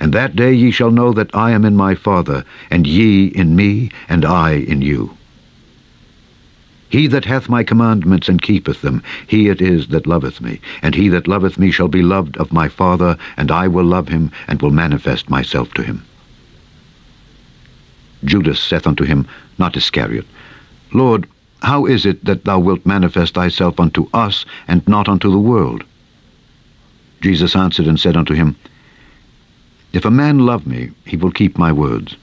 And 0.00 0.14
that 0.14 0.34
day 0.34 0.54
ye 0.54 0.70
shall 0.70 0.90
know 0.90 1.12
that 1.12 1.34
I 1.34 1.50
am 1.50 1.66
in 1.66 1.76
my 1.76 1.94
Father, 1.94 2.42
and 2.70 2.86
ye 2.86 3.26
in 3.26 3.54
me, 3.54 3.90
and 4.08 4.24
I 4.24 4.52
in 4.52 4.80
you. 4.80 5.14
He 6.88 7.06
that 7.08 7.26
hath 7.26 7.50
my 7.50 7.64
commandments 7.64 8.30
and 8.30 8.40
keepeth 8.40 8.80
them, 8.80 9.02
he 9.26 9.48
it 9.48 9.60
is 9.60 9.88
that 9.88 10.06
loveth 10.06 10.40
me. 10.40 10.58
And 10.80 10.94
he 10.94 11.10
that 11.10 11.28
loveth 11.28 11.58
me 11.58 11.70
shall 11.70 11.88
be 11.88 12.00
loved 12.00 12.38
of 12.38 12.50
my 12.50 12.68
Father, 12.68 13.18
and 13.36 13.50
I 13.50 13.68
will 13.68 13.84
love 13.84 14.08
him, 14.08 14.32
and 14.48 14.62
will 14.62 14.70
manifest 14.70 15.28
myself 15.28 15.74
to 15.74 15.82
him. 15.82 16.02
Judas 18.24 18.58
saith 18.58 18.86
unto 18.86 19.04
him, 19.04 19.26
not 19.58 19.76
Iscariot, 19.76 20.24
Lord, 20.92 21.28
how 21.62 21.86
is 21.86 22.06
it 22.06 22.24
that 22.24 22.44
thou 22.44 22.58
wilt 22.58 22.84
manifest 22.84 23.34
thyself 23.34 23.78
unto 23.78 24.08
us, 24.12 24.44
and 24.66 24.86
not 24.88 25.08
unto 25.08 25.30
the 25.30 25.38
world? 25.38 25.84
Jesus 27.20 27.54
answered 27.54 27.86
and 27.86 28.00
said 28.00 28.16
unto 28.16 28.34
him, 28.34 28.56
If 29.92 30.04
a 30.04 30.10
man 30.10 30.40
love 30.40 30.66
me, 30.66 30.90
he 31.04 31.16
will 31.16 31.30
keep 31.30 31.58
my 31.58 31.70
words, 31.70 32.16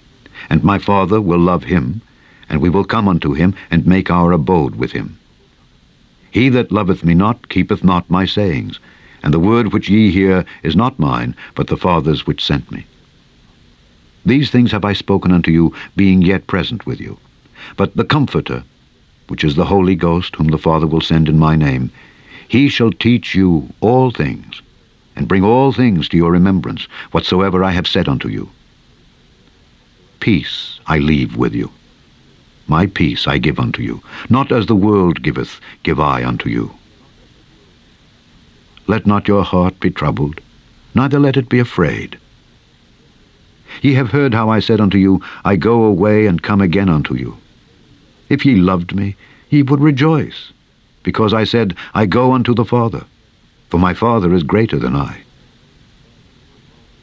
and 0.49 0.63
my 0.63 0.79
Father 0.79 1.21
will 1.21 1.39
love 1.39 1.63
him, 1.63 2.01
and 2.49 2.61
we 2.61 2.69
will 2.69 2.83
come 2.83 3.07
unto 3.07 3.33
him, 3.33 3.53
and 3.69 3.85
make 3.85 4.09
our 4.09 4.31
abode 4.31 4.75
with 4.75 4.91
him. 4.91 5.17
He 6.31 6.49
that 6.49 6.71
loveth 6.71 7.03
me 7.03 7.13
not 7.13 7.49
keepeth 7.49 7.83
not 7.83 8.09
my 8.09 8.25
sayings, 8.25 8.79
and 9.23 9.33
the 9.33 9.39
word 9.39 9.71
which 9.71 9.89
ye 9.89 10.11
hear 10.11 10.45
is 10.63 10.75
not 10.75 10.99
mine, 10.99 11.35
but 11.55 11.67
the 11.67 11.77
Father's 11.77 12.27
which 12.27 12.43
sent 12.43 12.71
me. 12.71 12.85
These 14.25 14.49
things 14.49 14.71
have 14.71 14.83
I 14.83 14.93
spoken 14.93 15.31
unto 15.31 15.51
you, 15.51 15.73
being 15.95 16.21
yet 16.21 16.47
present 16.47 16.85
with 16.85 16.99
you. 16.99 17.17
But 17.75 17.95
the 17.95 18.05
Comforter, 18.05 18.63
which 19.27 19.43
is 19.43 19.55
the 19.55 19.65
Holy 19.65 19.95
Ghost, 19.95 20.35
whom 20.35 20.47
the 20.47 20.57
Father 20.57 20.87
will 20.87 21.01
send 21.01 21.27
in 21.27 21.37
my 21.37 21.55
name, 21.55 21.91
he 22.47 22.69
shall 22.69 22.91
teach 22.91 23.35
you 23.35 23.69
all 23.81 24.11
things, 24.11 24.61
and 25.15 25.27
bring 25.27 25.43
all 25.43 25.73
things 25.73 26.07
to 26.09 26.17
your 26.17 26.31
remembrance, 26.31 26.87
whatsoever 27.11 27.63
I 27.63 27.71
have 27.71 27.87
said 27.87 28.07
unto 28.07 28.29
you. 28.29 28.49
peace 30.19 30.79
I 30.87 30.99
leave 30.99 31.35
with 31.35 31.53
you. 31.53 31.71
My 32.67 32.85
peace 32.85 33.27
I 33.27 33.37
give 33.37 33.59
unto 33.59 33.81
you. 33.81 34.01
Not 34.29 34.51
as 34.51 34.65
the 34.65 34.75
world 34.75 35.21
giveth, 35.23 35.59
give 35.83 35.99
I 35.99 36.25
unto 36.25 36.49
you. 36.49 36.71
Let 38.87 39.05
not 39.05 39.27
your 39.27 39.43
heart 39.43 39.79
be 39.79 39.89
troubled, 39.89 40.41
neither 40.95 41.19
let 41.19 41.37
it 41.37 41.49
be 41.49 41.59
afraid. 41.59 42.17
Ye 43.81 43.93
have 43.93 44.11
heard 44.11 44.33
how 44.33 44.49
I 44.49 44.59
said 44.59 44.81
unto 44.81 44.97
you, 44.97 45.21
I 45.43 45.55
go 45.55 45.83
away 45.83 46.25
and 46.25 46.41
come 46.41 46.61
again 46.61 46.89
unto 46.89 47.15
you. 47.15 47.37
If 48.29 48.45
ye 48.45 48.55
loved 48.55 48.95
me, 48.95 49.15
ye 49.49 49.63
would 49.63 49.79
rejoice, 49.79 50.51
because 51.03 51.33
I 51.33 51.43
said, 51.43 51.75
I 51.93 52.05
go 52.05 52.33
unto 52.33 52.53
the 52.53 52.65
Father, 52.65 53.05
for 53.69 53.79
my 53.79 53.93
Father 53.93 54.33
is 54.33 54.43
greater 54.43 54.77
than 54.77 54.95
I. 54.95 55.21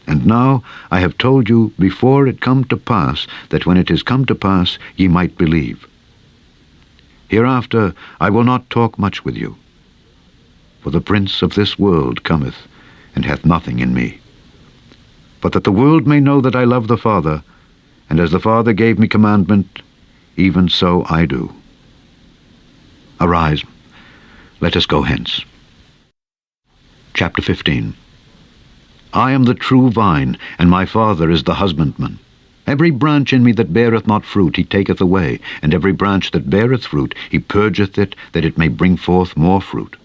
And 0.07 0.27
now 0.27 0.63
I 0.91 1.01
have 1.01 1.17
told 1.17 1.49
you 1.49 1.73
before 1.79 2.27
it 2.27 2.43
come 2.43 2.65
to 2.65 2.77
pass, 2.77 3.27
that 3.49 3.65
when 3.65 3.79
it 3.79 3.91
is 3.91 4.03
come 4.03 4.27
to 4.27 4.35
pass 4.35 4.79
ye 4.97 5.09
might 5.09 5.39
believe. 5.39 5.87
Hereafter 7.29 7.95
I 8.21 8.29
will 8.31 8.45
not 8.45 8.69
talk 8.69 8.99
much 8.99 9.25
with 9.25 9.37
you, 9.37 9.57
for 10.83 10.91
the 10.91 11.01
prince 11.01 11.41
of 11.41 11.55
this 11.55 11.79
world 11.79 12.23
cometh, 12.23 12.69
and 13.15 13.25
hath 13.25 13.47
nothing 13.47 13.79
in 13.79 13.95
me. 13.95 14.21
But 15.41 15.53
that 15.53 15.65
the 15.65 15.73
world 15.73 16.07
may 16.07 16.21
know 16.21 16.43
that 16.43 16.57
I 16.57 16.65
love 16.65 16.89
the 16.89 16.99
Father, 16.99 17.43
and 18.11 18.21
as 18.21 18.31
the 18.31 18.41
Father 18.41 18.75
gave 18.75 18.99
me 18.99 19.09
commandment, 19.09 19.81
even 20.37 20.69
so 20.69 21.05
I 21.09 21.27
do. 21.27 21.53
Arise, 23.21 23.63
let 24.61 24.77
us 24.77 24.87
go 24.87 25.03
hence. 25.03 25.45
Chapter 27.15 27.43
15 27.43 27.95
I 29.13 29.31
am 29.31 29.45
the 29.45 29.55
true 29.55 29.91
vine, 29.91 30.37
and 30.59 30.69
my 30.69 30.87
Father 30.87 31.31
is 31.31 31.45
the 31.45 31.55
husbandman. 31.55 32.19
Every 32.67 32.91
branch 32.91 33.33
in 33.33 33.45
me 33.45 33.53
that 33.53 33.73
beareth 33.73 34.07
not 34.07 34.25
fruit 34.25 34.57
he 34.57 34.65
taketh 34.65 35.01
away, 35.01 35.39
and 35.63 35.73
every 35.73 35.93
branch 35.93 36.33
that 36.33 36.51
beareth 36.51 36.87
fruit 36.87 37.15
he 37.31 37.39
purgeth 37.39 37.99
it, 37.99 38.17
that 38.33 38.45
it 38.45 38.59
may 38.59 38.69
bring 38.69 38.97
forth 38.97 39.37
more 39.37 39.61
fruit. 39.61 39.97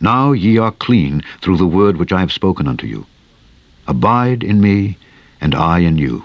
Now 0.00 0.32
ye 0.32 0.58
are 0.58 0.72
clean 0.72 1.22
through 1.40 1.56
the 1.56 1.66
word 1.66 1.96
which 1.96 2.12
I 2.12 2.20
have 2.20 2.32
spoken 2.32 2.68
unto 2.68 2.86
you. 2.86 3.06
Abide 3.86 4.42
in 4.42 4.60
me, 4.60 4.98
and 5.40 5.54
I 5.54 5.78
in 5.78 5.96
you. 5.96 6.24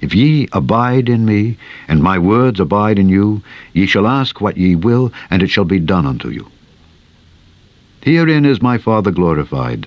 If 0.00 0.14
ye 0.14 0.48
abide 0.52 1.08
in 1.08 1.24
me, 1.24 1.56
and 1.88 2.02
my 2.02 2.18
words 2.18 2.60
abide 2.60 2.98
in 2.98 3.08
you, 3.08 3.42
ye 3.72 3.86
shall 3.86 4.06
ask 4.06 4.40
what 4.40 4.56
ye 4.56 4.74
will, 4.74 5.12
and 5.30 5.42
it 5.42 5.50
shall 5.50 5.64
be 5.64 5.78
done 5.78 6.06
unto 6.06 6.28
you. 6.28 6.46
Herein 8.02 8.44
is 8.44 8.62
my 8.62 8.78
Father 8.78 9.10
glorified, 9.10 9.86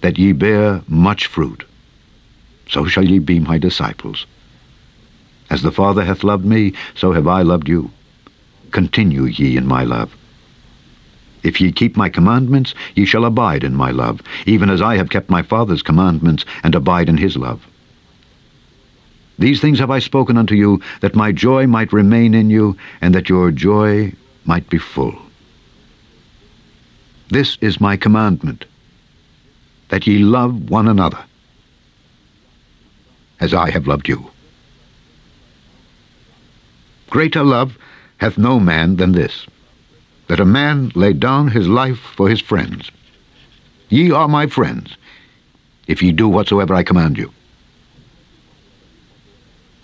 that 0.00 0.18
ye 0.18 0.32
bear 0.32 0.82
much 0.88 1.26
fruit 1.26 1.64
so 2.68 2.84
shall 2.86 3.04
ye 3.04 3.18
be 3.18 3.40
my 3.40 3.58
disciples. 3.58 4.26
As 5.50 5.62
the 5.62 5.72
Father 5.72 6.04
hath 6.04 6.22
loved 6.22 6.44
me, 6.44 6.74
so 6.94 7.12
have 7.12 7.26
I 7.26 7.42
loved 7.42 7.68
you. 7.68 7.90
Continue 8.70 9.24
ye 9.24 9.56
in 9.56 9.66
my 9.66 9.84
love. 9.84 10.14
If 11.42 11.60
ye 11.60 11.72
keep 11.72 11.96
my 11.96 12.10
commandments, 12.10 12.74
ye 12.94 13.06
shall 13.06 13.24
abide 13.24 13.64
in 13.64 13.74
my 13.74 13.90
love, 13.90 14.20
even 14.44 14.68
as 14.68 14.82
I 14.82 14.96
have 14.96 15.08
kept 15.08 15.30
my 15.30 15.42
Father's 15.42 15.82
commandments, 15.82 16.44
and 16.62 16.74
abide 16.74 17.08
in 17.08 17.16
his 17.16 17.36
love. 17.36 17.66
These 19.38 19.60
things 19.60 19.78
have 19.78 19.90
I 19.90 20.00
spoken 20.00 20.36
unto 20.36 20.54
you, 20.54 20.80
that 21.00 21.14
my 21.14 21.30
joy 21.30 21.66
might 21.66 21.92
remain 21.92 22.34
in 22.34 22.50
you, 22.50 22.76
and 23.00 23.14
that 23.14 23.28
your 23.28 23.52
joy 23.52 24.12
might 24.44 24.68
be 24.68 24.78
full. 24.78 25.16
This 27.28 27.56
is 27.60 27.80
my 27.80 27.96
commandment, 27.96 28.64
that 29.90 30.06
ye 30.06 30.18
love 30.18 30.70
one 30.70 30.88
another 30.88 31.22
as 33.40 33.54
I 33.54 33.70
have 33.70 33.86
loved 33.86 34.08
you. 34.08 34.30
Greater 37.10 37.44
love 37.44 37.78
hath 38.16 38.36
no 38.36 38.58
man 38.58 38.96
than 38.96 39.12
this, 39.12 39.46
that 40.26 40.40
a 40.40 40.44
man 40.44 40.90
lay 40.94 41.12
down 41.12 41.48
his 41.48 41.68
life 41.68 41.98
for 41.98 42.28
his 42.28 42.40
friends. 42.40 42.90
Ye 43.88 44.10
are 44.10 44.28
my 44.28 44.46
friends, 44.46 44.96
if 45.86 46.02
ye 46.02 46.12
do 46.12 46.28
whatsoever 46.28 46.74
I 46.74 46.82
command 46.82 47.16
you. 47.16 47.32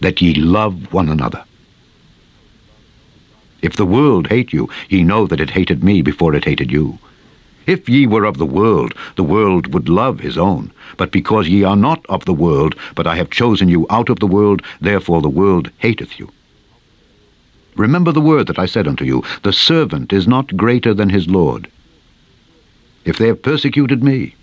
that 0.00 0.20
ye 0.20 0.34
love 0.34 0.92
one 0.92 1.08
another. 1.08 1.44
If 3.62 3.76
the 3.76 3.86
world 3.86 4.28
hate 4.28 4.52
you, 4.52 4.68
ye 4.88 5.02
know 5.02 5.26
that 5.26 5.40
it 5.40 5.50
hated 5.50 5.82
me 5.82 6.02
before 6.02 6.34
it 6.34 6.44
hated 6.44 6.70
you. 6.70 6.98
If 7.66 7.88
ye 7.88 8.06
were 8.06 8.24
of 8.24 8.38
the 8.38 8.46
world, 8.46 8.94
the 9.16 9.24
world 9.24 9.74
would 9.74 9.88
love 9.88 10.20
his 10.20 10.38
own. 10.38 10.70
But 10.96 11.10
because 11.10 11.48
ye 11.48 11.64
are 11.64 11.74
not 11.74 12.06
of 12.08 12.24
the 12.24 12.34
world, 12.34 12.76
but 12.94 13.06
I 13.06 13.16
have 13.16 13.30
chosen 13.30 13.68
you 13.68 13.86
out 13.90 14.08
of 14.08 14.20
the 14.20 14.26
world, 14.26 14.62
therefore 14.80 15.20
the 15.20 15.28
world 15.28 15.70
hateth 15.78 16.18
you. 16.18 16.30
Remember 17.74 18.12
the 18.12 18.20
word 18.20 18.46
that 18.46 18.58
I 18.58 18.66
said 18.66 18.86
unto 18.86 19.04
you, 19.04 19.24
The 19.42 19.52
servant 19.52 20.12
is 20.12 20.28
not 20.28 20.56
greater 20.56 20.94
than 20.94 21.10
his 21.10 21.28
Lord. 21.28 21.68
If 23.04 23.18
they 23.18 23.26
have 23.26 23.42
persecuted 23.42 24.02
me, 24.02 24.34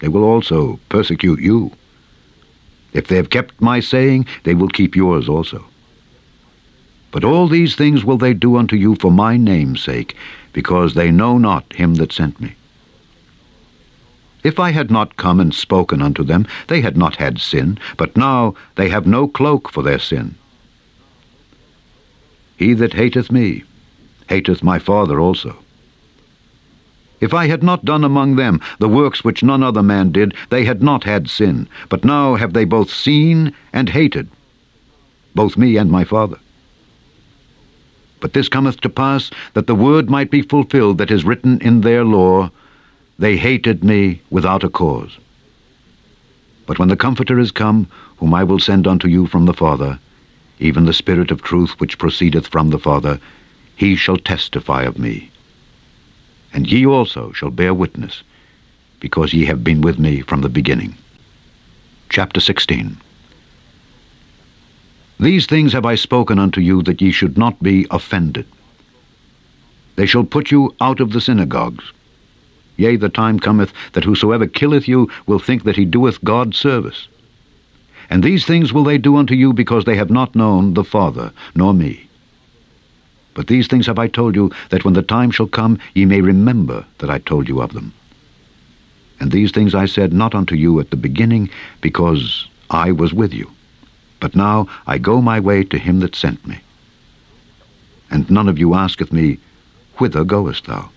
they 0.00 0.08
will 0.08 0.24
also 0.24 0.80
persecute 0.88 1.40
you. 1.40 1.72
If 2.92 3.08
they 3.08 3.16
have 3.16 3.30
kept 3.30 3.60
my 3.60 3.80
saying, 3.80 4.26
they 4.44 4.54
will 4.54 4.68
keep 4.68 4.96
yours 4.96 5.28
also. 5.28 5.64
But 7.12 7.24
all 7.24 7.48
these 7.48 7.74
things 7.74 8.04
will 8.04 8.18
they 8.18 8.34
do 8.34 8.56
unto 8.56 8.76
you 8.76 8.94
for 8.96 9.10
my 9.10 9.36
name's 9.36 9.82
sake, 9.82 10.16
because 10.52 10.94
they 10.94 11.10
know 11.10 11.38
not 11.38 11.72
him 11.72 11.94
that 11.94 12.12
sent 12.12 12.40
me. 12.40 12.54
If 14.42 14.58
I 14.58 14.70
had 14.70 14.90
not 14.90 15.16
come 15.16 15.38
and 15.38 15.54
spoken 15.54 16.00
unto 16.00 16.24
them, 16.24 16.46
they 16.68 16.80
had 16.80 16.96
not 16.96 17.16
had 17.16 17.38
sin, 17.38 17.78
but 17.96 18.16
now 18.16 18.54
they 18.76 18.88
have 18.88 19.06
no 19.06 19.28
cloak 19.28 19.70
for 19.70 19.82
their 19.82 19.98
sin. 19.98 20.34
He 22.56 22.74
that 22.74 22.94
hateth 22.94 23.30
me 23.30 23.64
hateth 24.28 24.62
my 24.62 24.78
Father 24.78 25.20
also. 25.20 25.56
If 27.20 27.34
I 27.34 27.46
had 27.46 27.62
not 27.62 27.84
done 27.84 28.02
among 28.02 28.36
them 28.36 28.60
the 28.78 28.88
works 28.88 29.22
which 29.22 29.42
none 29.42 29.62
other 29.62 29.82
man 29.82 30.10
did, 30.10 30.34
they 30.48 30.64
had 30.64 30.82
not 30.82 31.04
had 31.04 31.28
sin, 31.28 31.68
but 31.88 32.04
now 32.04 32.34
have 32.36 32.54
they 32.54 32.64
both 32.64 32.90
seen 32.90 33.52
and 33.72 33.88
hated, 33.88 34.28
both 35.34 35.58
me 35.58 35.76
and 35.76 35.90
my 35.90 36.04
Father. 36.04 36.38
But 38.20 38.32
this 38.32 38.48
cometh 38.48 38.80
to 38.82 38.88
pass, 38.88 39.30
that 39.54 39.66
the 39.66 39.74
word 39.74 40.10
might 40.10 40.30
be 40.30 40.42
fulfilled 40.42 40.98
that 40.98 41.10
is 41.10 41.24
written 41.24 41.58
in 41.60 41.80
their 41.80 42.04
law, 42.04 42.50
They 43.18 43.36
hated 43.36 43.84
me 43.84 44.20
without 44.30 44.64
a 44.64 44.70
cause. 44.70 45.18
But 46.66 46.78
when 46.78 46.88
the 46.88 46.96
Comforter 46.96 47.38
is 47.38 47.50
come, 47.50 47.86
whom 48.18 48.34
I 48.34 48.44
will 48.44 48.58
send 48.58 48.86
unto 48.86 49.08
you 49.08 49.26
from 49.26 49.46
the 49.46 49.54
Father, 49.54 49.98
even 50.58 50.84
the 50.84 50.92
Spirit 50.92 51.30
of 51.30 51.42
truth 51.42 51.80
which 51.80 51.98
proceedeth 51.98 52.46
from 52.46 52.70
the 52.70 52.78
Father, 52.78 53.18
he 53.76 53.96
shall 53.96 54.18
testify 54.18 54.82
of 54.82 54.98
me. 54.98 55.29
And 56.52 56.70
ye 56.70 56.86
also 56.86 57.32
shall 57.32 57.50
bear 57.50 57.72
witness, 57.72 58.22
because 58.98 59.32
ye 59.32 59.44
have 59.44 59.62
been 59.62 59.80
with 59.80 59.98
me 59.98 60.20
from 60.20 60.40
the 60.40 60.48
beginning. 60.48 60.96
Chapter 62.08 62.40
16 62.40 62.96
these 65.20 65.44
things 65.44 65.74
have 65.74 65.84
I 65.84 65.96
spoken 65.96 66.38
unto 66.38 66.62
you, 66.62 66.82
that 66.84 67.02
ye 67.02 67.12
should 67.12 67.36
not 67.36 67.62
be 67.62 67.86
offended. 67.90 68.46
They 69.96 70.06
shall 70.06 70.24
put 70.24 70.50
you 70.50 70.74
out 70.80 70.98
of 70.98 71.12
the 71.12 71.20
synagogues. 71.20 71.92
Yea, 72.78 72.96
the 72.96 73.10
time 73.10 73.38
cometh 73.38 73.74
that 73.92 74.04
whosoever 74.04 74.46
killeth 74.46 74.88
you 74.88 75.10
will 75.26 75.38
think 75.38 75.64
that 75.64 75.76
he 75.76 75.84
doeth 75.84 76.24
God 76.24 76.54
service. 76.54 77.06
And 78.08 78.24
these 78.24 78.46
things 78.46 78.72
will 78.72 78.82
they 78.82 78.96
do 78.96 79.16
unto 79.16 79.34
you 79.34 79.52
because 79.52 79.84
they 79.84 79.94
have 79.94 80.10
not 80.10 80.34
known 80.34 80.72
the 80.72 80.84
Father, 80.84 81.32
nor 81.54 81.74
me. 81.74 82.08
But 83.34 83.46
these 83.46 83.66
things 83.68 83.86
have 83.86 83.98
I 83.98 84.08
told 84.08 84.34
you, 84.34 84.50
that 84.70 84.84
when 84.84 84.94
the 84.94 85.02
time 85.02 85.30
shall 85.30 85.46
come, 85.46 85.78
ye 85.94 86.04
may 86.04 86.20
remember 86.20 86.84
that 86.98 87.10
I 87.10 87.18
told 87.18 87.48
you 87.48 87.60
of 87.60 87.72
them. 87.72 87.92
And 89.20 89.30
these 89.30 89.52
things 89.52 89.74
I 89.74 89.86
said 89.86 90.12
not 90.12 90.34
unto 90.34 90.54
you 90.54 90.80
at 90.80 90.90
the 90.90 90.96
beginning, 90.96 91.50
because 91.80 92.48
I 92.70 92.92
was 92.92 93.12
with 93.12 93.32
you. 93.32 93.50
But 94.18 94.34
now 94.34 94.66
I 94.86 94.98
go 94.98 95.20
my 95.20 95.40
way 95.40 95.64
to 95.64 95.78
him 95.78 96.00
that 96.00 96.16
sent 96.16 96.46
me. 96.46 96.60
And 98.10 98.28
none 98.30 98.48
of 98.48 98.58
you 98.58 98.74
asketh 98.74 99.12
me, 99.12 99.38
Whither 99.98 100.24
goest 100.24 100.66
thou? 100.66 100.90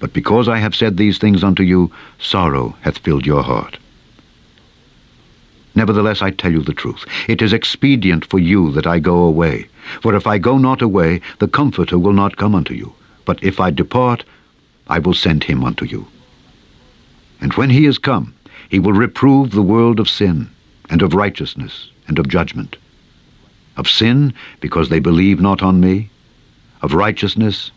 But 0.00 0.12
because 0.12 0.48
I 0.48 0.58
have 0.58 0.74
said 0.74 0.96
these 0.96 1.18
things 1.18 1.42
unto 1.42 1.62
you, 1.62 1.90
sorrow 2.18 2.76
hath 2.80 2.98
filled 2.98 3.26
your 3.26 3.42
heart. 3.42 3.78
Nevertheless, 5.84 6.22
I 6.22 6.30
tell 6.30 6.50
you 6.50 6.62
the 6.62 6.72
truth. 6.72 7.04
It 7.28 7.42
is 7.42 7.52
expedient 7.52 8.24
for 8.24 8.38
you 8.38 8.72
that 8.72 8.86
I 8.86 8.98
go 8.98 9.18
away. 9.18 9.68
For 10.00 10.14
if 10.14 10.26
I 10.26 10.38
go 10.38 10.56
not 10.56 10.80
away, 10.80 11.20
the 11.40 11.46
Comforter 11.46 11.98
will 11.98 12.14
not 12.14 12.38
come 12.38 12.54
unto 12.54 12.72
you. 12.72 12.94
But 13.26 13.44
if 13.44 13.60
I 13.60 13.70
depart, 13.70 14.24
I 14.88 14.98
will 14.98 15.12
send 15.12 15.44
him 15.44 15.62
unto 15.62 15.84
you. 15.84 16.06
And 17.42 17.52
when 17.52 17.68
he 17.68 17.84
is 17.84 17.98
come, 17.98 18.32
he 18.70 18.78
will 18.78 18.94
reprove 18.94 19.50
the 19.50 19.60
world 19.60 20.00
of 20.00 20.08
sin, 20.08 20.48
and 20.88 21.02
of 21.02 21.12
righteousness, 21.12 21.90
and 22.08 22.18
of 22.18 22.28
judgment. 22.28 22.78
Of 23.76 23.86
sin, 23.86 24.32
because 24.60 24.88
they 24.88 25.00
believe 25.00 25.38
not 25.38 25.62
on 25.62 25.80
me. 25.80 26.08
Of 26.80 26.94
righteousness, 26.94 27.70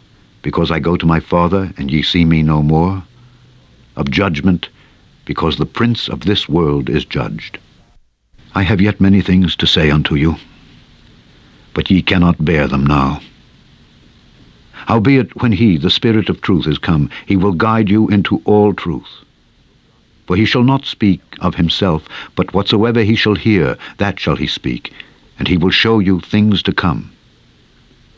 because 0.44 0.72
I 0.72 0.80
go 0.80 0.96
to 0.96 1.06
my 1.06 1.20
Father, 1.20 1.74
and 1.78 1.92
ye 1.92 2.04
see 2.04 2.24
me 2.24 2.42
no 2.42 2.64
more. 2.64 3.04
Of 3.98 4.10
judgment, 4.10 4.70
because 5.26 5.58
the 5.58 5.66
prince 5.66 6.08
of 6.08 6.22
this 6.22 6.48
world 6.48 6.90
is 6.90 7.04
judged. 7.04 7.60
I 8.56 8.64
have 8.64 8.82
yet 8.82 9.00
many 9.00 9.22
things 9.22 9.56
to 9.58 9.68
say 9.68 9.92
unto 9.92 10.16
you, 10.16 10.36
but 11.74 11.92
ye 11.92 12.02
cannot 12.02 12.44
bear 12.44 12.68
them 12.68 12.86
now. 12.86 13.22
Howbeit, 14.88 15.42
when 15.42 15.52
he, 15.52 15.78
the 15.78 15.90
Spirit 15.90 16.30
of 16.30 16.42
truth, 16.42 16.66
is 16.66 16.78
come, 16.78 17.10
he 17.26 17.36
will 17.36 17.52
guide 17.52 17.90
you 17.90 18.08
into 18.08 18.42
all 18.46 18.74
truth. 18.74 19.26
For 20.26 20.36
he 20.36 20.46
shall 20.46 20.64
not 20.64 20.86
speak 20.86 21.22
of 21.40 21.56
himself, 21.56 22.08
but 22.36 22.54
whatsoever 22.54 23.04
he 23.04 23.16
shall 23.16 23.36
hear, 23.36 23.78
that 23.98 24.20
shall 24.20 24.36
he 24.36 24.48
speak, 24.48 24.94
and 25.38 25.48
he 25.48 25.58
will 25.58 25.72
show 25.72 26.00
you 26.00 26.20
things 26.20 26.64
to 26.64 26.74
come. 26.74 27.12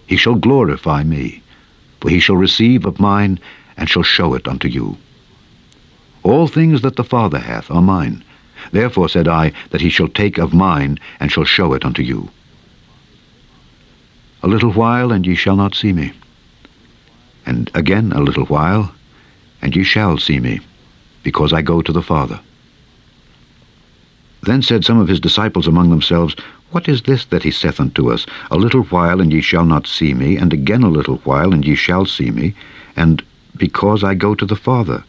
He 0.05 0.15
shall 0.15 0.35
glorify 0.35 1.03
me, 1.03 1.41
for 1.99 2.09
he 2.09 2.19
shall 2.19 2.37
receive 2.37 2.85
of 2.85 2.99
mine, 2.99 3.39
and 3.77 3.89
shall 3.89 4.03
show 4.03 4.33
it 4.33 4.47
unto 4.47 4.67
you. 4.67 4.97
All 6.23 6.47
things 6.47 6.81
that 6.81 6.95
the 6.95 7.03
Father 7.03 7.39
hath 7.39 7.69
are 7.71 7.81
mine. 7.81 8.23
Therefore 8.71 9.09
said 9.09 9.27
I, 9.27 9.51
that 9.69 9.81
he 9.81 9.89
shall 9.89 10.07
take 10.07 10.37
of 10.37 10.53
mine, 10.53 10.99
and 11.19 11.31
shall 11.31 11.45
show 11.45 11.73
it 11.73 11.85
unto 11.85 12.01
you. 12.01 12.29
A 14.41 14.47
little 14.47 14.71
while, 14.71 15.11
and 15.11 15.25
ye 15.25 15.35
shall 15.35 15.55
not 15.55 15.75
see 15.75 15.91
me. 15.91 16.13
And 17.45 17.69
again 17.73 18.11
a 18.11 18.21
little 18.21 18.45
while, 18.45 18.93
and 19.61 19.75
ye 19.75 19.83
shall 19.83 20.17
see 20.17 20.39
me, 20.39 20.59
because 21.23 21.51
I 21.51 21.61
go 21.61 21.81
to 21.81 21.91
the 21.91 22.01
Father. 22.01 22.39
Then 24.41 24.61
said 24.61 24.85
some 24.85 24.99
of 24.99 25.09
his 25.09 25.19
disciples 25.19 25.67
among 25.67 25.89
themselves, 25.89 26.35
What 26.71 26.87
is 26.87 27.01
this 27.01 27.25
that 27.25 27.43
he 27.43 27.51
saith 27.51 27.79
unto 27.79 28.11
us? 28.11 28.25
A 28.51 28.57
little 28.57 28.83
while, 28.83 29.19
and 29.19 29.33
ye 29.33 29.41
shall 29.41 29.65
not 29.65 29.85
see 29.87 30.13
me, 30.13 30.37
and 30.37 30.53
again 30.53 30.83
a 30.83 30.89
little 30.89 31.17
while, 31.17 31.53
and 31.53 31.65
ye 31.65 31.75
shall 31.75 32.05
see 32.05 32.31
me, 32.31 32.55
and 32.95 33.21
because 33.57 34.03
I 34.03 34.13
go 34.15 34.35
to 34.35 34.45
the 34.45 34.55
Father. 34.55 35.03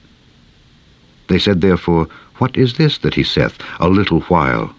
They 1.28 1.38
said 1.38 1.60
therefore, 1.60 2.08
What 2.40 2.56
is 2.56 2.72
this 2.78 2.96
that 2.96 3.16
he 3.16 3.22
saith, 3.22 3.58
a 3.80 3.90
little 3.90 4.20
while? 4.22 4.74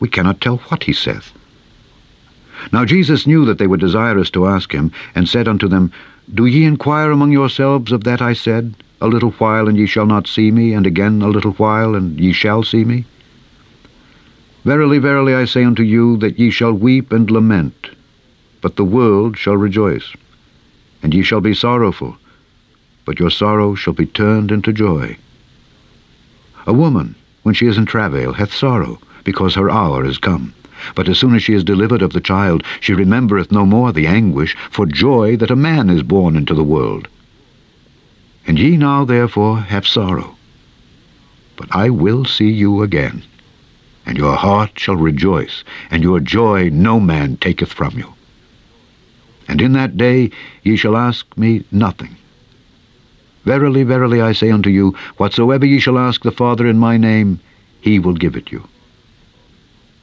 We 0.00 0.08
cannot 0.08 0.40
tell 0.40 0.56
what 0.56 0.82
he 0.82 0.92
saith. 0.92 1.32
Now 2.72 2.84
Jesus 2.84 3.28
knew 3.28 3.44
that 3.44 3.58
they 3.58 3.68
were 3.68 3.76
desirous 3.76 4.28
to 4.30 4.48
ask 4.48 4.72
him, 4.72 4.90
and 5.14 5.28
said 5.28 5.46
unto 5.46 5.68
them, 5.68 5.92
Do 6.34 6.46
ye 6.46 6.64
inquire 6.64 7.12
among 7.12 7.30
yourselves 7.30 7.92
of 7.92 8.02
that 8.02 8.20
I 8.20 8.32
said, 8.32 8.74
A 9.00 9.06
little 9.06 9.30
while, 9.30 9.68
and 9.68 9.78
ye 9.78 9.86
shall 9.86 10.06
not 10.06 10.26
see 10.26 10.50
me, 10.50 10.72
and 10.72 10.84
again 10.84 11.22
a 11.22 11.28
little 11.28 11.52
while, 11.52 11.94
and 11.94 12.18
ye 12.18 12.32
shall 12.32 12.64
see 12.64 12.84
me? 12.84 13.04
Verily, 14.64 14.98
verily, 14.98 15.32
I 15.32 15.44
say 15.44 15.62
unto 15.62 15.84
you, 15.84 16.16
that 16.16 16.40
ye 16.40 16.50
shall 16.50 16.72
weep 16.72 17.12
and 17.12 17.30
lament, 17.30 17.90
but 18.60 18.74
the 18.74 18.84
world 18.84 19.38
shall 19.38 19.56
rejoice. 19.56 20.12
And 21.04 21.14
ye 21.14 21.22
shall 21.22 21.40
be 21.40 21.54
sorrowful, 21.54 22.16
but 23.04 23.20
your 23.20 23.30
sorrow 23.30 23.76
shall 23.76 23.94
be 23.94 24.06
turned 24.06 24.50
into 24.50 24.72
joy. 24.72 25.16
A 26.66 26.72
woman, 26.72 27.14
when 27.44 27.54
she 27.54 27.66
is 27.66 27.78
in 27.78 27.86
travail, 27.86 28.32
hath 28.32 28.52
sorrow, 28.52 28.98
because 29.22 29.54
her 29.54 29.70
hour 29.70 30.04
is 30.04 30.18
come. 30.18 30.52
But 30.94 31.08
as 31.08 31.18
soon 31.18 31.34
as 31.34 31.42
she 31.42 31.54
is 31.54 31.64
delivered 31.64 32.02
of 32.02 32.12
the 32.12 32.20
child, 32.20 32.64
she 32.80 32.92
remembereth 32.92 33.52
no 33.52 33.64
more 33.64 33.92
the 33.92 34.06
anguish 34.06 34.56
for 34.70 34.84
joy 34.84 35.36
that 35.36 35.50
a 35.50 35.56
man 35.56 35.88
is 35.88 36.02
born 36.02 36.36
into 36.36 36.54
the 36.54 36.64
world. 36.64 37.08
And 38.46 38.58
ye 38.58 38.76
now 38.76 39.04
therefore 39.04 39.60
have 39.60 39.86
sorrow. 39.86 40.36
But 41.56 41.68
I 41.70 41.88
will 41.88 42.24
see 42.24 42.50
you 42.50 42.82
again, 42.82 43.22
and 44.04 44.18
your 44.18 44.36
heart 44.36 44.78
shall 44.78 44.96
rejoice, 44.96 45.64
and 45.90 46.02
your 46.02 46.20
joy 46.20 46.68
no 46.70 47.00
man 47.00 47.36
taketh 47.36 47.72
from 47.72 47.96
you. 47.96 48.12
And 49.48 49.60
in 49.62 49.72
that 49.72 49.96
day 49.96 50.30
ye 50.62 50.76
shall 50.76 50.96
ask 50.96 51.26
me 51.38 51.64
nothing. 51.70 52.16
Verily, 53.46 53.84
verily, 53.84 54.20
I 54.20 54.32
say 54.32 54.50
unto 54.50 54.70
you, 54.70 54.94
whatsoever 55.18 55.64
ye 55.64 55.78
shall 55.78 55.98
ask 55.98 56.22
the 56.22 56.32
Father 56.32 56.66
in 56.66 56.78
my 56.78 56.96
name, 56.96 57.38
he 57.80 58.00
will 58.00 58.14
give 58.14 58.36
it 58.36 58.50
you. 58.50 58.66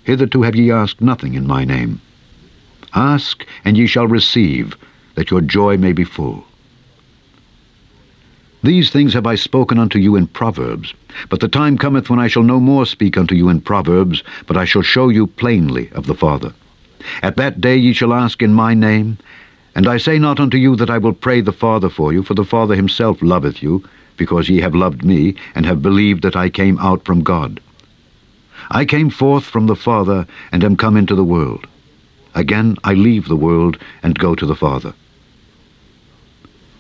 Hitherto 0.06 0.44
have 0.44 0.56
ye 0.56 0.72
asked 0.72 1.02
nothing 1.02 1.34
in 1.34 1.46
my 1.46 1.66
name. 1.66 2.00
Ask, 2.96 3.46
and 3.66 3.78
ye 3.78 3.86
shall 3.86 4.08
receive, 4.08 4.78
that 5.16 5.30
your 5.30 5.42
joy 5.42 5.76
may 5.76 5.92
be 5.92 6.06
full. 6.06 6.46
These 8.64 8.92
things 8.92 9.14
have 9.14 9.28
I 9.28 9.36
spoken 9.36 9.78
unto 9.78 10.00
you 10.00 10.16
in 10.16 10.28
Proverbs. 10.28 10.94
But 11.30 11.42
the 11.42 11.50
time 11.50 11.78
cometh 11.78 12.10
when 12.10 12.20
I 12.20 12.30
shall 12.30 12.44
no 12.44 12.62
more 12.62 12.86
speak 12.86 13.18
unto 13.18 13.36
you 13.36 13.50
in 13.50 13.60
Proverbs, 13.60 14.24
but 14.48 14.56
I 14.56 14.64
shall 14.64 14.84
show 14.84 15.10
you 15.10 15.28
plainly 15.28 15.92
of 15.92 16.06
the 16.06 16.16
Father. 16.16 16.54
At 17.22 17.36
that 17.36 17.60
day 17.60 17.76
ye 17.76 17.92
shall 17.92 18.14
ask 18.14 18.42
in 18.42 18.54
my 18.54 18.74
name, 18.74 19.18
and 19.76 19.88
I 19.88 19.98
say 19.98 20.20
not 20.20 20.40
unto 20.40 20.58
you 20.58 20.76
that 20.76 20.90
I 20.90 20.98
will 20.98 21.14
pray 21.14 21.42
the 21.42 21.52
Father 21.52 21.90
for 21.90 22.14
you, 22.14 22.24
for 22.24 22.34
the 22.34 22.46
Father 22.46 22.76
himself 22.76 23.22
loveth 23.22 23.64
you, 23.64 23.84
because 24.18 24.50
ye 24.50 24.60
have 24.62 24.76
loved 24.76 25.04
me, 25.04 25.36
and 25.56 25.66
have 25.66 25.82
believed 25.82 26.22
that 26.24 26.36
I 26.36 26.50
came 26.50 26.78
out 26.80 27.04
from 27.06 27.24
God. 27.24 27.60
I 28.70 28.86
came 28.86 29.10
forth 29.10 29.46
from 29.46 29.66
the 29.68 29.76
Father, 29.76 30.28
and 30.52 30.64
am 30.64 30.78
come 30.78 30.96
into 30.96 31.16
the 31.16 31.24
world. 31.24 31.68
Again 32.36 32.78
I 32.84 32.94
leave 32.94 33.28
the 33.28 33.36
world, 33.36 33.78
and 34.04 34.18
go 34.18 34.36
to 34.36 34.46
the 34.46 34.56
Father. 34.56 34.94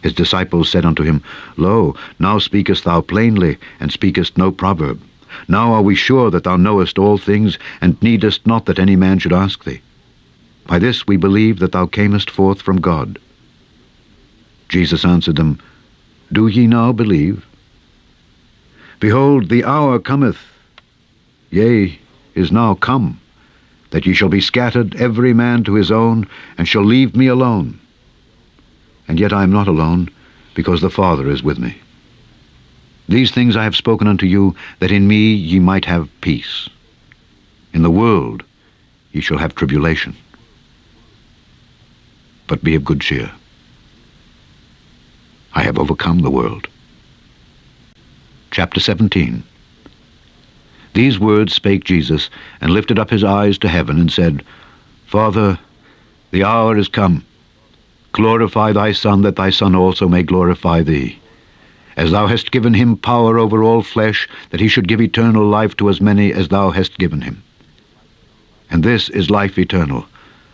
His 0.03 0.13
disciples 0.13 0.69
said 0.69 0.85
unto 0.85 1.03
him, 1.03 1.23
Lo, 1.57 1.95
now 2.19 2.37
speakest 2.37 2.83
thou 2.83 3.01
plainly, 3.01 3.57
and 3.79 3.91
speakest 3.91 4.37
no 4.37 4.51
proverb. 4.51 5.01
Now 5.47 5.73
are 5.73 5.81
we 5.81 5.95
sure 5.95 6.29
that 6.29 6.43
thou 6.43 6.57
knowest 6.57 6.99
all 6.99 7.17
things, 7.17 7.57
and 7.81 7.99
needest 8.03 8.45
not 8.45 8.65
that 8.65 8.79
any 8.79 8.95
man 8.95 9.17
should 9.17 9.33
ask 9.33 9.63
thee. 9.63 9.81
By 10.65 10.79
this 10.79 11.05
we 11.05 11.17
believe 11.17 11.59
that 11.59 11.73
thou 11.73 11.85
camest 11.85 12.29
forth 12.29 12.61
from 12.61 12.79
God. 12.79 13.19
Jesus 14.69 15.05
answered 15.05 15.35
them, 15.35 15.59
Do 16.31 16.47
ye 16.47 16.67
now 16.67 16.91
believe? 16.91 17.45
Behold, 18.99 19.49
the 19.49 19.65
hour 19.65 19.99
cometh, 19.99 20.39
yea, 21.51 21.99
is 22.33 22.51
now 22.51 22.75
come, 22.75 23.19
that 23.89 24.05
ye 24.05 24.13
shall 24.13 24.29
be 24.29 24.41
scattered 24.41 24.95
every 24.95 25.33
man 25.33 25.63
to 25.65 25.73
his 25.73 25.91
own, 25.91 26.27
and 26.57 26.67
shall 26.67 26.83
leave 26.83 27.15
me 27.15 27.27
alone. 27.27 27.79
And 29.07 29.19
yet 29.19 29.33
I 29.33 29.43
am 29.43 29.51
not 29.51 29.67
alone, 29.67 30.09
because 30.55 30.81
the 30.81 30.89
Father 30.89 31.29
is 31.29 31.43
with 31.43 31.59
me. 31.59 31.77
These 33.09 33.31
things 33.31 33.57
I 33.57 33.65
have 33.65 33.75
spoken 33.75 34.07
unto 34.07 34.25
you, 34.25 34.55
that 34.79 34.91
in 34.91 35.07
me 35.07 35.33
ye 35.33 35.59
might 35.59 35.83
have 35.85 36.09
peace. 36.21 36.69
In 37.73 37.83
the 37.83 37.91
world 37.91 38.43
ye 39.11 39.19
shall 39.19 39.37
have 39.37 39.53
tribulation 39.53 40.15
but 42.47 42.63
be 42.63 42.75
of 42.75 42.83
good 42.83 43.01
cheer. 43.01 43.31
I 45.53 45.63
have 45.63 45.77
overcome 45.77 46.19
the 46.19 46.31
world. 46.31 46.67
Chapter 48.51 48.79
17 48.79 49.43
These 50.93 51.19
words 51.19 51.53
spake 51.53 51.83
Jesus, 51.83 52.29
and 52.61 52.71
lifted 52.71 52.99
up 52.99 53.09
his 53.09 53.23
eyes 53.23 53.57
to 53.59 53.67
heaven, 53.67 53.99
and 53.99 54.11
said, 54.11 54.43
Father, 55.05 55.59
the 56.31 56.43
hour 56.43 56.77
is 56.77 56.87
come. 56.87 57.23
Glorify 58.13 58.71
thy 58.71 58.91
Son, 58.91 59.21
that 59.21 59.35
thy 59.35 59.49
Son 59.49 59.75
also 59.75 60.07
may 60.07 60.23
glorify 60.23 60.81
thee. 60.81 61.19
As 61.95 62.11
thou 62.11 62.25
hast 62.25 62.51
given 62.51 62.73
him 62.73 62.97
power 62.97 63.37
over 63.37 63.63
all 63.63 63.83
flesh, 63.83 64.27
that 64.49 64.59
he 64.59 64.67
should 64.67 64.87
give 64.87 65.01
eternal 65.01 65.45
life 65.45 65.77
to 65.77 65.89
as 65.89 66.01
many 66.01 66.33
as 66.33 66.47
thou 66.47 66.71
hast 66.71 66.97
given 66.97 67.21
him. 67.21 67.43
And 68.71 68.83
this 68.83 69.09
is 69.09 69.29
life 69.29 69.59
eternal, 69.59 70.07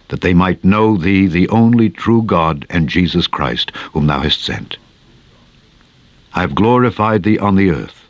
that 0.09 0.21
they 0.21 0.33
might 0.33 0.63
know 0.63 0.97
thee, 0.97 1.27
the 1.27 1.47
only 1.49 1.89
true 1.89 2.21
God, 2.23 2.65
and 2.69 2.89
Jesus 2.89 3.27
Christ, 3.27 3.71
whom 3.93 4.07
thou 4.07 4.19
hast 4.19 4.43
sent. 4.43 4.77
I 6.33 6.41
have 6.41 6.53
glorified 6.53 7.23
thee 7.23 7.39
on 7.39 7.55
the 7.55 7.71
earth. 7.71 8.05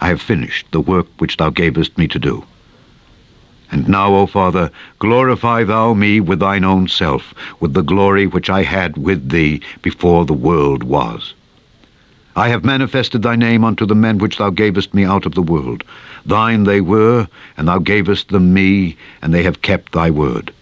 I 0.00 0.08
have 0.08 0.20
finished 0.20 0.66
the 0.72 0.80
work 0.80 1.06
which 1.18 1.36
thou 1.36 1.50
gavest 1.50 1.96
me 1.96 2.08
to 2.08 2.18
do. 2.18 2.44
And 3.70 3.88
now, 3.88 4.14
O 4.14 4.26
Father, 4.26 4.70
glorify 4.98 5.64
thou 5.64 5.92
me 5.94 6.20
with 6.20 6.38
thine 6.40 6.64
own 6.64 6.88
self, 6.88 7.34
with 7.58 7.74
the 7.74 7.82
glory 7.82 8.26
which 8.26 8.48
I 8.48 8.62
had 8.62 8.96
with 8.96 9.30
thee 9.30 9.60
before 9.82 10.24
the 10.24 10.32
world 10.32 10.84
was. 10.84 11.34
I 12.36 12.48
have 12.48 12.64
manifested 12.64 13.22
thy 13.22 13.34
name 13.34 13.64
unto 13.64 13.86
the 13.86 13.94
men 13.94 14.18
which 14.18 14.36
thou 14.36 14.50
gavest 14.50 14.92
me 14.94 15.04
out 15.04 15.26
of 15.26 15.34
the 15.34 15.42
world. 15.42 15.82
Thine 16.26 16.64
they 16.64 16.80
were, 16.80 17.26
and 17.56 17.66
thou 17.66 17.78
gavest 17.78 18.28
them 18.28 18.52
me, 18.52 18.96
and 19.22 19.32
they 19.32 19.42
have 19.42 19.62
kept 19.62 19.92
thy 19.92 20.10
word. 20.10 20.52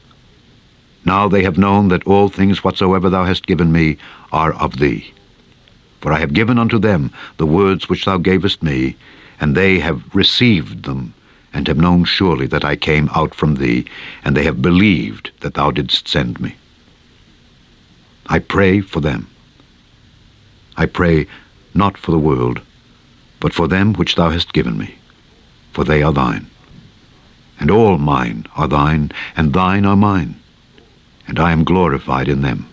Now 1.05 1.29
they 1.29 1.43
have 1.43 1.59
known 1.59 1.89
that 1.89 2.07
all 2.07 2.29
things 2.29 2.65
whatsoever 2.65 3.11
thou 3.11 3.25
hast 3.25 3.47
given 3.47 3.71
me 3.71 3.99
are 4.33 4.55
of 4.55 4.79
thee. 4.79 5.13
For 6.01 6.13
I 6.13 6.19
have 6.19 6.33
given 6.33 6.59
unto 6.59 6.79
them 6.79 7.11
the 7.37 7.47
words 7.47 7.89
which 7.89 8.07
thou 8.07 8.17
gavest 8.17 8.63
me, 8.63 8.97
and 9.39 9.55
they 9.55 9.79
have 9.81 10.03
received 10.15 10.85
them, 10.85 11.13
and 11.53 11.69
have 11.69 11.77
known 11.77 12.05
surely 12.05 12.47
that 12.47 12.65
I 12.65 12.77
came 12.77 13.11
out 13.15 13.35
from 13.35 13.57
thee, 13.57 13.85
and 14.25 14.35
they 14.37 14.45
have 14.45 14.63
believed 14.63 15.31
that 15.41 15.55
thou 15.55 15.71
didst 15.71 16.09
send 16.09 16.41
me. 16.41 16.57
I 18.27 18.39
pray 18.39 18.81
for 18.81 19.01
them. 19.01 19.29
I 20.77 20.87
pray 20.87 21.27
not 21.75 21.99
for 21.99 22.13
the 22.13 22.19
world, 22.19 22.63
but 23.41 23.53
for 23.53 23.69
them 23.69 23.93
which 23.93 24.15
thou 24.15 24.31
hast 24.31 24.55
given 24.55 24.79
me, 24.79 24.95
for 25.73 25.85
they 25.85 26.03
are 26.03 26.13
thine. 26.13 26.47
And 27.61 27.71
all 27.71 27.99
mine 27.99 28.47
are 28.57 28.69
thine, 28.69 29.13
and 29.37 29.53
thine 29.53 29.85
are 29.85 29.97
mine 29.97 30.37
and 31.27 31.39
I 31.39 31.53
am 31.53 31.65
glorified 31.65 32.29
in 32.29 32.43
them. 32.43 32.69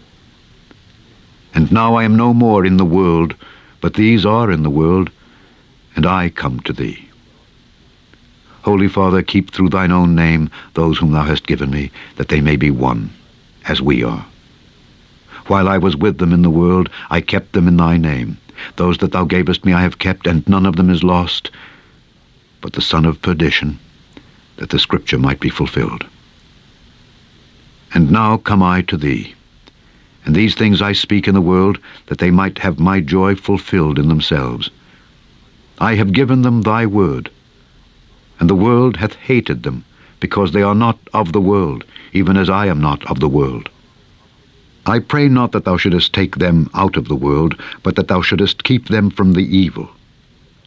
And 1.54 1.72
now 1.72 1.96
I 1.96 2.04
am 2.04 2.16
no 2.16 2.34
more 2.34 2.66
in 2.66 2.78
the 2.78 2.86
world, 2.86 3.36
but 3.82 3.96
these 3.96 4.26
are 4.26 4.52
in 4.52 4.64
the 4.64 4.70
world, 4.70 5.10
and 5.96 6.06
I 6.06 6.30
come 6.30 6.60
to 6.62 6.74
thee. 6.74 7.10
Holy 8.64 8.88
Father, 8.88 9.22
keep 9.22 9.52
through 9.52 9.70
thine 9.70 9.92
own 9.92 10.16
name 10.16 10.50
those 10.76 10.98
whom 10.98 11.12
thou 11.12 11.24
hast 11.24 11.48
given 11.48 11.72
me, 11.72 11.92
that 12.16 12.28
they 12.28 12.42
may 12.42 12.56
be 12.56 12.70
one, 12.70 13.10
as 13.68 13.82
we 13.82 14.04
are. 14.04 14.26
While 15.48 15.68
I 15.68 15.78
was 15.78 15.98
with 15.98 16.20
them 16.20 16.32
in 16.32 16.44
the 16.44 16.50
world, 16.50 16.90
I 17.10 17.22
kept 17.22 17.54
them 17.54 17.68
in 17.68 17.78
thy 17.78 17.98
name. 17.98 18.38
Those 18.76 19.00
that 19.00 19.12
thou 19.12 19.26
gavest 19.26 19.66
me 19.66 19.74
I 19.74 19.82
have 19.82 20.00
kept, 20.00 20.28
and 20.28 20.48
none 20.48 20.68
of 20.68 20.76
them 20.76 20.90
is 20.90 21.04
lost, 21.04 21.50
but 22.62 22.74
the 22.74 22.82
son 22.82 23.06
of 23.06 23.22
perdition, 23.22 23.80
that 24.58 24.70
the 24.70 24.80
scripture 24.80 25.18
might 25.18 25.40
be 25.40 25.50
fulfilled. 25.50 26.06
And 27.94 28.12
now 28.12 28.38
come 28.38 28.64
I 28.64 28.82
to 28.84 28.98
thee. 28.98 29.36
And 30.26 30.36
these 30.36 30.56
things 30.56 30.82
I 30.82 30.94
speak 30.94 31.28
in 31.28 31.34
the 31.34 31.42
world, 31.42 31.80
that 32.08 32.20
they 32.20 32.32
might 32.32 32.60
have 32.60 32.80
my 32.80 33.00
joy 33.00 33.36
fulfilled 33.36 33.98
in 33.98 34.08
themselves. 34.08 34.70
I 35.80 35.96
have 35.96 36.14
given 36.14 36.44
them 36.44 36.62
thy 36.62 36.86
word, 36.86 37.32
and 38.40 38.50
the 38.50 38.56
world 38.56 38.98
hath 38.98 39.16
hated 39.16 39.64
them, 39.64 39.84
because 40.20 40.52
they 40.52 40.62
are 40.62 40.76
not 40.76 41.00
of 41.14 41.32
the 41.32 41.42
world, 41.42 41.84
even 42.14 42.38
as 42.38 42.50
I 42.50 42.68
am 42.68 42.80
not 42.80 43.04
of 43.10 43.20
the 43.20 43.30
world. 43.30 43.68
I 44.86 45.00
pray 45.00 45.28
not 45.28 45.52
that 45.52 45.66
thou 45.66 45.78
shouldest 45.78 46.14
take 46.14 46.38
them 46.38 46.70
out 46.74 46.98
of 46.98 47.08
the 47.08 47.16
world, 47.16 47.60
but 47.84 47.96
that 47.96 48.08
thou 48.08 48.22
shouldest 48.22 48.64
keep 48.64 48.88
them 48.88 49.10
from 49.10 49.34
the 49.34 49.58
evil. 49.58 49.90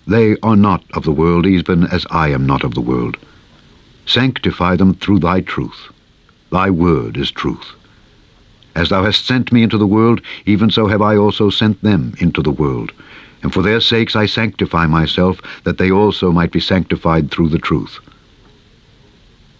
They 0.06 0.36
are 0.42 0.56
not 0.56 0.84
of 0.94 1.04
the 1.04 1.12
world, 1.12 1.46
even 1.46 1.84
as 1.84 2.06
I 2.10 2.28
am 2.28 2.44
not 2.46 2.64
of 2.64 2.74
the 2.74 2.80
world. 2.80 3.16
Sanctify 4.06 4.76
them 4.76 4.94
through 4.94 5.20
thy 5.20 5.40
truth. 5.40 5.93
Thy 6.54 6.70
word 6.70 7.16
is 7.16 7.32
truth. 7.32 7.72
As 8.76 8.90
thou 8.90 9.02
hast 9.02 9.26
sent 9.26 9.50
me 9.50 9.64
into 9.64 9.76
the 9.76 9.88
world, 9.88 10.20
even 10.46 10.70
so 10.70 10.86
have 10.86 11.02
I 11.02 11.16
also 11.16 11.50
sent 11.50 11.82
them 11.82 12.14
into 12.18 12.42
the 12.42 12.52
world. 12.52 12.92
And 13.42 13.52
for 13.52 13.60
their 13.60 13.80
sakes 13.80 14.14
I 14.14 14.26
sanctify 14.26 14.86
myself, 14.86 15.40
that 15.64 15.78
they 15.78 15.90
also 15.90 16.30
might 16.30 16.52
be 16.52 16.60
sanctified 16.60 17.32
through 17.32 17.48
the 17.48 17.58
truth. 17.58 17.98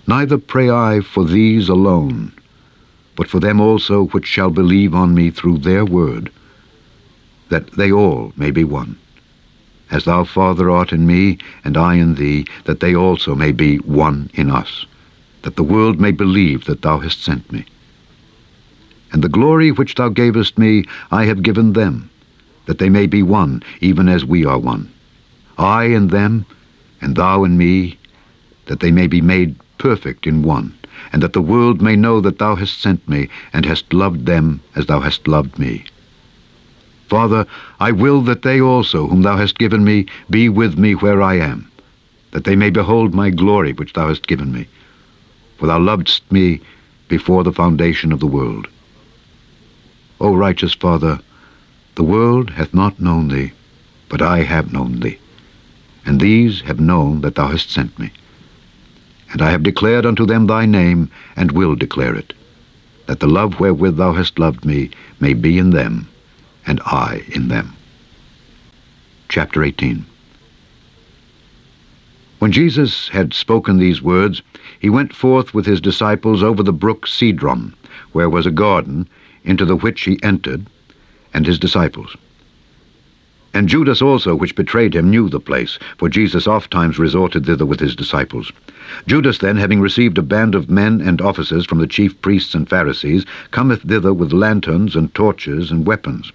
Neither 0.07 0.39
pray 0.39 0.71
I 0.71 1.01
for 1.01 1.25
these 1.25 1.69
alone, 1.69 2.33
but 3.17 3.27
for 3.27 3.41
them 3.41 3.61
also 3.61 4.05
which 4.13 4.29
shall 4.29 4.51
believe 4.51 4.95
on 4.95 5.17
me 5.17 5.31
through 5.31 5.59
their 5.59 5.85
word, 5.85 6.31
that 7.49 7.73
they 7.73 7.91
all 7.91 8.33
may 8.37 8.53
be 8.53 8.63
one. 8.63 8.97
As 9.91 10.05
thou, 10.05 10.23
Father, 10.23 10.71
art 10.71 10.93
in 10.93 11.09
me, 11.09 11.39
and 11.65 11.77
I 11.77 11.97
in 11.97 12.15
thee, 12.15 12.47
that 12.67 12.79
they 12.79 12.95
also 12.95 13.35
may 13.35 13.51
be 13.51 13.79
one 13.79 14.31
in 14.35 14.49
us 14.49 14.87
that 15.45 15.57
the 15.57 15.63
world 15.63 16.01
may 16.01 16.11
believe 16.11 16.65
that 16.65 16.81
thou 16.81 16.99
hast 16.99 17.23
sent 17.23 17.53
me. 17.53 17.67
And 19.13 19.23
the 19.23 19.29
glory 19.29 19.71
which 19.71 19.95
thou 19.95 20.09
gavest 20.09 20.59
me 20.59 20.87
I 21.11 21.27
have 21.27 21.43
given 21.43 21.75
them, 21.75 22.11
that 22.65 22.79
they 22.79 22.89
may 22.89 23.07
be 23.07 23.23
one, 23.23 23.63
even 23.83 24.09
as 24.09 24.25
we 24.25 24.47
are 24.47 24.59
one. 24.59 24.91
I 25.59 25.85
and 25.85 26.11
them, 26.11 26.47
and 27.03 27.15
thou 27.15 27.45
and 27.45 27.59
me, 27.59 27.99
that 28.67 28.81
they 28.81 28.91
may 28.91 29.07
be 29.07 29.21
made 29.21 29.55
perfect 29.77 30.27
in 30.27 30.43
one, 30.43 30.73
and 31.13 31.23
that 31.23 31.35
the 31.35 31.43
world 31.43 31.83
may 31.83 31.95
know 31.95 32.23
that 32.23 32.39
thou 32.39 32.55
hast 32.55 32.81
sent 32.81 33.07
me, 33.07 33.29
and 33.53 33.67
hast 33.67 33.93
loved 33.93 34.25
them 34.25 34.63
as 34.75 34.87
thou 34.87 35.01
hast 35.01 35.29
loved 35.29 35.59
me. 35.59 35.85
Father, 37.07 37.47
I 37.81 37.93
will 37.93 38.23
that 38.23 38.43
they 38.43 38.63
also, 38.63 39.09
whom 39.09 39.21
thou 39.21 39.37
hast 39.37 39.59
given 39.59 39.85
me, 39.85 40.07
be 40.31 40.49
with 40.49 40.79
me 40.79 40.95
where 40.95 41.21
I 41.21 41.35
am, 41.35 41.71
that 42.31 42.45
they 42.45 42.57
may 42.57 42.71
behold 42.71 43.13
my 43.13 43.29
glory 43.29 43.75
which 43.75 43.93
thou 43.93 44.09
hast 44.09 44.27
given 44.27 44.51
me 44.51 44.67
for 45.57 45.67
thou 45.67 45.79
lovedst 45.79 46.23
me 46.31 46.61
before 47.09 47.45
the 47.45 47.53
foundation 47.53 48.13
of 48.13 48.21
the 48.21 48.27
world. 48.27 48.69
O 50.21 50.35
righteous 50.35 50.75
Father, 50.75 51.21
the 51.95 52.03
world 52.03 52.51
hath 52.51 52.75
not 52.75 53.01
known 53.01 53.29
thee, 53.29 53.53
but 54.09 54.23
I 54.23 54.43
have 54.43 54.73
known 54.73 55.01
thee, 55.01 55.19
and 56.05 56.21
these 56.21 56.61
have 56.63 56.81
known 56.81 57.21
that 57.21 57.35
thou 57.35 57.49
hast 57.49 57.71
sent 57.71 57.99
me. 57.99 58.11
And 59.33 59.43
I 59.43 59.51
have 59.51 59.63
declared 59.63 60.07
unto 60.07 60.27
them 60.27 60.47
thy 60.47 60.67
name, 60.67 61.11
and 61.37 61.53
will 61.53 61.75
declare 61.75 62.15
it, 62.15 62.33
that 63.07 63.21
the 63.21 63.27
love 63.27 63.61
wherewith 63.61 63.97
thou 63.97 64.13
hast 64.13 64.39
loved 64.39 64.65
me 64.65 64.91
may 65.21 65.35
be 65.35 65.59
in 65.59 65.71
them, 65.71 66.09
and 66.67 66.81
I 66.87 67.25
in 67.29 67.49
them. 67.49 67.75
Chapter 69.29 69.63
18 69.63 70.07
When 72.45 72.53
Jesus 72.53 73.09
had 73.09 73.33
spoken 73.33 73.79
these 73.79 74.03
words, 74.03 74.43
he 74.79 74.91
went 74.91 75.15
forth 75.15 75.55
with 75.55 75.65
his 75.65 75.81
disciples 75.81 76.43
over 76.43 76.63
the 76.63 76.75
brook 76.75 77.07
Cedron, 77.07 77.73
where 78.13 78.29
was 78.29 78.45
a 78.45 78.51
garden, 78.51 79.09
into 79.45 79.65
the 79.65 79.77
which 79.77 80.03
he 80.03 80.23
entered, 80.23 80.67
and 81.33 81.47
his 81.47 81.59
disciples. 81.59 82.15
And 83.55 83.67
Judas 83.67 84.03
also, 84.03 84.35
which 84.35 84.57
betrayed 84.57 84.95
him, 84.95 85.09
knew 85.09 85.31
the 85.31 85.41
place, 85.41 85.79
for 85.97 86.11
Jesus 86.11 86.47
ofttimes 86.47 86.99
resorted 86.99 87.47
thither 87.47 87.65
with 87.65 87.81
his 87.81 87.97
disciples. 87.97 88.53
Judas 89.07 89.39
then, 89.39 89.57
having 89.57 89.81
received 89.81 90.19
a 90.19 90.23
band 90.23 90.55
of 90.55 90.69
men 90.69 91.01
and 91.01 91.23
officers 91.23 91.65
from 91.65 91.79
the 91.79 91.87
chief 91.87 92.21
priests 92.21 92.55
and 92.55 92.69
Pharisees, 92.69 93.25
cometh 93.53 93.85
thither 93.85 94.13
with 94.13 94.35
lanterns 94.35 94.95
and 94.95 95.15
torches 95.15 95.71
and 95.71 95.87
weapons. 95.87 96.31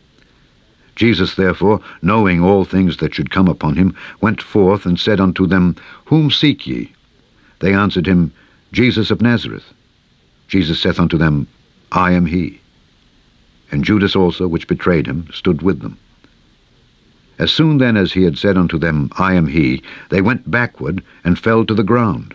Jesus 1.00 1.36
therefore, 1.36 1.80
knowing 2.02 2.44
all 2.44 2.66
things 2.66 2.98
that 2.98 3.16
should 3.16 3.32
come 3.32 3.48
upon 3.48 3.78
him, 3.78 3.96
went 4.20 4.42
forth 4.42 4.86
and 4.86 5.00
said 5.00 5.22
unto 5.22 5.48
them, 5.48 5.78
Whom 6.08 6.30
seek 6.30 6.68
ye? 6.68 6.92
They 7.60 7.74
answered 7.74 8.06
him, 8.06 8.34
Jesus 8.74 9.10
of 9.10 9.22
Nazareth. 9.22 9.74
Jesus 10.50 10.82
saith 10.82 11.00
unto 11.00 11.18
them, 11.18 11.48
I 11.94 12.12
am 12.12 12.26
he. 12.26 12.60
And 13.72 13.86
Judas 13.86 14.14
also, 14.14 14.46
which 14.46 14.68
betrayed 14.68 15.08
him, 15.08 15.28
stood 15.32 15.62
with 15.62 15.80
them. 15.80 15.98
As 17.38 17.50
soon 17.50 17.78
then 17.78 17.96
as 17.96 18.12
he 18.12 18.24
had 18.24 18.38
said 18.38 18.58
unto 18.58 18.78
them, 18.78 19.10
I 19.18 19.36
am 19.36 19.48
he, 19.48 19.82
they 20.10 20.20
went 20.20 20.52
backward 20.52 21.02
and 21.24 21.40
fell 21.40 21.64
to 21.64 21.74
the 21.74 21.82
ground. 21.82 22.34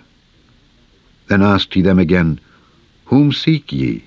Then 1.28 1.42
asked 1.42 1.74
he 1.74 1.82
them 1.82 1.98
again, 1.98 2.40
Whom 3.04 3.30
seek 3.30 3.70
ye? 3.74 4.04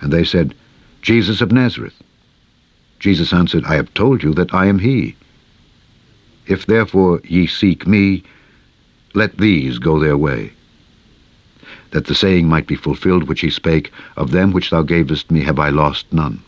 And 0.00 0.12
they 0.12 0.24
said, 0.24 0.56
Jesus 1.02 1.40
of 1.40 1.52
Nazareth. 1.52 2.02
Jesus 2.98 3.32
answered, 3.32 3.64
I 3.64 3.74
have 3.74 3.92
told 3.94 4.22
you 4.22 4.32
that 4.34 4.54
I 4.54 4.66
am 4.66 4.78
he. 4.78 5.16
If 6.46 6.66
therefore 6.66 7.20
ye 7.24 7.46
seek 7.46 7.86
me, 7.86 8.22
let 9.14 9.38
these 9.38 9.78
go 9.78 9.98
their 9.98 10.16
way. 10.16 10.52
That 11.90 12.06
the 12.06 12.14
saying 12.14 12.48
might 12.48 12.66
be 12.66 12.76
fulfilled 12.76 13.24
which 13.24 13.40
he 13.40 13.50
spake, 13.50 13.92
Of 14.16 14.30
them 14.30 14.52
which 14.52 14.70
thou 14.70 14.82
gavest 14.82 15.30
me 15.30 15.40
have 15.42 15.58
I 15.58 15.70
lost 15.70 16.12
none. 16.12 16.42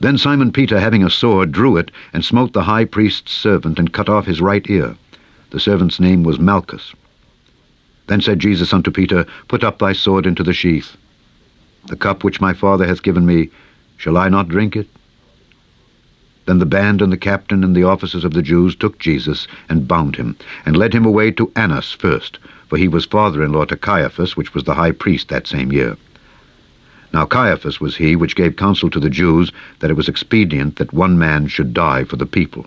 Then 0.00 0.18
Simon 0.18 0.52
Peter, 0.52 0.78
having 0.78 1.02
a 1.02 1.10
sword, 1.10 1.52
drew 1.52 1.76
it, 1.76 1.90
and 2.12 2.24
smote 2.24 2.52
the 2.52 2.64
high 2.64 2.84
priest's 2.84 3.32
servant, 3.32 3.78
and 3.78 3.92
cut 3.92 4.08
off 4.08 4.26
his 4.26 4.40
right 4.40 4.68
ear. 4.68 4.96
The 5.50 5.60
servant's 5.60 6.00
name 6.00 6.24
was 6.24 6.38
Malchus. 6.38 6.92
Then 8.06 8.20
said 8.20 8.38
Jesus 8.38 8.72
unto 8.72 8.90
Peter, 8.90 9.24
Put 9.48 9.64
up 9.64 9.78
thy 9.78 9.92
sword 9.92 10.26
into 10.26 10.42
the 10.42 10.52
sheath. 10.52 10.96
The 11.86 11.96
cup 11.96 12.22
which 12.22 12.40
my 12.40 12.52
Father 12.52 12.86
hath 12.86 13.02
given 13.02 13.24
me, 13.24 13.50
shall 14.04 14.18
I 14.18 14.28
not 14.28 14.48
drink 14.48 14.76
it? 14.76 14.86
Then 16.44 16.58
the 16.58 16.66
band 16.66 17.00
and 17.00 17.10
the 17.10 17.16
captain 17.16 17.64
and 17.64 17.74
the 17.74 17.84
officers 17.84 18.22
of 18.22 18.34
the 18.34 18.42
Jews 18.42 18.76
took 18.76 18.98
Jesus 18.98 19.48
and 19.70 19.88
bound 19.88 20.16
him, 20.16 20.36
and 20.66 20.76
led 20.76 20.92
him 20.92 21.06
away 21.06 21.30
to 21.30 21.50
Annas 21.56 21.92
first, 21.92 22.38
for 22.68 22.76
he 22.76 22.86
was 22.86 23.06
father-in-law 23.06 23.64
to 23.64 23.78
Caiaphas, 23.78 24.36
which 24.36 24.52
was 24.52 24.64
the 24.64 24.74
high 24.74 24.90
priest 24.90 25.30
that 25.30 25.46
same 25.46 25.72
year. 25.72 25.96
Now 27.14 27.24
Caiaphas 27.24 27.80
was 27.80 27.96
he 27.96 28.14
which 28.14 28.36
gave 28.36 28.56
counsel 28.56 28.90
to 28.90 29.00
the 29.00 29.08
Jews 29.08 29.50
that 29.78 29.90
it 29.90 29.96
was 29.96 30.10
expedient 30.10 30.76
that 30.76 30.92
one 30.92 31.18
man 31.18 31.46
should 31.46 31.72
die 31.72 32.04
for 32.04 32.16
the 32.16 32.26
people. 32.26 32.66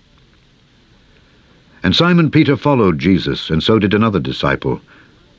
And 1.83 1.95
Simon 1.95 2.31
Peter 2.31 2.57
followed 2.57 2.97
Jesus, 2.97 3.51
and 3.51 3.61
so 3.61 3.77
did 3.77 3.93
another 3.93 4.19
disciple. 4.19 4.81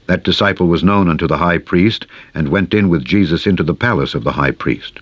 That 0.07 0.23
disciple 0.23 0.69
was 0.69 0.85
known 0.85 1.09
unto 1.09 1.27
the 1.27 1.39
high 1.39 1.59
priest, 1.59 2.07
and 2.35 2.51
went 2.51 2.73
in 2.73 2.89
with 2.89 3.05
Jesus 3.05 3.49
into 3.49 3.65
the 3.65 3.75
palace 3.75 4.15
of 4.15 4.23
the 4.23 4.31
high 4.31 4.53
priest. 4.53 5.01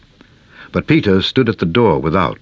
But 0.76 0.86
Peter 0.86 1.22
stood 1.22 1.48
at 1.48 1.56
the 1.56 1.64
door 1.64 1.98
without. 2.02 2.38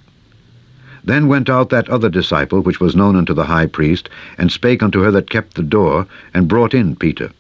Then 1.05 1.28
went 1.28 1.48
out 1.48 1.70
that 1.70 1.89
other 1.89 2.09
disciple, 2.09 2.62
which 2.62 2.81
was 2.81 2.97
known 2.97 3.15
unto 3.15 3.32
the 3.32 3.44
high 3.44 3.66
priest, 3.66 4.09
and 4.36 4.51
spake 4.51 4.82
unto 4.82 5.02
her 5.02 5.12
that 5.12 5.31
kept 5.31 5.55
the 5.55 5.62
door, 5.62 6.09
and 6.35 6.48
brought 6.48 6.74
in 6.74 6.97
Peter. 6.97 7.31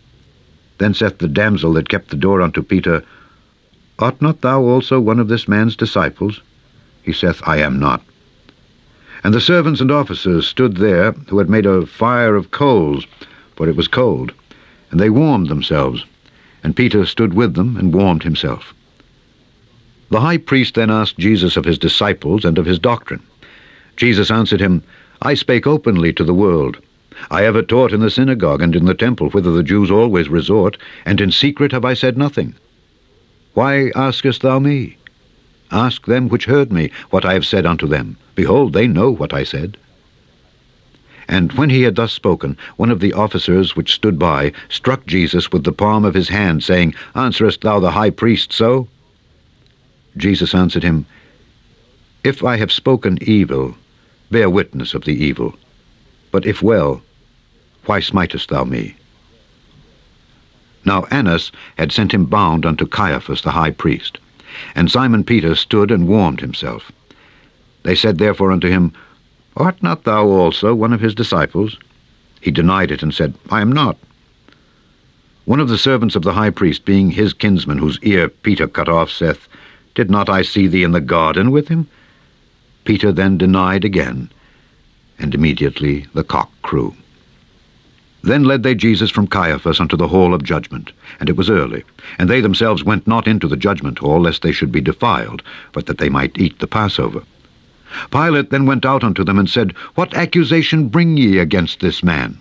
Then 0.78 0.94
saith 0.94 1.18
the 1.18 1.26
damsel 1.26 1.72
that 1.72 1.88
kept 1.88 2.10
the 2.10 2.16
door 2.16 2.40
unto 2.40 2.62
Peter, 2.62 3.02
Art 3.98 4.22
not 4.22 4.42
thou 4.42 4.62
also 4.62 5.00
one 5.00 5.18
of 5.18 5.26
this 5.26 5.48
man's 5.48 5.74
disciples? 5.74 6.40
He 7.02 7.12
saith, 7.12 7.42
I 7.44 7.56
am 7.56 7.80
not. 7.80 8.00
And 9.24 9.34
the 9.34 9.40
servants 9.40 9.80
and 9.80 9.90
officers 9.90 10.46
stood 10.46 10.76
there, 10.76 11.10
who 11.26 11.38
had 11.38 11.50
made 11.50 11.66
a 11.66 11.86
fire 11.86 12.36
of 12.36 12.52
coals, 12.52 13.04
for 13.56 13.68
it 13.68 13.74
was 13.74 13.88
cold, 13.88 14.30
and 14.92 15.00
they 15.00 15.10
warmed 15.10 15.48
themselves. 15.48 16.06
And 16.62 16.76
Peter 16.76 17.04
stood 17.04 17.34
with 17.34 17.54
them, 17.54 17.76
and 17.76 17.92
warmed 17.92 18.22
himself. 18.22 18.72
The 20.10 20.20
high 20.20 20.38
priest 20.38 20.74
then 20.74 20.90
asked 20.90 21.18
Jesus 21.18 21.56
of 21.56 21.64
his 21.64 21.78
disciples 21.78 22.44
and 22.44 22.58
of 22.58 22.66
his 22.66 22.78
doctrine. 22.78 23.22
Jesus 23.96 24.30
answered 24.30 24.60
him, 24.60 24.82
I 25.22 25.34
spake 25.34 25.66
openly 25.66 26.12
to 26.12 26.24
the 26.24 26.34
world. 26.34 26.76
I 27.30 27.44
ever 27.44 27.62
taught 27.62 27.92
in 27.92 28.00
the 28.00 28.10
synagogue 28.10 28.60
and 28.60 28.74
in 28.76 28.84
the 28.84 28.94
temple, 28.94 29.30
whither 29.30 29.52
the 29.52 29.62
Jews 29.62 29.90
always 29.90 30.28
resort, 30.28 30.76
and 31.06 31.20
in 31.20 31.30
secret 31.30 31.72
have 31.72 31.84
I 31.84 31.94
said 31.94 32.18
nothing. 32.18 32.54
Why 33.54 33.90
askest 33.94 34.42
thou 34.42 34.58
me? 34.58 34.96
Ask 35.70 36.06
them 36.06 36.28
which 36.28 36.44
heard 36.44 36.72
me 36.72 36.90
what 37.10 37.24
I 37.24 37.32
have 37.32 37.46
said 37.46 37.64
unto 37.64 37.86
them. 37.86 38.16
Behold, 38.34 38.72
they 38.72 38.86
know 38.86 39.10
what 39.10 39.32
I 39.32 39.44
said. 39.44 39.76
And 41.28 41.52
when 41.52 41.70
he 41.70 41.82
had 41.82 41.96
thus 41.96 42.12
spoken, 42.12 42.56
one 42.76 42.90
of 42.90 43.00
the 43.00 43.12
officers 43.14 43.74
which 43.74 43.94
stood 43.94 44.18
by 44.18 44.52
struck 44.68 45.06
Jesus 45.06 45.50
with 45.50 45.64
the 45.64 45.72
palm 45.72 46.04
of 46.04 46.14
his 46.14 46.28
hand, 46.28 46.62
saying, 46.62 46.94
Answerest 47.14 47.62
thou 47.62 47.80
the 47.80 47.92
high 47.92 48.10
priest 48.10 48.52
so? 48.52 48.88
Jesus 50.16 50.54
answered 50.54 50.82
him, 50.82 51.06
If 52.22 52.44
I 52.44 52.56
have 52.56 52.72
spoken 52.72 53.18
evil, 53.22 53.76
bear 54.30 54.48
witness 54.48 54.94
of 54.94 55.04
the 55.04 55.12
evil. 55.12 55.54
But 56.30 56.46
if 56.46 56.62
well, 56.62 57.02
why 57.86 58.00
smitest 58.00 58.48
thou 58.48 58.64
me? 58.64 58.96
Now 60.84 61.04
Annas 61.10 61.50
had 61.76 61.92
sent 61.92 62.12
him 62.12 62.26
bound 62.26 62.66
unto 62.66 62.86
Caiaphas 62.86 63.42
the 63.42 63.52
high 63.52 63.70
priest. 63.70 64.18
And 64.74 64.90
Simon 64.90 65.24
Peter 65.24 65.54
stood 65.54 65.90
and 65.90 66.06
warmed 66.06 66.40
himself. 66.40 66.92
They 67.82 67.94
said 67.94 68.18
therefore 68.18 68.52
unto 68.52 68.68
him, 68.68 68.92
Art 69.56 69.82
not 69.82 70.04
thou 70.04 70.26
also 70.26 70.74
one 70.74 70.92
of 70.92 71.00
his 71.00 71.14
disciples? 71.14 71.76
He 72.40 72.50
denied 72.50 72.90
it, 72.90 73.02
and 73.02 73.14
said, 73.14 73.34
I 73.50 73.60
am 73.60 73.72
not. 73.72 73.96
One 75.44 75.60
of 75.60 75.68
the 75.68 75.78
servants 75.78 76.16
of 76.16 76.22
the 76.22 76.32
high 76.32 76.50
priest, 76.50 76.84
being 76.84 77.10
his 77.10 77.32
kinsman, 77.32 77.78
whose 77.78 77.98
ear 78.02 78.28
Peter 78.28 78.66
cut 78.66 78.88
off, 78.88 79.10
saith, 79.10 79.48
Did 79.94 80.10
not 80.10 80.28
I 80.28 80.42
see 80.42 80.66
thee 80.66 80.82
in 80.82 80.92
the 80.92 81.00
garden 81.00 81.50
with 81.50 81.68
him? 81.68 81.86
Peter 82.84 83.12
then 83.12 83.38
denied 83.38 83.84
again, 83.84 84.28
and 85.18 85.34
immediately 85.34 86.06
the 86.14 86.24
cock 86.24 86.50
crew. 86.62 86.94
Then 88.22 88.44
led 88.44 88.62
they 88.62 88.74
Jesus 88.74 89.10
from 89.10 89.26
Caiaphas 89.26 89.80
unto 89.80 89.96
the 89.96 90.08
hall 90.08 90.34
of 90.34 90.42
judgment, 90.42 90.92
and 91.20 91.28
it 91.28 91.36
was 91.36 91.50
early. 91.50 91.84
And 92.18 92.28
they 92.28 92.40
themselves 92.40 92.82
went 92.82 93.06
not 93.06 93.28
into 93.28 93.46
the 93.46 93.56
judgment 93.56 93.98
hall, 93.98 94.22
lest 94.22 94.42
they 94.42 94.52
should 94.52 94.72
be 94.72 94.80
defiled, 94.80 95.42
but 95.72 95.86
that 95.86 95.98
they 95.98 96.08
might 96.08 96.38
eat 96.38 96.58
the 96.58 96.66
Passover. 96.66 97.22
Pilate 98.10 98.50
then 98.50 98.66
went 98.66 98.84
out 98.84 99.04
unto 99.04 99.24
them, 99.24 99.38
and 99.38 99.48
said, 99.48 99.72
What 99.94 100.14
accusation 100.14 100.88
bring 100.88 101.16
ye 101.16 101.38
against 101.38 101.80
this 101.80 102.02
man? 102.02 102.38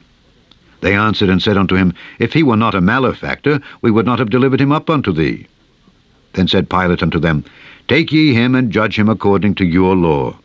They 0.82 0.96
answered 0.96 1.30
and 1.30 1.42
said 1.42 1.58
unto 1.58 1.76
him, 1.76 1.94
If 2.18 2.34
he 2.34 2.44
were 2.44 2.58
not 2.58 2.76
a 2.76 2.82
malefactor, 2.82 3.62
we 3.82 3.92
would 3.92 4.06
not 4.06 4.20
have 4.20 4.30
delivered 4.30 4.62
him 4.62 4.72
up 4.72 4.90
unto 4.90 5.12
thee. 5.12 5.48
Then 6.34 6.48
said 6.48 6.70
Pilate 6.70 7.04
unto 7.04 7.20
them, 7.20 7.46
Take 7.88 8.12
ye 8.12 8.34
him, 8.34 8.56
and 8.56 8.72
judge 8.72 8.98
him 8.98 9.10
according 9.10 9.56
to 9.56 9.66
your 9.66 9.96
law. 9.96 10.38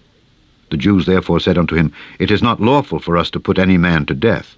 The 0.71 0.77
Jews 0.77 1.07
therefore 1.07 1.41
said 1.41 1.57
unto 1.57 1.75
him, 1.75 1.93
It 2.19 2.31
is 2.31 2.43
not 2.43 2.61
lawful 2.61 2.99
for 2.99 3.17
us 3.17 3.31
to 3.31 3.41
put 3.41 3.59
any 3.59 3.79
man 3.79 4.05
to 4.07 4.15
death, 4.15 4.55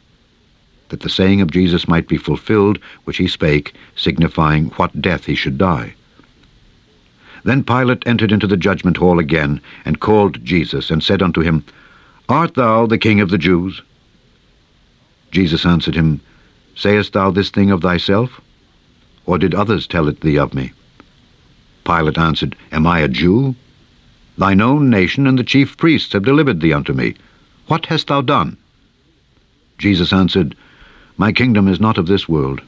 that 0.88 1.00
the 1.00 1.08
saying 1.08 1.40
of 1.40 1.52
Jesus 1.52 1.86
might 1.86 2.08
be 2.08 2.16
fulfilled, 2.16 2.78
which 3.04 3.18
he 3.18 3.28
spake, 3.28 3.74
signifying 3.94 4.66
what 4.70 5.00
death 5.00 5.26
he 5.26 5.36
should 5.36 5.56
die. 5.56 5.94
Then 7.44 7.62
Pilate 7.62 8.02
entered 8.06 8.32
into 8.32 8.46
the 8.46 8.56
judgment 8.56 8.96
hall 8.96 9.18
again, 9.18 9.60
and 9.84 10.00
called 10.00 10.44
Jesus, 10.44 10.90
and 10.90 11.02
said 11.02 11.22
unto 11.22 11.42
him, 11.42 11.64
Art 12.28 12.54
thou 12.54 12.86
the 12.86 12.98
king 12.98 13.20
of 13.20 13.30
the 13.30 13.38
Jews? 13.38 13.82
Jesus 15.30 15.64
answered 15.64 15.94
him, 15.94 16.20
Sayest 16.74 17.12
thou 17.12 17.30
this 17.30 17.50
thing 17.50 17.70
of 17.70 17.82
thyself? 17.82 18.40
Or 19.26 19.38
did 19.38 19.54
others 19.54 19.86
tell 19.86 20.08
it 20.08 20.20
thee 20.22 20.38
of 20.38 20.54
me? 20.54 20.72
Pilate 21.84 22.18
answered, 22.18 22.56
Am 22.72 22.86
I 22.86 23.00
a 23.00 23.08
Jew? 23.08 23.54
Thine 24.38 24.60
own 24.60 24.90
nation 24.90 25.26
and 25.26 25.38
the 25.38 25.44
chief 25.44 25.76
priests 25.76 26.12
have 26.12 26.24
delivered 26.24 26.60
thee 26.60 26.72
unto 26.72 26.92
me. 26.92 27.14
What 27.66 27.86
hast 27.86 28.06
thou 28.08 28.20
done? 28.22 28.56
Jesus 29.78 30.12
answered, 30.12 30.54
My 31.16 31.32
kingdom 31.32 31.68
is 31.68 31.80
not 31.80 31.98
of 31.98 32.06
this 32.06 32.28
world. 32.28 32.60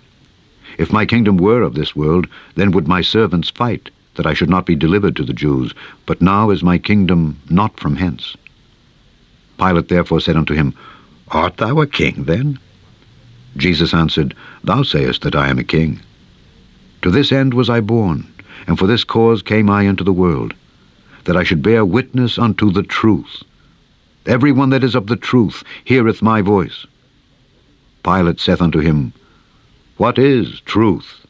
If 0.79 0.93
my 0.93 1.05
kingdom 1.05 1.37
were 1.37 1.63
of 1.63 1.75
this 1.75 1.95
world, 1.95 2.27
then 2.55 2.71
would 2.73 2.89
my 2.89 3.03
servants 3.03 3.51
fight, 3.51 3.91
that 4.15 4.27
I 4.27 4.35
should 4.35 4.51
not 4.51 4.67
be 4.67 4.77
delivered 4.77 5.17
to 5.17 5.25
the 5.25 5.33
Jews. 5.33 5.75
But 6.07 6.23
now 6.23 6.51
is 6.51 6.63
my 6.63 6.79
kingdom 6.79 7.39
not 7.51 7.79
from 7.79 7.97
hence. 7.97 8.37
Pilate 9.59 9.89
therefore 9.89 10.21
said 10.21 10.37
unto 10.37 10.55
him, 10.55 10.75
Art 11.29 11.59
thou 11.59 11.81
a 11.81 11.87
king 11.87 12.25
then? 12.25 12.59
Jesus 13.57 13.93
answered, 13.93 14.35
Thou 14.65 14.83
sayest 14.83 15.23
that 15.23 15.37
I 15.37 15.49
am 15.49 15.59
a 15.59 15.65
king. 15.65 16.01
To 17.03 17.11
this 17.11 17.33
end 17.33 17.55
was 17.55 17.69
I 17.69 17.81
born, 17.81 18.27
and 18.67 18.79
for 18.79 18.87
this 18.87 19.05
cause 19.05 19.43
came 19.43 19.69
I 19.69 19.83
into 19.83 20.05
the 20.05 20.13
world, 20.13 20.55
that 21.25 21.37
I 21.37 21.43
should 21.43 21.63
bear 21.63 21.85
witness 21.85 22.39
unto 22.39 22.71
the 22.71 22.83
truth. 22.83 23.43
Every 24.27 24.53
one 24.53 24.71
that 24.71 24.85
is 24.85 24.95
of 24.95 25.07
the 25.07 25.17
truth 25.17 25.65
heareth 25.85 26.23
my 26.23 26.43
voice. 26.43 26.87
Pilate 28.05 28.41
saith 28.41 28.63
unto 28.63 28.81
him, 28.81 29.13
What 29.97 30.19
is 30.19 30.61
truth? 30.61 31.27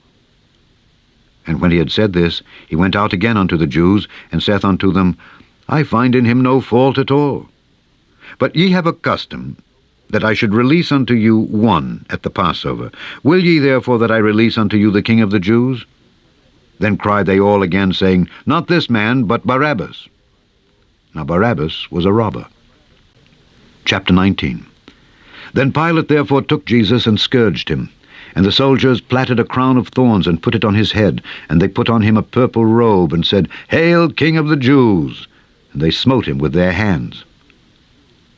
And 1.47 1.61
when 1.61 1.71
he 1.71 1.79
had 1.79 1.91
said 1.91 2.13
this, 2.13 2.43
he 2.69 2.77
went 2.77 2.95
out 2.95 3.13
again 3.13 3.37
unto 3.37 3.57
the 3.57 3.67
Jews, 3.67 4.07
and 4.31 4.43
saith 4.43 4.65
unto 4.65 4.93
them, 4.93 5.17
I 5.69 5.83
find 5.83 6.15
in 6.15 6.25
him 6.25 6.43
no 6.43 6.61
fault 6.61 6.99
at 6.99 7.11
all. 7.11 7.49
But 8.39 8.55
ye 8.55 8.71
have 8.71 8.87
a 8.87 8.93
custom 8.93 9.57
that 10.11 10.25
I 10.25 10.35
should 10.35 10.55
release 10.55 10.93
unto 10.93 11.15
you 11.15 11.39
one 11.39 12.05
at 12.11 12.23
the 12.23 12.31
Passover. 12.31 12.91
Will 13.23 13.43
ye 13.43 13.59
therefore 13.59 13.99
that 13.99 14.11
I 14.11 14.19
release 14.19 14.59
unto 14.59 14.77
you 14.77 14.91
the 14.91 15.03
king 15.03 15.21
of 15.21 15.31
the 15.31 15.41
Jews? 15.41 15.85
Then 16.79 16.97
cried 16.97 17.27
they 17.27 17.39
all 17.39 17.63
again, 17.63 17.93
saying, 17.93 18.29
Not 18.47 18.69
this 18.69 18.91
man, 18.91 19.25
but 19.25 19.47
Barabbas. 19.47 20.09
Now 21.15 21.25
Barabbas 21.25 21.91
was 21.91 22.05
a 22.05 22.13
robber. 22.13 22.47
Chapter 23.85 24.13
19 24.13 24.65
Then 25.53 25.73
Pilate 25.73 26.09
therefore 26.09 26.43
took 26.43 26.65
Jesus 26.65 27.07
and 27.07 27.21
scourged 27.21 27.69
him. 27.69 27.91
And 28.35 28.47
the 28.47 28.53
soldiers 28.53 29.01
platted 29.01 29.39
a 29.39 29.45
crown 29.45 29.77
of 29.77 29.89
thorns 29.89 30.27
and 30.27 30.43
put 30.43 30.55
it 30.55 30.65
on 30.65 30.75
his 30.75 30.93
head, 30.93 31.21
and 31.51 31.61
they 31.61 31.69
put 31.69 31.91
on 31.91 32.01
him 32.01 32.17
a 32.17 32.23
purple 32.23 32.65
robe, 32.65 33.13
and 33.13 33.27
said, 33.27 33.49
Hail, 33.69 34.09
King 34.09 34.39
of 34.39 34.49
the 34.49 34.57
Jews! 34.57 35.29
And 35.73 35.83
they 35.83 35.91
smote 35.91 36.27
him 36.27 36.39
with 36.39 36.55
their 36.55 36.73
hands. 36.73 37.25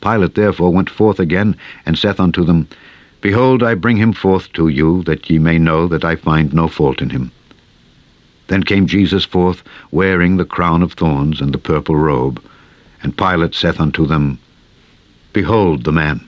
Pilate 0.00 0.34
therefore 0.34 0.72
went 0.72 0.90
forth 0.90 1.20
again, 1.20 1.56
and 1.86 1.96
saith 1.96 2.18
unto 2.18 2.44
them, 2.44 2.66
Behold, 3.20 3.62
I 3.62 3.74
bring 3.74 3.96
him 3.96 4.12
forth 4.12 4.52
to 4.54 4.68
you, 4.68 5.02
that 5.04 5.30
ye 5.30 5.38
may 5.38 5.58
know 5.58 5.86
that 5.86 6.04
I 6.04 6.16
find 6.16 6.52
no 6.52 6.66
fault 6.66 7.00
in 7.00 7.10
him. 7.10 7.30
Then 8.48 8.62
came 8.62 8.86
Jesus 8.86 9.24
forth, 9.24 9.62
wearing 9.90 10.36
the 10.36 10.44
crown 10.44 10.82
of 10.82 10.92
thorns 10.92 11.40
and 11.40 11.52
the 11.52 11.58
purple 11.58 11.96
robe. 11.96 12.42
And 13.02 13.16
Pilate 13.16 13.54
saith 13.54 13.80
unto 13.80 14.06
them, 14.06 14.38
Behold 15.32 15.84
the 15.84 15.92
man. 15.92 16.26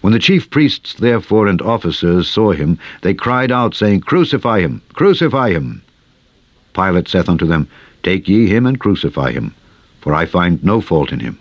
When 0.00 0.12
the 0.12 0.18
chief 0.18 0.48
priests 0.48 0.94
therefore 0.94 1.46
and 1.46 1.60
officers 1.60 2.28
saw 2.28 2.52
him, 2.52 2.78
they 3.02 3.12
cried 3.12 3.52
out, 3.52 3.74
saying, 3.74 4.00
Crucify 4.00 4.60
him, 4.60 4.80
crucify 4.94 5.50
him. 5.50 5.82
Pilate 6.72 7.08
saith 7.08 7.28
unto 7.28 7.46
them, 7.46 7.68
Take 8.02 8.28
ye 8.28 8.46
him 8.46 8.64
and 8.64 8.80
crucify 8.80 9.32
him, 9.32 9.52
for 10.00 10.14
I 10.14 10.24
find 10.24 10.62
no 10.64 10.80
fault 10.80 11.12
in 11.12 11.20
him. 11.20 11.38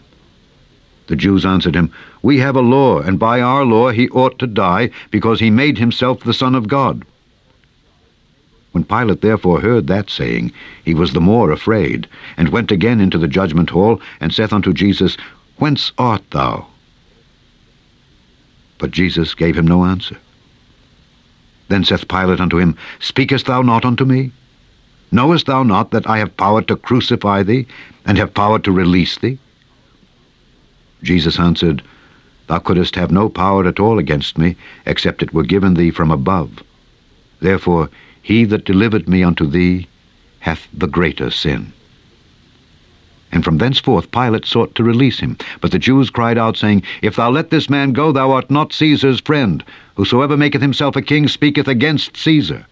The 1.08 1.16
Jews 1.16 1.46
answered 1.46 1.76
him, 1.76 1.92
We 2.22 2.40
have 2.40 2.56
a 2.56 2.62
law, 2.62 3.00
and 3.00 3.18
by 3.18 3.40
our 3.40 3.64
law 3.64 3.92
he 3.92 4.10
ought 4.10 4.38
to 4.40 4.48
die, 4.48 4.90
because 5.10 5.40
he 5.40 5.50
made 5.50 5.78
himself 5.78 6.20
the 6.24 6.34
Son 6.34 6.54
of 6.54 6.68
God. 6.68 7.06
When 8.72 8.84
Pilate 8.84 9.22
therefore 9.22 9.62
heard 9.62 9.88
that 9.88 10.10
saying, 10.10 10.52
he 10.86 10.94
was 10.94 11.14
the 11.14 11.22
more 11.22 11.52
afraid, 11.52 12.08
and 12.38 12.50
went 12.50 12.72
again 12.72 13.02
into 13.02 13.18
the 13.18 13.28
judgment 13.28 13.72
hall, 13.72 14.00
and 14.22 14.32
saith 14.34 14.54
unto 14.54 14.74
Jesus, 14.74 15.18
Whence 15.58 15.92
art 15.98 16.22
thou? 16.32 16.68
But 18.78 18.92
Jesus 18.92 19.34
gave 19.34 19.58
him 19.58 19.68
no 19.68 19.86
answer. 19.86 20.18
Then 21.68 21.84
saith 21.84 22.08
Pilate 22.08 22.40
unto 22.40 22.58
him, 22.58 22.76
Speakest 23.00 23.48
thou 23.48 23.62
not 23.62 23.86
unto 23.86 24.06
me? 24.06 24.32
Knowest 25.12 25.48
thou 25.48 25.64
not 25.64 25.90
that 25.92 26.08
I 26.08 26.20
have 26.20 26.38
power 26.38 26.62
to 26.64 26.76
crucify 26.76 27.42
thee, 27.42 27.66
and 28.06 28.18
have 28.18 28.34
power 28.34 28.60
to 28.60 28.72
release 28.72 29.18
thee? 29.18 29.40
Jesus 31.02 31.40
answered, 31.40 31.82
Thou 32.48 32.60
couldst 32.60 32.96
have 32.96 33.12
no 33.12 33.30
power 33.30 33.66
at 33.66 33.80
all 33.80 33.98
against 33.98 34.38
me, 34.38 34.56
except 34.86 35.24
it 35.24 35.34
were 35.34 35.44
given 35.44 35.74
thee 35.74 35.92
from 35.92 36.12
above. 36.12 36.62
Therefore 37.40 37.90
he 38.22 38.46
that 38.46 38.66
delivered 38.66 39.08
me 39.08 39.24
unto 39.24 39.46
thee 39.46 39.88
hath 40.40 40.68
the 40.74 40.88
greater 40.88 41.30
sin. 41.30 41.74
And 43.32 43.44
from 43.44 43.60
thenceforth 43.60 44.12
Pilate 44.12 44.46
sought 44.46 44.74
to 44.76 44.84
release 44.84 45.20
him. 45.20 45.38
But 45.62 45.72
the 45.72 45.80
Jews 45.80 46.10
cried 46.10 46.38
out, 46.38 46.58
saying, 46.58 46.84
If 47.02 47.16
thou 47.16 47.30
let 47.30 47.52
this 47.52 47.70
man 47.70 47.94
go, 47.94 48.12
thou 48.12 48.32
art 48.32 48.50
not 48.50 48.74
Caesar's 48.74 49.20
friend. 49.20 49.64
Whosoever 49.96 50.36
maketh 50.36 50.62
himself 50.62 50.96
a 50.96 51.02
king 51.02 51.28
speaketh 51.28 51.68
against 51.68 52.18
Caesar. 52.18 52.66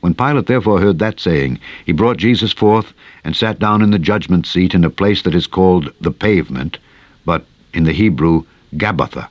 When 0.00 0.14
Pilate 0.14 0.46
therefore 0.46 0.80
heard 0.80 0.98
that 0.98 1.18
saying, 1.18 1.58
he 1.86 1.92
brought 1.92 2.18
Jesus 2.18 2.52
forth, 2.52 2.92
and 3.24 3.34
sat 3.34 3.58
down 3.58 3.82
in 3.82 3.90
the 3.90 3.98
judgment 3.98 4.46
seat 4.46 4.74
in 4.74 4.84
a 4.84 4.90
place 4.90 5.22
that 5.22 5.34
is 5.34 5.46
called 5.46 5.92
the 6.00 6.12
pavement, 6.12 6.78
but 7.24 7.44
in 7.74 7.84
the 7.84 7.92
Hebrew, 7.92 8.44
Gabbatha. 8.76 9.28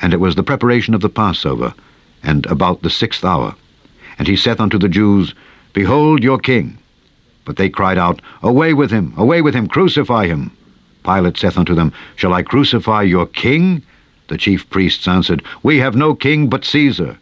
And 0.00 0.12
it 0.12 0.20
was 0.20 0.34
the 0.34 0.42
preparation 0.42 0.94
of 0.94 1.00
the 1.00 1.08
Passover, 1.08 1.74
and 2.22 2.46
about 2.46 2.82
the 2.82 2.90
sixth 2.90 3.24
hour. 3.24 3.54
And 4.18 4.26
he 4.26 4.36
saith 4.36 4.60
unto 4.60 4.78
the 4.78 4.88
Jews, 4.88 5.34
Behold 5.72 6.22
your 6.22 6.38
king. 6.38 6.78
But 7.44 7.56
they 7.56 7.68
cried 7.68 7.98
out, 7.98 8.20
Away 8.42 8.74
with 8.74 8.90
him, 8.90 9.14
away 9.16 9.42
with 9.42 9.54
him, 9.54 9.68
crucify 9.68 10.26
him. 10.26 10.50
Pilate 11.04 11.36
saith 11.36 11.56
unto 11.56 11.74
them, 11.74 11.92
Shall 12.16 12.34
I 12.34 12.42
crucify 12.42 13.02
your 13.02 13.26
king? 13.26 13.82
The 14.28 14.38
chief 14.38 14.68
priests 14.70 15.06
answered, 15.06 15.42
We 15.62 15.78
have 15.78 15.94
no 15.94 16.14
king 16.14 16.48
but 16.48 16.64
Caesar. 16.64 17.16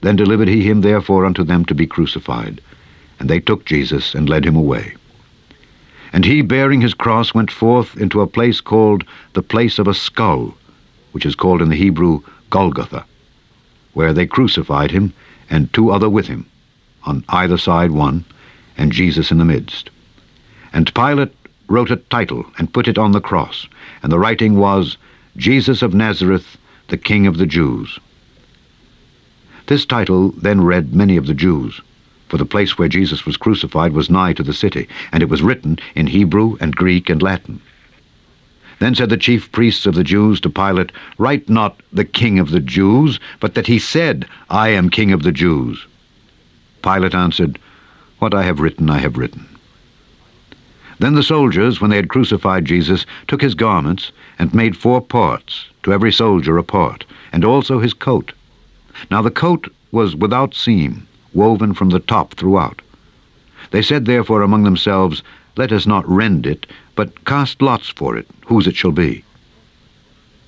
Then 0.00 0.16
delivered 0.16 0.48
he 0.48 0.62
him 0.62 0.80
therefore 0.80 1.26
unto 1.26 1.44
them 1.44 1.64
to 1.66 1.74
be 1.74 1.86
crucified. 1.86 2.60
And 3.18 3.28
they 3.28 3.40
took 3.40 3.64
Jesus 3.64 4.14
and 4.14 4.28
led 4.28 4.44
him 4.44 4.56
away. 4.56 4.94
And 6.12 6.24
he, 6.24 6.40
bearing 6.40 6.80
his 6.80 6.94
cross, 6.94 7.34
went 7.34 7.50
forth 7.50 7.96
into 7.96 8.20
a 8.20 8.26
place 8.26 8.60
called 8.60 9.04
the 9.34 9.42
place 9.42 9.78
of 9.78 9.88
a 9.88 9.94
skull, 9.94 10.56
which 11.12 11.26
is 11.26 11.34
called 11.34 11.60
in 11.60 11.68
the 11.68 11.76
Hebrew 11.76 12.20
Golgotha, 12.50 13.04
where 13.96 14.12
they 14.12 14.26
crucified 14.26 14.90
him, 14.90 15.10
and 15.48 15.72
two 15.72 15.90
other 15.90 16.10
with 16.10 16.26
him, 16.26 16.44
on 17.04 17.24
either 17.30 17.56
side 17.56 17.90
one, 17.90 18.22
and 18.76 18.92
Jesus 18.92 19.30
in 19.30 19.38
the 19.38 19.44
midst. 19.44 19.88
And 20.74 20.94
Pilate 20.94 21.32
wrote 21.66 21.90
a 21.90 21.96
title, 21.96 22.44
and 22.58 22.74
put 22.74 22.88
it 22.88 22.98
on 22.98 23.12
the 23.12 23.22
cross, 23.22 23.66
and 24.02 24.12
the 24.12 24.18
writing 24.18 24.58
was, 24.58 24.98
Jesus 25.38 25.80
of 25.80 25.94
Nazareth, 25.94 26.58
the 26.88 26.98
King 26.98 27.26
of 27.26 27.38
the 27.38 27.46
Jews. 27.46 27.98
This 29.66 29.86
title 29.86 30.28
then 30.32 30.60
read 30.60 30.94
many 30.94 31.16
of 31.16 31.26
the 31.26 31.32
Jews, 31.32 31.80
for 32.28 32.36
the 32.36 32.44
place 32.44 32.76
where 32.76 32.88
Jesus 32.88 33.24
was 33.24 33.38
crucified 33.38 33.94
was 33.94 34.10
nigh 34.10 34.34
to 34.34 34.42
the 34.42 34.52
city, 34.52 34.88
and 35.10 35.22
it 35.22 35.30
was 35.30 35.42
written 35.42 35.78
in 35.94 36.06
Hebrew 36.06 36.58
and 36.60 36.76
Greek 36.76 37.08
and 37.08 37.22
Latin. 37.22 37.62
Then 38.78 38.94
said 38.94 39.08
the 39.08 39.16
chief 39.16 39.50
priests 39.52 39.86
of 39.86 39.94
the 39.94 40.04
Jews 40.04 40.40
to 40.42 40.50
Pilate, 40.50 40.92
Write 41.18 41.48
not 41.48 41.80
the 41.92 42.04
King 42.04 42.38
of 42.38 42.50
the 42.50 42.60
Jews, 42.60 43.18
but 43.40 43.54
that 43.54 43.66
he 43.66 43.78
said, 43.78 44.26
I 44.50 44.68
am 44.68 44.90
King 44.90 45.12
of 45.12 45.22
the 45.22 45.32
Jews. 45.32 45.86
Pilate 46.82 47.14
answered, 47.14 47.58
What 48.18 48.34
I 48.34 48.42
have 48.42 48.60
written 48.60 48.90
I 48.90 48.98
have 48.98 49.16
written. 49.16 49.48
Then 50.98 51.14
the 51.14 51.22
soldiers, 51.22 51.80
when 51.80 51.90
they 51.90 51.96
had 51.96 52.08
crucified 52.08 52.64
Jesus, 52.64 53.04
took 53.28 53.42
his 53.42 53.54
garments, 53.54 54.12
and 54.38 54.54
made 54.54 54.76
four 54.76 55.00
parts, 55.00 55.66
to 55.82 55.92
every 55.92 56.12
soldier 56.12 56.56
a 56.58 56.64
part, 56.64 57.04
and 57.32 57.44
also 57.44 57.80
his 57.80 57.94
coat. 57.94 58.32
Now 59.10 59.22
the 59.22 59.30
coat 59.30 59.72
was 59.92 60.16
without 60.16 60.54
seam, 60.54 61.06
woven 61.34 61.74
from 61.74 61.90
the 61.90 62.00
top 62.00 62.34
throughout. 62.34 62.80
They 63.70 63.82
said 63.82 64.04
therefore 64.04 64.42
among 64.42 64.64
themselves, 64.64 65.22
Let 65.56 65.72
us 65.72 65.86
not 65.86 66.08
rend 66.08 66.46
it, 66.46 66.66
but 66.96 67.24
cast 67.24 67.62
lots 67.62 67.88
for 67.90 68.16
it, 68.16 68.26
whose 68.46 68.66
it 68.66 68.74
shall 68.74 68.90
be. 68.90 69.22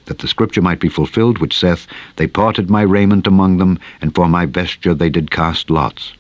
That 0.06 0.18
the 0.18 0.28
scripture 0.28 0.62
might 0.62 0.80
be 0.80 0.88
fulfilled, 0.88 1.38
which 1.38 1.56
saith, 1.56 1.86
They 2.16 2.26
parted 2.26 2.70
my 2.70 2.82
raiment 2.82 3.26
among 3.26 3.58
them, 3.58 3.78
and 4.00 4.14
for 4.14 4.28
my 4.28 4.46
vesture 4.46 4.94
they 4.94 5.10
did 5.10 5.30
cast 5.30 5.70
lots. 5.70 6.14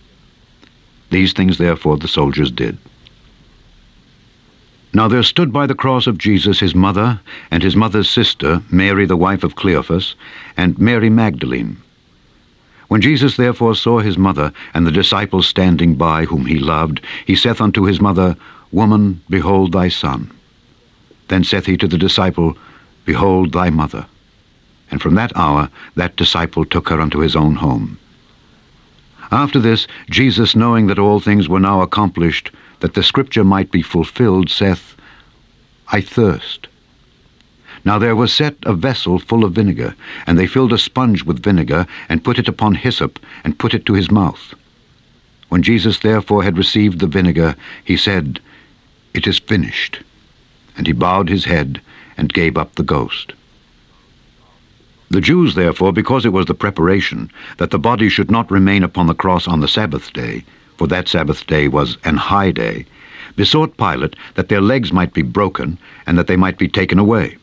These 1.10 1.32
things 1.32 1.56
therefore 1.56 1.96
the 1.96 2.06
soldiers 2.06 2.50
did. 2.50 2.76
Now 4.92 5.08
there 5.08 5.22
stood 5.22 5.52
by 5.52 5.66
the 5.66 5.74
cross 5.74 6.06
of 6.06 6.18
Jesus 6.18 6.60
his 6.60 6.74
mother, 6.74 7.20
and 7.50 7.62
his 7.62 7.76
mother's 7.76 8.10
sister, 8.10 8.62
Mary 8.70 9.06
the 9.06 9.16
wife 9.16 9.42
of 9.42 9.56
Cleophas, 9.56 10.14
and 10.56 10.78
Mary 10.78 11.08
Magdalene. 11.08 11.78
When 12.88 13.00
Jesus 13.02 13.36
therefore 13.36 13.74
saw 13.74 14.00
his 14.00 14.16
mother, 14.16 14.52
and 14.74 14.86
the 14.86 14.90
disciples 14.90 15.46
standing 15.46 15.94
by, 15.94 16.24
whom 16.24 16.46
he 16.46 16.58
loved, 16.58 17.00
he 17.26 17.36
saith 17.36 17.60
unto 17.60 17.84
his 17.84 18.00
mother, 18.00 18.36
Woman, 18.72 19.22
behold 19.30 19.72
thy 19.72 19.88
son. 19.88 20.30
Then 21.28 21.44
saith 21.44 21.66
he 21.66 21.76
to 21.78 21.88
the 21.88 21.98
disciple, 21.98 22.56
Behold 23.04 23.52
thy 23.52 23.70
mother. 23.70 24.06
And 24.90 25.00
from 25.00 25.14
that 25.14 25.32
hour 25.36 25.70
that 25.94 26.16
disciple 26.16 26.64
took 26.64 26.88
her 26.88 27.00
unto 27.00 27.18
his 27.18 27.36
own 27.36 27.56
home. 27.56 27.98
After 29.30 29.58
this, 29.58 29.86
Jesus, 30.08 30.56
knowing 30.56 30.86
that 30.86 30.98
all 30.98 31.20
things 31.20 31.48
were 31.48 31.60
now 31.60 31.82
accomplished, 31.82 32.50
that 32.80 32.94
the 32.94 33.02
scripture 33.02 33.44
might 33.44 33.70
be 33.70 33.82
fulfilled, 33.82 34.50
saith, 34.50 34.94
I 35.88 36.00
thirst. 36.00 36.68
Now 37.84 37.98
there 37.98 38.16
was 38.16 38.32
set 38.32 38.56
a 38.64 38.74
vessel 38.74 39.18
full 39.18 39.44
of 39.44 39.52
vinegar, 39.52 39.94
and 40.26 40.38
they 40.38 40.46
filled 40.46 40.72
a 40.72 40.78
sponge 40.78 41.24
with 41.24 41.42
vinegar, 41.42 41.86
and 42.08 42.24
put 42.24 42.38
it 42.38 42.48
upon 42.48 42.74
hyssop, 42.74 43.18
and 43.44 43.58
put 43.58 43.74
it 43.74 43.86
to 43.86 43.94
his 43.94 44.10
mouth. 44.10 44.54
When 45.48 45.62
Jesus 45.62 46.00
therefore 46.00 46.42
had 46.42 46.58
received 46.58 46.98
the 46.98 47.06
vinegar, 47.06 47.54
he 47.84 47.96
said, 47.96 48.40
It 49.14 49.26
is 49.26 49.38
finished. 49.38 50.00
And 50.76 50.86
he 50.86 50.92
bowed 50.92 51.28
his 51.28 51.44
head, 51.44 51.80
and 52.16 52.32
gave 52.32 52.56
up 52.56 52.74
the 52.74 52.82
ghost. 52.82 53.32
The 55.10 55.20
Jews, 55.22 55.54
therefore, 55.54 55.92
because 55.92 56.26
it 56.26 56.32
was 56.32 56.46
the 56.46 56.54
preparation, 56.54 57.30
that 57.56 57.70
the 57.70 57.78
body 57.78 58.10
should 58.10 58.30
not 58.30 58.50
remain 58.50 58.82
upon 58.82 59.06
the 59.06 59.14
cross 59.14 59.48
on 59.48 59.60
the 59.60 59.68
Sabbath 59.68 60.12
day, 60.12 60.44
for 60.76 60.86
that 60.88 61.08
Sabbath 61.08 61.46
day 61.46 61.66
was 61.66 61.96
an 62.04 62.16
high 62.16 62.50
day, 62.50 62.84
besought 63.34 63.76
Pilate 63.78 64.16
that 64.34 64.48
their 64.48 64.60
legs 64.60 64.92
might 64.92 65.14
be 65.14 65.22
broken, 65.22 65.78
and 66.06 66.18
that 66.18 66.26
they 66.26 66.36
might 66.36 66.58
be 66.58 66.68
taken 66.68 66.98
away. 66.98 67.38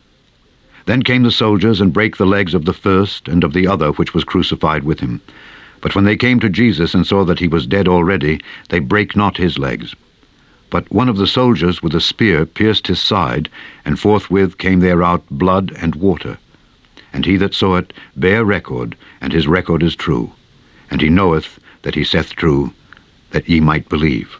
Then 0.86 1.02
came 1.02 1.24
the 1.24 1.32
soldiers 1.32 1.82
and 1.82 1.92
brake 1.92 2.18
the 2.18 2.28
legs 2.28 2.54
of 2.54 2.66
the 2.66 2.74
first 2.74 3.28
and 3.28 3.44
of 3.44 3.54
the 3.54 3.68
other 3.68 3.92
which 3.94 4.14
was 4.14 4.24
crucified 4.24 4.84
with 4.84 5.00
him. 5.00 5.20
But 5.82 5.96
when 5.96 6.06
they 6.06 6.18
came 6.18 6.40
to 6.42 6.50
Jesus 6.50 6.94
and 6.94 7.08
saw 7.08 7.24
that 7.26 7.40
he 7.40 7.48
was 7.48 7.66
dead 7.66 7.88
already, 7.88 8.42
they 8.70 8.80
brake 8.80 9.16
not 9.16 9.38
his 9.38 9.58
legs. 9.58 9.96
But 10.70 10.92
one 10.92 11.10
of 11.10 11.18
the 11.18 11.28
soldiers 11.28 11.84
with 11.84 11.94
a 11.96 12.02
spear 12.02 12.46
pierced 12.46 12.88
his 12.88 13.00
side, 13.00 13.50
and 13.86 14.00
forthwith 14.00 14.58
came 14.58 14.80
there 14.80 15.04
out 15.04 15.24
blood 15.30 15.72
and 15.78 15.96
water. 15.96 16.38
And 17.14 17.26
he 17.26 17.38
that 17.38 17.54
saw 17.54 17.76
it 17.76 17.94
bare 18.16 18.44
record, 18.44 18.96
and 19.22 19.32
his 19.32 19.48
record 19.48 19.84
is 19.84 19.96
true. 19.96 20.32
And 20.90 21.02
he 21.02 21.10
knoweth 21.10 21.60
that 21.84 21.96
he 21.96 22.04
saith 22.04 22.36
true, 22.36 22.74
that 23.32 23.48
ye 23.48 23.60
might 23.60 23.90
believe. 23.90 24.38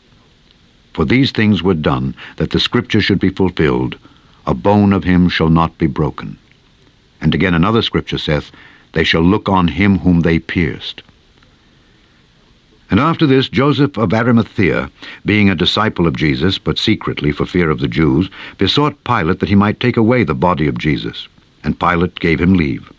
For 0.94 1.06
these 1.06 1.32
things 1.32 1.62
were 1.62 1.74
done, 1.74 2.16
that 2.38 2.52
the 2.52 2.60
scripture 2.60 3.02
should 3.02 3.20
be 3.20 3.30
fulfilled, 3.30 3.98
a 4.48 4.54
bone 4.54 4.94
of 4.94 5.04
him 5.04 5.30
shall 5.30 5.50
not 5.50 5.78
be 5.78 5.88
broken. 5.88 6.38
And 7.22 7.36
again 7.36 7.54
another 7.54 7.82
scripture 7.82 8.18
saith, 8.18 8.52
They 8.94 9.04
shall 9.04 9.22
look 9.22 9.48
on 9.50 9.68
him 9.68 10.00
whom 10.00 10.22
they 10.22 10.40
pierced. 10.40 11.02
And 12.92 13.00
after 13.00 13.26
this 13.26 13.50
Joseph 13.50 13.98
of 13.98 14.14
Arimathea, 14.14 14.92
being 15.26 15.50
a 15.50 15.56
disciple 15.56 16.06
of 16.06 16.16
Jesus, 16.16 16.60
but 16.60 16.78
secretly 16.78 17.32
for 17.32 17.46
fear 17.46 17.72
of 17.72 17.80
the 17.80 17.88
Jews, 17.88 18.30
besought 18.60 19.04
Pilate 19.04 19.40
that 19.40 19.50
he 19.50 19.56
might 19.56 19.80
take 19.80 19.98
away 19.98 20.24
the 20.24 20.36
body 20.36 20.68
of 20.68 20.78
Jesus. 20.78 21.28
And 21.64 21.80
Pilate 21.80 22.20
gave 22.20 22.40
him 22.40 22.54
leave. 22.54 22.92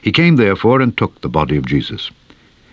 He 0.00 0.10
came 0.10 0.36
therefore 0.36 0.80
and 0.80 0.96
took 0.96 1.20
the 1.20 1.28
body 1.28 1.56
of 1.56 1.66
Jesus. 1.66 2.10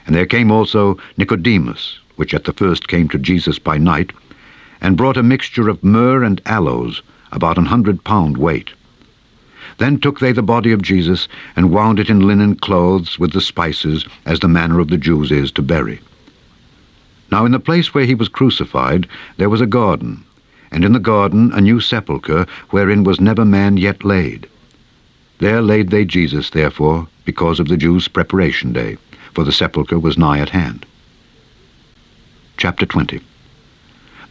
And 0.05 0.15
there 0.15 0.25
came 0.25 0.49
also 0.49 0.97
Nicodemus, 1.17 1.99
which 2.15 2.33
at 2.33 2.45
the 2.45 2.53
first 2.53 2.87
came 2.87 3.09
to 3.09 3.19
Jesus 3.19 3.59
by 3.59 3.77
night, 3.77 4.13
and 4.79 4.95
brought 4.95 5.17
a 5.17 5.23
mixture 5.23 5.67
of 5.67 5.83
myrrh 5.83 6.23
and 6.23 6.41
aloes, 6.45 7.01
about 7.33 7.57
an 7.57 7.65
hundred 7.65 8.05
pound 8.05 8.37
weight. 8.37 8.69
Then 9.79 9.99
took 9.99 10.21
they 10.21 10.31
the 10.31 10.41
body 10.41 10.71
of 10.71 10.81
Jesus, 10.81 11.27
and 11.57 11.71
wound 11.71 11.99
it 11.99 12.09
in 12.09 12.25
linen 12.25 12.55
clothes 12.55 13.19
with 13.19 13.33
the 13.33 13.41
spices, 13.41 14.05
as 14.25 14.39
the 14.39 14.47
manner 14.47 14.79
of 14.79 14.87
the 14.87 14.97
Jews 14.97 15.29
is 15.29 15.51
to 15.51 15.61
bury. 15.61 15.99
Now 17.37 17.45
in 17.45 17.51
the 17.51 17.59
place 17.59 17.93
where 17.93 18.05
he 18.05 18.15
was 18.15 18.29
crucified 18.29 19.05
there 19.37 19.47
was 19.47 19.61
a 19.61 19.67
garden, 19.67 20.23
and 20.71 20.83
in 20.83 20.93
the 20.93 20.99
garden 20.99 21.51
a 21.53 21.61
new 21.61 21.79
sepulchre, 21.79 22.47
wherein 22.71 23.03
was 23.03 23.21
never 23.21 23.45
man 23.45 23.77
yet 23.77 24.03
laid. 24.03 24.47
There 25.37 25.61
laid 25.61 25.91
they 25.91 26.03
Jesus, 26.03 26.49
therefore, 26.49 27.07
because 27.25 27.59
of 27.59 27.67
the 27.67 27.77
Jews' 27.77 28.07
preparation 28.07 28.73
day, 28.73 28.97
for 29.35 29.43
the 29.43 29.51
sepulchre 29.51 29.99
was 29.99 30.17
nigh 30.17 30.39
at 30.39 30.49
hand. 30.49 30.87
Chapter 32.57 32.87
20 32.87 33.21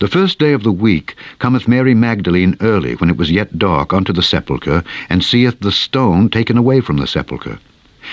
the 0.00 0.08
first 0.08 0.40
day 0.40 0.52
of 0.52 0.64
the 0.64 0.72
week 0.72 1.14
cometh 1.38 1.68
Mary 1.68 1.94
Magdalene 1.94 2.56
early, 2.60 2.96
when 2.96 3.08
it 3.08 3.16
was 3.16 3.30
yet 3.30 3.56
dark, 3.56 3.92
unto 3.92 4.12
the 4.12 4.20
sepulchre, 4.20 4.82
and 5.08 5.22
seeth 5.22 5.60
the 5.60 5.70
stone 5.70 6.28
taken 6.28 6.58
away 6.58 6.80
from 6.80 6.96
the 6.96 7.06
sepulchre. 7.06 7.60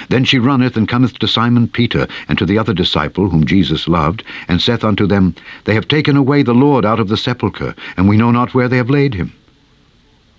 Then 0.10 0.24
she 0.26 0.40
runneth 0.40 0.78
and 0.78 0.88
cometh 0.88 1.20
to 1.20 1.28
Simon 1.28 1.68
Peter, 1.68 2.08
and 2.28 2.38
to 2.38 2.46
the 2.46 2.58
other 2.58 2.74
disciple 2.74 3.30
whom 3.30 3.46
Jesus 3.46 3.88
loved, 3.88 4.24
and 4.48 4.62
saith 4.62 4.84
unto 4.84 5.06
them, 5.06 5.36
They 5.66 5.74
have 5.74 5.88
taken 5.88 6.18
away 6.18 6.44
the 6.44 6.54
Lord 6.54 6.86
out 6.86 7.00
of 7.00 7.08
the 7.08 7.18
sepulchre, 7.18 7.76
and 7.98 8.08
we 8.08 8.18
know 8.18 8.32
not 8.32 8.54
where 8.54 8.68
they 8.68 8.78
have 8.78 8.90
laid 8.90 9.14
him. 9.14 9.34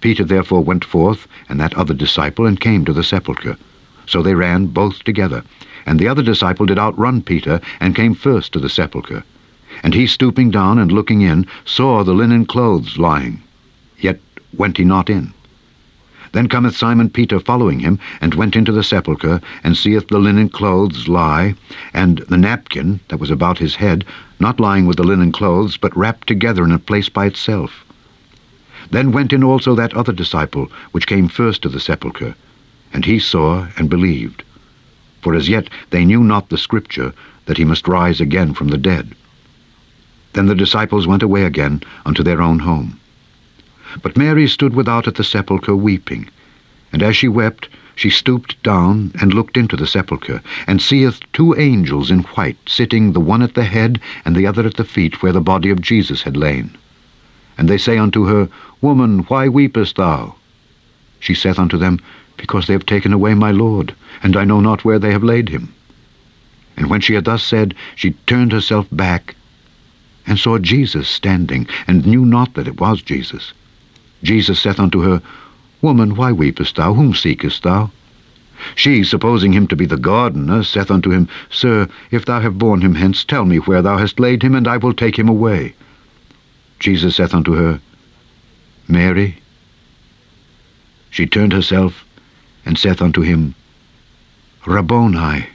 Peter 0.00 0.24
therefore 0.24 0.62
went 0.62 0.84
forth, 0.84 1.26
and 1.48 1.58
that 1.60 1.74
other 1.74 1.94
disciple, 1.94 2.46
and 2.46 2.60
came 2.60 2.84
to 2.84 2.92
the 2.92 3.04
sepulchre. 3.04 3.56
So 4.06 4.22
they 4.22 4.34
ran 4.34 4.66
both 4.66 5.02
together. 5.04 5.42
And 5.86 5.98
the 5.98 6.08
other 6.08 6.22
disciple 6.22 6.66
did 6.66 6.78
outrun 6.78 7.22
Peter, 7.22 7.60
and 7.80 7.94
came 7.94 8.14
first 8.14 8.52
to 8.52 8.58
the 8.58 8.68
sepulchre. 8.68 9.24
And 9.82 9.94
he, 9.94 10.06
stooping 10.06 10.50
down 10.50 10.78
and 10.78 10.92
looking 10.92 11.22
in, 11.22 11.46
saw 11.64 12.04
the 12.04 12.12
linen 12.12 12.46
clothes 12.46 12.98
lying. 12.98 13.42
Yet 13.98 14.20
went 14.56 14.76
he 14.76 14.84
not 14.84 15.08
in. 15.08 15.32
Then 16.34 16.48
cometh 16.48 16.76
Simon 16.76 17.10
Peter 17.10 17.38
following 17.38 17.78
him, 17.78 18.00
and 18.20 18.34
went 18.34 18.56
into 18.56 18.72
the 18.72 18.82
sepulchre, 18.82 19.40
and 19.62 19.76
seeth 19.76 20.08
the 20.08 20.18
linen 20.18 20.48
clothes 20.48 21.06
lie, 21.06 21.54
and 21.92 22.18
the 22.28 22.36
napkin 22.36 22.98
that 23.06 23.20
was 23.20 23.30
about 23.30 23.58
his 23.58 23.76
head, 23.76 24.04
not 24.40 24.58
lying 24.58 24.84
with 24.86 24.96
the 24.96 25.04
linen 25.04 25.30
clothes, 25.30 25.76
but 25.76 25.96
wrapped 25.96 26.26
together 26.26 26.64
in 26.64 26.72
a 26.72 26.78
place 26.80 27.08
by 27.08 27.26
itself. 27.26 27.84
Then 28.90 29.12
went 29.12 29.32
in 29.32 29.44
also 29.44 29.76
that 29.76 29.94
other 29.94 30.12
disciple, 30.12 30.72
which 30.90 31.06
came 31.06 31.28
first 31.28 31.62
to 31.62 31.68
the 31.68 31.78
sepulchre, 31.78 32.34
and 32.92 33.04
he 33.04 33.20
saw 33.20 33.68
and 33.78 33.88
believed. 33.88 34.42
For 35.22 35.36
as 35.36 35.48
yet 35.48 35.70
they 35.90 36.04
knew 36.04 36.24
not 36.24 36.48
the 36.48 36.58
scripture, 36.58 37.14
that 37.46 37.58
he 37.58 37.64
must 37.64 37.86
rise 37.86 38.20
again 38.20 38.54
from 38.54 38.68
the 38.68 38.76
dead. 38.76 39.14
Then 40.32 40.46
the 40.46 40.56
disciples 40.56 41.06
went 41.06 41.22
away 41.22 41.44
again 41.44 41.82
unto 42.04 42.24
their 42.24 42.42
own 42.42 42.58
home. 42.58 42.98
But 44.02 44.16
Mary 44.16 44.48
stood 44.48 44.74
without 44.74 45.06
at 45.06 45.14
the 45.14 45.24
sepulchre 45.24 45.76
weeping. 45.76 46.28
And 46.92 47.02
as 47.02 47.16
she 47.16 47.28
wept, 47.28 47.68
she 47.96 48.10
stooped 48.10 48.60
down 48.62 49.12
and 49.20 49.32
looked 49.32 49.56
into 49.56 49.76
the 49.76 49.86
sepulchre, 49.86 50.42
and 50.66 50.82
seeth 50.82 51.20
two 51.32 51.54
angels 51.56 52.10
in 52.10 52.20
white, 52.34 52.56
sitting 52.66 53.12
the 53.12 53.20
one 53.20 53.40
at 53.40 53.54
the 53.54 53.64
head, 53.64 54.00
and 54.24 54.34
the 54.34 54.46
other 54.46 54.66
at 54.66 54.74
the 54.74 54.84
feet, 54.84 55.22
where 55.22 55.32
the 55.32 55.40
body 55.40 55.70
of 55.70 55.80
Jesus 55.80 56.22
had 56.22 56.36
lain. 56.36 56.76
And 57.56 57.68
they 57.68 57.78
say 57.78 57.96
unto 57.98 58.24
her, 58.24 58.48
Woman, 58.80 59.20
why 59.28 59.48
weepest 59.48 59.94
thou? 59.94 60.34
She 61.20 61.34
saith 61.34 61.58
unto 61.58 61.78
them, 61.78 62.00
Because 62.36 62.66
they 62.66 62.72
have 62.72 62.86
taken 62.86 63.12
away 63.12 63.34
my 63.34 63.52
Lord, 63.52 63.94
and 64.22 64.36
I 64.36 64.44
know 64.44 64.58
not 64.60 64.84
where 64.84 64.98
they 64.98 65.12
have 65.12 65.22
laid 65.22 65.48
him. 65.48 65.72
And 66.76 66.90
when 66.90 67.00
she 67.00 67.14
had 67.14 67.26
thus 67.26 67.44
said, 67.44 67.74
she 67.94 68.10
turned 68.26 68.50
herself 68.50 68.88
back, 68.90 69.36
and 70.26 70.36
saw 70.36 70.58
Jesus 70.58 71.08
standing, 71.08 71.68
and 71.86 72.04
knew 72.04 72.24
not 72.24 72.54
that 72.54 72.66
it 72.66 72.80
was 72.80 73.02
Jesus. 73.02 73.52
Jesus 74.24 74.58
saith 74.58 74.80
unto 74.80 75.02
her, 75.02 75.20
Woman, 75.82 76.16
why 76.16 76.32
weepest 76.32 76.76
thou? 76.76 76.94
Whom 76.94 77.14
seekest 77.14 77.62
thou? 77.62 77.90
She, 78.74 79.04
supposing 79.04 79.52
him 79.52 79.66
to 79.66 79.76
be 79.76 79.84
the 79.84 79.98
gardener, 79.98 80.64
saith 80.64 80.90
unto 80.90 81.10
him, 81.10 81.28
Sir, 81.50 81.88
if 82.10 82.24
thou 82.24 82.40
have 82.40 82.58
borne 82.58 82.80
him 82.80 82.94
hence, 82.94 83.22
tell 83.22 83.44
me 83.44 83.58
where 83.58 83.82
thou 83.82 83.98
hast 83.98 84.18
laid 84.18 84.42
him, 84.42 84.54
and 84.54 84.66
I 84.66 84.78
will 84.78 84.94
take 84.94 85.18
him 85.18 85.28
away. 85.28 85.74
Jesus 86.78 87.16
saith 87.16 87.34
unto 87.34 87.52
her, 87.52 87.80
Mary. 88.88 89.36
She 91.10 91.26
turned 91.26 91.52
herself, 91.52 92.06
and 92.64 92.78
saith 92.78 93.02
unto 93.02 93.20
him, 93.20 93.54
Rabboni, 94.64 95.48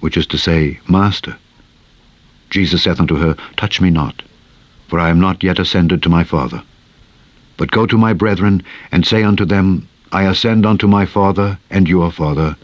which 0.00 0.16
is 0.16 0.26
to 0.26 0.38
say, 0.38 0.80
Master. 0.88 1.36
Jesus 2.50 2.82
saith 2.82 2.98
unto 2.98 3.14
her, 3.14 3.36
Touch 3.56 3.80
me 3.80 3.90
not, 3.90 4.22
for 4.88 4.98
I 4.98 5.10
am 5.10 5.20
not 5.20 5.44
yet 5.44 5.60
ascended 5.60 6.02
to 6.02 6.08
my 6.08 6.24
Father. 6.24 6.64
But 7.56 7.70
go 7.70 7.86
to 7.86 7.96
my 7.96 8.12
brethren, 8.12 8.62
and 8.92 9.06
say 9.06 9.22
unto 9.22 9.44
them, 9.44 9.88
I 10.12 10.24
ascend 10.24 10.66
unto 10.66 10.86
my 10.86 11.06
Father 11.06 11.58
and 11.70 11.88
your 11.88 12.10
Father, 12.10 12.56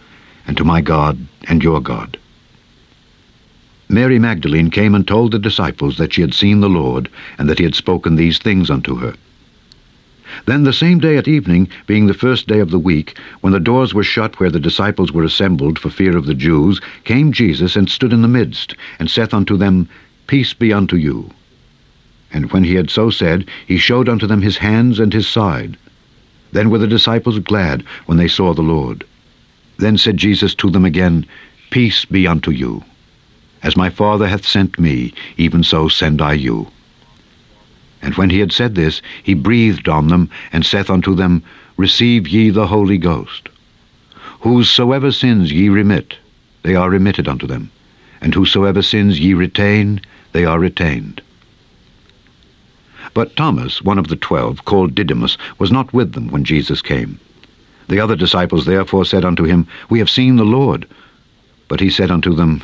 and 0.47 0.57
to 0.57 0.65
my 0.65 0.81
God 0.81 1.19
and 1.49 1.63
your 1.63 1.81
God. 1.81 2.19
Mary 3.89 4.19
Magdalene 4.19 4.71
came 4.71 4.95
and 4.95 5.07
told 5.07 5.33
the 5.33 5.39
disciples 5.39 5.99
that 5.99 6.15
she 6.15 6.21
had 6.23 6.35
seen 6.35 6.61
the 6.61 6.69
Lord, 6.69 7.09
and 7.39 7.49
that 7.49 7.59
he 7.59 7.65
had 7.65 7.75
spoken 7.75 8.17
these 8.17 8.39
things 8.39 8.71
unto 8.71 8.97
her. 8.97 9.15
Then 10.47 10.65
the 10.65 10.73
same 10.73 10.99
day 10.99 11.19
at 11.19 11.29
evening, 11.29 11.69
being 11.87 12.07
the 12.07 12.15
first 12.15 12.47
day 12.47 12.61
of 12.61 12.71
the 12.71 12.79
week, 12.79 13.19
when 13.43 13.53
the 13.53 13.61
doors 13.61 13.93
were 13.93 14.03
shut 14.03 14.41
where 14.41 14.51
the 14.51 14.61
disciples 14.61 15.13
were 15.13 15.25
assembled 15.25 15.79
for 15.79 15.91
fear 15.91 16.17
of 16.17 16.25
the 16.25 16.35
Jews, 16.35 16.81
came 17.05 17.33
Jesus 17.33 17.77
and 17.77 17.91
stood 17.91 18.15
in 18.15 18.23
the 18.23 18.29
midst, 18.29 18.75
and 18.99 19.11
saith 19.11 19.35
unto 19.35 19.59
them, 19.59 19.89
Peace 20.27 20.55
be 20.55 20.73
unto 20.73 20.97
you. 20.97 21.31
And 22.33 22.51
when 22.51 22.65
he 22.65 22.75
had 22.75 22.91
so 22.91 23.11
said, 23.11 23.47
he 23.67 23.77
showed 23.77 24.09
unto 24.09 24.27
them 24.27 24.43
his 24.43 24.57
hands 24.57 24.99
and 24.99 25.13
his 25.13 25.29
side. 25.29 25.77
Then 26.53 26.71
were 26.71 26.79
the 26.79 26.87
disciples 26.87 27.39
glad 27.39 27.83
when 28.07 28.19
they 28.19 28.29
saw 28.29 28.55
the 28.55 28.63
Lord. 28.63 29.05
Then 29.79 29.99
said 29.99 30.17
Jesus 30.17 30.55
to 30.57 30.71
them 30.71 30.85
again, 30.85 31.27
Peace 31.71 32.05
be 32.05 32.27
unto 32.27 32.51
you. 32.51 32.85
As 33.63 33.77
my 33.77 33.91
Father 33.91 34.29
hath 34.29 34.47
sent 34.47 34.79
me, 34.79 35.13
even 35.37 35.63
so 35.63 35.89
send 35.89 36.21
I 36.21 36.33
you. 36.35 36.69
And 38.03 38.15
when 38.15 38.31
he 38.31 38.41
had 38.41 38.53
said 38.53 38.75
this, 38.75 39.01
he 39.23 39.35
breathed 39.35 39.89
on 39.89 40.09
them, 40.09 40.29
and 40.53 40.67
saith 40.67 40.91
unto 40.91 41.15
them, 41.15 41.43
Receive 41.77 42.29
ye 42.29 42.51
the 42.51 42.67
Holy 42.67 42.99
Ghost. 42.99 43.49
Whosoever 44.41 45.13
sins 45.13 45.53
ye 45.53 45.69
remit, 45.69 46.17
they 46.63 46.75
are 46.75 46.91
remitted 46.91 47.29
unto 47.29 47.47
them. 47.47 47.71
And 48.21 48.35
whosoever 48.35 48.83
sins 48.83 49.21
ye 49.21 49.35
retain, 49.35 50.01
they 50.33 50.45
are 50.45 50.59
retained. 50.59 51.23
But 53.15 53.37
Thomas, 53.37 53.83
one 53.83 53.99
of 53.99 54.09
the 54.09 54.17
twelve, 54.17 54.65
called 54.65 54.95
Didymus, 54.95 55.37
was 55.59 55.71
not 55.71 55.93
with 55.93 56.13
them 56.13 56.29
when 56.29 56.45
Jesus 56.45 56.81
came. 56.81 57.21
The 57.89 58.01
other 58.01 58.17
disciples 58.17 58.65
therefore 58.65 59.05
said 59.05 59.25
unto 59.25 59.45
him, 59.45 59.67
We 59.91 59.99
have 59.99 60.09
seen 60.09 60.37
the 60.37 60.45
Lord. 60.45 60.87
But 61.69 61.81
he 61.81 61.91
said 61.91 62.11
unto 62.11 62.35
them, 62.35 62.63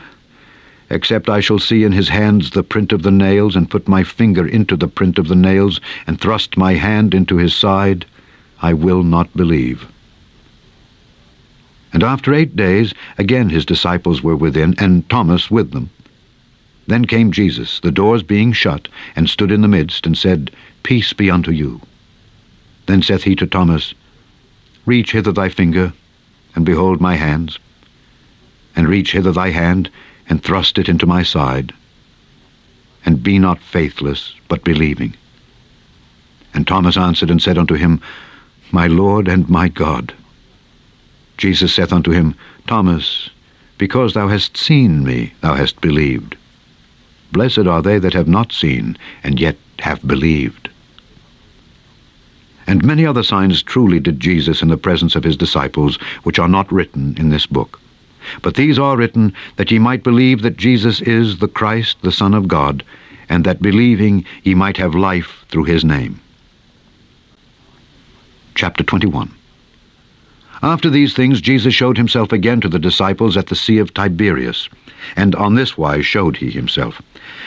Except 0.91 1.29
I 1.29 1.41
shall 1.41 1.59
see 1.59 1.85
in 1.85 1.93
his 1.93 2.09
hands 2.09 2.51
the 2.51 2.63
print 2.63 2.93
of 2.93 3.03
the 3.03 3.11
nails, 3.11 3.57
and 3.57 3.71
put 3.71 3.89
my 3.89 4.03
finger 4.05 4.47
into 4.47 4.75
the 4.75 4.89
print 4.89 5.19
of 5.19 5.29
the 5.29 5.37
nails, 5.37 5.81
and 6.07 6.19
thrust 6.19 6.57
my 6.57 6.75
hand 6.75 7.13
into 7.13 7.37
his 7.37 7.55
side, 7.55 8.07
I 8.63 8.73
will 8.73 9.03
not 9.03 9.35
believe. 9.37 9.87
And 11.93 12.03
after 12.03 12.33
eight 12.33 12.57
days, 12.57 12.95
again 13.19 13.51
his 13.51 13.67
disciples 13.67 14.23
were 14.23 14.37
within, 14.37 14.75
and 14.79 15.09
Thomas 15.11 15.51
with 15.51 15.73
them. 15.73 15.91
Then 16.89 17.05
came 17.05 17.33
Jesus, 17.33 17.81
the 17.81 17.93
doors 17.93 18.23
being 18.23 18.51
shut, 18.55 18.89
and 19.15 19.29
stood 19.29 19.53
in 19.53 19.61
the 19.61 19.69
midst, 19.69 20.07
and 20.07 20.17
said, 20.17 20.51
Peace 20.85 21.13
be 21.13 21.31
unto 21.31 21.51
you. 21.51 21.83
Then 22.87 23.03
saith 23.03 23.25
he 23.25 23.37
to 23.37 23.47
Thomas, 23.47 23.93
Reach 24.87 25.13
hither 25.13 25.31
thy 25.31 25.51
finger, 25.51 25.93
and 26.55 26.65
behold 26.65 26.99
my 26.99 27.15
hands, 27.15 27.59
and 28.75 28.89
reach 28.89 29.13
hither 29.13 29.33
thy 29.33 29.51
hand, 29.51 29.91
and 30.31 30.43
thrust 30.43 30.79
it 30.79 30.89
into 30.89 31.07
my 31.07 31.23
side, 31.23 31.75
and 33.05 33.23
be 33.23 33.39
not 33.39 33.61
faithless, 33.61 34.35
but 34.49 34.65
believing. 34.65 35.13
And 36.55 36.67
Thomas 36.67 36.97
answered 36.97 37.31
and 37.31 37.43
said 37.43 37.59
unto 37.59 37.75
him, 37.75 38.01
My 38.73 38.87
Lord 38.87 39.29
and 39.29 39.47
my 39.51 39.69
God. 39.69 40.15
Jesus 41.37 41.75
saith 41.75 41.93
unto 41.93 42.13
him, 42.13 42.35
Thomas, 42.67 43.29
because 43.77 44.15
thou 44.15 44.29
hast 44.29 44.57
seen 44.57 45.05
me, 45.05 45.35
thou 45.43 45.53
hast 45.53 45.83
believed. 45.83 46.38
Blessed 47.33 47.67
are 47.67 47.83
they 47.83 47.99
that 47.99 48.15
have 48.15 48.29
not 48.29 48.53
seen, 48.53 48.97
and 49.23 49.39
yet 49.39 49.57
have 49.81 50.07
believed. 50.07 50.69
And 52.67 52.85
many 52.85 53.07
other 53.07 53.23
signs 53.23 53.63
truly 53.63 53.99
did 53.99 54.21
Jesus 54.21 54.61
in 54.61 54.69
the 54.69 54.77
presence 54.77 55.17
of 55.17 55.25
his 55.25 55.37
disciples, 55.37 55.97
which 56.23 56.39
are 56.39 56.49
not 56.49 56.71
written 56.71 57.15
in 57.19 57.31
this 57.31 57.47
book. 57.47 57.81
But 58.43 58.57
these 58.57 58.79
are 58.79 58.97
written 58.97 59.33
that 59.57 59.71
ye 59.71 59.79
might 59.79 60.03
believe 60.03 60.43
that 60.43 60.59
Jesus 60.59 61.01
is 61.01 61.39
the 61.39 61.49
Christ, 61.49 61.97
the 62.03 62.13
Son 62.13 62.35
of 62.35 62.47
God, 62.47 62.85
and 63.29 63.45
that 63.45 63.63
believing 63.63 64.25
ye 64.43 64.55
might 64.55 64.77
have 64.77 64.95
life 64.95 65.45
through 65.49 65.65
his 65.65 65.85
name. 65.85 66.21
Chapter 68.55 68.85
21 68.85 69.31
After 70.63 70.91
these 70.91 71.15
things 71.15 71.41
Jesus 71.41 71.73
showed 71.73 71.97
himself 71.97 72.33
again 72.33 72.61
to 72.61 72.69
the 72.69 72.79
disciples 72.79 73.37
at 73.37 73.47
the 73.47 73.57
Sea 73.57 73.79
of 73.79 73.95
Tiberias, 73.95 74.69
and 75.17 75.35
on 75.37 75.55
this 75.55 75.79
wise 75.79 76.05
showed 76.05 76.37
he 76.37 76.51
himself. 76.51 77.01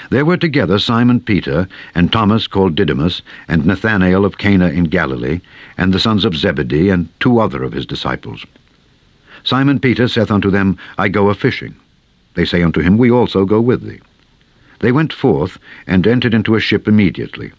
There 0.09 0.25
were 0.25 0.37
together 0.37 0.79
Simon 0.79 1.19
Peter, 1.19 1.67
and 1.95 2.11
Thomas 2.11 2.47
called 2.47 2.75
Didymus, 2.75 3.21
and 3.47 3.65
Nathanael 3.65 4.25
of 4.25 4.37
Cana 4.37 4.69
in 4.69 4.85
Galilee, 4.85 5.39
and 5.77 5.93
the 5.93 5.99
sons 5.99 6.25
of 6.25 6.35
Zebedee, 6.35 6.89
and 6.89 7.07
two 7.19 7.39
other 7.39 7.63
of 7.63 7.73
his 7.73 7.85
disciples. 7.85 8.45
Simon 9.43 9.79
Peter 9.79 10.07
saith 10.07 10.31
unto 10.31 10.51
them, 10.51 10.77
I 10.97 11.07
go 11.07 11.29
a-fishing. 11.29 11.75
They 12.35 12.45
say 12.45 12.63
unto 12.63 12.81
him, 12.81 12.97
We 12.97 13.11
also 13.11 13.45
go 13.45 13.59
with 13.59 13.83
thee. 13.83 13.99
They 14.79 14.91
went 14.91 15.13
forth, 15.13 15.57
and 15.87 16.05
entered 16.05 16.33
into 16.33 16.55
a 16.55 16.59
ship 16.59 16.87
immediately. 16.87 17.51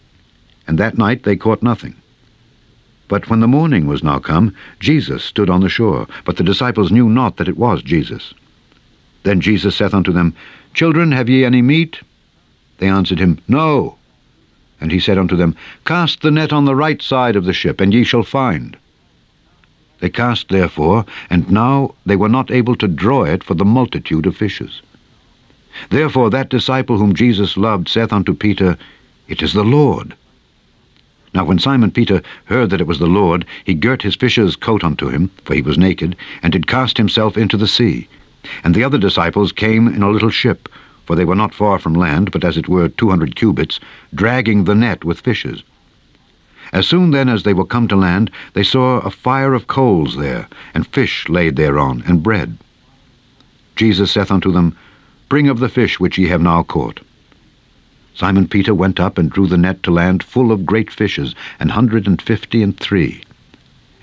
And 0.67 0.77
that 0.77 0.97
night 0.97 1.23
they 1.23 1.35
caught 1.35 1.63
nothing. 1.63 1.95
But 3.07 3.29
when 3.29 3.41
the 3.41 3.47
morning 3.47 3.85
was 3.85 4.03
now 4.03 4.19
come, 4.19 4.55
Jesus 4.79 5.23
stood 5.23 5.49
on 5.49 5.61
the 5.61 5.69
shore, 5.69 6.07
but 6.25 6.37
the 6.37 6.43
disciples 6.43 6.91
knew 6.91 7.09
not 7.09 7.37
that 7.37 7.47
it 7.47 7.57
was 7.57 7.83
Jesus. 7.83 8.33
Then 9.23 9.41
Jesus 9.41 9.75
saith 9.75 9.93
unto 9.93 10.11
them, 10.11 10.33
Children, 10.73 11.11
have 11.11 11.29
ye 11.29 11.45
any 11.45 11.61
meat? 11.61 11.99
They 12.83 12.89
answered 12.89 13.19
him, 13.19 13.39
No. 13.47 13.95
And 14.81 14.91
he 14.91 14.99
said 14.99 15.17
unto 15.17 15.37
them, 15.37 15.55
Cast 15.85 16.19
the 16.19 16.29
net 16.29 16.51
on 16.51 16.65
the 16.65 16.75
right 16.75 17.01
side 17.01 17.37
of 17.37 17.45
the 17.45 17.53
ship, 17.53 17.79
and 17.79 17.93
ye 17.93 18.03
shall 18.03 18.23
find. 18.23 18.75
They 20.01 20.09
cast 20.09 20.49
therefore, 20.49 21.05
and 21.29 21.49
now 21.49 21.95
they 22.05 22.17
were 22.17 22.27
not 22.27 22.51
able 22.51 22.75
to 22.75 22.89
draw 22.89 23.23
it 23.23 23.41
for 23.41 23.53
the 23.53 23.63
multitude 23.63 24.25
of 24.25 24.35
fishes. 24.35 24.81
Therefore 25.91 26.29
that 26.31 26.49
disciple 26.49 26.97
whom 26.97 27.15
Jesus 27.15 27.55
loved 27.55 27.87
saith 27.87 28.11
unto 28.11 28.33
Peter, 28.33 28.77
It 29.29 29.41
is 29.41 29.53
the 29.53 29.63
Lord. 29.63 30.13
Now 31.33 31.45
when 31.45 31.59
Simon 31.59 31.89
Peter 31.89 32.21
heard 32.43 32.69
that 32.71 32.81
it 32.81 32.87
was 32.87 32.99
the 32.99 33.07
Lord, 33.07 33.45
he 33.63 33.75
girt 33.75 34.01
his 34.01 34.17
fisher's 34.17 34.57
coat 34.57 34.83
unto 34.83 35.07
him, 35.07 35.31
for 35.45 35.53
he 35.53 35.61
was 35.61 35.77
naked, 35.77 36.17
and 36.41 36.51
did 36.51 36.67
cast 36.67 36.97
himself 36.97 37.37
into 37.37 37.55
the 37.55 37.65
sea. 37.65 38.09
And 38.61 38.75
the 38.75 38.83
other 38.83 38.97
disciples 38.97 39.53
came 39.53 39.87
in 39.87 40.03
a 40.03 40.11
little 40.11 40.29
ship, 40.29 40.67
for 41.05 41.15
they 41.15 41.25
were 41.25 41.35
not 41.35 41.53
far 41.53 41.79
from 41.79 41.93
land, 41.93 42.31
but 42.31 42.43
as 42.43 42.57
it 42.57 42.67
were 42.67 42.89
two 42.89 43.09
hundred 43.09 43.35
cubits, 43.35 43.79
dragging 44.13 44.63
the 44.63 44.75
net 44.75 45.03
with 45.03 45.21
fishes. 45.21 45.63
As 46.71 46.87
soon 46.87 47.11
then 47.11 47.29
as 47.29 47.43
they 47.43 47.53
were 47.53 47.65
come 47.65 47.87
to 47.89 47.95
land, 47.95 48.31
they 48.53 48.63
saw 48.63 48.99
a 48.99 49.11
fire 49.11 49.53
of 49.53 49.67
coals 49.67 50.17
there, 50.17 50.47
and 50.73 50.87
fish 50.87 51.29
laid 51.29 51.55
thereon, 51.55 52.03
and 52.07 52.23
bread. 52.23 52.57
Jesus 53.75 54.11
saith 54.11 54.31
unto 54.31 54.51
them, 54.51 54.75
Bring 55.29 55.49
of 55.49 55.59
the 55.59 55.69
fish 55.69 55.99
which 55.99 56.17
ye 56.17 56.27
have 56.27 56.41
now 56.41 56.63
caught. 56.63 57.01
Simon 58.15 58.47
Peter 58.47 58.73
went 58.73 58.99
up 58.99 59.17
and 59.17 59.29
drew 59.29 59.47
the 59.47 59.57
net 59.57 59.81
to 59.83 59.91
land 59.91 60.23
full 60.23 60.51
of 60.51 60.65
great 60.65 60.91
fishes, 60.91 61.33
an 61.59 61.69
hundred 61.69 62.07
and 62.07 62.21
fifty 62.21 62.61
and 62.61 62.77
three. 62.79 63.23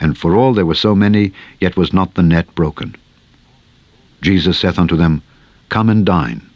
And 0.01 0.19
for 0.19 0.35
all 0.37 0.55
there 0.55 0.67
were 0.67 0.75
so 0.75 0.95
many, 0.95 1.33
yet 1.61 1.77
was 1.77 1.93
not 1.93 2.15
the 2.15 2.23
net 2.23 2.53
broken. 2.55 2.97
Jesus 4.23 4.59
saith 4.59 4.79
unto 4.79 4.97
them, 4.97 5.23
Come 5.69 5.89
and 5.89 6.05
dine. 6.05 6.50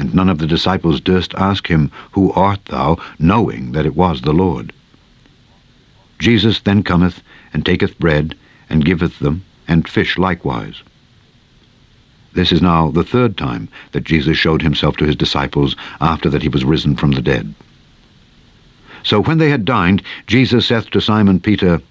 And 0.00 0.14
none 0.14 0.30
of 0.30 0.38
the 0.38 0.46
disciples 0.46 0.98
durst 0.98 1.34
ask 1.34 1.66
him, 1.66 1.90
Who 2.12 2.32
art 2.32 2.64
thou? 2.64 2.96
knowing 3.18 3.72
that 3.72 3.84
it 3.84 3.94
was 3.94 4.22
the 4.22 4.32
Lord. 4.32 4.72
Jesus 6.18 6.60
then 6.60 6.82
cometh, 6.82 7.22
and 7.52 7.66
taketh 7.66 7.98
bread, 7.98 8.34
and 8.70 8.82
giveth 8.82 9.18
them, 9.18 9.44
and 9.68 9.86
fish 9.86 10.16
likewise. 10.16 10.82
This 12.32 12.50
is 12.50 12.62
now 12.62 12.90
the 12.90 13.04
third 13.04 13.36
time 13.36 13.68
that 13.92 14.04
Jesus 14.04 14.38
showed 14.38 14.62
himself 14.62 14.96
to 14.96 15.04
his 15.04 15.16
disciples 15.16 15.76
after 16.00 16.30
that 16.30 16.40
he 16.40 16.48
was 16.48 16.64
risen 16.64 16.96
from 16.96 17.10
the 17.10 17.20
dead. 17.20 17.54
So 19.02 19.20
when 19.20 19.36
they 19.36 19.50
had 19.50 19.66
dined, 19.66 20.02
Jesus 20.26 20.68
saith 20.68 20.88
to 20.92 21.02
Simon 21.02 21.40
Peter, 21.40 21.82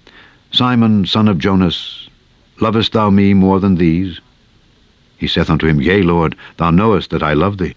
Simon, 0.50 1.06
son 1.06 1.28
of 1.28 1.38
Jonas, 1.38 2.08
lovest 2.58 2.90
thou 2.90 3.08
me 3.08 3.34
more 3.34 3.60
than 3.60 3.76
these? 3.76 4.20
He 5.16 5.28
saith 5.28 5.48
unto 5.48 5.68
him, 5.68 5.80
Yea, 5.80 6.02
Lord, 6.02 6.34
thou 6.56 6.72
knowest 6.72 7.10
that 7.10 7.22
I 7.22 7.34
love 7.34 7.58
thee. 7.58 7.76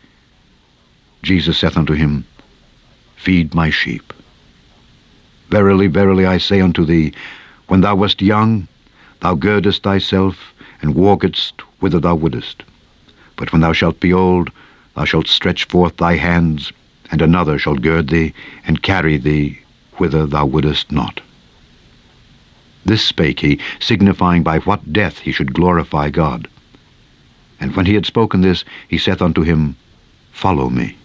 Jesus 1.23 1.59
saith 1.59 1.77
unto 1.77 1.93
him, 1.93 2.25
Feed 3.15 3.53
my 3.53 3.69
sheep. 3.69 4.13
Verily, 5.49 5.87
verily, 5.87 6.25
I 6.25 6.37
say 6.37 6.61
unto 6.61 6.85
thee, 6.85 7.13
when 7.67 7.81
thou 7.81 7.95
wast 7.95 8.21
young, 8.21 8.67
thou 9.19 9.35
girdest 9.35 9.83
thyself, 9.83 10.53
and 10.81 10.95
walkest 10.95 11.61
whither 11.79 11.99
thou 11.99 12.15
wouldest. 12.15 12.63
But 13.35 13.51
when 13.51 13.61
thou 13.61 13.73
shalt 13.73 13.99
be 13.99 14.13
old, 14.13 14.49
thou 14.95 15.05
shalt 15.05 15.27
stretch 15.27 15.65
forth 15.65 15.97
thy 15.97 16.15
hands, 16.15 16.71
and 17.11 17.21
another 17.21 17.59
shall 17.59 17.75
gird 17.75 18.07
thee, 18.07 18.33
and 18.65 18.81
carry 18.81 19.17
thee 19.17 19.59
whither 19.97 20.25
thou 20.25 20.45
wouldest 20.45 20.91
not. 20.91 21.21
This 22.85 23.03
spake 23.03 23.41
he, 23.41 23.59
signifying 23.79 24.41
by 24.41 24.59
what 24.59 24.91
death 24.91 25.19
he 25.19 25.31
should 25.31 25.53
glorify 25.53 26.09
God. 26.09 26.47
And 27.59 27.75
when 27.75 27.85
he 27.85 27.93
had 27.93 28.07
spoken 28.07 28.41
this, 28.41 28.65
he 28.87 28.97
saith 28.97 29.21
unto 29.21 29.43
him, 29.43 29.75
Follow 30.31 30.69
me. 30.69 30.97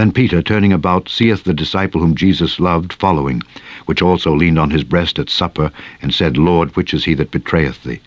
Then 0.00 0.12
Peter, 0.12 0.40
turning 0.40 0.72
about, 0.72 1.10
seeth 1.10 1.44
the 1.44 1.52
disciple 1.52 2.00
whom 2.00 2.14
Jesus 2.14 2.58
loved 2.58 2.94
following, 2.94 3.42
which 3.84 4.00
also 4.00 4.34
leaned 4.34 4.58
on 4.58 4.70
his 4.70 4.82
breast 4.82 5.18
at 5.18 5.28
supper, 5.28 5.70
and 6.00 6.14
said, 6.14 6.38
Lord, 6.38 6.74
which 6.74 6.94
is 6.94 7.04
he 7.04 7.12
that 7.12 7.30
betrayeth 7.30 7.82
thee? 7.82 8.00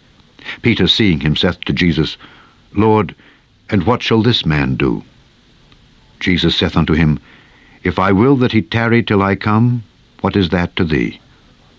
Peter, 0.64 0.88
seeing 0.88 1.20
him, 1.20 1.36
saith 1.36 1.60
to 1.66 1.72
Jesus, 1.72 2.18
Lord, 2.74 3.14
and 3.70 3.84
what 3.84 4.02
shall 4.02 4.24
this 4.24 4.44
man 4.44 4.76
do? 4.76 5.04
Jesus 6.20 6.56
saith 6.56 6.76
unto 6.76 6.94
him, 6.94 7.20
If 7.84 8.00
I 8.00 8.12
will 8.12 8.38
that 8.38 8.54
he 8.54 8.64
tarry 8.64 9.04
till 9.04 9.22
I 9.22 9.36
come, 9.36 9.84
what 10.22 10.36
is 10.36 10.50
that 10.50 10.76
to 10.78 10.86
thee? 10.86 11.20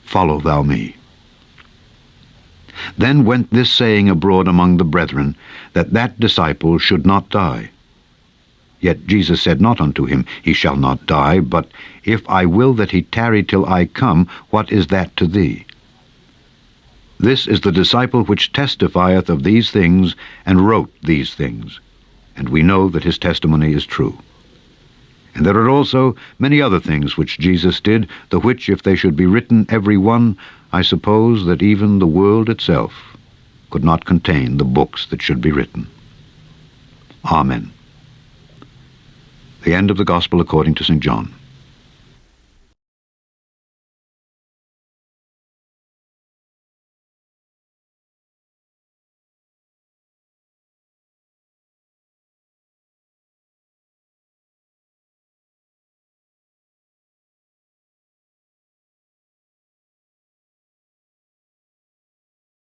Follow 0.05 0.39
thou 0.39 0.63
me. 0.63 0.95
Then 2.97 3.25
went 3.25 3.51
this 3.51 3.69
saying 3.69 4.09
abroad 4.09 4.47
among 4.47 4.77
the 4.77 4.85
brethren, 4.85 5.35
that 5.73 5.93
that 5.93 6.21
disciple 6.21 6.79
should 6.79 7.05
not 7.05 7.31
die. 7.31 7.71
Yet 8.85 9.07
Jesus 9.07 9.41
said 9.41 9.63
not 9.63 9.81
unto 9.81 10.05
him, 10.05 10.27
He 10.43 10.53
shall 10.53 10.77
not 10.77 11.07
die, 11.07 11.41
but, 11.41 11.71
If 12.05 12.29
I 12.29 12.45
will 12.45 12.75
that 12.75 12.91
he 12.91 13.01
tarry 13.01 13.43
till 13.43 13.65
I 13.65 13.87
come, 13.87 14.29
what 14.51 14.71
is 14.71 14.89
that 14.89 15.17
to 15.17 15.27
thee? 15.27 15.65
This 17.19 17.47
is 17.47 17.63
the 17.63 17.73
disciple 17.73 18.25
which 18.25 18.53
testifieth 18.53 19.31
of 19.31 19.43
these 19.43 19.71
things, 19.71 20.15
and 20.45 20.69
wrote 20.69 20.93
these 21.01 21.33
things. 21.33 21.81
And 22.37 22.51
we 22.51 22.63
know 22.63 22.91
that 22.91 23.05
his 23.05 23.17
testimony 23.17 23.73
is 23.73 23.87
true. 23.87 24.19
And 25.35 25.47
there 25.47 25.57
are 25.57 25.71
also 25.71 26.15
many 26.39 26.61
other 26.61 26.79
things 26.79 27.17
which 27.17 27.39
Jesus 27.39 27.81
did, 27.81 28.07
the 28.29 28.39
which, 28.39 28.69
if 28.69 28.83
they 28.83 28.97
should 28.97 29.17
be 29.17 29.25
written 29.25 29.65
every 29.71 29.97
one, 29.97 30.37
I 30.75 30.83
suppose 30.83 31.47
that 31.47 31.63
even 31.63 32.01
the 32.01 32.07
world 32.21 32.51
itself 32.51 33.17
could 33.71 33.83
not 33.83 34.05
contain 34.05 34.59
the 34.59 34.71
books 34.79 35.07
that 35.07 35.23
should 35.23 35.41
be 35.41 35.53
written. 35.53 35.87
Amen. 37.25 37.73
The 39.65 39.75
end 39.75 39.91
of 39.91 39.97
the 39.97 40.05
Gospel 40.05 40.43
according 40.43 40.75
to 40.75 40.85
St. 40.85 41.01
John. 41.01 41.33